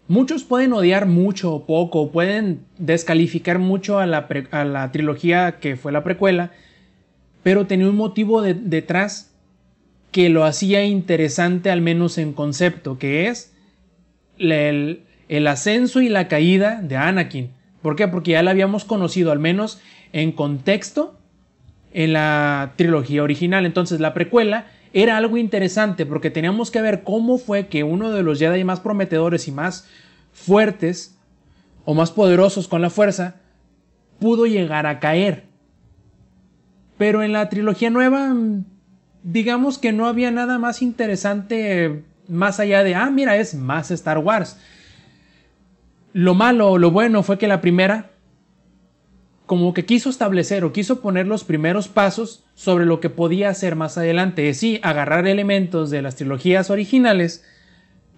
Muchos 0.08 0.44
pueden 0.44 0.72
odiar 0.72 1.06
mucho 1.06 1.52
o 1.52 1.66
poco, 1.66 2.12
pueden 2.12 2.60
descalificar 2.78 3.58
mucho 3.58 3.98
a 3.98 4.06
la, 4.06 4.28
trilogía 4.92 5.58
que 5.58 5.76
fue 5.76 5.90
la 5.90 6.04
precuela, 6.04 6.52
pero 7.42 7.66
tenía 7.66 7.88
un 7.88 7.96
motivo 7.96 8.40
de- 8.40 8.54
detrás 8.54 9.32
que 10.12 10.28
lo 10.28 10.44
hacía 10.44 10.84
interesante, 10.84 11.70
al 11.70 11.80
menos 11.80 12.18
en 12.18 12.32
concepto, 12.32 12.98
que 12.98 13.26
es 13.28 13.52
el, 14.38 15.02
el 15.28 15.46
ascenso 15.48 16.00
y 16.00 16.08
la 16.08 16.28
caída 16.28 16.80
de 16.82 16.96
Anakin. 16.96 17.50
¿Por 17.82 17.96
qué? 17.96 18.06
Porque 18.08 18.32
ya 18.32 18.42
la 18.42 18.52
habíamos 18.52 18.84
conocido, 18.84 19.32
al 19.32 19.38
menos 19.40 19.80
en 20.12 20.32
contexto, 20.32 21.18
en 21.92 22.12
la 22.12 22.72
trilogía 22.76 23.22
original. 23.22 23.66
Entonces 23.66 24.00
la 24.00 24.14
precuela 24.14 24.66
era 24.96 25.18
algo 25.18 25.36
interesante 25.36 26.06
porque 26.06 26.30
teníamos 26.30 26.70
que 26.70 26.80
ver 26.80 27.02
cómo 27.02 27.36
fue 27.36 27.66
que 27.66 27.84
uno 27.84 28.12
de 28.12 28.22
los 28.22 28.38
Jedi 28.38 28.64
más 28.64 28.80
prometedores 28.80 29.46
y 29.46 29.52
más 29.52 29.86
fuertes 30.32 31.18
o 31.84 31.92
más 31.92 32.10
poderosos 32.10 32.66
con 32.66 32.80
la 32.80 32.88
fuerza 32.88 33.34
pudo 34.18 34.46
llegar 34.46 34.86
a 34.86 34.98
caer. 34.98 35.44
Pero 36.96 37.22
en 37.22 37.34
la 37.34 37.50
trilogía 37.50 37.90
nueva, 37.90 38.34
digamos 39.22 39.76
que 39.76 39.92
no 39.92 40.06
había 40.06 40.30
nada 40.30 40.58
más 40.58 40.80
interesante 40.80 42.02
más 42.26 42.58
allá 42.58 42.82
de, 42.82 42.94
ah, 42.94 43.10
mira, 43.10 43.36
es 43.36 43.54
más 43.54 43.90
Star 43.90 44.16
Wars. 44.16 44.58
Lo 46.14 46.32
malo 46.32 46.78
lo 46.78 46.90
bueno 46.90 47.22
fue 47.22 47.36
que 47.36 47.48
la 47.48 47.60
primera 47.60 48.12
como 49.44 49.74
que 49.74 49.84
quiso 49.84 50.08
establecer 50.08 50.64
o 50.64 50.72
quiso 50.72 51.02
poner 51.02 51.26
los 51.26 51.44
primeros 51.44 51.86
pasos 51.86 52.45
sobre 52.56 52.86
lo 52.86 53.00
que 53.00 53.10
podía 53.10 53.50
hacer 53.50 53.76
más 53.76 53.98
adelante. 53.98 54.48
Es 54.48 54.56
sí, 54.56 54.80
agarrar 54.82 55.28
elementos 55.28 55.90
de 55.90 56.00
las 56.00 56.16
trilogías 56.16 56.70
originales 56.70 57.44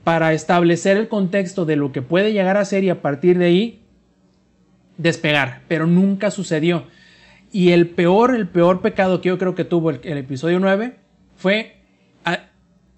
para 0.04 0.32
establecer 0.32 0.96
el 0.96 1.08
contexto 1.08 1.66
de 1.66 1.74
lo 1.76 1.90
que 1.90 2.02
puede 2.02 2.32
llegar 2.32 2.56
a 2.56 2.64
ser 2.64 2.84
y 2.84 2.88
a 2.88 3.02
partir 3.02 3.36
de 3.36 3.46
ahí 3.46 3.82
despegar, 4.96 5.62
pero 5.66 5.86
nunca 5.86 6.30
sucedió. 6.30 6.84
Y 7.50 7.72
el 7.72 7.88
peor, 7.88 8.34
el 8.34 8.46
peor 8.46 8.80
pecado 8.80 9.20
que 9.20 9.28
yo 9.28 9.38
creo 9.38 9.56
que 9.56 9.64
tuvo 9.64 9.90
el, 9.90 10.00
episodio 10.04 10.60
9 10.60 10.96
fue 11.36 11.76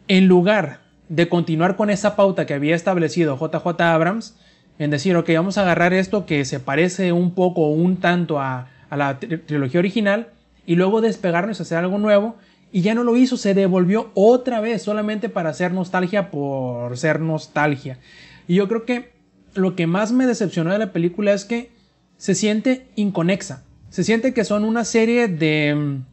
en 0.08 0.26
lugar 0.28 0.80
de 1.08 1.28
continuar 1.28 1.74
con 1.74 1.88
esa 1.88 2.16
pauta 2.16 2.44
que 2.44 2.52
había 2.52 2.76
establecido 2.76 3.38
JJ 3.38 3.80
Abrams, 3.80 4.36
en 4.78 4.90
decir, 4.90 5.16
ok, 5.16 5.30
vamos 5.34 5.56
a 5.56 5.62
agarrar 5.62 5.94
esto 5.94 6.26
que 6.26 6.44
se 6.44 6.60
parece 6.60 7.12
un 7.12 7.34
poco 7.34 7.62
o 7.62 7.70
un 7.70 7.96
tanto 7.96 8.40
a, 8.40 8.68
la 8.90 9.18
tri- 9.18 9.44
trilogía 9.46 9.80
original 9.80 10.28
y 10.70 10.76
luego 10.76 11.00
despegarnos 11.00 11.60
hacer 11.60 11.78
algo 11.78 11.98
nuevo. 11.98 12.36
Y 12.70 12.82
ya 12.82 12.94
no 12.94 13.02
lo 13.02 13.16
hizo, 13.16 13.36
se 13.36 13.54
devolvió 13.54 14.12
otra 14.14 14.60
vez 14.60 14.82
solamente 14.82 15.28
para 15.28 15.50
hacer 15.50 15.72
nostalgia 15.72 16.30
por 16.30 16.96
ser 16.96 17.18
nostalgia. 17.18 17.98
Y 18.46 18.54
yo 18.54 18.68
creo 18.68 18.84
que 18.84 19.10
lo 19.54 19.74
que 19.74 19.88
más 19.88 20.12
me 20.12 20.26
decepcionó 20.26 20.70
de 20.70 20.78
la 20.78 20.92
película 20.92 21.32
es 21.32 21.44
que 21.44 21.72
se 22.18 22.36
siente 22.36 22.86
inconexa. 22.94 23.64
Se 23.88 24.04
siente 24.04 24.32
que 24.32 24.44
son 24.44 24.62
una 24.62 24.84
serie 24.84 25.26
de, 25.26 25.74
mm, 25.74 26.04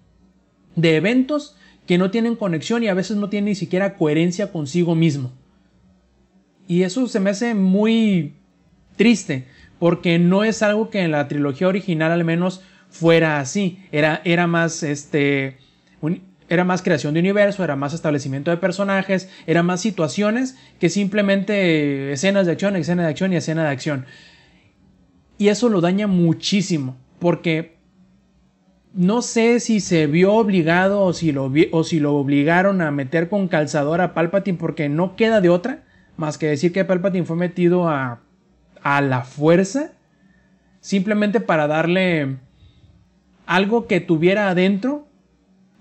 de 0.82 0.96
eventos 0.96 1.56
que 1.86 2.00
no 2.00 2.10
tienen 2.10 2.36
conexión 2.36 2.84
y 2.84 2.88
a 2.88 2.96
veces 2.96 3.16
no 3.18 3.30
tienen 3.30 3.50
ni 3.50 3.56
siquiera 3.56 3.94
coherencia 3.94 4.52
consigo 4.52 4.96
mismo. 4.96 5.34
Y 6.68 6.82
eso 6.82 7.06
se 7.06 7.20
me 7.20 7.30
hace 7.30 7.54
muy 7.54 8.34
triste, 8.96 9.46
porque 9.78 10.18
no 10.18 10.44
es 10.44 10.64
algo 10.64 10.90
que 10.90 11.02
en 11.02 11.12
la 11.12 11.28
trilogía 11.28 11.68
original 11.68 12.12
al 12.12 12.26
menos 12.26 12.64
fuera 12.90 13.40
así. 13.40 13.80
Era, 13.92 14.22
era 14.24 14.48
más 14.48 14.84
este. 14.84 15.58
era 16.50 16.64
más 16.64 16.82
creación 16.82 17.14
de 17.14 17.20
universo, 17.20 17.64
era 17.64 17.76
más 17.76 17.94
establecimiento 17.94 18.52
de 18.52 18.58
personajes, 18.58 19.30
era 19.46 19.64
más 19.64 19.82
situaciones 19.82 20.56
que 20.80 20.90
simplemente 20.90 22.12
escenas 22.12 22.46
de 22.46 22.54
acción, 22.54 22.76
escena 22.76 23.04
de 23.04 23.10
acción 23.10 23.34
y 23.34 23.38
escena 23.38 23.64
de 23.64 23.70
acción. 23.70 24.06
Y 25.38 25.50
eso 25.50 25.70
lo 25.70 25.82
daña 25.82 26.08
muchísimo, 26.08 26.98
porque 27.20 27.78
no 28.94 29.22
sé 29.22 29.60
si 29.60 29.80
se 29.80 30.08
vio 30.08 30.34
obligado 30.34 31.02
o 31.02 31.14
si 31.14 31.32
lo, 31.32 31.52
o 31.72 31.84
si 31.84 32.00
lo 32.00 32.16
obligaron 32.16 32.82
a 32.82 32.90
meter 32.90 33.30
con 33.30 33.48
calzador 33.48 34.02
a 34.02 34.14
Palpatine, 34.14 34.58
porque 34.58 34.90
no 34.90 35.16
queda 35.16 35.42
de 35.42 35.50
otra 35.50 35.84
más 36.18 36.38
que 36.38 36.48
decir 36.48 36.74
que 36.74 36.84
Palpatine 36.84 37.26
fue 37.26 37.38
metido 37.38 37.88
a, 37.88 38.22
a 38.82 39.02
la 39.02 39.22
fuerza, 39.22 39.92
simplemente 40.82 41.40
para 41.40 41.68
darle 41.68 42.38
algo 43.48 43.88
que 43.88 44.02
tuviera 44.02 44.50
adentro 44.50 45.08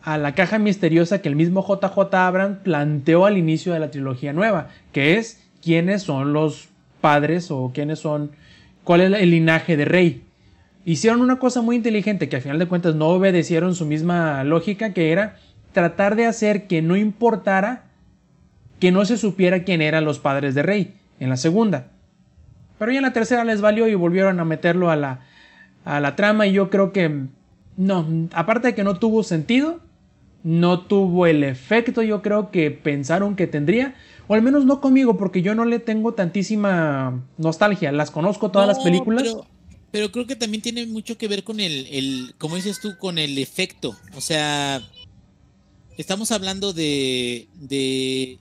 a 0.02 0.16
la 0.18 0.34
caja 0.34 0.58
misteriosa 0.58 1.20
que 1.20 1.28
el 1.28 1.36
mismo 1.36 1.66
JJ 1.66 2.14
Abrams 2.14 2.58
planteó 2.58 3.26
al 3.26 3.36
inicio 3.36 3.72
de 3.72 3.80
la 3.80 3.90
trilogía 3.90 4.32
nueva, 4.32 4.68
que 4.92 5.18
es 5.18 5.42
quiénes 5.60 6.02
son 6.02 6.32
los 6.32 6.68
padres 7.00 7.50
o 7.50 7.72
quiénes 7.74 7.98
son, 7.98 8.30
cuál 8.84 9.00
es 9.00 9.20
el 9.20 9.30
linaje 9.30 9.76
de 9.76 9.84
Rey. 9.84 10.22
Hicieron 10.84 11.20
una 11.20 11.40
cosa 11.40 11.60
muy 11.60 11.74
inteligente 11.74 12.28
que 12.28 12.36
al 12.36 12.42
final 12.42 12.60
de 12.60 12.68
cuentas 12.68 12.94
no 12.94 13.08
obedecieron 13.08 13.74
su 13.74 13.84
misma 13.84 14.44
lógica, 14.44 14.92
que 14.92 15.10
era 15.10 15.36
tratar 15.72 16.14
de 16.14 16.26
hacer 16.26 16.68
que 16.68 16.82
no 16.82 16.96
importara 16.96 17.82
que 18.78 18.92
no 18.92 19.04
se 19.04 19.16
supiera 19.16 19.64
quién 19.64 19.82
eran 19.82 20.04
los 20.04 20.20
padres 20.20 20.54
de 20.54 20.62
Rey 20.62 20.94
en 21.18 21.30
la 21.30 21.36
segunda. 21.36 21.88
Pero 22.78 22.92
ya 22.92 22.98
en 22.98 23.04
la 23.04 23.12
tercera 23.12 23.44
les 23.44 23.60
valió 23.60 23.88
y 23.88 23.94
volvieron 23.96 24.38
a 24.38 24.44
meterlo 24.44 24.90
a 24.90 24.96
la, 24.96 25.20
a 25.84 25.98
la 25.98 26.14
trama 26.14 26.46
y 26.46 26.52
yo 26.52 26.70
creo 26.70 26.92
que 26.92 27.26
no, 27.76 28.28
aparte 28.32 28.68
de 28.68 28.74
que 28.74 28.84
no 28.84 28.98
tuvo 28.98 29.22
sentido, 29.22 29.80
no 30.42 30.80
tuvo 30.86 31.26
el 31.26 31.42
efecto 31.42 32.02
yo 32.02 32.22
creo 32.22 32.50
que 32.50 32.70
pensaron 32.70 33.36
que 33.36 33.46
tendría, 33.46 33.94
o 34.28 34.34
al 34.34 34.42
menos 34.42 34.64
no 34.64 34.80
conmigo 34.80 35.16
porque 35.16 35.42
yo 35.42 35.54
no 35.54 35.64
le 35.64 35.78
tengo 35.78 36.14
tantísima 36.14 37.24
nostalgia, 37.36 37.92
las 37.92 38.10
conozco 38.10 38.50
todas 38.50 38.68
las 38.68 38.78
películas. 38.78 39.22
Pero, 39.22 39.46
pero 39.90 40.12
creo 40.12 40.26
que 40.26 40.36
también 40.36 40.62
tiene 40.62 40.86
mucho 40.86 41.18
que 41.18 41.28
ver 41.28 41.44
con 41.44 41.60
el, 41.60 41.86
el, 41.90 42.34
como 42.38 42.56
dices 42.56 42.80
tú, 42.80 42.96
con 42.98 43.18
el 43.18 43.38
efecto. 43.38 43.96
O 44.16 44.20
sea, 44.20 44.82
estamos 45.96 46.32
hablando 46.32 46.72
de, 46.72 47.48
de 47.54 48.38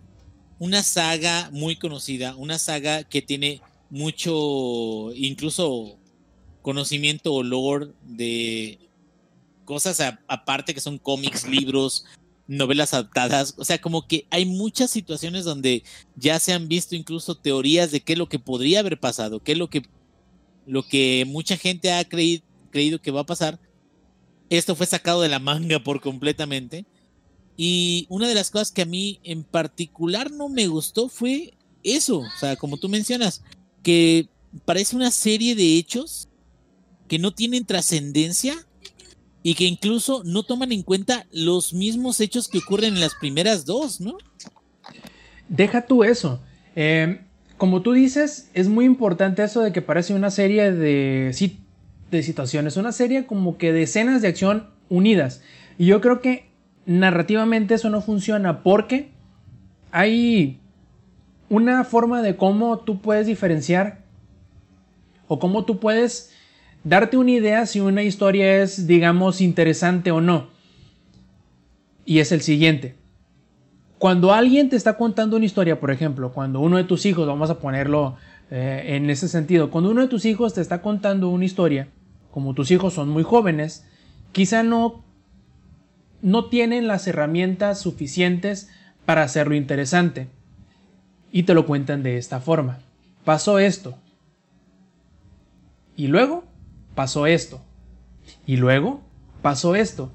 una 0.59 0.83
saga 0.83 1.49
muy 1.51 1.75
conocida, 1.75 2.35
una 2.35 2.59
saga 2.59 3.03
que 3.03 3.21
tiene 3.21 3.61
mucho, 3.89 5.13
incluso 5.15 5.97
conocimiento 6.61 7.33
o 7.33 7.43
lore 7.43 7.89
de 8.03 8.79
cosas 9.65 10.01
aparte 10.27 10.73
que 10.73 10.79
son 10.79 10.97
cómics, 10.97 11.47
libros, 11.47 12.05
novelas 12.47 12.93
adaptadas. 12.93 13.55
O 13.57 13.65
sea, 13.65 13.79
como 13.79 14.07
que 14.07 14.27
hay 14.29 14.45
muchas 14.45 14.91
situaciones 14.91 15.43
donde 15.43 15.83
ya 16.15 16.39
se 16.39 16.53
han 16.53 16.67
visto 16.67 16.95
incluso 16.95 17.35
teorías 17.35 17.91
de 17.91 18.01
qué 18.01 18.13
es 18.13 18.19
lo 18.19 18.29
que 18.29 18.39
podría 18.39 18.79
haber 18.79 18.99
pasado, 18.99 19.41
qué 19.41 19.53
es 19.53 19.57
lo 19.57 19.69
que, 19.69 19.83
lo 20.65 20.83
que 20.83 21.25
mucha 21.27 21.57
gente 21.57 21.91
ha 21.91 22.07
creído, 22.07 22.43
creído 22.71 23.01
que 23.01 23.11
va 23.11 23.21
a 23.21 23.25
pasar. 23.25 23.59
Esto 24.49 24.75
fue 24.75 24.85
sacado 24.85 25.21
de 25.21 25.29
la 25.29 25.39
manga 25.39 25.79
por 25.83 26.01
completamente. 26.01 26.85
Y 27.57 28.05
una 28.09 28.27
de 28.27 28.35
las 28.35 28.51
cosas 28.51 28.71
que 28.71 28.81
a 28.83 28.85
mí 28.85 29.19
en 29.23 29.43
particular 29.43 30.29
no 30.29 30.49
me 30.49 30.67
gustó 30.67 31.09
fue 31.09 31.53
eso. 31.83 32.19
O 32.19 32.39
sea, 32.39 32.55
como 32.55 32.77
tú 32.77 32.89
mencionas, 32.89 33.41
que 33.81 34.27
parece 34.65 34.95
una 34.95 35.11
serie 35.11 35.55
de 35.55 35.77
hechos 35.77 36.27
que 37.07 37.19
no 37.19 37.33
tienen 37.33 37.65
trascendencia 37.65 38.67
y 39.47 39.53
que 39.53 39.65
incluso 39.65 40.23
no 40.25 40.41
toman 40.41 40.71
en 40.71 40.81
cuenta 40.81 41.27
los 41.31 41.71
mismos 41.71 42.19
hechos 42.19 42.47
que 42.47 42.57
ocurren 42.57 42.95
en 42.95 42.99
las 42.99 43.13
primeras 43.13 43.63
dos, 43.63 44.01
¿no? 44.01 44.17
Deja 45.49 45.85
tú 45.85 46.03
eso. 46.03 46.41
Eh, 46.75 47.21
como 47.55 47.83
tú 47.83 47.93
dices, 47.93 48.49
es 48.55 48.69
muy 48.69 48.85
importante 48.85 49.43
eso 49.43 49.61
de 49.61 49.71
que 49.71 49.83
parece 49.83 50.15
una 50.15 50.31
serie 50.31 50.71
de, 50.71 51.53
de 52.09 52.23
situaciones, 52.23 52.75
una 52.75 52.91
serie 52.91 53.27
como 53.27 53.59
que 53.59 53.71
de 53.71 53.83
escenas 53.83 54.23
de 54.23 54.29
acción 54.29 54.71
unidas. 54.89 55.43
Y 55.77 55.85
yo 55.85 56.01
creo 56.01 56.21
que 56.21 56.49
narrativamente 56.87 57.75
eso 57.75 57.91
no 57.91 58.01
funciona 58.01 58.63
porque 58.63 59.11
hay 59.91 60.59
una 61.49 61.83
forma 61.83 62.23
de 62.23 62.35
cómo 62.35 62.79
tú 62.79 62.99
puedes 62.99 63.27
diferenciar 63.27 63.99
o 65.27 65.37
cómo 65.37 65.65
tú 65.65 65.79
puedes 65.79 66.31
darte 66.85 67.17
una 67.17 67.31
idea 67.31 67.65
si 67.65 67.81
una 67.81 68.03
historia 68.03 68.61
es, 68.61 68.87
digamos, 68.87 69.41
interesante 69.41 70.11
o 70.11 70.21
no. 70.21 70.47
Y 72.05 72.19
es 72.19 72.31
el 72.31 72.41
siguiente. 72.41 72.95
Cuando 73.97 74.33
alguien 74.33 74.69
te 74.69 74.75
está 74.75 74.95
contando 74.95 75.35
una 75.35 75.45
historia, 75.45 75.79
por 75.79 75.91
ejemplo, 75.91 76.31
cuando 76.31 76.59
uno 76.59 76.77
de 76.77 76.83
tus 76.83 77.05
hijos, 77.05 77.27
vamos 77.27 77.49
a 77.49 77.59
ponerlo 77.59 78.15
eh, 78.51 78.83
en 78.95 79.09
ese 79.09 79.27
sentido, 79.27 79.71
cuando 79.71 79.89
uno 79.89 80.01
de 80.01 80.07
tus 80.07 80.25
hijos 80.25 80.53
te 80.53 80.61
está 80.61 80.81
contando 80.81 81.29
una 81.29 81.45
historia, 81.45 81.89
como 82.29 82.53
tus 82.53 82.69
hijos 82.69 82.93
son 82.93 83.09
muy 83.09 83.23
jóvenes, 83.23 83.85
quizá 84.31 84.61
no, 84.61 85.03
no 86.21 86.45
tienen 86.49 86.87
las 86.87 87.07
herramientas 87.07 87.79
suficientes 87.79 88.69
para 89.05 89.23
hacerlo 89.23 89.55
interesante. 89.55 90.27
Y 91.31 91.43
te 91.43 91.55
lo 91.55 91.65
cuentan 91.65 92.03
de 92.03 92.17
esta 92.17 92.39
forma. 92.39 92.79
Pasó 93.23 93.57
esto. 93.57 93.97
Y 95.97 96.07
luego 96.07 96.43
pasó 96.95 97.27
esto. 97.27 97.61
Y 98.47 98.57
luego 98.57 99.01
pasó 99.41 99.75
esto. 99.75 100.11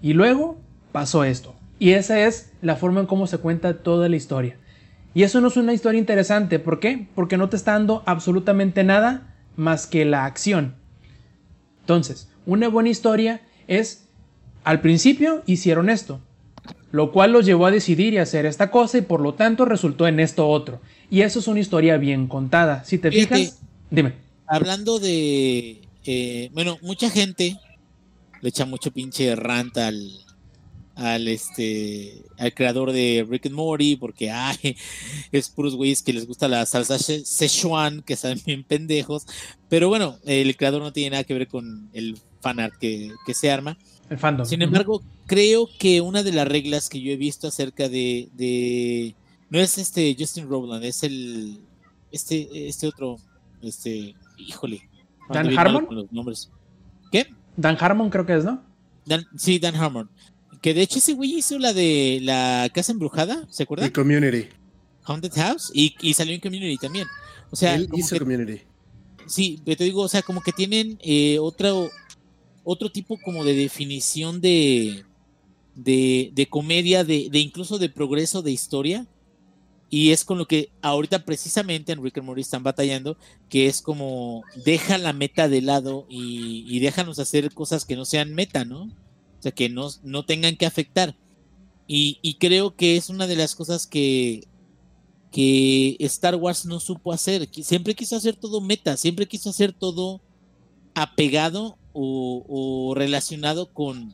Y 0.00 0.14
luego 0.14 0.58
pasó 0.92 1.24
esto. 1.24 1.54
Y 1.78 1.90
esa 1.90 2.20
es 2.20 2.52
la 2.62 2.76
forma 2.76 3.00
en 3.00 3.06
cómo 3.06 3.26
se 3.26 3.38
cuenta 3.38 3.82
toda 3.82 4.08
la 4.08 4.16
historia. 4.16 4.56
Y 5.12 5.22
eso 5.22 5.40
no 5.40 5.48
es 5.48 5.56
una 5.56 5.72
historia 5.72 5.98
interesante. 5.98 6.58
¿Por 6.58 6.80
qué? 6.80 7.06
Porque 7.14 7.36
no 7.36 7.48
te 7.48 7.56
está 7.56 7.72
dando 7.72 8.02
absolutamente 8.06 8.84
nada 8.84 9.34
más 9.56 9.86
que 9.86 10.04
la 10.04 10.24
acción. 10.24 10.74
Entonces, 11.80 12.28
una 12.46 12.68
buena 12.68 12.88
historia 12.88 13.42
es, 13.68 14.08
al 14.64 14.80
principio 14.80 15.42
hicieron 15.46 15.90
esto, 15.90 16.20
lo 16.90 17.12
cual 17.12 17.32
los 17.32 17.46
llevó 17.46 17.66
a 17.66 17.70
decidir 17.70 18.14
y 18.14 18.18
hacer 18.18 18.46
esta 18.46 18.70
cosa 18.70 18.98
y 18.98 19.02
por 19.02 19.20
lo 19.20 19.34
tanto 19.34 19.64
resultó 19.64 20.08
en 20.08 20.18
esto 20.20 20.48
otro. 20.48 20.80
Y 21.10 21.20
eso 21.20 21.38
es 21.38 21.48
una 21.48 21.60
historia 21.60 21.96
bien 21.96 22.26
contada. 22.26 22.84
Si 22.84 22.98
te 22.98 23.10
Fíjate, 23.10 23.36
fijas, 23.36 23.60
dime. 23.90 24.14
Hablando 24.46 24.98
de. 24.98 25.83
Eh, 26.04 26.50
bueno, 26.52 26.78
mucha 26.82 27.10
gente 27.10 27.58
le 28.42 28.48
echa 28.48 28.64
mucho 28.66 28.90
pinche 28.92 29.34
rant 29.36 29.76
al. 29.78 30.10
Al 30.96 31.26
este. 31.26 32.22
Al 32.38 32.54
creador 32.54 32.92
de 32.92 33.26
Rick 33.28 33.46
and 33.46 33.54
Morty. 33.56 33.96
Porque 33.96 34.30
ay, 34.30 34.76
es 35.32 35.48
puros 35.48 35.74
güeyes 35.74 36.02
que 36.02 36.12
les 36.12 36.24
gusta 36.26 36.46
la 36.46 36.64
salsa 36.66 36.96
Sze- 36.98 37.24
Szechuan. 37.24 38.02
Que 38.02 38.12
están 38.12 38.40
bien 38.46 38.62
pendejos. 38.62 39.26
Pero 39.68 39.88
bueno, 39.88 40.18
el 40.24 40.56
creador 40.56 40.82
no 40.82 40.92
tiene 40.92 41.10
nada 41.10 41.24
que 41.24 41.34
ver 41.34 41.48
con 41.48 41.90
el 41.94 42.16
fanart 42.40 42.76
que, 42.78 43.10
que 43.26 43.34
se 43.34 43.50
arma. 43.50 43.76
El 44.08 44.18
fandom. 44.18 44.46
Sin 44.46 44.62
embargo, 44.62 45.02
creo 45.26 45.68
que 45.78 46.00
una 46.00 46.22
de 46.22 46.30
las 46.32 46.46
reglas 46.46 46.88
que 46.88 47.00
yo 47.00 47.10
he 47.10 47.16
visto 47.16 47.48
acerca 47.48 47.88
de, 47.88 48.28
de- 48.34 49.16
no 49.50 49.58
es 49.58 49.78
este 49.78 50.14
Justin 50.16 50.46
Rowland, 50.48 50.84
es 50.84 51.02
el 51.02 51.58
este 52.12 52.68
este 52.68 52.86
otro 52.86 53.16
este 53.62 54.14
híjole. 54.38 54.88
¿Dan 55.28 55.58
Harmon? 55.58 55.86
con 55.86 55.96
los 55.96 56.12
nombres. 56.12 56.50
¿Qué? 57.12 57.26
Dan 57.56 57.76
Harmon 57.80 58.10
creo 58.10 58.26
que 58.26 58.36
es, 58.36 58.44
¿no? 58.44 58.62
Dan- 59.06 59.26
sí, 59.36 59.58
Dan 59.58 59.76
Harmon. 59.76 60.10
Que 60.60 60.72
de 60.74 60.82
hecho 60.82 60.98
ese 60.98 61.12
güey 61.12 61.34
hizo 61.34 61.58
la 61.58 61.72
de 61.72 62.20
la 62.22 62.68
casa 62.74 62.92
embrujada, 62.92 63.46
¿se 63.50 63.62
acuerdan? 63.64 63.90
Community. 63.90 64.48
Haunted 65.04 65.32
House 65.34 65.70
y, 65.74 65.94
y 66.00 66.14
salió 66.14 66.34
en 66.34 66.40
Community 66.40 66.78
también. 66.78 67.06
O 67.50 67.56
sea, 67.56 67.74
Él 67.74 67.88
hizo 67.94 68.14
que- 68.14 68.20
Community. 68.20 68.62
Sí, 69.26 69.60
pero 69.64 69.76
te 69.76 69.84
digo, 69.84 70.02
o 70.02 70.08
sea, 70.08 70.22
como 70.22 70.40
que 70.42 70.52
tienen 70.52 70.98
eh, 71.02 71.38
otro, 71.38 71.88
otro 72.62 72.90
tipo 72.90 73.18
como 73.22 73.44
de 73.44 73.54
definición 73.54 74.40
de, 74.40 75.04
de, 75.74 76.30
de 76.34 76.46
comedia, 76.46 77.04
de, 77.04 77.28
de 77.30 77.38
incluso 77.38 77.78
de 77.78 77.88
progreso 77.88 78.42
de 78.42 78.52
historia. 78.52 79.06
Y 79.94 80.10
es 80.10 80.24
con 80.24 80.38
lo 80.38 80.48
que 80.48 80.72
ahorita 80.82 81.24
precisamente 81.24 81.92
en 81.92 82.02
Rick 82.02 82.20
Morty 82.20 82.40
están 82.40 82.64
batallando, 82.64 83.16
que 83.48 83.68
es 83.68 83.80
como 83.80 84.42
deja 84.64 84.98
la 84.98 85.12
meta 85.12 85.48
de 85.48 85.62
lado 85.62 86.04
y, 86.08 86.64
y 86.66 86.80
déjanos 86.80 87.20
hacer 87.20 87.54
cosas 87.54 87.84
que 87.84 87.94
no 87.94 88.04
sean 88.04 88.34
meta, 88.34 88.64
¿no? 88.64 88.86
O 88.86 89.38
sea, 89.38 89.52
que 89.52 89.68
no, 89.68 89.88
no 90.02 90.24
tengan 90.26 90.56
que 90.56 90.66
afectar. 90.66 91.14
Y, 91.86 92.18
y 92.22 92.38
creo 92.38 92.74
que 92.74 92.96
es 92.96 93.08
una 93.08 93.28
de 93.28 93.36
las 93.36 93.54
cosas 93.54 93.86
que, 93.86 94.48
que 95.30 95.96
Star 96.00 96.34
Wars 96.34 96.66
no 96.66 96.80
supo 96.80 97.12
hacer. 97.12 97.48
Siempre 97.62 97.94
quiso 97.94 98.16
hacer 98.16 98.34
todo 98.34 98.60
meta, 98.60 98.96
siempre 98.96 99.28
quiso 99.28 99.50
hacer 99.50 99.72
todo 99.72 100.20
apegado 100.96 101.78
o, 101.92 102.44
o 102.48 102.96
relacionado 102.96 103.72
con 103.72 104.12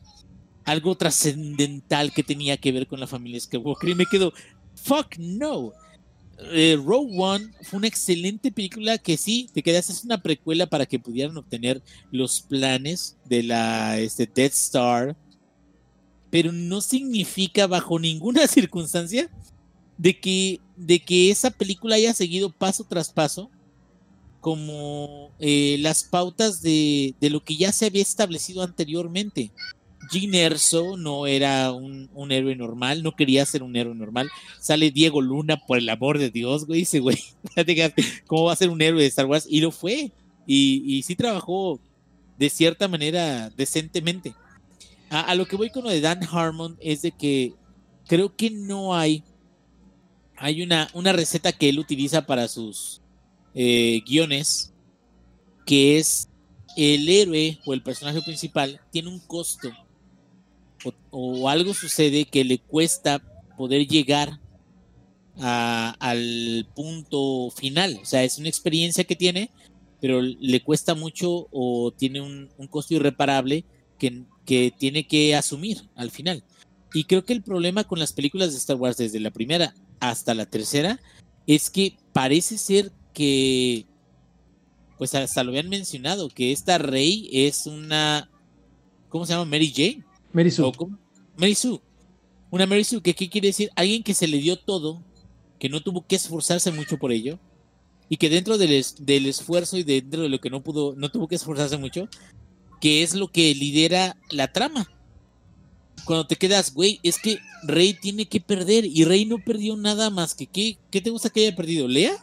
algo 0.63 0.95
trascendental 0.95 2.13
que 2.13 2.21
tenía 2.21 2.57
que 2.57 2.71
ver 2.71 2.85
con 2.85 2.99
la 2.99 3.07
familia 3.07 3.39
Skywalker. 3.39 3.89
Y 3.89 3.95
me 3.95 4.05
quedo, 4.05 4.31
fuck 4.83 5.17
no. 5.17 5.73
Eh, 6.49 6.77
Rogue 6.83 7.15
One 7.17 7.51
fue 7.61 7.77
una 7.77 7.87
excelente 7.87 8.51
película 8.51 8.97
que 8.97 9.15
sí, 9.15 9.47
te 9.53 9.61
quedas, 9.61 9.89
es 9.89 10.03
una 10.03 10.21
precuela 10.21 10.65
para 10.65 10.85
que 10.85 10.97
pudieran 10.97 11.37
obtener 11.37 11.81
los 12.11 12.41
planes 12.41 13.17
de 13.25 13.43
la 13.43 13.99
este, 13.99 14.25
Death 14.25 14.53
Star, 14.53 15.15
pero 16.31 16.51
no 16.51 16.81
significa 16.81 17.67
bajo 17.67 17.99
ninguna 17.99 18.47
circunstancia 18.47 19.29
de 19.97 20.19
que, 20.19 20.59
de 20.75 20.99
que 20.99 21.29
esa 21.29 21.51
película 21.51 21.95
haya 21.95 22.13
seguido 22.13 22.51
paso 22.51 22.83
tras 22.85 23.11
paso 23.11 23.51
como 24.39 25.31
eh, 25.37 25.77
las 25.79 26.03
pautas 26.03 26.63
de, 26.63 27.13
de 27.21 27.29
lo 27.29 27.43
que 27.43 27.55
ya 27.55 27.71
se 27.71 27.85
había 27.85 28.01
establecido 28.01 28.63
anteriormente. 28.63 29.51
Jyn 30.11 30.35
Erso 30.35 30.97
no 30.97 31.25
era 31.27 31.71
un, 31.71 32.09
un 32.13 32.31
héroe 32.31 32.55
normal, 32.55 33.01
no 33.03 33.15
quería 33.15 33.45
ser 33.45 33.63
un 33.63 33.75
héroe 33.75 33.95
normal. 33.95 34.29
Sale 34.59 34.91
Diego 34.91 35.21
Luna, 35.21 35.57
por 35.65 35.77
el 35.77 35.89
amor 35.89 36.19
de 36.19 36.29
Dios, 36.29 36.65
güey, 36.65 36.81
dice, 36.81 36.99
güey, 36.99 37.17
¿cómo 38.27 38.45
va 38.45 38.53
a 38.53 38.57
ser 38.57 38.69
un 38.69 38.81
héroe 38.81 39.01
de 39.01 39.07
Star 39.07 39.25
Wars? 39.25 39.45
Y 39.49 39.61
lo 39.61 39.71
fue. 39.71 40.11
Y, 40.45 40.83
y 40.85 41.03
sí 41.03 41.15
trabajó 41.15 41.79
de 42.37 42.49
cierta 42.49 42.87
manera 42.87 43.49
decentemente. 43.51 44.33
A, 45.09 45.21
a 45.21 45.35
lo 45.35 45.45
que 45.45 45.55
voy 45.55 45.69
con 45.69 45.83
lo 45.83 45.89
de 45.89 46.01
Dan 46.01 46.21
Harmon 46.29 46.77
es 46.81 47.01
de 47.01 47.11
que 47.11 47.53
creo 48.07 48.35
que 48.35 48.49
no 48.49 48.95
hay 48.95 49.23
hay 50.41 50.63
una, 50.63 50.89
una 50.93 51.13
receta 51.13 51.51
que 51.51 51.69
él 51.69 51.77
utiliza 51.77 52.25
para 52.25 52.47
sus 52.47 52.99
eh, 53.53 54.01
guiones, 54.07 54.73
que 55.67 55.99
es 55.99 56.29
el 56.75 57.07
héroe 57.07 57.59
o 57.63 57.73
el 57.73 57.83
personaje 57.83 58.21
principal 58.23 58.81
tiene 58.91 59.09
un 59.09 59.19
costo 59.19 59.71
o, 61.11 61.49
algo 61.49 61.73
sucede 61.73 62.25
que 62.25 62.43
le 62.43 62.59
cuesta 62.59 63.21
poder 63.57 63.87
llegar 63.87 64.39
a- 65.39 65.95
al 65.99 66.67
punto 66.75 67.49
final. 67.51 67.99
O 68.01 68.05
sea, 68.05 68.23
es 68.23 68.37
una 68.37 68.49
experiencia 68.49 69.03
que 69.03 69.15
tiene, 69.15 69.49
pero 69.99 70.21
le 70.21 70.61
cuesta 70.63 70.95
mucho 70.95 71.47
o 71.51 71.91
tiene 71.91 72.21
un, 72.21 72.49
un 72.57 72.67
costo 72.67 72.93
irreparable 72.93 73.65
que, 73.97 74.23
que 74.45 74.73
tiene 74.77 75.07
que 75.07 75.35
asumir 75.35 75.89
al 75.95 76.11
final. 76.11 76.43
Y 76.93 77.05
creo 77.05 77.23
que 77.23 77.33
el 77.33 77.43
problema 77.43 77.83
con 77.83 77.99
las 77.99 78.13
películas 78.13 78.51
de 78.51 78.57
Star 78.57 78.75
Wars 78.77 78.97
desde 78.97 79.19
la 79.19 79.31
primera 79.31 79.73
hasta 79.99 80.33
la 80.33 80.45
tercera 80.45 80.99
es 81.47 81.69
que 81.69 81.97
parece 82.13 82.57
ser 82.57 82.91
que 83.13 83.85
pues 84.97 85.15
hasta 85.15 85.43
lo 85.43 85.49
habían 85.51 85.69
mencionado 85.69 86.29
que 86.29 86.51
esta 86.51 86.77
Rey 86.77 87.29
es 87.31 87.65
una 87.65 88.29
¿cómo 89.09 89.25
se 89.25 89.33
llama? 89.33 89.45
Mary 89.45 89.71
Jane 89.75 90.03
Mary 91.37 91.55
Sue. 91.55 91.79
Una 92.49 92.65
Mary 92.65 92.83
Sue 92.83 93.01
que 93.01 93.13
qué 93.15 93.29
quiere 93.29 93.47
decir 93.47 93.69
alguien 93.75 94.03
que 94.03 94.13
se 94.13 94.27
le 94.27 94.37
dio 94.37 94.57
todo 94.57 95.01
que 95.59 95.69
no 95.69 95.81
tuvo 95.81 96.05
que 96.07 96.15
esforzarse 96.15 96.71
mucho 96.71 96.97
por 96.97 97.11
ello 97.11 97.37
y 98.09 98.17
que 98.17 98.29
dentro 98.29 98.57
del, 98.57 98.73
es- 98.73 98.95
del 99.05 99.25
esfuerzo 99.27 99.77
y 99.77 99.83
dentro 99.83 100.23
de 100.23 100.29
lo 100.29 100.39
que 100.41 100.49
no 100.49 100.61
pudo 100.61 100.93
no 100.97 101.09
tuvo 101.09 101.27
que 101.27 101.35
esforzarse 101.35 101.77
mucho 101.77 102.07
que 102.81 103.03
es 103.03 103.13
lo 103.15 103.27
que 103.29 103.53
lidera 103.55 104.17
la 104.31 104.51
trama 104.51 104.89
cuando 106.05 106.25
te 106.25 106.35
quedas, 106.35 106.73
güey, 106.73 106.99
es 107.03 107.19
que 107.19 107.37
Rey 107.63 107.93
tiene 107.93 108.25
que 108.25 108.41
perder 108.41 108.85
y 108.85 109.03
Rey 109.05 109.25
no 109.25 109.37
perdió 109.37 109.77
nada 109.77 110.09
más 110.09 110.33
que 110.33 110.47
¿qué, 110.47 110.77
qué 110.89 110.99
te 110.99 111.11
gusta 111.11 111.29
que 111.29 111.45
haya 111.45 111.55
perdido? 111.55 111.87
¿Lea? 111.87 112.13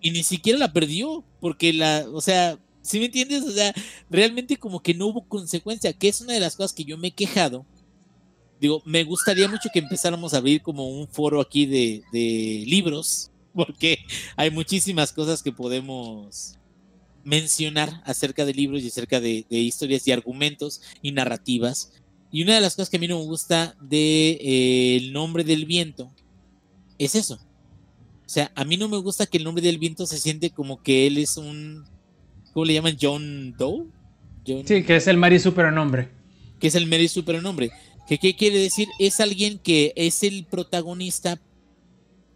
Y 0.00 0.10
ni 0.12 0.22
siquiera 0.22 0.58
la 0.60 0.72
perdió 0.72 1.24
porque 1.40 1.72
la, 1.72 2.06
o 2.12 2.20
sea, 2.20 2.58
¿sí 2.82 2.98
me 2.98 3.06
entiendes? 3.06 3.44
O 3.44 3.50
sea, 3.50 3.74
realmente 4.10 4.56
como 4.56 4.80
que 4.80 4.94
no 4.94 5.06
hubo 5.06 5.26
consecuencia, 5.26 5.92
que 5.92 6.08
es 6.08 6.20
una 6.20 6.34
de 6.34 6.40
las 6.40 6.56
cosas 6.56 6.72
que 6.72 6.84
yo 6.84 6.98
me 6.98 7.08
he 7.08 7.12
quejado. 7.12 7.64
Digo, 8.60 8.82
me 8.84 9.02
gustaría 9.04 9.48
mucho 9.48 9.70
que 9.72 9.80
empezáramos 9.80 10.34
a 10.34 10.38
abrir 10.38 10.62
como 10.62 10.88
un 10.88 11.08
foro 11.08 11.40
aquí 11.40 11.66
de, 11.66 12.02
de 12.12 12.64
libros, 12.66 13.30
porque 13.54 13.98
hay 14.36 14.50
muchísimas 14.50 15.12
cosas 15.12 15.42
que 15.42 15.52
podemos 15.52 16.58
mencionar 17.24 18.02
acerca 18.04 18.44
de 18.44 18.54
libros 18.54 18.82
y 18.82 18.88
acerca 18.88 19.20
de, 19.20 19.46
historias 19.48 20.06
y 20.06 20.12
argumentos 20.12 20.80
y 21.02 21.12
narrativas. 21.12 21.92
Y 22.30 22.42
una 22.42 22.54
de 22.54 22.60
las 22.60 22.74
cosas 22.74 22.90
que 22.90 22.96
a 22.96 23.00
mí 23.00 23.08
no 23.08 23.18
me 23.18 23.24
gusta 23.24 23.76
de 23.80 24.38
eh, 24.40 24.96
El 24.96 25.12
nombre 25.12 25.44
del 25.44 25.66
viento 25.66 26.10
es 26.98 27.14
eso. 27.14 27.34
O 28.24 28.28
sea, 28.28 28.50
a 28.54 28.64
mí 28.64 28.76
no 28.76 28.88
me 28.88 28.96
gusta 28.96 29.26
que 29.26 29.36
el 29.36 29.44
nombre 29.44 29.62
del 29.62 29.78
viento 29.78 30.06
se 30.06 30.18
siente 30.18 30.50
como 30.50 30.82
que 30.82 31.06
él 31.06 31.18
es 31.18 31.36
un. 31.36 31.84
¿Cómo 32.52 32.64
le 32.66 32.74
llaman? 32.74 32.96
John 33.00 33.54
Doe. 33.56 33.86
John- 34.46 34.66
Sí, 34.66 34.82
que 34.82 34.96
es 34.96 35.06
el 35.06 35.16
Mary 35.16 35.38
Sue, 35.38 35.52
pero 35.52 35.70
nombre. 35.70 36.08
que 36.58 36.68
es 36.68 36.74
el 36.74 36.86
Mary 36.86 37.08
supernombre. 37.08 37.70
¿Que 38.08 38.18
¿Qué 38.18 38.36
quiere 38.36 38.58
decir? 38.58 38.88
Es 38.98 39.20
alguien 39.20 39.58
que 39.58 39.92
es 39.96 40.22
el 40.22 40.44
protagonista, 40.44 41.40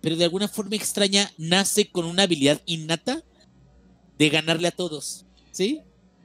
pero 0.01 0.17
de 0.17 0.25
alguna 0.25 0.49
forma 0.49 0.77
extraña 0.77 1.31
nace 1.39 1.87
con 1.89 2.05
una 2.07 2.23
habilidad 2.25 2.61
innata 2.67 3.23
de 4.19 4.29
ganarle 4.29 4.69
a 4.69 4.73
todos. 4.73 5.27
¿Sí? 5.53 5.81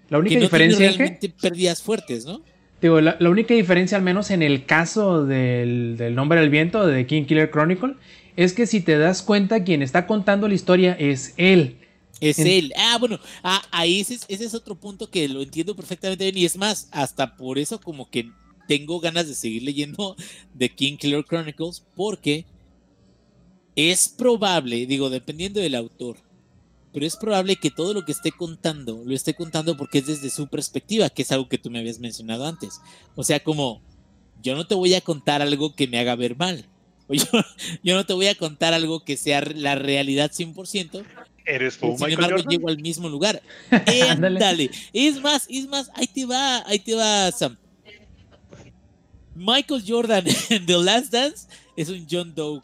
La 0.10 0.20
única 0.20 0.36
que 0.36 0.40
no 0.40 0.44
diferencia 0.46 0.86
es 0.86 0.92
que, 0.92 0.98
realmente 0.98 1.30
pérdidas 1.30 1.82
fuertes, 1.82 2.26
¿no? 2.26 2.42
digo, 2.82 3.00
la, 3.02 3.16
la 3.20 3.30
única 3.30 3.54
diferencia, 3.54 3.98
al 3.98 4.04
menos 4.04 4.32
en 4.32 4.42
el 4.42 4.66
caso 4.66 5.26
del, 5.26 5.96
del 5.98 6.16
Nombre 6.16 6.40
del 6.40 6.50
Viento, 6.50 6.86
de 6.88 7.06
King 7.06 7.26
Killer 7.26 7.52
Chronicle, 7.52 7.96
es 8.36 8.54
que 8.54 8.66
si 8.66 8.82
te 8.82 8.98
das 8.98 9.22
cuenta, 9.22 9.64
quien 9.64 9.82
está 9.84 10.08
contando 10.08 10.48
la 10.48 10.54
historia 10.56 10.94
es 11.00 11.34
él. 11.38 11.78
Es 12.22 12.40
En- 12.40 12.48
él. 12.48 12.74
Ah, 12.78 12.98
bueno, 13.00 13.20
ah, 13.44 13.62
ahí 13.72 14.00
ese 14.02 14.14
es, 14.16 14.26
ese 14.30 14.46
es 14.46 14.54
otro 14.56 14.76
punto 14.80 15.10
que 15.10 15.28
lo 15.28 15.42
entiendo 15.42 15.76
perfectamente 15.76 16.24
bien. 16.26 16.38
Y 16.38 16.46
es 16.46 16.58
más, 16.58 16.88
hasta 16.92 17.36
por 17.36 17.60
eso 17.60 17.82
como 17.82 18.10
que 18.10 18.32
tengo 18.68 19.02
ganas 19.02 19.28
de 19.28 19.36
seguir 19.36 19.64
leyendo 19.64 20.16
The 20.58 20.70
King 20.74 20.98
Killer 20.98 21.26
Chronicles, 21.26 21.84
porque 21.96 22.48
es 23.76 24.10
probable, 24.10 24.86
digo, 24.86 25.10
dependiendo 25.10 25.60
del 25.60 25.76
autor, 25.76 26.18
pero 26.94 27.06
es 27.06 27.18
probable 27.18 27.58
que 27.58 27.72
todo 27.72 27.94
lo 27.94 28.06
que 28.06 28.12
esté 28.14 28.32
contando 28.34 29.04
lo 29.06 29.16
esté 29.16 29.34
contando 29.36 29.78
porque 29.78 30.00
es 30.00 30.08
desde 30.08 30.30
su 30.32 30.48
perspectiva, 30.50 31.10
que 31.10 31.24
es 31.24 31.32
algo 31.32 31.50
que 31.50 31.58
tú 31.58 31.72
me 31.72 31.80
habías 31.80 32.00
mencionado 32.00 32.46
antes. 32.48 32.82
O 33.16 33.24
sea, 33.24 33.42
como 33.44 33.84
yo 34.42 34.56
no 34.56 34.68
te 34.68 34.76
voy 34.76 34.94
a 34.96 35.02
contar 35.02 35.42
algo 35.42 35.76
que 35.76 35.88
me 35.88 36.00
haga 36.00 36.16
ver 36.16 36.38
mal. 36.38 36.68
O 37.12 37.14
yo, 37.14 37.26
yo 37.84 37.96
no 37.96 38.06
te 38.06 38.14
voy 38.14 38.28
a 38.28 38.36
contar 38.36 38.74
algo 38.74 39.04
que 39.04 39.18
sea 39.18 39.42
la 39.42 39.76
realidad 39.76 40.32
100%. 40.34 41.04
¿Eres 41.46 41.78
tú, 41.78 41.88
Sin 41.88 41.94
Michael 41.94 42.14
embargo, 42.14 42.36
Jordan? 42.38 42.50
llego 42.52 42.70
al 42.70 42.78
mismo 42.82 43.10
lugar. 43.10 43.42
Ándale. 44.10 44.40
Dale. 44.40 44.72
Es 44.94 45.20
más, 45.22 45.48
es 45.50 45.68
más, 45.68 45.90
ahí 45.96 46.08
te 46.08 46.26
va, 46.26 46.64
ahí 46.68 46.80
te 46.80 46.94
va, 46.96 47.32
Sam. 47.32 47.58
Michael 49.36 49.84
Jordan 49.88 50.26
en 50.50 50.66
The 50.66 50.78
Last 50.78 51.12
Dance 51.12 51.48
es 51.76 51.90
un 51.90 52.06
John 52.10 52.34
Doe. 52.36 52.62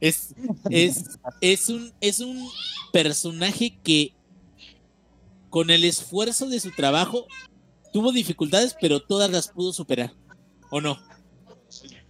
Es, 0.00 0.34
es, 0.70 1.18
es, 1.40 1.68
un, 1.68 1.92
es 2.00 2.20
un 2.20 2.48
personaje 2.92 3.76
que 3.82 4.12
con 5.50 5.68
el 5.70 5.84
esfuerzo 5.84 6.48
de 6.48 6.58
su 6.60 6.70
trabajo 6.70 7.26
tuvo 7.92 8.12
dificultades, 8.12 8.74
pero 8.80 9.00
todas 9.00 9.30
las 9.30 9.48
pudo 9.48 9.72
superar. 9.72 10.12
¿O 10.70 10.80
no? 10.80 10.98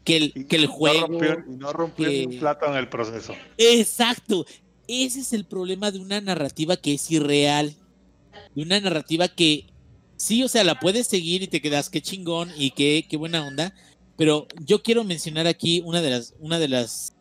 Que 0.04 0.16
el, 0.18 0.46
que 0.46 0.56
el 0.56 0.66
juego. 0.66 1.08
No 1.08 1.18
rompió, 1.18 1.44
no 1.48 1.72
rompió 1.72 2.08
ni 2.08 2.14
que- 2.20 2.26
un 2.34 2.38
plato 2.38 2.66
en 2.66 2.74
el 2.76 2.88
proceso. 2.88 3.34
Exacto. 3.56 4.46
Ese 4.92 5.20
es 5.20 5.32
el 5.32 5.44
problema 5.44 5.92
de 5.92 6.00
una 6.00 6.20
narrativa 6.20 6.76
que 6.76 6.94
es 6.94 7.08
irreal. 7.12 7.76
De 8.56 8.62
una 8.62 8.80
narrativa 8.80 9.28
que 9.28 9.66
sí, 10.16 10.42
o 10.42 10.48
sea, 10.48 10.64
la 10.64 10.80
puedes 10.80 11.06
seguir 11.06 11.44
y 11.44 11.46
te 11.46 11.62
quedas 11.62 11.90
qué 11.90 12.02
chingón 12.02 12.50
y 12.56 12.72
qué, 12.72 13.06
qué 13.08 13.16
buena 13.16 13.46
onda. 13.46 13.72
Pero 14.16 14.48
yo 14.66 14.82
quiero 14.82 15.04
mencionar 15.04 15.46
aquí 15.46 15.80
una 15.86 16.02
de 16.02 16.10
las, 16.10 16.34
una 16.40 16.58
de 16.58 16.66
las 16.66 17.14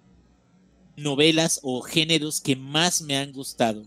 novelas 0.98 1.60
o 1.62 1.82
géneros 1.82 2.42
que 2.42 2.56
más 2.56 3.04
me 3.04 3.18
han 3.18 3.32
gustado. 3.32 3.84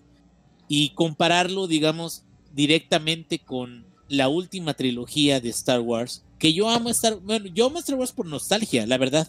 Y 0.69 0.91
compararlo, 0.91 1.67
digamos, 1.67 2.23
directamente 2.53 3.41
con 3.41 3.85
la 4.09 4.29
última 4.29 4.75
trilogía 4.75 5.41
de 5.41 5.49
Star 5.49 5.81
Wars. 5.81 6.23
Que 6.39 6.53
yo 6.53 6.69
amo 6.69 6.89
Star, 6.91 7.17
bueno, 7.17 7.47
yo 7.53 7.67
amo 7.67 7.81
Star 7.81 7.97
Wars 7.97 8.13
por 8.13 8.27
nostalgia, 8.27 8.87
la 8.87 8.99
verdad 8.99 9.29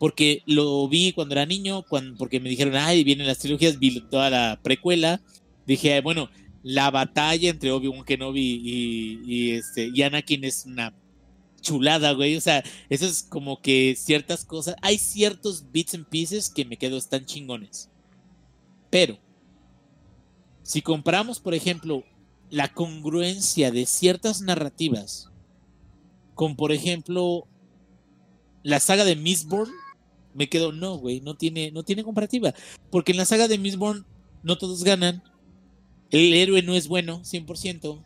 porque 0.00 0.42
lo 0.46 0.88
vi 0.88 1.12
cuando 1.12 1.34
era 1.34 1.44
niño, 1.44 1.84
porque 2.16 2.40
me 2.40 2.48
dijeron, 2.48 2.74
ay, 2.74 3.04
vienen 3.04 3.26
las 3.26 3.38
trilogías, 3.38 3.78
vi 3.78 4.00
toda 4.00 4.30
la 4.30 4.58
precuela, 4.62 5.20
dije, 5.66 5.92
"Ay, 5.92 6.00
bueno, 6.00 6.30
la 6.62 6.90
batalla 6.90 7.50
entre 7.50 7.70
Obi-Wan 7.70 8.06
Kenobi 8.06 8.40
y, 8.64 9.20
y, 9.26 9.50
este, 9.50 9.90
y 9.94 10.00
Anakin 10.00 10.44
es 10.44 10.64
una 10.64 10.94
chulada, 11.60 12.12
güey, 12.12 12.34
o 12.34 12.40
sea, 12.40 12.64
eso 12.88 13.04
es 13.04 13.22
como 13.22 13.60
que 13.60 13.94
ciertas 13.94 14.46
cosas, 14.46 14.74
hay 14.80 14.96
ciertos 14.96 15.70
bits 15.70 15.94
and 15.94 16.06
pieces 16.08 16.48
que 16.48 16.64
me 16.64 16.78
quedo 16.78 16.96
están 16.96 17.26
chingones, 17.26 17.90
pero, 18.88 19.18
si 20.62 20.80
compramos, 20.80 21.40
por 21.40 21.52
ejemplo, 21.52 22.04
la 22.48 22.72
congruencia 22.72 23.70
de 23.70 23.84
ciertas 23.84 24.40
narrativas, 24.40 25.30
con, 26.34 26.56
por 26.56 26.72
ejemplo, 26.72 27.46
la 28.62 28.80
saga 28.80 29.04
de 29.04 29.16
Mistborn, 29.16 29.70
me 30.34 30.48
quedo, 30.48 30.72
no, 30.72 30.96
güey, 30.96 31.20
no 31.20 31.34
tiene, 31.36 31.70
no 31.70 31.82
tiene 31.82 32.04
comparativa. 32.04 32.54
Porque 32.90 33.12
en 33.12 33.18
la 33.18 33.24
saga 33.24 33.48
de 33.48 33.58
Mistborn 33.58 34.04
no 34.42 34.58
todos 34.58 34.84
ganan. 34.84 35.22
El 36.10 36.32
héroe 36.34 36.62
no 36.62 36.74
es 36.74 36.88
bueno, 36.88 37.22
100%. 37.24 38.02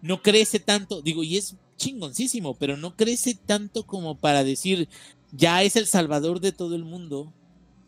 No 0.00 0.22
crece 0.22 0.58
tanto, 0.60 1.02
digo, 1.02 1.22
y 1.22 1.36
es 1.36 1.56
chingoncísimo, 1.76 2.54
pero 2.54 2.76
no 2.76 2.96
crece 2.96 3.34
tanto 3.34 3.84
como 3.86 4.16
para 4.16 4.44
decir, 4.44 4.88
ya 5.32 5.62
es 5.62 5.76
el 5.76 5.86
salvador 5.86 6.40
de 6.40 6.52
todo 6.52 6.74
el 6.74 6.84
mundo. 6.84 7.32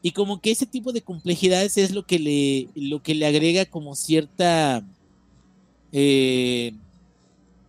Y 0.03 0.11
como 0.13 0.41
que 0.41 0.51
ese 0.51 0.67
tipo 0.67 0.93
de 0.93 1.03
complejidades 1.03 1.79
es 1.79 1.93
lo 1.93 2.05
que 2.07 2.19
le, 2.19 2.69
lo 2.75 3.03
que 3.03 3.15
le 3.15 3.27
agrega 3.27 3.65
como 3.65 3.95
cierta, 3.95 4.87
eh, 5.93 6.75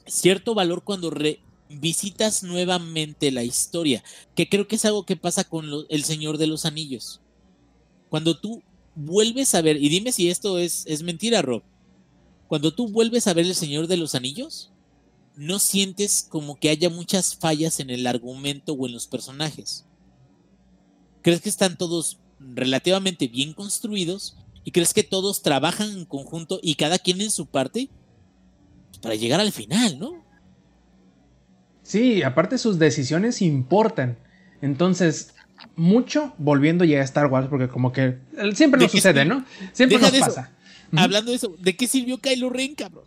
cierto 0.05 0.53
valor 0.53 0.83
cuando 0.83 1.09
re- 1.09 1.39
visitas 1.69 2.43
nuevamente 2.43 3.31
la 3.31 3.43
historia, 3.43 4.03
que 4.35 4.47
creo 4.49 4.67
que 4.67 4.75
es 4.75 4.85
algo 4.85 5.05
que 5.05 5.15
pasa 5.15 5.43
con 5.43 5.65
El 5.89 6.03
Señor 6.03 6.37
de 6.37 6.47
los 6.47 6.65
Anillos. 6.65 7.21
Cuando 8.09 8.37
tú 8.39 8.61
vuelves 8.95 9.55
a 9.55 9.61
ver, 9.61 9.77
y 9.77 9.89
dime 9.89 10.11
si 10.11 10.29
esto 10.29 10.57
es, 10.57 10.85
es 10.87 11.03
mentira, 11.03 11.41
Rob, 11.41 11.63
cuando 12.47 12.73
tú 12.73 12.87
vuelves 12.87 13.27
a 13.27 13.33
ver 13.33 13.45
El 13.45 13.55
Señor 13.55 13.87
de 13.87 13.97
los 13.97 14.15
Anillos, 14.15 14.71
no 15.35 15.59
sientes 15.59 16.25
como 16.29 16.55
que 16.55 16.69
haya 16.69 16.89
muchas 16.89 17.35
fallas 17.35 17.79
en 17.79 17.89
el 17.89 18.07
argumento 18.07 18.73
o 18.73 18.85
en 18.85 18.93
los 18.93 19.07
personajes. 19.07 19.85
¿Crees 21.21 21.41
que 21.41 21.49
están 21.49 21.77
todos 21.77 22.19
relativamente 22.39 23.27
bien 23.27 23.53
construidos? 23.53 24.37
¿Y 24.63 24.71
crees 24.71 24.93
que 24.93 25.03
todos 25.03 25.41
trabajan 25.41 25.91
en 25.91 26.05
conjunto 26.05 26.59
y 26.61 26.75
cada 26.75 26.99
quien 26.99 27.21
en 27.21 27.31
su 27.31 27.47
parte? 27.47 27.89
Pues 28.89 28.99
para 28.99 29.15
llegar 29.15 29.39
al 29.39 29.51
final, 29.51 29.99
¿no? 29.99 30.24
Sí, 31.85 32.23
aparte 32.23 32.57
sus 32.57 32.79
decisiones 32.79 33.43
importan. 33.43 34.17
Entonces, 34.63 35.35
mucho 35.75 36.33
volviendo 36.39 36.83
ya 36.83 36.99
a 36.99 37.03
Star 37.03 37.27
Wars, 37.27 37.45
porque 37.47 37.67
como 37.67 37.91
que 37.91 38.17
siempre 38.55 38.79
¿De 38.79 38.85
nos 38.85 38.91
sucede? 38.91 39.23
¿no? 39.23 39.45
Siempre 39.71 39.99
Deja 39.99 40.09
nos 40.09 40.17
eso. 40.17 40.25
pasa. 40.25 40.51
Ujú. 40.91 40.99
Hablando 40.99 41.29
de 41.29 41.37
eso, 41.37 41.55
¿de 41.59 41.75
qué 41.75 41.85
sirvió 41.87 42.17
Kylo 42.17 42.49
Ren, 42.49 42.73
cabrón? 42.73 43.03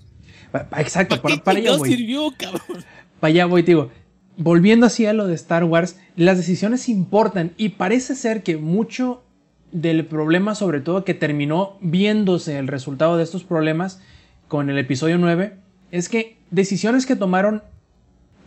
Exacto, 0.77 1.21
¿Para 1.21 1.23
para, 1.23 1.35
qué 1.35 1.41
para 1.43 1.59
allá 1.59 1.77
voy. 1.77 1.91
sirvió, 1.91 2.33
cabrón? 2.39 2.85
Para 3.19 3.31
allá 3.33 3.47
voy, 3.47 3.65
te 3.65 3.73
digo. 3.73 3.91
Volviendo 4.37 4.87
así 4.87 5.07
a 5.07 5.13
lo 5.13 5.27
de 5.27 5.35
Star 5.35 5.65
Wars, 5.65 5.97
las 6.15 6.37
decisiones 6.37 6.89
importan 6.89 7.53
y 7.57 7.71
parece 7.71 8.15
ser 8.15 8.45
que 8.45 8.57
mucho 8.59 9.25
del 9.73 10.07
problema, 10.07 10.55
sobre 10.55 10.81
todo 10.81 11.05
que 11.05 11.15
terminó 11.15 11.77
viéndose 11.81 12.59
el 12.59 12.69
resultado 12.69 13.17
de 13.17 13.25
estos 13.25 13.43
problemas 13.43 14.01
con 14.47 14.71
el 14.71 14.79
episodio 14.79 15.19
9, 15.19 15.57
es 15.91 16.09
que 16.09 16.39
decisiones 16.53 17.05
que 17.07 17.17
tomaron 17.17 17.65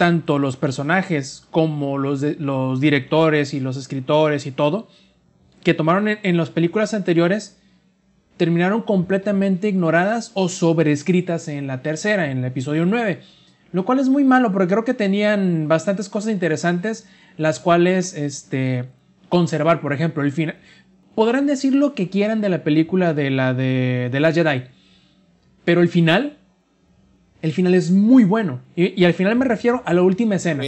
tanto 0.01 0.39
los 0.39 0.57
personajes 0.57 1.45
como 1.51 1.99
los, 1.99 2.21
directores 2.81 3.53
y 3.53 3.59
los 3.59 3.77
escritores 3.77 4.47
y 4.47 4.51
todo, 4.51 4.87
que 5.63 5.75
tomaron 5.75 6.07
en, 6.07 6.37
las 6.37 6.49
películas 6.49 6.95
anteriores, 6.95 7.61
terminaron 8.35 8.81
completamente 8.81 9.67
ignoradas 9.67 10.31
o 10.33 10.49
sobrescritas 10.49 11.47
en 11.47 11.67
la 11.67 11.83
tercera, 11.83 12.31
en 12.31 12.39
el 12.39 12.45
episodio 12.45 12.83
9. 12.87 13.21
Lo 13.73 13.85
cual 13.85 13.99
es 13.99 14.09
muy 14.09 14.23
malo 14.23 14.51
porque 14.51 14.69
creo 14.69 14.85
que 14.85 14.95
tenían 14.95 15.67
bastantes 15.67 16.09
cosas 16.09 16.31
interesantes 16.31 17.07
las 17.37 17.59
cuales 17.59 18.15
este, 18.15 18.85
conservar. 19.29 19.81
Por 19.81 19.93
ejemplo, 19.93 20.23
el 20.23 20.31
final. 20.31 20.55
Podrán 21.13 21.45
decir 21.45 21.75
lo 21.75 21.93
que 21.93 22.09
quieran 22.09 22.41
de 22.41 22.49
la 22.49 22.63
película 22.63 23.13
de 23.13 23.29
la 23.29 23.53
de, 23.53 24.09
de 24.11 24.19
la 24.19 24.33
Jedi. 24.33 24.63
Pero 25.63 25.81
el 25.81 25.89
final. 25.89 26.39
El 27.41 27.53
final 27.53 27.73
es 27.73 27.91
muy 27.91 28.23
bueno. 28.23 28.61
Y, 28.75 28.99
y 29.01 29.05
al 29.05 29.13
final 29.13 29.35
me 29.35 29.45
refiero 29.45 29.81
a 29.85 29.93
la 29.93 30.01
última 30.03 30.35
escena. 30.35 30.63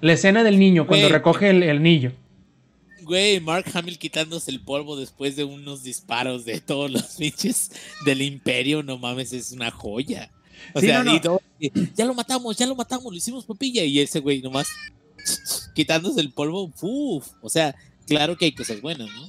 La 0.00 0.12
escena 0.12 0.42
del 0.44 0.58
niño 0.58 0.86
cuando 0.86 1.08
recoge 1.08 1.50
el, 1.50 1.62
el 1.62 1.78
anillo. 1.78 2.12
Güey, 3.02 3.40
Mark 3.40 3.64
Hamill 3.74 3.98
quitándose 3.98 4.50
el 4.50 4.60
polvo 4.60 4.96
después 4.96 5.34
de 5.34 5.44
unos 5.44 5.82
disparos 5.82 6.44
de 6.44 6.60
todos 6.60 6.90
los 6.90 7.02
pinches 7.18 7.72
del 8.04 8.22
imperio, 8.22 8.82
no 8.82 8.98
mames, 8.98 9.32
es 9.32 9.52
una 9.52 9.70
joya. 9.70 10.30
O 10.74 10.80
Sí, 10.80 10.86
sea, 10.86 10.98
no, 10.98 11.04
no. 11.10 11.16
y 11.16 11.20
todo, 11.20 11.42
y, 11.58 11.72
ya 11.94 12.04
lo 12.04 12.14
matamos, 12.14 12.56
ya 12.56 12.66
lo 12.66 12.76
matamos, 12.76 13.10
lo 13.10 13.16
hicimos 13.16 13.46
papilla. 13.46 13.82
Y 13.82 13.98
ese 14.00 14.20
güey 14.20 14.42
nomás 14.42 14.68
quitándose 15.74 16.20
el 16.20 16.30
polvo, 16.30 16.70
uf. 16.82 17.28
O 17.40 17.48
sea, 17.48 17.74
claro 18.06 18.36
que 18.36 18.44
hay 18.46 18.52
cosas 18.52 18.80
buenas, 18.80 19.08
¿no? 19.08 19.28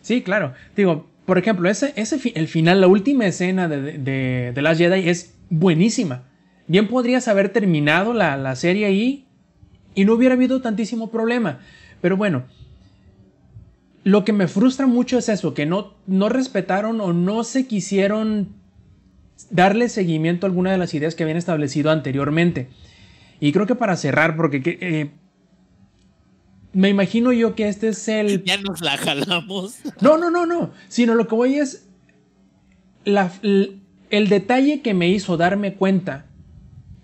Sí, 0.00 0.22
claro. 0.22 0.54
Digo, 0.74 1.06
por 1.26 1.38
ejemplo, 1.38 1.68
ese, 1.68 1.92
ese 1.96 2.18
fi- 2.18 2.32
el 2.34 2.48
final, 2.48 2.80
la 2.80 2.86
última 2.88 3.26
escena 3.26 3.68
de, 3.68 3.98
de, 3.98 4.52
de 4.54 4.62
Last 4.62 4.80
Jedi 4.80 5.08
es 5.08 5.34
buenísima. 5.50 6.24
Bien 6.66 6.88
podrías 6.88 7.28
haber 7.28 7.48
terminado 7.50 8.12
la, 8.12 8.36
la 8.36 8.54
serie 8.56 8.86
ahí 8.86 9.26
y 9.94 10.04
no 10.04 10.14
hubiera 10.14 10.34
habido 10.34 10.60
tantísimo 10.60 11.10
problema. 11.10 11.60
Pero 12.00 12.16
bueno, 12.16 12.44
lo 14.04 14.24
que 14.24 14.32
me 14.32 14.48
frustra 14.48 14.86
mucho 14.86 15.18
es 15.18 15.28
eso, 15.28 15.54
que 15.54 15.66
no, 15.66 15.94
no 16.06 16.28
respetaron 16.28 17.00
o 17.00 17.12
no 17.12 17.44
se 17.44 17.66
quisieron 17.66 18.48
darle 19.50 19.88
seguimiento 19.88 20.46
a 20.46 20.48
alguna 20.48 20.72
de 20.72 20.78
las 20.78 20.94
ideas 20.94 21.14
que 21.14 21.22
habían 21.22 21.38
establecido 21.38 21.90
anteriormente. 21.90 22.68
Y 23.40 23.52
creo 23.52 23.66
que 23.66 23.74
para 23.74 23.96
cerrar, 23.96 24.36
porque 24.36 24.62
que, 24.62 24.78
eh, 24.80 25.10
me 26.72 26.88
imagino 26.90 27.32
yo 27.32 27.54
que 27.54 27.68
este 27.68 27.88
es 27.88 28.08
el 28.08 28.44
Ya 28.44 28.56
nos 28.58 28.80
la 28.80 28.96
jalamos. 28.98 29.78
no, 30.00 30.18
no, 30.18 30.30
no, 30.30 30.44
no. 30.46 30.70
Sino 30.88 31.14
lo 31.14 31.26
que 31.28 31.34
voy 31.34 31.54
es. 31.56 31.88
la- 33.04 33.32
el 34.10 34.28
detalle 34.28 34.80
que 34.82 34.94
me 34.94 35.08
hizo 35.08 35.36
darme 35.36 35.74
cuenta. 35.74 36.26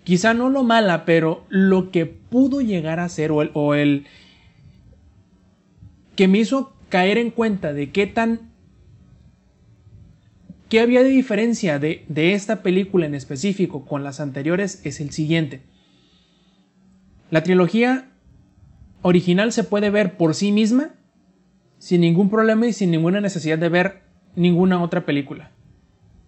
Quizá 0.03 0.33
no 0.33 0.49
lo 0.49 0.63
mala, 0.63 1.05
pero 1.05 1.45
lo 1.49 1.91
que 1.91 2.05
pudo 2.05 2.61
llegar 2.61 2.99
a 2.99 3.09
ser. 3.09 3.31
O 3.31 3.41
el. 3.41 3.51
o 3.53 3.73
el- 3.75 4.05
que 6.15 6.27
me 6.27 6.37
hizo 6.39 6.73
caer 6.89 7.17
en 7.17 7.31
cuenta 7.31 7.73
de 7.73 7.91
qué 7.91 8.07
tan. 8.07 8.51
qué 10.69 10.79
había 10.79 11.03
de 11.03 11.09
diferencia 11.09 11.77
de, 11.79 12.05
de 12.07 12.33
esta 12.33 12.63
película 12.63 13.05
en 13.05 13.15
específico 13.15 13.85
con 13.85 14.03
las 14.03 14.19
anteriores 14.19 14.81
es 14.85 14.99
el 14.99 15.11
siguiente. 15.11 15.61
La 17.31 17.43
trilogía 17.43 18.09
original 19.01 19.51
se 19.51 19.63
puede 19.63 19.89
ver 19.89 20.17
por 20.17 20.33
sí 20.35 20.51
misma 20.51 20.95
sin 21.77 22.01
ningún 22.01 22.29
problema 22.29 22.65
y 22.67 22.73
sin 22.73 22.91
ninguna 22.91 23.21
necesidad 23.21 23.57
de 23.59 23.69
ver 23.69 24.01
ninguna 24.35 24.81
otra 24.81 25.05
película. 25.05 25.51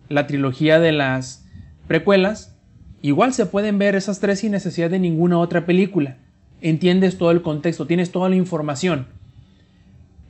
La 0.10 0.28
trilogía 0.28 0.80
de 0.80 0.92
las 0.92 1.46
precuelas, 1.88 2.58
igual 3.02 3.34
se 3.34 3.46
pueden 3.46 3.78
ver 3.78 3.96
esas 3.96 4.20
tres 4.20 4.40
sin 4.40 4.52
necesidad 4.52 4.90
de 4.90 5.00
ninguna 5.00 5.40
otra 5.40 5.66
película. 5.66 6.18
Entiendes 6.62 7.18
todo 7.18 7.32
el 7.32 7.42
contexto, 7.42 7.88
tienes 7.88 8.12
toda 8.12 8.30
la 8.30 8.36
información. 8.36 9.08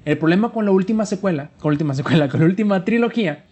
El 0.06 0.18
problema 0.18 0.52
con 0.52 0.66
la 0.66 0.72
última 0.72 1.06
secuela, 1.06 1.52
con 1.60 1.72
la 1.72 1.74
última 1.74 1.94
secuela, 1.94 2.30
con 2.30 2.40
la 2.40 2.46
última 2.46 2.86
trilogía, 2.86 3.46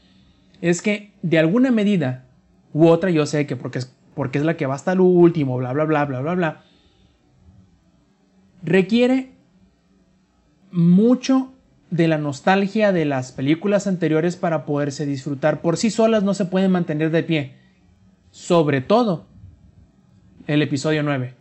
es 0.62 0.82
que 0.82 1.12
de 1.22 1.40
alguna 1.40 1.72
medida 1.72 2.26
u 2.74 2.88
otra, 2.88 3.10
yo 3.10 3.26
sé 3.26 3.46
que 3.46 3.56
porque 3.56 3.80
es, 3.80 3.94
porque 4.16 4.40
es 4.40 4.46
la 4.46 4.58
que 4.58 4.66
va 4.66 4.76
hasta 4.76 4.96
lo 4.96 5.04
último, 5.04 5.58
bla, 5.58 5.74
bla, 5.74 5.86
bla, 5.86 6.06
bla, 6.06 6.22
bla, 6.22 6.36
bla, 6.36 6.64
requiere 8.64 9.32
mucho 10.72 11.54
de 11.96 12.08
la 12.08 12.18
nostalgia 12.18 12.92
de 12.92 13.06
las 13.06 13.32
películas 13.32 13.88
anteriores 13.88 14.36
para 14.36 14.66
poderse 14.66 15.06
disfrutar. 15.06 15.62
Por 15.62 15.78
sí 15.78 15.90
solas 15.90 16.24
no 16.24 16.34
se 16.34 16.46
pueden 16.46 16.72
mantener 16.72 17.10
de 17.10 17.24
pie. 17.24 17.56
Sobre 18.32 18.82
todo 18.82 19.28
el 20.48 20.62
episodio 20.62 21.04
9. 21.04 21.34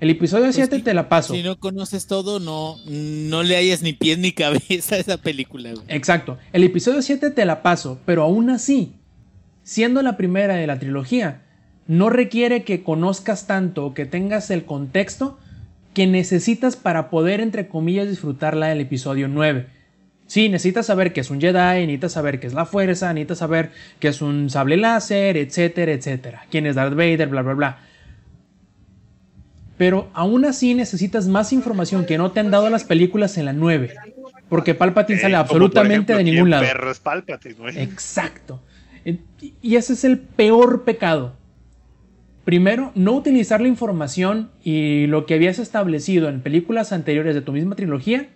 El 0.00 0.10
episodio 0.10 0.52
7 0.52 0.68
Pues 0.70 0.84
te 0.84 0.94
la 0.94 1.08
paso. 1.08 1.34
Si 1.34 1.42
no 1.42 1.58
conoces 1.58 2.06
todo, 2.06 2.40
no, 2.40 2.76
no 2.86 3.42
le 3.42 3.56
hayas 3.56 3.82
ni 3.82 3.92
pies 3.92 4.18
ni 4.18 4.32
cabeza 4.32 4.96
a 4.96 4.98
esa 4.98 5.18
película. 5.18 5.72
güey. 5.72 5.84
Exacto. 5.88 6.38
El 6.52 6.64
episodio 6.64 7.00
7 7.02 7.30
te 7.30 7.44
la 7.44 7.62
paso, 7.62 8.00
pero 8.04 8.22
aún 8.22 8.50
así, 8.50 8.94
siendo 9.62 10.02
la 10.02 10.16
primera 10.16 10.54
de 10.54 10.66
la 10.66 10.78
trilogía, 10.78 11.42
no 11.86 12.10
requiere 12.10 12.64
que 12.64 12.82
conozcas 12.82 13.46
tanto 13.46 13.86
o 13.86 13.94
que 13.94 14.04
tengas 14.04 14.50
el 14.50 14.64
contexto 14.64 15.38
que 15.94 16.06
necesitas 16.06 16.76
para 16.76 17.10
poder, 17.10 17.40
entre 17.40 17.68
comillas, 17.68 18.08
disfrutarla 18.08 18.68
del 18.68 18.80
episodio 18.80 19.28
9. 19.28 19.66
Sí, 20.26 20.48
necesitas 20.50 20.86
saber 20.86 21.12
que 21.14 21.20
es 21.22 21.30
un 21.30 21.40
Jedi, 21.40 21.80
necesitas 21.86 22.12
saber 22.12 22.38
que 22.38 22.46
es 22.46 22.52
la 22.52 22.66
fuerza, 22.66 23.12
necesitas 23.14 23.38
saber 23.38 23.70
que 23.98 24.08
es 24.08 24.20
un 24.20 24.50
sable 24.50 24.76
láser, 24.76 25.36
etcétera, 25.38 25.92
etcétera. 25.92 26.42
Quién 26.50 26.66
es 26.66 26.74
Darth 26.74 26.94
Vader, 26.94 27.28
bla, 27.28 27.42
bla, 27.42 27.54
bla. 27.54 27.78
Pero 29.78 30.10
aún 30.12 30.44
así 30.44 30.74
necesitas 30.74 31.28
más 31.28 31.52
información 31.52 32.04
que 32.04 32.18
no 32.18 32.32
te 32.32 32.40
han 32.40 32.50
dado 32.50 32.68
las 32.68 32.84
películas 32.84 33.38
en 33.38 33.46
la 33.46 33.52
9. 33.52 33.94
Porque 34.48 34.74
Palpatine 34.74 35.18
Eh, 35.18 35.22
sale 35.22 35.36
absolutamente 35.36 36.12
ejemplo, 36.12 36.16
de 36.16 36.24
¿quién 36.24 36.34
ningún 36.34 36.50
lado. 36.50 36.64
perro 36.64 36.90
es 36.90 36.98
Palpatine? 36.98 37.82
Exacto. 37.82 38.60
Y 39.62 39.76
ese 39.76 39.92
es 39.94 40.04
el 40.04 40.18
peor 40.18 40.84
pecado. 40.84 41.36
Primero, 42.48 42.92
no 42.94 43.12
utilizar 43.12 43.60
la 43.60 43.68
información 43.68 44.48
y 44.64 45.06
lo 45.06 45.26
que 45.26 45.34
habías 45.34 45.58
establecido 45.58 46.30
en 46.30 46.40
películas 46.40 46.94
anteriores 46.94 47.34
de 47.34 47.42
tu 47.42 47.52
misma 47.52 47.76
trilogía. 47.76 48.30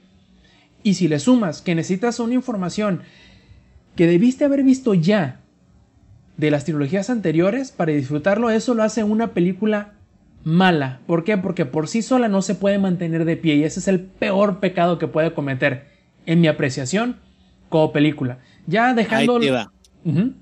Y 0.82 0.94
si 0.94 1.08
le 1.08 1.18
sumas 1.18 1.62
que 1.62 1.74
necesitas 1.74 2.20
una 2.20 2.34
información 2.34 3.00
que 3.96 4.06
debiste 4.06 4.44
haber 4.44 4.64
visto 4.64 4.92
ya 4.92 5.40
de 6.36 6.50
las 6.50 6.66
trilogías 6.66 7.08
anteriores 7.08 7.72
para 7.72 7.92
disfrutarlo, 7.92 8.50
eso 8.50 8.74
lo 8.74 8.82
hace 8.82 9.02
una 9.02 9.28
película 9.28 9.94
mala. 10.44 11.00
¿Por 11.06 11.24
qué? 11.24 11.38
Porque 11.38 11.64
por 11.64 11.88
sí 11.88 12.02
sola 12.02 12.28
no 12.28 12.42
se 12.42 12.54
puede 12.54 12.78
mantener 12.78 13.24
de 13.24 13.38
pie 13.38 13.54
y 13.54 13.64
ese 13.64 13.80
es 13.80 13.88
el 13.88 13.98
peor 13.98 14.60
pecado 14.60 14.98
que 14.98 15.08
puede 15.08 15.32
cometer, 15.32 15.86
en 16.26 16.42
mi 16.42 16.48
apreciación, 16.48 17.16
como 17.70 17.92
película. 17.92 18.40
Ya 18.66 18.90
Ahí 18.90 18.94
dejando... 18.94 19.40
te 19.40 19.50
va. 19.50 19.72
Ujú. 20.04 20.34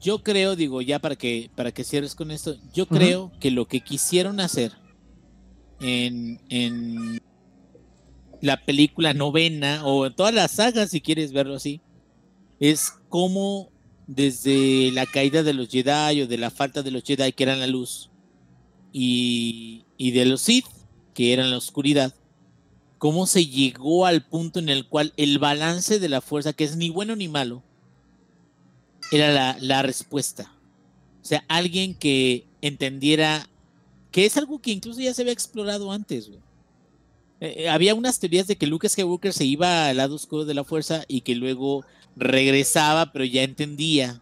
Yo 0.00 0.22
creo, 0.22 0.56
digo, 0.56 0.82
ya 0.82 0.98
para 0.98 1.16
que, 1.16 1.50
para 1.54 1.72
que 1.72 1.84
cierres 1.84 2.14
con 2.14 2.30
esto, 2.30 2.56
yo 2.74 2.86
creo 2.86 3.32
que 3.40 3.50
lo 3.50 3.66
que 3.66 3.80
quisieron 3.80 4.38
hacer 4.40 4.72
en, 5.80 6.40
en 6.50 7.20
la 8.40 8.64
película 8.64 9.14
novena 9.14 9.84
o 9.86 10.06
en 10.06 10.14
todas 10.14 10.34
las 10.34 10.52
sagas, 10.52 10.90
si 10.90 11.00
quieres 11.00 11.32
verlo 11.32 11.54
así, 11.54 11.80
es 12.60 12.92
como 13.08 13.70
desde 14.06 14.90
la 14.92 15.06
caída 15.06 15.42
de 15.42 15.54
los 15.54 15.68
Jedi 15.68 16.22
o 16.22 16.26
de 16.26 16.38
la 16.38 16.50
falta 16.50 16.82
de 16.82 16.90
los 16.90 17.02
Jedi 17.04 17.32
que 17.32 17.44
eran 17.44 17.60
la 17.60 17.66
luz 17.66 18.10
y, 18.92 19.84
y 19.96 20.10
de 20.12 20.24
los 20.24 20.40
Sith 20.40 20.66
que 21.14 21.32
eran 21.32 21.50
la 21.50 21.58
oscuridad, 21.58 22.14
cómo 22.98 23.26
se 23.26 23.46
llegó 23.46 24.06
al 24.06 24.24
punto 24.24 24.58
en 24.58 24.68
el 24.68 24.86
cual 24.86 25.12
el 25.16 25.38
balance 25.38 25.98
de 25.98 26.08
la 26.08 26.20
fuerza, 26.20 26.52
que 26.52 26.64
es 26.64 26.76
ni 26.76 26.90
bueno 26.90 27.16
ni 27.16 27.28
malo, 27.28 27.64
era 29.10 29.32
la, 29.32 29.56
la 29.60 29.82
respuesta. 29.82 30.52
O 31.22 31.24
sea, 31.24 31.44
alguien 31.48 31.94
que 31.94 32.46
entendiera 32.60 33.48
que 34.10 34.26
es 34.26 34.36
algo 34.36 34.60
que 34.60 34.70
incluso 34.70 35.00
ya 35.00 35.12
se 35.14 35.22
había 35.22 35.32
explorado 35.32 35.92
antes. 35.92 36.28
Eh, 37.40 37.54
eh, 37.58 37.68
había 37.68 37.94
unas 37.94 38.18
teorías 38.18 38.46
de 38.46 38.56
que 38.56 38.66
Luke 38.66 38.88
Skywalker 38.88 39.32
se 39.32 39.44
iba 39.44 39.88
al 39.88 39.96
lado 39.98 40.14
oscuro 40.14 40.44
de 40.44 40.54
la 40.54 40.64
fuerza 40.64 41.04
y 41.08 41.20
que 41.20 41.34
luego 41.34 41.84
regresaba, 42.16 43.12
pero 43.12 43.24
ya 43.24 43.42
entendía 43.42 44.20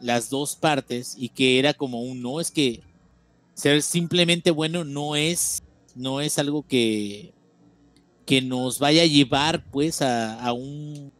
las 0.00 0.30
dos 0.30 0.56
partes 0.56 1.14
y 1.18 1.30
que 1.30 1.58
era 1.58 1.74
como 1.74 2.02
un 2.02 2.22
no, 2.22 2.40
es 2.40 2.50
que 2.50 2.82
ser 3.54 3.82
simplemente 3.82 4.50
bueno 4.50 4.84
no 4.84 5.16
es, 5.16 5.62
no 5.94 6.20
es 6.20 6.38
algo 6.38 6.66
que, 6.66 7.32
que 8.26 8.40
nos 8.40 8.78
vaya 8.78 9.02
a 9.02 9.06
llevar 9.06 9.64
pues 9.70 10.00
a, 10.00 10.40
a 10.40 10.52
un 10.52 11.12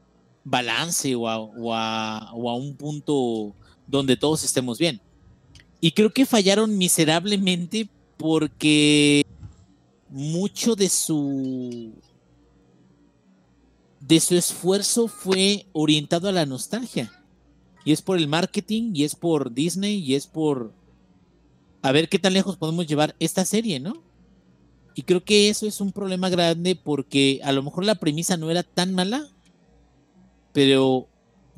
balance 0.45 1.15
o 1.15 1.29
a, 1.29 1.39
o 1.39 1.75
a- 1.75 2.55
un 2.55 2.75
punto 2.77 3.55
donde 3.87 4.17
todos 4.17 4.45
estemos 4.45 4.79
bien. 4.79 5.01
Y 5.81 5.93
creo 5.93 6.11
que 6.11 6.27
fallaron 6.27 6.77
miserablemente 6.77 7.89
porque 8.17 9.25
mucho 10.11 10.77
de 10.77 10.89
su 10.89 11.93
de 14.01 14.21
su 14.21 14.35
esfuerzo 14.37 15.09
fue 15.09 15.67
orientado 15.73 16.29
a 16.29 16.33
la 16.33 16.47
nostalgia. 16.47 17.13
Y 17.85 17.93
es 17.93 18.03
por 18.03 18.19
el 18.19 18.29
marketing, 18.29 18.93
y 18.95 19.05
es 19.05 19.15
por 19.15 19.53
Disney, 19.55 19.99
y 19.99 20.15
es 20.15 20.27
por 20.27 20.73
a 21.83 21.93
ver 21.93 22.09
qué 22.11 22.19
tan 22.19 22.35
lejos 22.35 22.57
podemos 22.57 22.87
llevar 22.87 23.17
esta 23.21 23.45
serie, 23.47 23.81
¿no? 23.81 24.03
Y 24.95 25.03
creo 25.03 25.25
que 25.25 25.49
eso 25.49 25.67
es 25.67 25.81
un 25.81 25.93
problema 25.93 26.29
grande 26.29 26.77
porque 26.77 27.41
a 27.43 27.53
lo 27.53 27.63
mejor 27.63 27.85
la 27.87 27.95
premisa 27.95 28.37
no 28.37 28.51
era 28.51 28.63
tan 28.63 28.93
mala, 28.95 29.29
pero 30.53 31.09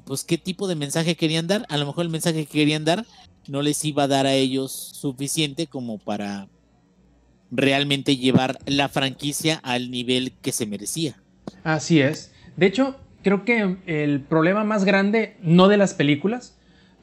pues 0.05 0.25
qué 0.25 0.39
tipo 0.39 0.69
de 0.69 0.75
mensaje 0.75 1.17
querían 1.17 1.47
dar. 1.47 1.65
A 1.69 1.77
lo 1.77 1.87
mejor 1.87 2.05
el 2.05 2.11
mensaje 2.11 2.47
que 2.47 2.59
querían 2.59 2.85
dar 2.85 3.05
no 3.49 3.63
les 3.63 3.85
iba 3.85 4.05
a 4.05 4.09
dar 4.09 4.27
a 4.27 4.35
ellos 4.35 4.73
suficiente 4.73 5.67
como 5.67 5.99
para 5.99 6.49
realmente 7.51 8.17
llevar 8.17 8.59
la 8.67 8.89
franquicia 8.89 9.61
al 9.63 9.91
nivel 9.91 10.33
que 10.41 10.53
se 10.53 10.67
merecía. 10.67 11.23
Así 11.65 12.01
es. 12.01 12.33
De 12.57 12.67
hecho, 12.67 12.97
creo 13.23 13.45
que 13.45 13.77
el 13.87 14.21
problema 14.21 14.65
más 14.65 14.85
grande, 14.85 15.37
no 15.43 15.69
de 15.69 15.77
las 15.77 15.95
películas, 15.95 16.59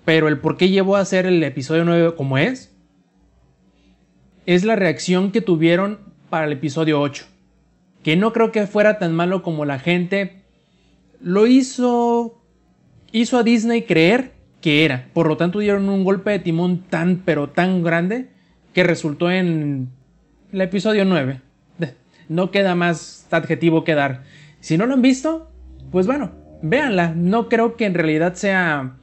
pero 0.06 0.28
el 0.28 0.40
por 0.40 0.58
qué 0.58 0.70
llevó 0.70 0.96
a 0.96 1.02
hacer 1.02 1.26
el 1.26 1.44
episodio 1.44 1.86
9 1.86 2.16
como 2.16 2.38
es, 2.38 2.76
es 4.46 4.64
la 4.64 4.76
reacción 4.76 5.32
que 5.32 5.42
tuvieron 5.42 6.00
para 6.30 6.46
el 6.46 6.54
episodio 6.54 7.00
8. 7.00 7.26
Que 8.04 8.16
no 8.16 8.34
creo 8.34 8.52
que 8.52 8.66
fuera 8.66 8.98
tan 8.98 9.14
malo 9.14 9.44
como 9.44 9.66
la 9.66 9.78
gente 9.78 10.39
lo 11.22 11.48
hizo, 11.48 12.42
hizo 13.12 13.38
a 13.38 13.44
Disney 13.44 13.84
creer 13.84 14.34
que 14.62 14.86
era. 14.86 15.10
Por 15.14 15.28
lo 15.28 15.38
tanto, 15.38 15.60
dieron 15.60 15.90
un 15.90 16.04
golpe 16.04 16.32
de 16.32 16.40
timón 16.40 16.84
tan, 16.90 17.24
pero 17.26 17.50
tan 17.50 17.84
grande 17.84 18.30
que 18.74 18.84
resultó 18.84 19.32
en 19.32 19.90
el 20.52 20.62
episodio 20.62 21.06
9. 21.06 21.42
No 22.28 22.52
queda 22.52 22.76
más 22.76 23.28
adjetivo 23.32 23.84
que 23.84 23.96
dar. 23.96 24.24
Si 24.60 24.78
no 24.78 24.86
lo 24.86 24.94
han 24.94 25.02
visto, 25.02 25.50
pues 25.92 26.06
bueno, 26.06 26.32
véanla. 26.62 27.14
No 27.16 27.50
creo 27.50 27.76
que 27.76 27.86
en 27.86 27.96
realidad 27.96 28.36
sea 28.36 28.98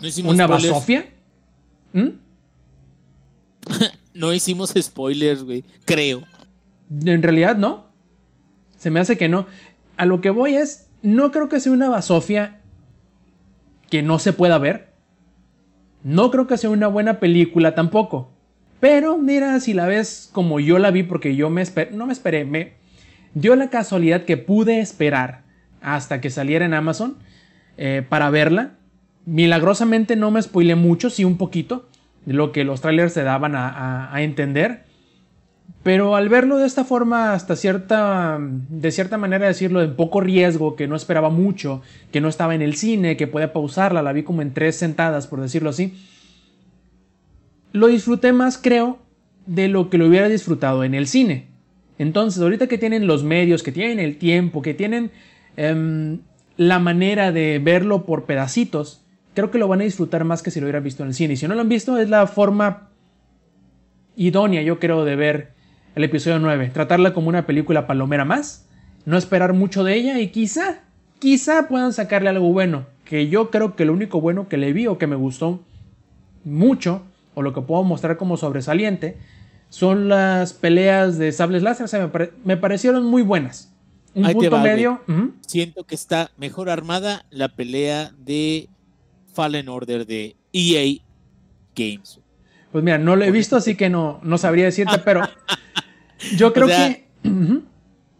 No 0.00 0.30
una 0.30 0.44
spoilers. 0.44 0.48
basofia. 0.72 1.06
¿Mm? 1.92 2.08
No 4.14 4.32
hicimos 4.32 4.72
spoilers, 4.80 5.42
güey. 5.42 5.64
Creo. 5.84 6.22
En 7.04 7.20
realidad 7.20 7.56
no. 7.56 7.86
Se 8.78 8.88
me 8.90 9.00
hace 9.00 9.18
que 9.18 9.28
no. 9.28 9.46
A 9.96 10.06
lo 10.06 10.20
que 10.20 10.30
voy 10.30 10.54
es, 10.54 10.88
no 11.04 11.30
creo 11.30 11.50
que 11.50 11.60
sea 11.60 11.70
una 11.70 11.90
basofia 11.90 12.60
que 13.90 14.02
no 14.02 14.18
se 14.18 14.32
pueda 14.32 14.56
ver. 14.56 14.88
No 16.02 16.30
creo 16.30 16.46
que 16.46 16.56
sea 16.56 16.70
una 16.70 16.86
buena 16.88 17.20
película 17.20 17.74
tampoco. 17.74 18.30
Pero 18.80 19.18
mira, 19.18 19.60
si 19.60 19.74
la 19.74 19.86
ves 19.86 20.30
como 20.32 20.60
yo 20.60 20.78
la 20.78 20.90
vi, 20.90 21.02
porque 21.02 21.36
yo 21.36 21.50
me 21.50 21.62
no 21.92 22.06
me 22.06 22.12
esperé, 22.14 22.46
me 22.46 22.72
dio 23.34 23.54
la 23.54 23.68
casualidad 23.68 24.24
que 24.24 24.38
pude 24.38 24.80
esperar 24.80 25.42
hasta 25.82 26.22
que 26.22 26.30
saliera 26.30 26.64
en 26.64 26.72
Amazon 26.72 27.18
eh, 27.76 28.02
para 28.08 28.30
verla. 28.30 28.72
Milagrosamente 29.26 30.16
no 30.16 30.30
me 30.30 30.40
spoilé 30.40 30.74
mucho, 30.74 31.10
sí 31.10 31.24
un 31.24 31.36
poquito, 31.36 31.86
de 32.24 32.32
lo 32.32 32.50
que 32.50 32.64
los 32.64 32.80
trailers 32.80 33.12
te 33.12 33.24
daban 33.24 33.54
a 33.56 34.10
entender. 34.22 34.84
Pero 35.84 36.16
al 36.16 36.30
verlo 36.30 36.56
de 36.56 36.66
esta 36.66 36.82
forma, 36.82 37.34
hasta 37.34 37.56
cierta, 37.56 38.38
de 38.40 38.90
cierta 38.90 39.18
manera 39.18 39.46
decirlo, 39.46 39.82
en 39.82 39.94
poco 39.94 40.22
riesgo, 40.22 40.76
que 40.76 40.88
no 40.88 40.96
esperaba 40.96 41.28
mucho, 41.28 41.82
que 42.10 42.22
no 42.22 42.28
estaba 42.28 42.54
en 42.54 42.62
el 42.62 42.74
cine, 42.74 43.18
que 43.18 43.26
podía 43.26 43.52
pausarla, 43.52 44.02
la 44.02 44.14
vi 44.14 44.22
como 44.22 44.40
en 44.40 44.54
tres 44.54 44.76
sentadas, 44.76 45.26
por 45.26 45.42
decirlo 45.42 45.68
así. 45.68 45.92
Lo 47.72 47.88
disfruté 47.88 48.32
más, 48.32 48.56
creo, 48.56 48.98
de 49.44 49.68
lo 49.68 49.90
que 49.90 49.98
lo 49.98 50.06
hubiera 50.06 50.30
disfrutado 50.30 50.84
en 50.84 50.94
el 50.94 51.06
cine. 51.06 51.48
Entonces, 51.98 52.42
ahorita 52.42 52.66
que 52.66 52.78
tienen 52.78 53.06
los 53.06 53.22
medios, 53.22 53.62
que 53.62 53.70
tienen 53.70 53.98
el 53.98 54.16
tiempo, 54.16 54.62
que 54.62 54.72
tienen 54.72 55.10
em, 55.58 56.20
la 56.56 56.78
manera 56.78 57.30
de 57.30 57.58
verlo 57.62 58.06
por 58.06 58.24
pedacitos, 58.24 59.02
creo 59.34 59.50
que 59.50 59.58
lo 59.58 59.68
van 59.68 59.82
a 59.82 59.84
disfrutar 59.84 60.24
más 60.24 60.42
que 60.42 60.50
si 60.50 60.60
lo 60.60 60.64
hubieran 60.64 60.82
visto 60.82 61.02
en 61.02 61.10
el 61.10 61.14
cine. 61.14 61.34
Y 61.34 61.36
si 61.36 61.46
no 61.46 61.54
lo 61.54 61.60
han 61.60 61.68
visto, 61.68 61.98
es 61.98 62.08
la 62.08 62.26
forma 62.26 62.88
idónea, 64.16 64.62
yo 64.62 64.78
creo, 64.78 65.04
de 65.04 65.16
ver 65.16 65.53
el 65.94 66.04
episodio 66.04 66.38
9. 66.38 66.70
Tratarla 66.72 67.12
como 67.14 67.28
una 67.28 67.46
película 67.46 67.86
palomera 67.86 68.24
más, 68.24 68.66
no 69.04 69.16
esperar 69.16 69.52
mucho 69.52 69.84
de 69.84 69.94
ella 69.96 70.20
y 70.20 70.28
quizá, 70.28 70.80
quizá 71.18 71.68
puedan 71.68 71.92
sacarle 71.92 72.28
algo 72.30 72.52
bueno. 72.52 72.86
Que 73.04 73.28
yo 73.28 73.50
creo 73.50 73.76
que 73.76 73.84
lo 73.84 73.92
único 73.92 74.20
bueno 74.20 74.48
que 74.48 74.56
le 74.56 74.72
vi 74.72 74.86
o 74.86 74.96
que 74.98 75.06
me 75.06 75.16
gustó 75.16 75.60
mucho, 76.44 77.02
o 77.34 77.42
lo 77.42 77.52
que 77.52 77.60
puedo 77.60 77.82
mostrar 77.84 78.16
como 78.16 78.36
sobresaliente, 78.36 79.18
son 79.68 80.08
las 80.08 80.52
peleas 80.52 81.18
de 81.18 81.32
sables 81.32 81.62
láser. 81.62 81.84
O 81.84 81.88
sea, 81.88 82.00
me, 82.00 82.08
pare- 82.08 82.32
me 82.44 82.56
parecieron 82.56 83.04
muy 83.04 83.22
buenas. 83.22 83.70
Un 84.14 84.24
Ahí 84.26 84.34
punto 84.34 84.50
va, 84.52 84.62
medio. 84.62 85.00
Siento 85.46 85.84
que 85.84 85.94
está 85.96 86.30
mejor 86.38 86.70
armada 86.70 87.26
la 87.30 87.48
pelea 87.48 88.12
de 88.18 88.68
Fallen 89.32 89.68
Order 89.68 90.06
de 90.06 90.36
EA 90.52 91.00
Games. 91.74 92.20
Pues 92.70 92.82
mira, 92.84 92.98
no 92.98 93.16
lo 93.16 93.24
he 93.24 93.30
visto, 93.30 93.56
así 93.56 93.74
que 93.76 93.90
no, 93.90 94.20
no 94.22 94.38
sabría 94.38 94.64
decirte, 94.66 94.98
pero 95.04 95.22
yo 96.36 96.52
creo 96.52 96.66
sea, 96.66 96.94
que. 96.94 97.04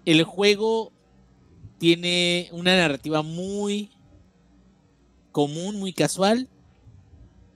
El 0.04 0.22
juego 0.24 0.92
tiene 1.78 2.48
una 2.52 2.76
narrativa 2.76 3.22
muy 3.22 3.90
común, 5.32 5.78
muy 5.78 5.92
casual. 5.92 6.48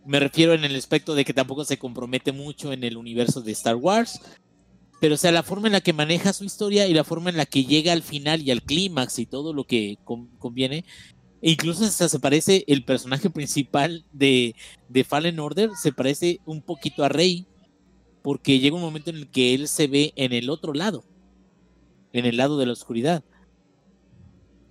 Me 0.07 0.21
refiero 0.21 0.55
en 0.55 0.65
el 0.65 0.75
aspecto 0.75 1.15
de 1.15 1.25
que 1.25 1.35
tampoco 1.35 1.65
se 1.65 1.79
compromete 1.79 2.33
mucho 2.33 2.73
en 2.73 2.85
el 2.85 2.97
universo 2.97 3.41
de 3.43 3.53
Star 3.53 3.77
Wars. 3.77 4.21
Pero, 5.01 5.15
o 5.15 5.19
sea, 5.19 5.31
la 5.31 5.43
forma 5.43 5.69
en 5.69 5.75
la 5.75 5.81
que 5.81 5.93
maneja 5.93 6.33
su 6.33 6.45
historia 6.45 6.87
y 6.89 6.95
la 6.95 7.05
forma 7.05 7.31
en 7.31 7.37
la 7.37 7.47
que 7.47 7.65
llega 7.65 7.93
al 7.93 8.03
final 8.03 8.43
y 8.43 8.51
al 8.51 8.63
clímax 8.63 9.19
y 9.19 9.27
todo 9.27 9.53
lo 9.53 9.65
que 9.65 9.99
con- 10.05 10.27
conviene. 10.39 10.85
E 11.41 11.53
incluso 11.53 11.85
hasta 11.85 12.09
se 12.09 12.19
parece 12.19 12.65
el 12.67 12.85
personaje 12.85 13.31
principal 13.31 14.05
de, 14.13 14.57
de 14.89 15.05
Fallen 15.05 15.39
Order, 15.39 15.71
se 15.81 15.93
parece 15.93 16.41
un 16.47 16.63
poquito 16.63 17.05
a 17.05 17.09
Rey. 17.09 17.47
Porque 18.23 18.59
llega 18.59 18.77
un 18.77 18.83
momento 18.83 19.11
en 19.11 19.17
el 19.17 19.29
que 19.29 19.55
él 19.55 19.69
se 19.69 19.87
ve 19.87 20.13
en 20.17 20.33
el 20.33 20.51
otro 20.51 20.73
lado. 20.73 21.05
En 22.13 22.25
el 22.27 22.37
lado 22.37 22.59
de 22.59 22.67
la 22.67 22.73
oscuridad. 22.73 23.23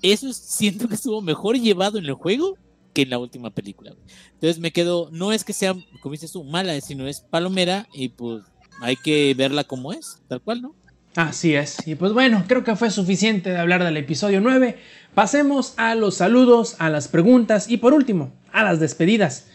Eso 0.02 0.28
es- 0.30 0.38
siento 0.38 0.88
que 0.88 0.96
estuvo 0.96 1.22
mejor 1.22 1.58
llevado 1.58 1.98
en 1.98 2.06
el 2.06 2.14
juego 2.14 2.58
que 2.94 3.04
en 3.04 3.10
la 3.10 3.20
última 3.20 3.50
película. 3.52 3.94
Entonces 4.34 4.60
me 4.60 4.72
quedo, 4.72 5.10
no 5.12 5.32
es 5.32 5.44
que 5.44 5.54
sea, 5.54 5.76
como 6.02 6.14
dices 6.14 6.32
tú, 6.32 6.44
mala, 6.44 6.80
sino 6.82 7.08
es 7.08 7.22
palomera 7.22 7.88
y 7.94 8.10
pues 8.10 8.44
hay 8.82 8.96
que 8.96 9.34
verla 9.36 9.64
como 9.64 9.94
es, 9.94 10.22
tal 10.28 10.42
cual, 10.42 10.62
¿no? 10.62 10.76
Así 11.16 11.56
es. 11.56 11.88
Y 11.88 11.96
pues 11.96 12.14
bueno, 12.14 12.44
creo 12.48 12.64
que 12.64 12.76
fue 12.76 12.92
suficiente 12.92 13.50
de 13.50 13.58
hablar 13.58 13.84
del 13.84 13.98
episodio 13.98 14.40
9. 14.40 14.78
Pasemos 15.16 15.74
a 15.78 15.96
los 15.96 16.16
saludos, 16.16 16.76
a 16.80 16.90
las 16.92 17.08
preguntas 17.08 17.70
y 17.70 17.78
por 17.78 17.94
último, 17.94 18.32
a 18.52 18.64
las 18.64 18.80
despedidas. 18.80 19.48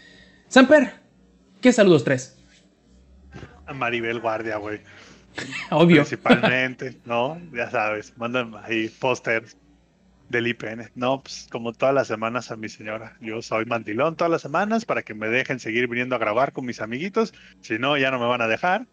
Samper, 0.49 0.95
¿qué 1.61 1.73
saludos 1.73 2.03
tres? 2.05 2.37
A 3.67 3.75
Maribel 3.75 4.21
Guardia, 4.21 4.57
güey. 4.57 4.81
Obvio. 5.71 6.03
Principalmente, 6.03 6.99
¿no? 7.05 7.41
Ya 7.53 7.71
sabes, 7.71 8.17
mandan 8.17 8.55
ahí 8.65 8.89
pósters 8.89 9.57
del 10.29 10.47
IPN. 10.49 10.91
No, 10.95 11.23
pues 11.23 11.47
como 11.51 11.73
todas 11.73 11.95
las 11.95 12.09
semanas 12.09 12.51
a 12.51 12.57
mi 12.57 12.69
señora. 12.69 13.17
Yo 13.21 13.41
soy 13.43 13.65
mandilón 13.67 14.17
todas 14.17 14.31
las 14.31 14.43
semanas 14.43 14.85
para 14.85 15.03
que 15.03 15.15
me 15.15 15.29
dejen 15.29 15.61
seguir 15.61 15.89
viniendo 15.89 16.17
a 16.17 16.19
grabar 16.19 16.53
con 16.53 16.65
mis 16.65 16.81
amiguitos. 16.81 17.33
Si 17.61 17.79
no, 17.79 17.97
ya 17.97 18.11
no 18.11 18.19
me 18.19 18.27
van 18.27 18.43
a 18.43 18.49
dejar. 18.49 18.87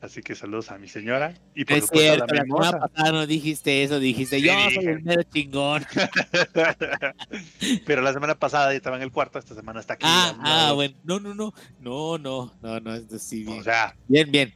Así 0.00 0.20
que 0.22 0.34
saludos 0.34 0.70
a 0.70 0.76
mi 0.78 0.86
señora. 0.88 1.34
Y 1.54 1.64
por 1.64 1.78
es 1.78 1.84
supuesto 1.84 1.98
cierto, 2.14 2.24
a 2.24 2.26
la 2.28 2.34
la 2.34 2.42
semana 2.44 2.78
pasada 2.88 3.12
no 3.12 3.26
dijiste 3.26 3.82
eso, 3.82 3.98
dijiste, 3.98 4.40
yo 4.42 4.52
Sí, 4.52 4.74
soy 4.74 4.78
dije. 4.78 4.90
el 4.92 5.02
mero 5.02 5.22
chingón. 5.22 5.84
Pero 7.86 8.02
la 8.02 8.12
semana 8.12 8.34
pasada 8.38 8.70
ya 8.72 8.76
estaba 8.76 8.96
en 8.96 9.02
el 9.02 9.10
cuarto, 9.12 9.38
esta 9.38 9.54
semana 9.54 9.80
está 9.80 9.94
aquí. 9.94 10.04
Ah, 10.06 10.36
ah, 10.40 10.72
bueno, 10.74 10.94
no, 11.04 11.20
no, 11.20 11.34
no, 11.34 11.54
no, 11.80 12.18
no, 12.18 12.52
no, 12.60 12.80
no, 12.80 12.94
es 12.94 13.08
decir, 13.08 13.46
bien, 13.46 13.60
O 13.60 13.62
sea, 13.64 13.96
bien, 14.08 14.30
bien, 14.30 14.52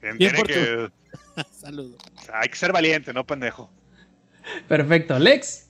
tiene 0.00 0.16
Bien 0.18 0.32
por 0.36 0.46
que, 0.46 0.90
saludos. 1.52 1.96
o 2.16 2.22
sea, 2.22 2.40
hay 2.40 2.48
que 2.48 2.56
ser 2.56 2.72
valiente, 2.72 3.12
no 3.12 3.24
pendejo. 3.26 3.70
Perfecto. 4.68 5.18
Lex, 5.18 5.68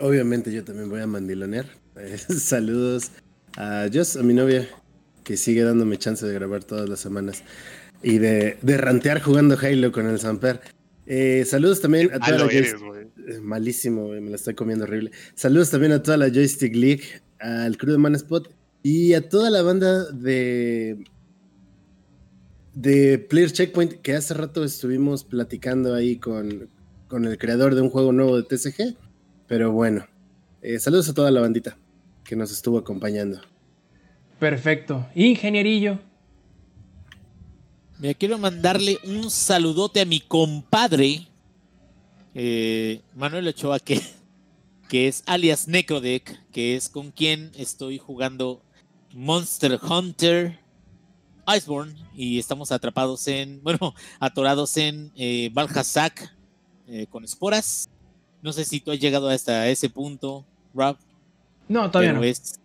Obviamente 0.00 0.52
yo 0.52 0.64
también 0.64 0.88
voy 0.90 1.00
a 1.00 1.06
mandilonear. 1.06 1.66
Eh, 1.96 2.18
saludos 2.38 3.10
a 3.56 3.86
Jos, 3.92 4.16
a 4.16 4.22
mi 4.22 4.34
novia, 4.34 4.68
que 5.26 5.36
sigue 5.36 5.64
dándome 5.64 5.98
chance 5.98 6.24
de 6.24 6.32
grabar 6.32 6.62
todas 6.62 6.88
las 6.88 7.00
semanas 7.00 7.42
y 8.00 8.18
de, 8.18 8.58
de 8.62 8.76
rantear 8.76 9.20
jugando 9.20 9.58
Halo 9.60 9.90
con 9.90 10.06
el 10.08 10.20
Samper. 10.20 10.60
Eh, 11.04 11.44
saludos 11.44 11.80
también 11.80 12.10
a 12.14 12.20
toda 12.20 12.38
la 12.38 12.44
eres, 12.44 12.76
eh, 13.28 13.40
Malísimo, 13.40 14.10
me 14.10 14.30
la 14.30 14.36
estoy 14.36 14.54
comiendo 14.54 14.84
horrible. 14.84 15.10
Saludos 15.34 15.70
también 15.70 15.90
a 15.90 16.00
toda 16.00 16.16
la 16.16 16.28
Joystick 16.28 16.76
League, 16.76 17.02
al 17.40 17.76
crew 17.76 17.90
de 17.90 17.98
Manspot 17.98 18.54
y 18.84 19.14
a 19.14 19.28
toda 19.28 19.50
la 19.50 19.62
banda 19.62 20.04
de 20.12 21.04
de 22.74 23.18
Player 23.18 23.50
Checkpoint 23.50 23.94
que 24.02 24.14
hace 24.14 24.32
rato 24.32 24.62
estuvimos 24.62 25.24
platicando 25.24 25.92
ahí 25.92 26.18
con, 26.18 26.68
con 27.08 27.24
el 27.24 27.36
creador 27.36 27.74
de 27.74 27.80
un 27.80 27.90
juego 27.90 28.12
nuevo 28.12 28.36
de 28.36 28.44
TCG. 28.44 28.96
Pero 29.48 29.72
bueno, 29.72 30.06
eh, 30.62 30.78
saludos 30.78 31.08
a 31.08 31.14
toda 31.14 31.32
la 31.32 31.40
bandita 31.40 31.76
que 32.22 32.36
nos 32.36 32.52
estuvo 32.52 32.78
acompañando. 32.78 33.40
Perfecto. 34.38 35.06
Ingenierillo, 35.14 35.98
Mira, 37.98 38.12
quiero 38.12 38.36
mandarle 38.36 38.98
un 39.04 39.30
saludote 39.30 40.02
a 40.02 40.04
mi 40.04 40.20
compadre, 40.20 41.26
eh, 42.34 43.00
Manuel 43.14 43.48
Ochoa, 43.48 43.80
que, 43.80 44.02
que 44.90 45.08
es 45.08 45.22
alias 45.24 45.66
Necrodeck, 45.66 46.50
que 46.52 46.76
es 46.76 46.90
con 46.90 47.10
quien 47.10 47.52
estoy 47.56 47.96
jugando 47.96 48.60
Monster 49.14 49.80
Hunter 49.82 50.58
Iceborne 51.48 51.94
y 52.14 52.38
estamos 52.38 52.70
atrapados 52.70 53.26
en, 53.28 53.60
bueno, 53.64 53.94
atorados 54.20 54.76
en 54.76 55.10
eh, 55.16 55.48
Valhazak 55.54 56.34
eh, 56.88 57.06
con 57.08 57.24
esporas. 57.24 57.88
No 58.42 58.52
sé 58.52 58.66
si 58.66 58.80
tú 58.80 58.90
has 58.90 59.00
llegado 59.00 59.30
hasta 59.30 59.68
ese 59.68 59.88
punto, 59.88 60.44
Rob, 60.74 60.98
no, 61.66 61.90
todavía 61.90 62.12
no. 62.12 62.22
es 62.22 62.60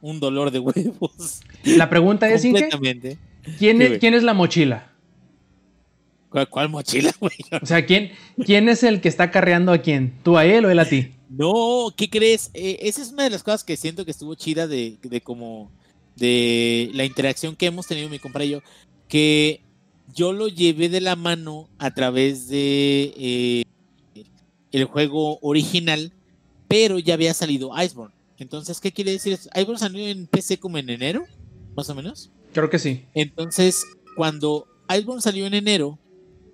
un 0.00 0.20
dolor 0.20 0.50
de 0.50 0.58
huevos. 0.58 1.40
La 1.64 1.88
pregunta 1.90 2.28
es, 2.28 2.42
completamente. 2.42 3.18
¿quién 3.58 3.82
es, 3.82 3.98
quién 3.98 4.14
es 4.14 4.22
la 4.22 4.34
mochila? 4.34 4.92
¿Cuál, 6.28 6.48
cuál 6.48 6.68
mochila, 6.68 7.12
güey? 7.20 7.36
O 7.62 7.66
sea, 7.66 7.86
¿quién, 7.86 8.12
¿quién 8.44 8.68
es 8.68 8.82
el 8.82 9.00
que 9.00 9.08
está 9.08 9.30
carreando 9.30 9.72
a 9.72 9.78
quién? 9.78 10.14
¿Tú 10.22 10.36
a 10.36 10.44
él 10.44 10.64
o 10.64 10.70
él 10.70 10.78
a 10.78 10.84
ti? 10.84 11.12
No, 11.30 11.92
¿qué 11.96 12.08
crees? 12.08 12.50
Eh, 12.54 12.78
esa 12.82 13.02
es 13.02 13.12
una 13.12 13.24
de 13.24 13.30
las 13.30 13.42
cosas 13.42 13.64
que 13.64 13.76
siento 13.76 14.04
que 14.04 14.10
estuvo 14.10 14.34
chida 14.34 14.66
de, 14.66 14.96
de 15.02 15.20
como 15.20 15.70
de 16.16 16.90
la 16.94 17.04
interacción 17.04 17.54
que 17.54 17.66
hemos 17.66 17.86
tenido 17.86 18.08
mi 18.08 18.18
compadre 18.18 18.46
y 18.46 18.50
yo, 18.50 18.62
que 19.08 19.60
yo 20.14 20.32
lo 20.32 20.48
llevé 20.48 20.88
de 20.88 21.00
la 21.00 21.16
mano 21.16 21.68
a 21.78 21.92
través 21.92 22.48
de 22.48 23.14
eh, 23.16 23.64
el 24.72 24.84
juego 24.84 25.38
original, 25.40 26.12
pero 26.66 26.98
ya 26.98 27.14
había 27.14 27.34
salido 27.34 27.70
Iceborne. 27.80 28.14
Entonces, 28.38 28.80
¿qué 28.80 28.92
quiere 28.92 29.12
decir? 29.12 29.38
Iceborne 29.54 29.78
salió 29.78 30.06
en 30.06 30.26
PC 30.26 30.58
como 30.58 30.78
en 30.78 30.90
enero, 30.90 31.24
más 31.76 31.88
o 31.90 31.94
menos. 31.94 32.30
Creo 32.52 32.70
que 32.70 32.78
sí. 32.78 33.04
Entonces, 33.14 33.84
cuando 34.16 34.66
Iceborne 34.88 35.20
salió 35.22 35.46
en 35.46 35.54
enero, 35.54 35.98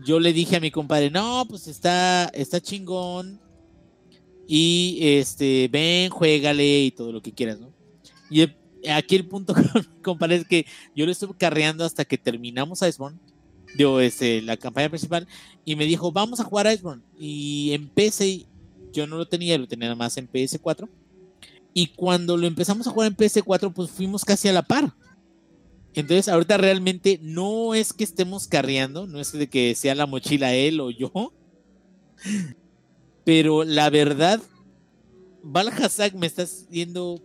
yo 0.05 0.19
le 0.19 0.33
dije 0.33 0.57
a 0.57 0.61
mi 0.61 0.71
compadre, 0.71 1.11
no, 1.11 1.45
pues 1.49 1.67
está, 1.69 2.27
está 2.35 2.61
chingón. 2.61 3.41
Y 4.47 4.99
este, 5.01 5.69
ven, 5.69 6.11
juégale 6.11 6.85
y 6.85 6.91
todo 6.91 7.13
lo 7.13 7.23
que 7.23 7.33
quieras, 7.33 7.61
¿no? 7.61 7.73
Y 8.31 8.43
el- 8.43 8.57
aquí 8.91 9.17
el 9.17 9.27
punto 9.27 9.55
compadre 10.03 10.37
es 10.37 10.47
que 10.47 10.67
yo 10.95 11.07
lo 11.07 11.13
estuve 11.13 11.35
carreando 11.39 11.85
hasta 11.85 12.05
que 12.05 12.19
terminamos 12.19 12.83
Iceborne, 12.83 13.19
digo, 13.77 14.01
este, 14.01 14.43
la 14.43 14.57
campaña 14.59 14.91
principal, 14.91 15.27
y 15.65 15.77
me 15.77 15.87
dijo, 15.87 16.13
vamos 16.13 16.41
a 16.41 16.45
jugar 16.45 16.71
Iceborne. 16.71 17.03
Y 17.19 17.73
en 17.73 17.89
PC, 17.89 18.47
yo 18.93 19.07
no 19.07 19.17
lo 19.17 19.27
tenía, 19.27 19.57
lo 19.57 19.67
tenía 19.67 19.87
nada 19.89 19.97
más 19.97 20.17
en 20.19 20.29
PS4. 20.31 20.89
Y 21.77 21.89
cuando 21.89 22.37
lo 22.37 22.47
empezamos 22.47 22.87
a 22.87 22.91
jugar 22.91 23.09
en 23.09 23.17
PS4, 23.17 23.73
pues 23.73 23.91
fuimos 23.91 24.25
casi 24.25 24.47
a 24.49 24.53
la 24.53 24.63
par. 24.63 24.95
Entonces, 25.93 26.29
ahorita 26.29 26.57
realmente 26.57 27.19
no 27.21 27.75
es 27.75 27.93
que 27.93 28.05
estemos 28.05 28.47
carreando, 28.47 29.07
no 29.07 29.21
es 29.21 29.33
de 29.33 29.49
que 29.49 29.75
sea 29.75 29.97
la 29.97 30.07
mochila 30.07 30.55
él 30.55 30.81
o 30.81 30.91
yo. 30.91 31.33
Pero 33.25 33.65
la 33.65 33.91
verdad, 33.91 34.41
Valhazak 35.43 36.15
me 36.15 36.27
está 36.27 36.43
haciendo 36.43 37.21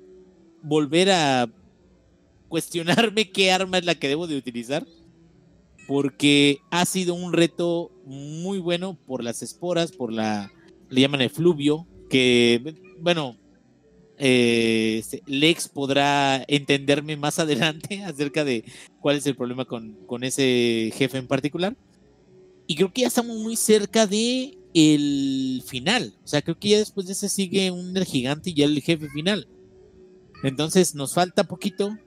volver 0.63 1.11
a 1.11 1.49
cuestionarme 2.47 3.29
qué 3.29 3.51
arma 3.51 3.77
es 3.77 3.85
la 3.85 3.95
que 3.95 4.07
debo 4.07 4.27
de 4.27 4.37
utilizar. 4.37 4.85
Porque 5.87 6.59
ha 6.69 6.85
sido 6.85 7.15
un 7.15 7.33
reto 7.33 7.91
muy 8.05 8.59
bueno 8.59 8.97
por 9.07 9.23
las 9.23 9.41
esporas, 9.41 9.91
por 9.91 10.11
la. 10.11 10.51
Le 10.89 11.01
llaman 11.01 11.21
efluvio, 11.21 11.87
que, 12.09 12.75
bueno, 12.99 13.37
eh, 14.19 15.01
Lex 15.25 15.69
podrá 15.69 16.43
entenderme 16.47 17.17
más 17.17 17.39
adelante 17.39 18.03
acerca 18.05 18.43
de 18.43 18.65
cuál 18.99 19.17
es 19.17 19.25
el 19.25 19.35
problema 19.35 19.65
con, 19.65 19.93
con 20.05 20.23
ese 20.23 20.91
jefe 20.95 21.17
en 21.17 21.27
particular. 21.27 21.75
y 22.67 22.75
creo 22.75 22.93
que 22.93 23.01
ya 23.01 23.07
estamos 23.07 23.37
muy 23.37 23.55
cerca 23.55 24.05
de 24.05 24.59
el 24.73 25.63
final. 25.65 26.13
O 26.23 26.27
sea, 26.27 26.41
creo 26.41 26.57
que 26.57 26.69
ya 26.69 26.77
después 26.77 27.07
de 27.07 27.13
ese 27.13 27.29
sigue 27.29 27.71
un 27.71 27.95
gigante 28.05 28.51
y 28.51 28.53
ya 28.53 28.65
el 28.65 28.81
jefe 28.81 29.09
final. 29.09 29.47
Entonces 30.43 30.95
nos 30.95 31.13
falta 31.13 31.43
poquito, 31.43 31.97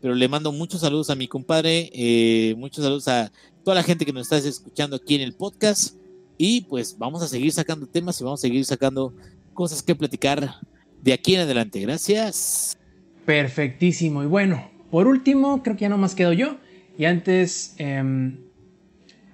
pero 0.00 0.14
le 0.14 0.28
mando 0.28 0.52
muchos 0.52 0.80
saludos 0.80 1.10
a 1.10 1.14
mi 1.14 1.28
compadre, 1.28 1.90
eh, 1.92 2.54
muchos 2.56 2.84
saludos 2.84 3.08
a 3.08 3.32
toda 3.64 3.76
la 3.76 3.82
gente 3.82 4.04
que 4.04 4.12
nos 4.12 4.30
está 4.30 4.38
escuchando 4.38 4.96
aquí 4.96 5.14
en 5.14 5.22
el 5.22 5.34
podcast. 5.34 5.96
Y 6.38 6.62
pues 6.62 6.96
vamos 6.98 7.22
a 7.22 7.28
seguir 7.28 7.52
sacando 7.52 7.86
temas 7.86 8.20
y 8.20 8.24
vamos 8.24 8.40
a 8.40 8.42
seguir 8.42 8.64
sacando 8.64 9.14
cosas 9.54 9.82
que 9.82 9.94
platicar 9.94 10.60
de 11.02 11.12
aquí 11.12 11.34
en 11.34 11.42
adelante. 11.42 11.80
Gracias. 11.80 12.76
Perfectísimo. 13.24 14.22
Y 14.22 14.26
bueno, 14.26 14.70
por 14.90 15.06
último, 15.06 15.62
creo 15.62 15.76
que 15.76 15.82
ya 15.82 15.88
no 15.88 15.98
más 15.98 16.14
quedo 16.14 16.32
yo. 16.32 16.56
Y 16.98 17.04
antes, 17.04 17.74
em, 17.78 18.38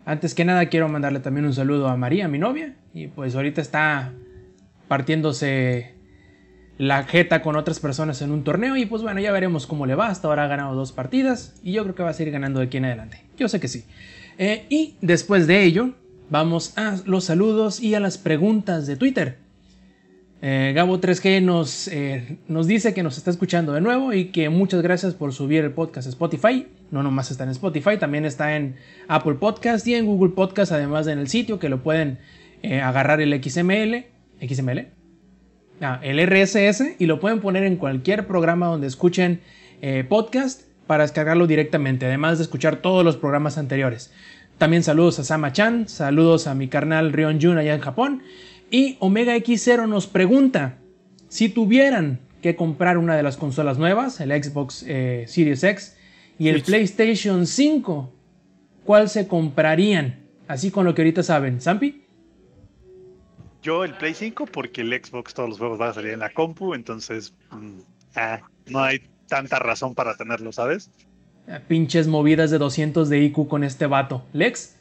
antes 0.05 0.35
que 0.35 0.45
nada, 0.45 0.67
quiero 0.67 0.89
mandarle 0.89 1.21
también 1.21 1.47
un 1.47 1.55
saludo 1.55 1.89
a 1.89 1.97
María, 1.97 2.29
mi 2.29 2.39
novia. 2.39 2.77
Y 2.95 3.09
pues 3.09 3.35
ahorita 3.35 3.61
está 3.61 4.13
partiéndose 4.89 5.95
la 6.79 7.05
jeta 7.05 7.43
con 7.43 7.57
otras 7.57 7.81
personas 7.81 8.23
en 8.23 8.33
un 8.33 8.45
torneo. 8.45 8.77
Y 8.77 8.87
pues 8.87 9.03
bueno, 9.03 9.21
ya 9.21 9.31
veremos 9.31 9.67
cómo 9.67 9.87
le 9.87 9.95
va. 9.95 10.09
Hasta 10.09 10.29
ahora 10.29 10.45
ha 10.45 10.49
ganado 10.49 10.75
dos 10.75 10.93
partidas. 10.93 11.61
Y 11.63 11.73
yo 11.73 11.83
creo 11.83 11.95
que 11.95 12.03
va 12.03 12.11
a 12.11 12.15
seguir 12.15 12.33
ganando 12.33 12.61
de 12.61 12.67
aquí 12.67 12.79
en 12.79 12.87
adelante. 12.87 13.23
Yo 13.37 13.49
sé 13.49 13.61
que 13.61 13.69
sí. 13.69 13.85
Eh, 14.39 14.67
y 14.69 14.97
después 15.03 15.47
de 15.47 15.63
ello, 15.63 15.95
vamos 16.31 16.77
a 16.79 16.97
los 17.05 17.25
saludos 17.25 17.81
y 17.81 17.95
a 17.95 18.01
las 18.01 18.19
preguntas 18.19 18.87
de 18.87 18.97
Twitter. 18.97 19.42
Eh, 20.45 20.73
Gabo 20.75 21.01
3G 21.01 21.41
nos, 21.41 21.87
eh, 21.87 22.39
nos 22.49 22.67
dice 22.67 22.93
que 22.93 23.05
nos 23.05 23.17
está 23.17 23.31
escuchando 23.31 23.75
de 23.75 23.81
nuevo 23.81 24.13
y 24.13 24.33
que 24.33 24.49
muchas 24.49 24.83
gracias 24.83 25.15
por 25.15 25.33
subir 25.33 25.63
el 25.63 25.71
podcast 25.71 26.09
a 26.09 26.11
Spotify. 26.11 26.67
No 26.91 27.05
nomás 27.05 27.31
está 27.31 27.45
en 27.45 27.51
Spotify, 27.51 27.97
también 27.97 28.25
está 28.25 28.57
en 28.57 28.75
Apple 29.07 29.35
Podcast 29.35 29.87
y 29.87 29.95
en 29.95 30.05
Google 30.05 30.33
Podcast, 30.35 30.73
además 30.73 31.07
de 31.07 31.13
en 31.13 31.21
el 31.21 31.29
sitio 31.29 31.61
que 31.61 31.69
lo 31.69 31.85
pueden 31.85 32.19
eh, 32.65 32.81
agarrar 32.81 33.21
el 33.21 33.33
XML, 33.41 34.05
XML, 34.45 34.89
ah, 35.81 36.01
el 36.03 36.19
RSS 36.27 36.97
y 36.99 37.07
lo 37.07 37.21
pueden 37.21 37.39
poner 37.41 37.63
en 37.63 37.77
cualquier 37.77 38.27
programa 38.27 38.67
donde 38.67 38.89
escuchen 38.89 39.41
podcast 40.09 40.63
para 40.87 41.03
descargarlo 41.03 41.49
directamente, 41.49 42.07
además 42.07 42.39
de 42.39 42.45
escuchar 42.45 42.77
todos 42.77 43.05
los 43.05 43.17
programas 43.17 43.59
anteriores. 43.59 44.13
También 44.59 44.85
saludos 44.85 45.19
a 45.19 45.25
Sama 45.25 45.53
Chan, 45.53 45.89
saludos 45.89 46.47
a 46.47 46.55
mi 46.55 46.69
carnal 46.69 47.13
Rion 47.13 47.41
Jun 47.41 47.59
allá 47.59 47.75
en 47.75 47.81
Japón. 47.81 48.23
Y 48.73 48.97
Omega 49.01 49.37
X0 49.37 49.87
nos 49.87 50.07
pregunta, 50.07 50.79
si 51.29 51.51
tuvieran 51.51 52.21
que 52.41 52.57
comprar 52.57 52.97
una 52.97 53.15
de 53.15 53.23
las 53.23 53.37
consolas 53.37 53.77
nuevas, 53.77 54.19
el 54.19 54.31
Xbox 54.31 54.83
eh, 54.89 55.27
Series 55.29 55.63
X 55.63 55.97
y 56.39 56.49
el 56.49 56.63
PlayStation 56.63 57.47
5, 57.47 58.11
¿cuál 58.85 59.11
se 59.11 59.29
comprarían? 59.29 60.21
Así 60.49 60.71
con 60.71 60.87
lo 60.87 60.95
que 60.95 61.03
ahorita 61.03 61.23
saben. 61.23 61.61
¿Zampi? 61.61 62.03
Yo 63.63 63.85
el 63.85 63.95
Play 63.95 64.15
5 64.15 64.47
porque 64.47 64.81
el 64.81 64.93
Xbox 64.93 65.35
todos 65.35 65.51
los 65.51 65.59
juegos 65.59 65.79
van 65.79 65.91
a 65.91 65.95
salir 65.95 66.13
en 66.13 66.21
la 66.21 66.31
compu, 66.31 66.73
entonces 66.73 67.35
mm, 67.51 67.79
ah, 68.17 68.41
no 68.67 68.83
hay 68.83 69.03
tanta 69.29 69.59
razón 69.59 69.95
para 69.95 70.17
tenerlo, 70.17 70.51
¿sabes? 70.51 70.91
Ah, 71.47 71.61
pinches 71.69 72.09
movidas 72.09 72.51
de 72.51 72.57
200 72.57 73.11
de 73.11 73.21
IQ 73.21 73.49
con 73.49 73.65
este 73.65 73.87
vato. 73.87 74.25
¿Lex? 74.33 74.77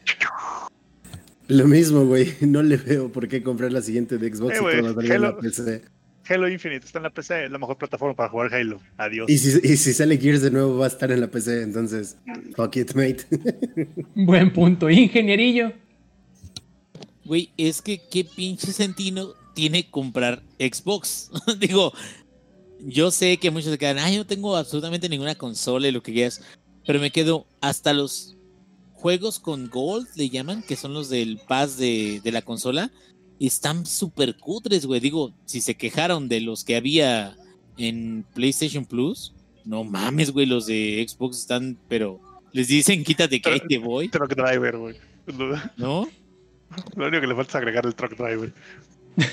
Lo 1.52 1.68
mismo, 1.68 2.06
güey. 2.06 2.34
No 2.42 2.62
le 2.64 2.78
veo 2.78 3.12
por 3.12 3.28
qué 3.28 3.44
comprar 3.44 3.72
la 3.72 3.82
siguiente 3.82 4.18
de 4.18 4.34
Xbox 4.34 4.54
Eh, 4.56 4.58
y 4.58 4.62
güey, 4.62 4.76
todo 4.82 4.84
va 4.86 4.92
a 4.92 4.94
salir 4.96 5.12
en 5.12 5.18
Halo- 5.18 5.36
la 5.36 5.38
PC. 5.42 5.82
Halo 6.30 6.48
Infinite 6.50 6.86
está 6.86 7.00
en 7.00 7.04
la 7.04 7.10
PC, 7.10 7.46
es 7.46 7.52
la 7.52 7.58
mejor 7.58 7.78
plataforma 7.78 8.16
para 8.16 8.30
jugar 8.30 8.54
Halo. 8.54 8.80
Adiós. 8.98 9.30
Y 9.30 9.38
si, 9.38 9.60
y 9.68 9.76
si 9.76 9.92
sale 9.94 10.18
Gears 10.18 10.42
de 10.42 10.52
nuevo 10.52 10.78
va 10.78 10.86
a 10.86 10.88
estar 10.88 11.12
en 11.12 11.20
la 11.20 11.28
PC, 11.30 11.64
entonces, 11.64 12.16
fuck 12.56 12.76
it, 12.78 12.94
mate. 12.94 13.26
Buen 14.16 14.54
punto. 14.54 14.90
Ingenierillo. 14.90 15.74
Güey, 17.26 17.52
es 17.58 17.82
que 17.82 18.02
qué 18.10 18.24
pinche 18.26 18.72
sentido 18.72 19.36
tiene 19.56 19.90
comprar 19.90 20.42
Xbox. 20.60 21.32
Digo, 21.60 21.92
yo 22.80 23.12
sé 23.12 23.38
que 23.38 23.52
muchos 23.52 23.72
se 23.72 23.78
quedan, 23.78 24.00
ay, 24.00 24.18
no 24.18 24.26
tengo 24.26 24.56
absolutamente 24.56 25.10
ninguna 25.10 25.36
consola 25.36 25.88
y 25.88 25.92
lo 25.92 26.02
que 26.04 26.14
quieras, 26.14 26.42
pero 26.86 27.00
me 27.00 27.12
quedo 27.12 27.46
hasta 27.62 27.94
los 27.94 28.38
juegos 29.02 29.40
con 29.40 29.68
Gold, 29.68 30.08
le 30.16 30.30
llaman, 30.30 30.62
que 30.62 30.76
son 30.76 30.94
los 30.94 31.10
del 31.10 31.40
pass 31.48 31.78
de, 31.78 32.22
de 32.24 32.32
la 32.32 32.44
consola, 32.44 32.92
están 33.40 33.86
súper 33.88 34.38
cutres, 34.38 34.86
güey. 34.86 35.00
Digo, 35.00 35.34
si 35.46 35.60
se 35.60 35.76
quejaron 35.76 36.30
de 36.30 36.40
los 36.42 36.64
que 36.64 36.76
había 36.76 37.36
en 37.78 38.24
PlayStation 38.36 38.86
Plus, 38.86 39.34
no 39.66 39.84
mames, 39.84 40.32
güey, 40.32 40.46
los 40.46 40.68
de 40.68 41.04
Xbox 41.08 41.40
están, 41.40 41.78
pero 41.88 42.20
les 42.54 42.68
dicen 42.68 43.04
quítate 43.04 43.42
que 43.42 43.50
ahí 43.50 43.62
te 43.68 43.80
voy, 43.80 44.08
Truck 44.10 44.36
Driver, 44.36 44.78
güey. 44.78 44.96
Lo, 45.26 45.56
¿no? 45.78 46.08
lo 46.96 47.08
único 47.08 47.22
que 47.22 47.28
le 47.28 47.36
falta 47.36 47.50
es 47.50 47.56
agregar 47.56 47.86
el 47.86 47.96
Truck 47.96 48.16
Driver. 48.16 48.54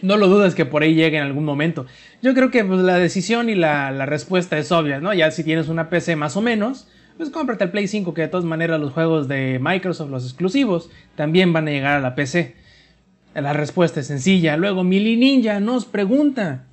No 0.00 0.16
lo 0.16 0.26
dudes 0.26 0.54
que 0.54 0.64
por 0.64 0.82
ahí 0.82 0.94
llegue 0.94 1.18
en 1.18 1.22
algún 1.22 1.44
momento. 1.44 1.84
Yo 2.22 2.32
creo 2.32 2.50
que 2.50 2.64
pues, 2.64 2.80
la 2.80 2.96
decisión 2.96 3.50
y 3.50 3.54
la, 3.54 3.90
la 3.90 4.06
respuesta 4.06 4.58
es 4.58 4.72
obvia, 4.72 5.00
¿no? 5.00 5.12
Ya 5.12 5.30
si 5.30 5.44
tienes 5.44 5.68
una 5.68 5.90
PC 5.90 6.16
más 6.16 6.34
o 6.34 6.40
menos, 6.40 6.88
pues 7.22 7.30
cómprate 7.30 7.62
el 7.62 7.70
Play 7.70 7.86
5, 7.86 8.14
que 8.14 8.22
de 8.22 8.28
todas 8.28 8.44
maneras 8.44 8.80
los 8.80 8.92
juegos 8.92 9.28
de 9.28 9.60
Microsoft, 9.62 10.10
los 10.10 10.24
exclusivos, 10.24 10.90
también 11.14 11.52
van 11.52 11.68
a 11.68 11.70
llegar 11.70 11.96
a 11.96 12.00
la 12.00 12.16
PC. 12.16 12.56
La 13.32 13.52
respuesta 13.52 14.00
es 14.00 14.08
sencilla. 14.08 14.56
Luego, 14.56 14.82
Mili 14.82 15.16
Ninja 15.16 15.60
nos 15.60 15.84
pregunta: 15.84 16.66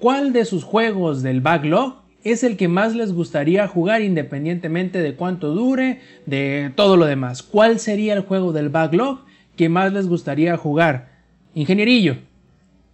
¿Cuál 0.00 0.32
de 0.32 0.46
sus 0.46 0.64
juegos 0.64 1.22
del 1.22 1.40
backlog 1.40 2.02
es 2.24 2.42
el 2.42 2.56
que 2.56 2.66
más 2.66 2.96
les 2.96 3.12
gustaría 3.12 3.68
jugar 3.68 4.02
independientemente 4.02 5.00
de 5.00 5.14
cuánto 5.14 5.54
dure, 5.54 6.00
de 6.26 6.72
todo 6.74 6.96
lo 6.96 7.06
demás? 7.06 7.44
¿Cuál 7.44 7.78
sería 7.78 8.14
el 8.14 8.22
juego 8.22 8.52
del 8.52 8.70
backlog 8.70 9.20
que 9.54 9.68
más 9.68 9.92
les 9.92 10.08
gustaría 10.08 10.56
jugar? 10.56 11.12
Ingenierillo. 11.54 12.16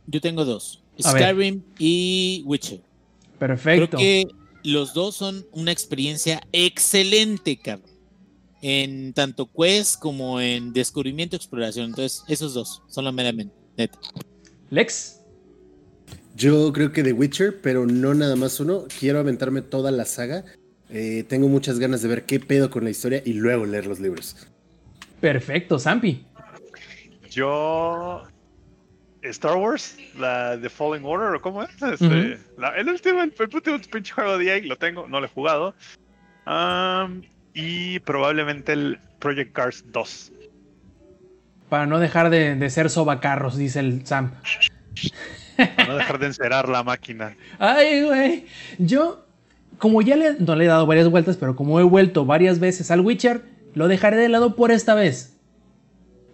Yo 0.07 0.21
tengo 0.21 0.45
dos. 0.45 0.83
Skyrim 1.01 1.63
y 1.79 2.43
Witcher. 2.45 2.81
Perfecto. 3.39 3.97
Creo 3.97 3.99
que 3.99 4.40
los 4.65 4.95
dos 4.95 5.17
son 5.17 5.47
una 5.53 5.73
experiencia 5.73 6.41
excelente, 6.53 7.59
cabrón. 7.59 7.91
En 8.63 9.15
tanto 9.15 9.51
quest 9.51 9.99
como 9.99 10.41
en 10.41 10.73
descubrimiento 10.73 11.35
y 11.35 11.39
exploración. 11.39 11.87
Entonces, 11.87 12.25
esos 12.29 12.53
dos 12.53 12.83
son 12.89 13.05
la 13.07 13.13
meramente. 13.13 13.55
Neta. 13.77 13.99
Lex. 14.69 15.21
Yo 16.37 16.73
creo 16.73 16.93
que 16.93 17.03
The 17.03 17.13
Witcher, 17.13 17.61
pero 17.61 17.87
no 17.87 18.15
nada 18.15 18.37
más 18.37 18.61
uno. 18.61 18.85
Quiero 18.99 19.19
aventarme 19.19 19.63
toda 19.63 19.91
la 19.91 20.05
saga. 20.05 20.45
Eh, 20.91 21.25
tengo 21.29 21.49
muchas 21.49 21.79
ganas 21.79 22.03
de 22.03 22.09
ver 22.09 22.25
qué 22.25 22.41
pedo 22.41 22.71
con 22.71 22.85
la 22.85 22.91
historia 22.91 23.23
y 23.25 23.33
luego 23.33 23.65
leer 23.65 23.87
los 23.87 24.01
libros. 24.01 24.37
Perfecto, 25.21 25.79
Zampi. 25.79 26.25
Yo. 27.31 28.23
Star 29.23 29.57
Wars, 29.57 29.97
la 30.19 30.57
de 30.57 30.69
Fallen 30.71 31.05
Order, 31.05 31.35
¿o 31.35 31.41
cómo 31.43 31.63
es? 31.63 31.71
Este, 31.83 32.39
la- 32.57 32.71
el 32.77 32.89
último, 32.89 33.23
el, 33.23 33.35
el 33.39 33.55
último 33.55 33.79
pinche 33.93 34.13
juego 34.13 34.39
de 34.39 34.47
EA, 34.59 34.63
lo 34.67 34.77
tengo, 34.77 35.07
no 35.09 35.21
lo 35.21 35.27
he 35.27 35.29
jugado. 35.29 35.75
Y 37.53 37.99
probablemente 38.01 38.73
el 38.73 38.99
Project 39.19 39.53
Cars 39.53 39.85
2. 39.93 40.33
Para 41.69 41.87
no 41.87 41.99
dejar 41.99 42.31
de, 42.31 42.55
de 42.57 42.71
ser 42.71 42.91
sobacarros, 42.91 43.57
dice 43.57 43.81
el 43.81 44.07
Sam. 44.07 44.33
Para 45.57 45.85
no 45.87 45.97
dejar 45.97 46.19
de 46.19 46.27
encerar 46.27 46.69
la 46.69 46.83
máquina. 46.83 47.37
Ay, 47.59 48.03
güey. 48.05 48.47
Yo, 48.79 49.25
como 49.79 50.01
ya 50.03 50.17
le, 50.17 50.35
no 50.39 50.57
le 50.57 50.65
he 50.65 50.69
dado 50.69 50.87
varias 50.87 51.09
vueltas, 51.09 51.37
pero 51.37 51.55
como 51.57 51.79
he 51.79 51.83
vuelto 51.85 52.25
varias 52.25 52.59
veces 52.59 52.91
al 52.91 53.01
Witcher, 53.01 53.43
lo 53.75 53.87
dejaré 53.89 54.17
de 54.17 54.29
lado 54.29 54.57
por 54.57 54.71
esta 54.73 54.95
vez. 54.95 55.30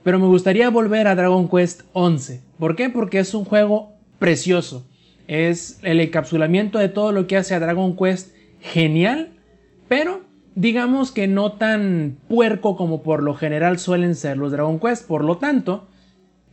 Pero 0.06 0.20
me 0.20 0.26
gustaría 0.26 0.70
volver 0.70 1.08
a 1.08 1.16
Dragon 1.16 1.48
Quest 1.48 1.82
11. 1.92 2.40
¿Por 2.60 2.76
qué? 2.76 2.90
Porque 2.90 3.18
es 3.18 3.34
un 3.34 3.44
juego 3.44 3.94
precioso. 4.20 4.86
Es 5.26 5.80
el 5.82 5.98
encapsulamiento 5.98 6.78
de 6.78 6.88
todo 6.88 7.10
lo 7.10 7.26
que 7.26 7.36
hace 7.36 7.56
a 7.56 7.58
Dragon 7.58 7.96
Quest 7.96 8.32
genial, 8.60 9.32
pero 9.88 10.20
digamos 10.54 11.10
que 11.10 11.26
no 11.26 11.54
tan 11.54 12.18
puerco 12.28 12.76
como 12.76 13.02
por 13.02 13.20
lo 13.20 13.34
general 13.34 13.80
suelen 13.80 14.14
ser 14.14 14.36
los 14.36 14.52
Dragon 14.52 14.78
Quest. 14.78 15.08
Por 15.08 15.24
lo 15.24 15.38
tanto, 15.38 15.88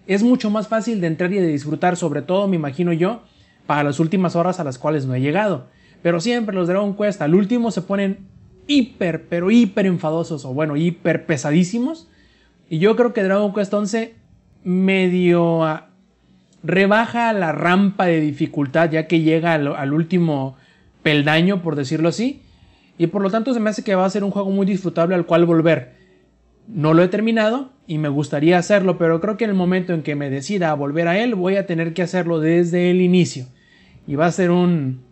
es 0.08 0.24
mucho 0.24 0.50
más 0.50 0.68
fácil 0.68 1.00
de 1.00 1.06
entrar 1.06 1.32
y 1.32 1.38
de 1.38 1.46
disfrutar, 1.46 1.96
sobre 1.96 2.24
todo 2.24 2.48
me 2.48 2.56
imagino 2.56 2.92
yo, 2.92 3.22
para 3.68 3.84
las 3.84 4.00
últimas 4.00 4.36
horas 4.36 4.60
a 4.60 4.64
las 4.64 4.80
cuales 4.80 5.06
no 5.06 5.14
he 5.14 5.22
llegado. 5.22 5.68
Pero 6.02 6.22
siempre 6.22 6.56
los 6.56 6.70
Dragon 6.70 6.98
Quest 6.98 7.22
al 7.22 7.36
último 7.36 7.70
se 7.70 7.84
ponen 7.84 8.26
hiper, 8.66 9.28
pero 9.30 9.52
hiper 9.52 9.86
enfadosos, 9.86 10.44
o 10.44 10.56
bueno, 10.56 10.76
hiper 10.76 11.28
pesadísimos. 11.28 12.10
Y 12.74 12.80
yo 12.80 12.96
creo 12.96 13.14
que 13.14 13.22
Dragon 13.22 13.54
Quest 13.54 13.72
11 13.72 14.16
medio 14.64 15.64
ah, 15.64 15.90
rebaja 16.64 17.32
la 17.32 17.52
rampa 17.52 18.08
de 18.08 18.20
dificultad 18.20 18.90
ya 18.90 19.06
que 19.06 19.22
llega 19.22 19.54
al, 19.54 19.94
último 19.94 20.58
peldaño, 21.04 21.62
por 21.62 21.76
decirlo 21.76 22.10
así. 22.10 22.42
Y 22.98 23.06
por 23.06 23.22
lo 23.22 23.30
tanto 23.30 23.54
se 23.54 23.60
me 23.60 23.70
hace 23.70 23.84
que 23.84 23.94
va 23.94 24.06
a 24.06 24.10
ser 24.10 24.24
un 24.24 24.32
juego 24.32 24.50
muy 24.50 24.66
disfrutable 24.66 25.14
al 25.14 25.28
cual 25.28 25.46
volver. 25.46 25.92
No 26.68 26.96
lo 26.96 27.04
he 27.04 27.10
terminado 27.10 27.70
y 27.86 28.00
me 28.00 28.10
gustaría 28.10 28.58
hacerlo, 28.58 28.98
pero 28.98 29.22
creo 29.22 29.38
que 29.38 29.44
en 29.44 29.52
el 29.52 29.56
momento 29.56 29.94
en 29.94 30.02
que 30.02 30.16
me 30.16 30.32
decida 30.32 30.72
a 30.72 30.74
volver 30.74 31.08
a 31.08 31.20
él, 31.20 31.36
voy 31.36 31.58
a 31.58 31.68
tener 31.68 31.94
que 31.94 32.02
hacerlo 32.02 32.40
desde 32.40 32.90
el 32.90 33.02
inicio. 33.02 33.46
Y 34.08 34.16
va 34.16 34.26
a 34.26 34.32
ser 34.32 34.50
un, 34.50 35.04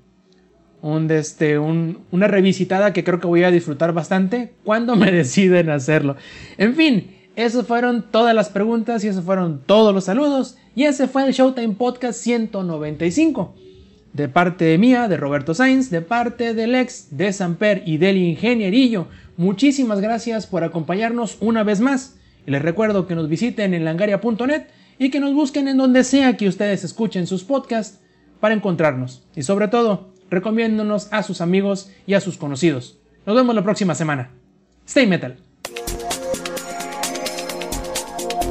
un, 0.82 1.12
este, 1.12 1.60
un- 1.60 2.00
una 2.10 2.28
revisitada 2.28 2.92
que 2.92 3.04
creo 3.04 3.20
que 3.20 3.28
voy 3.28 3.44
a 3.44 3.52
disfrutar 3.52 3.94
bastante 3.94 4.52
cuando 4.64 4.96
me 4.96 5.12
deciden 5.12 5.70
hacerlo. 5.70 6.16
En 6.58 6.74
fin, 6.74 7.21
esas 7.44 7.66
fueron 7.66 8.04
todas 8.12 8.36
las 8.36 8.50
preguntas 8.50 9.04
y 9.04 9.08
esos 9.08 9.24
fueron 9.24 9.62
todos 9.66 9.94
los 9.94 10.06
saludos. 10.06 10.58
Y 10.76 10.84
ese 10.84 11.08
fue 11.08 11.26
el 11.26 11.34
Showtime 11.34 11.76
Podcast 11.76 12.20
195. 12.22 13.56
De 14.14 14.28
parte 14.28 14.78
mía, 14.78 15.08
de 15.08 15.18
Roberto 15.18 15.54
Sainz, 15.54 15.90
de 15.90 16.02
parte 16.02 16.54
del 16.54 16.76
ex, 16.76 17.16
de 17.18 17.32
Samper 17.32 17.84
y 17.86 17.98
del 17.98 18.18
ingenierillo, 18.18 19.08
muchísimas 19.38 20.02
gracias 20.02 20.48
por 20.48 20.64
acompañarnos 20.64 21.38
una 21.40 21.64
vez 21.64 21.80
más. 21.80 22.18
Les 22.46 22.62
recuerdo 22.62 23.08
que 23.08 23.16
nos 23.16 23.30
visiten 23.30 23.74
en 23.74 23.86
langaria.net 23.86 24.64
y 24.98 25.10
que 25.10 25.20
nos 25.20 25.34
busquen 25.34 25.68
en 25.68 25.78
donde 25.78 26.04
sea 26.04 26.36
que 26.38 26.48
ustedes 26.48 26.84
escuchen 26.84 27.28
sus 27.28 27.44
podcasts 27.44 28.00
para 28.40 28.54
encontrarnos. 28.56 29.26
Y 29.36 29.44
sobre 29.44 29.68
todo, 29.68 30.14
recomiéndonos 30.30 31.08
a 31.12 31.24
sus 31.24 31.42
amigos 31.42 31.90
y 32.06 32.16
a 32.16 32.22
sus 32.22 32.38
conocidos. 32.38 33.00
Nos 33.26 33.36
vemos 33.36 33.56
la 33.56 33.64
próxima 33.64 33.96
semana. 33.96 34.32
Stay 34.86 35.08
metal. 35.08 35.51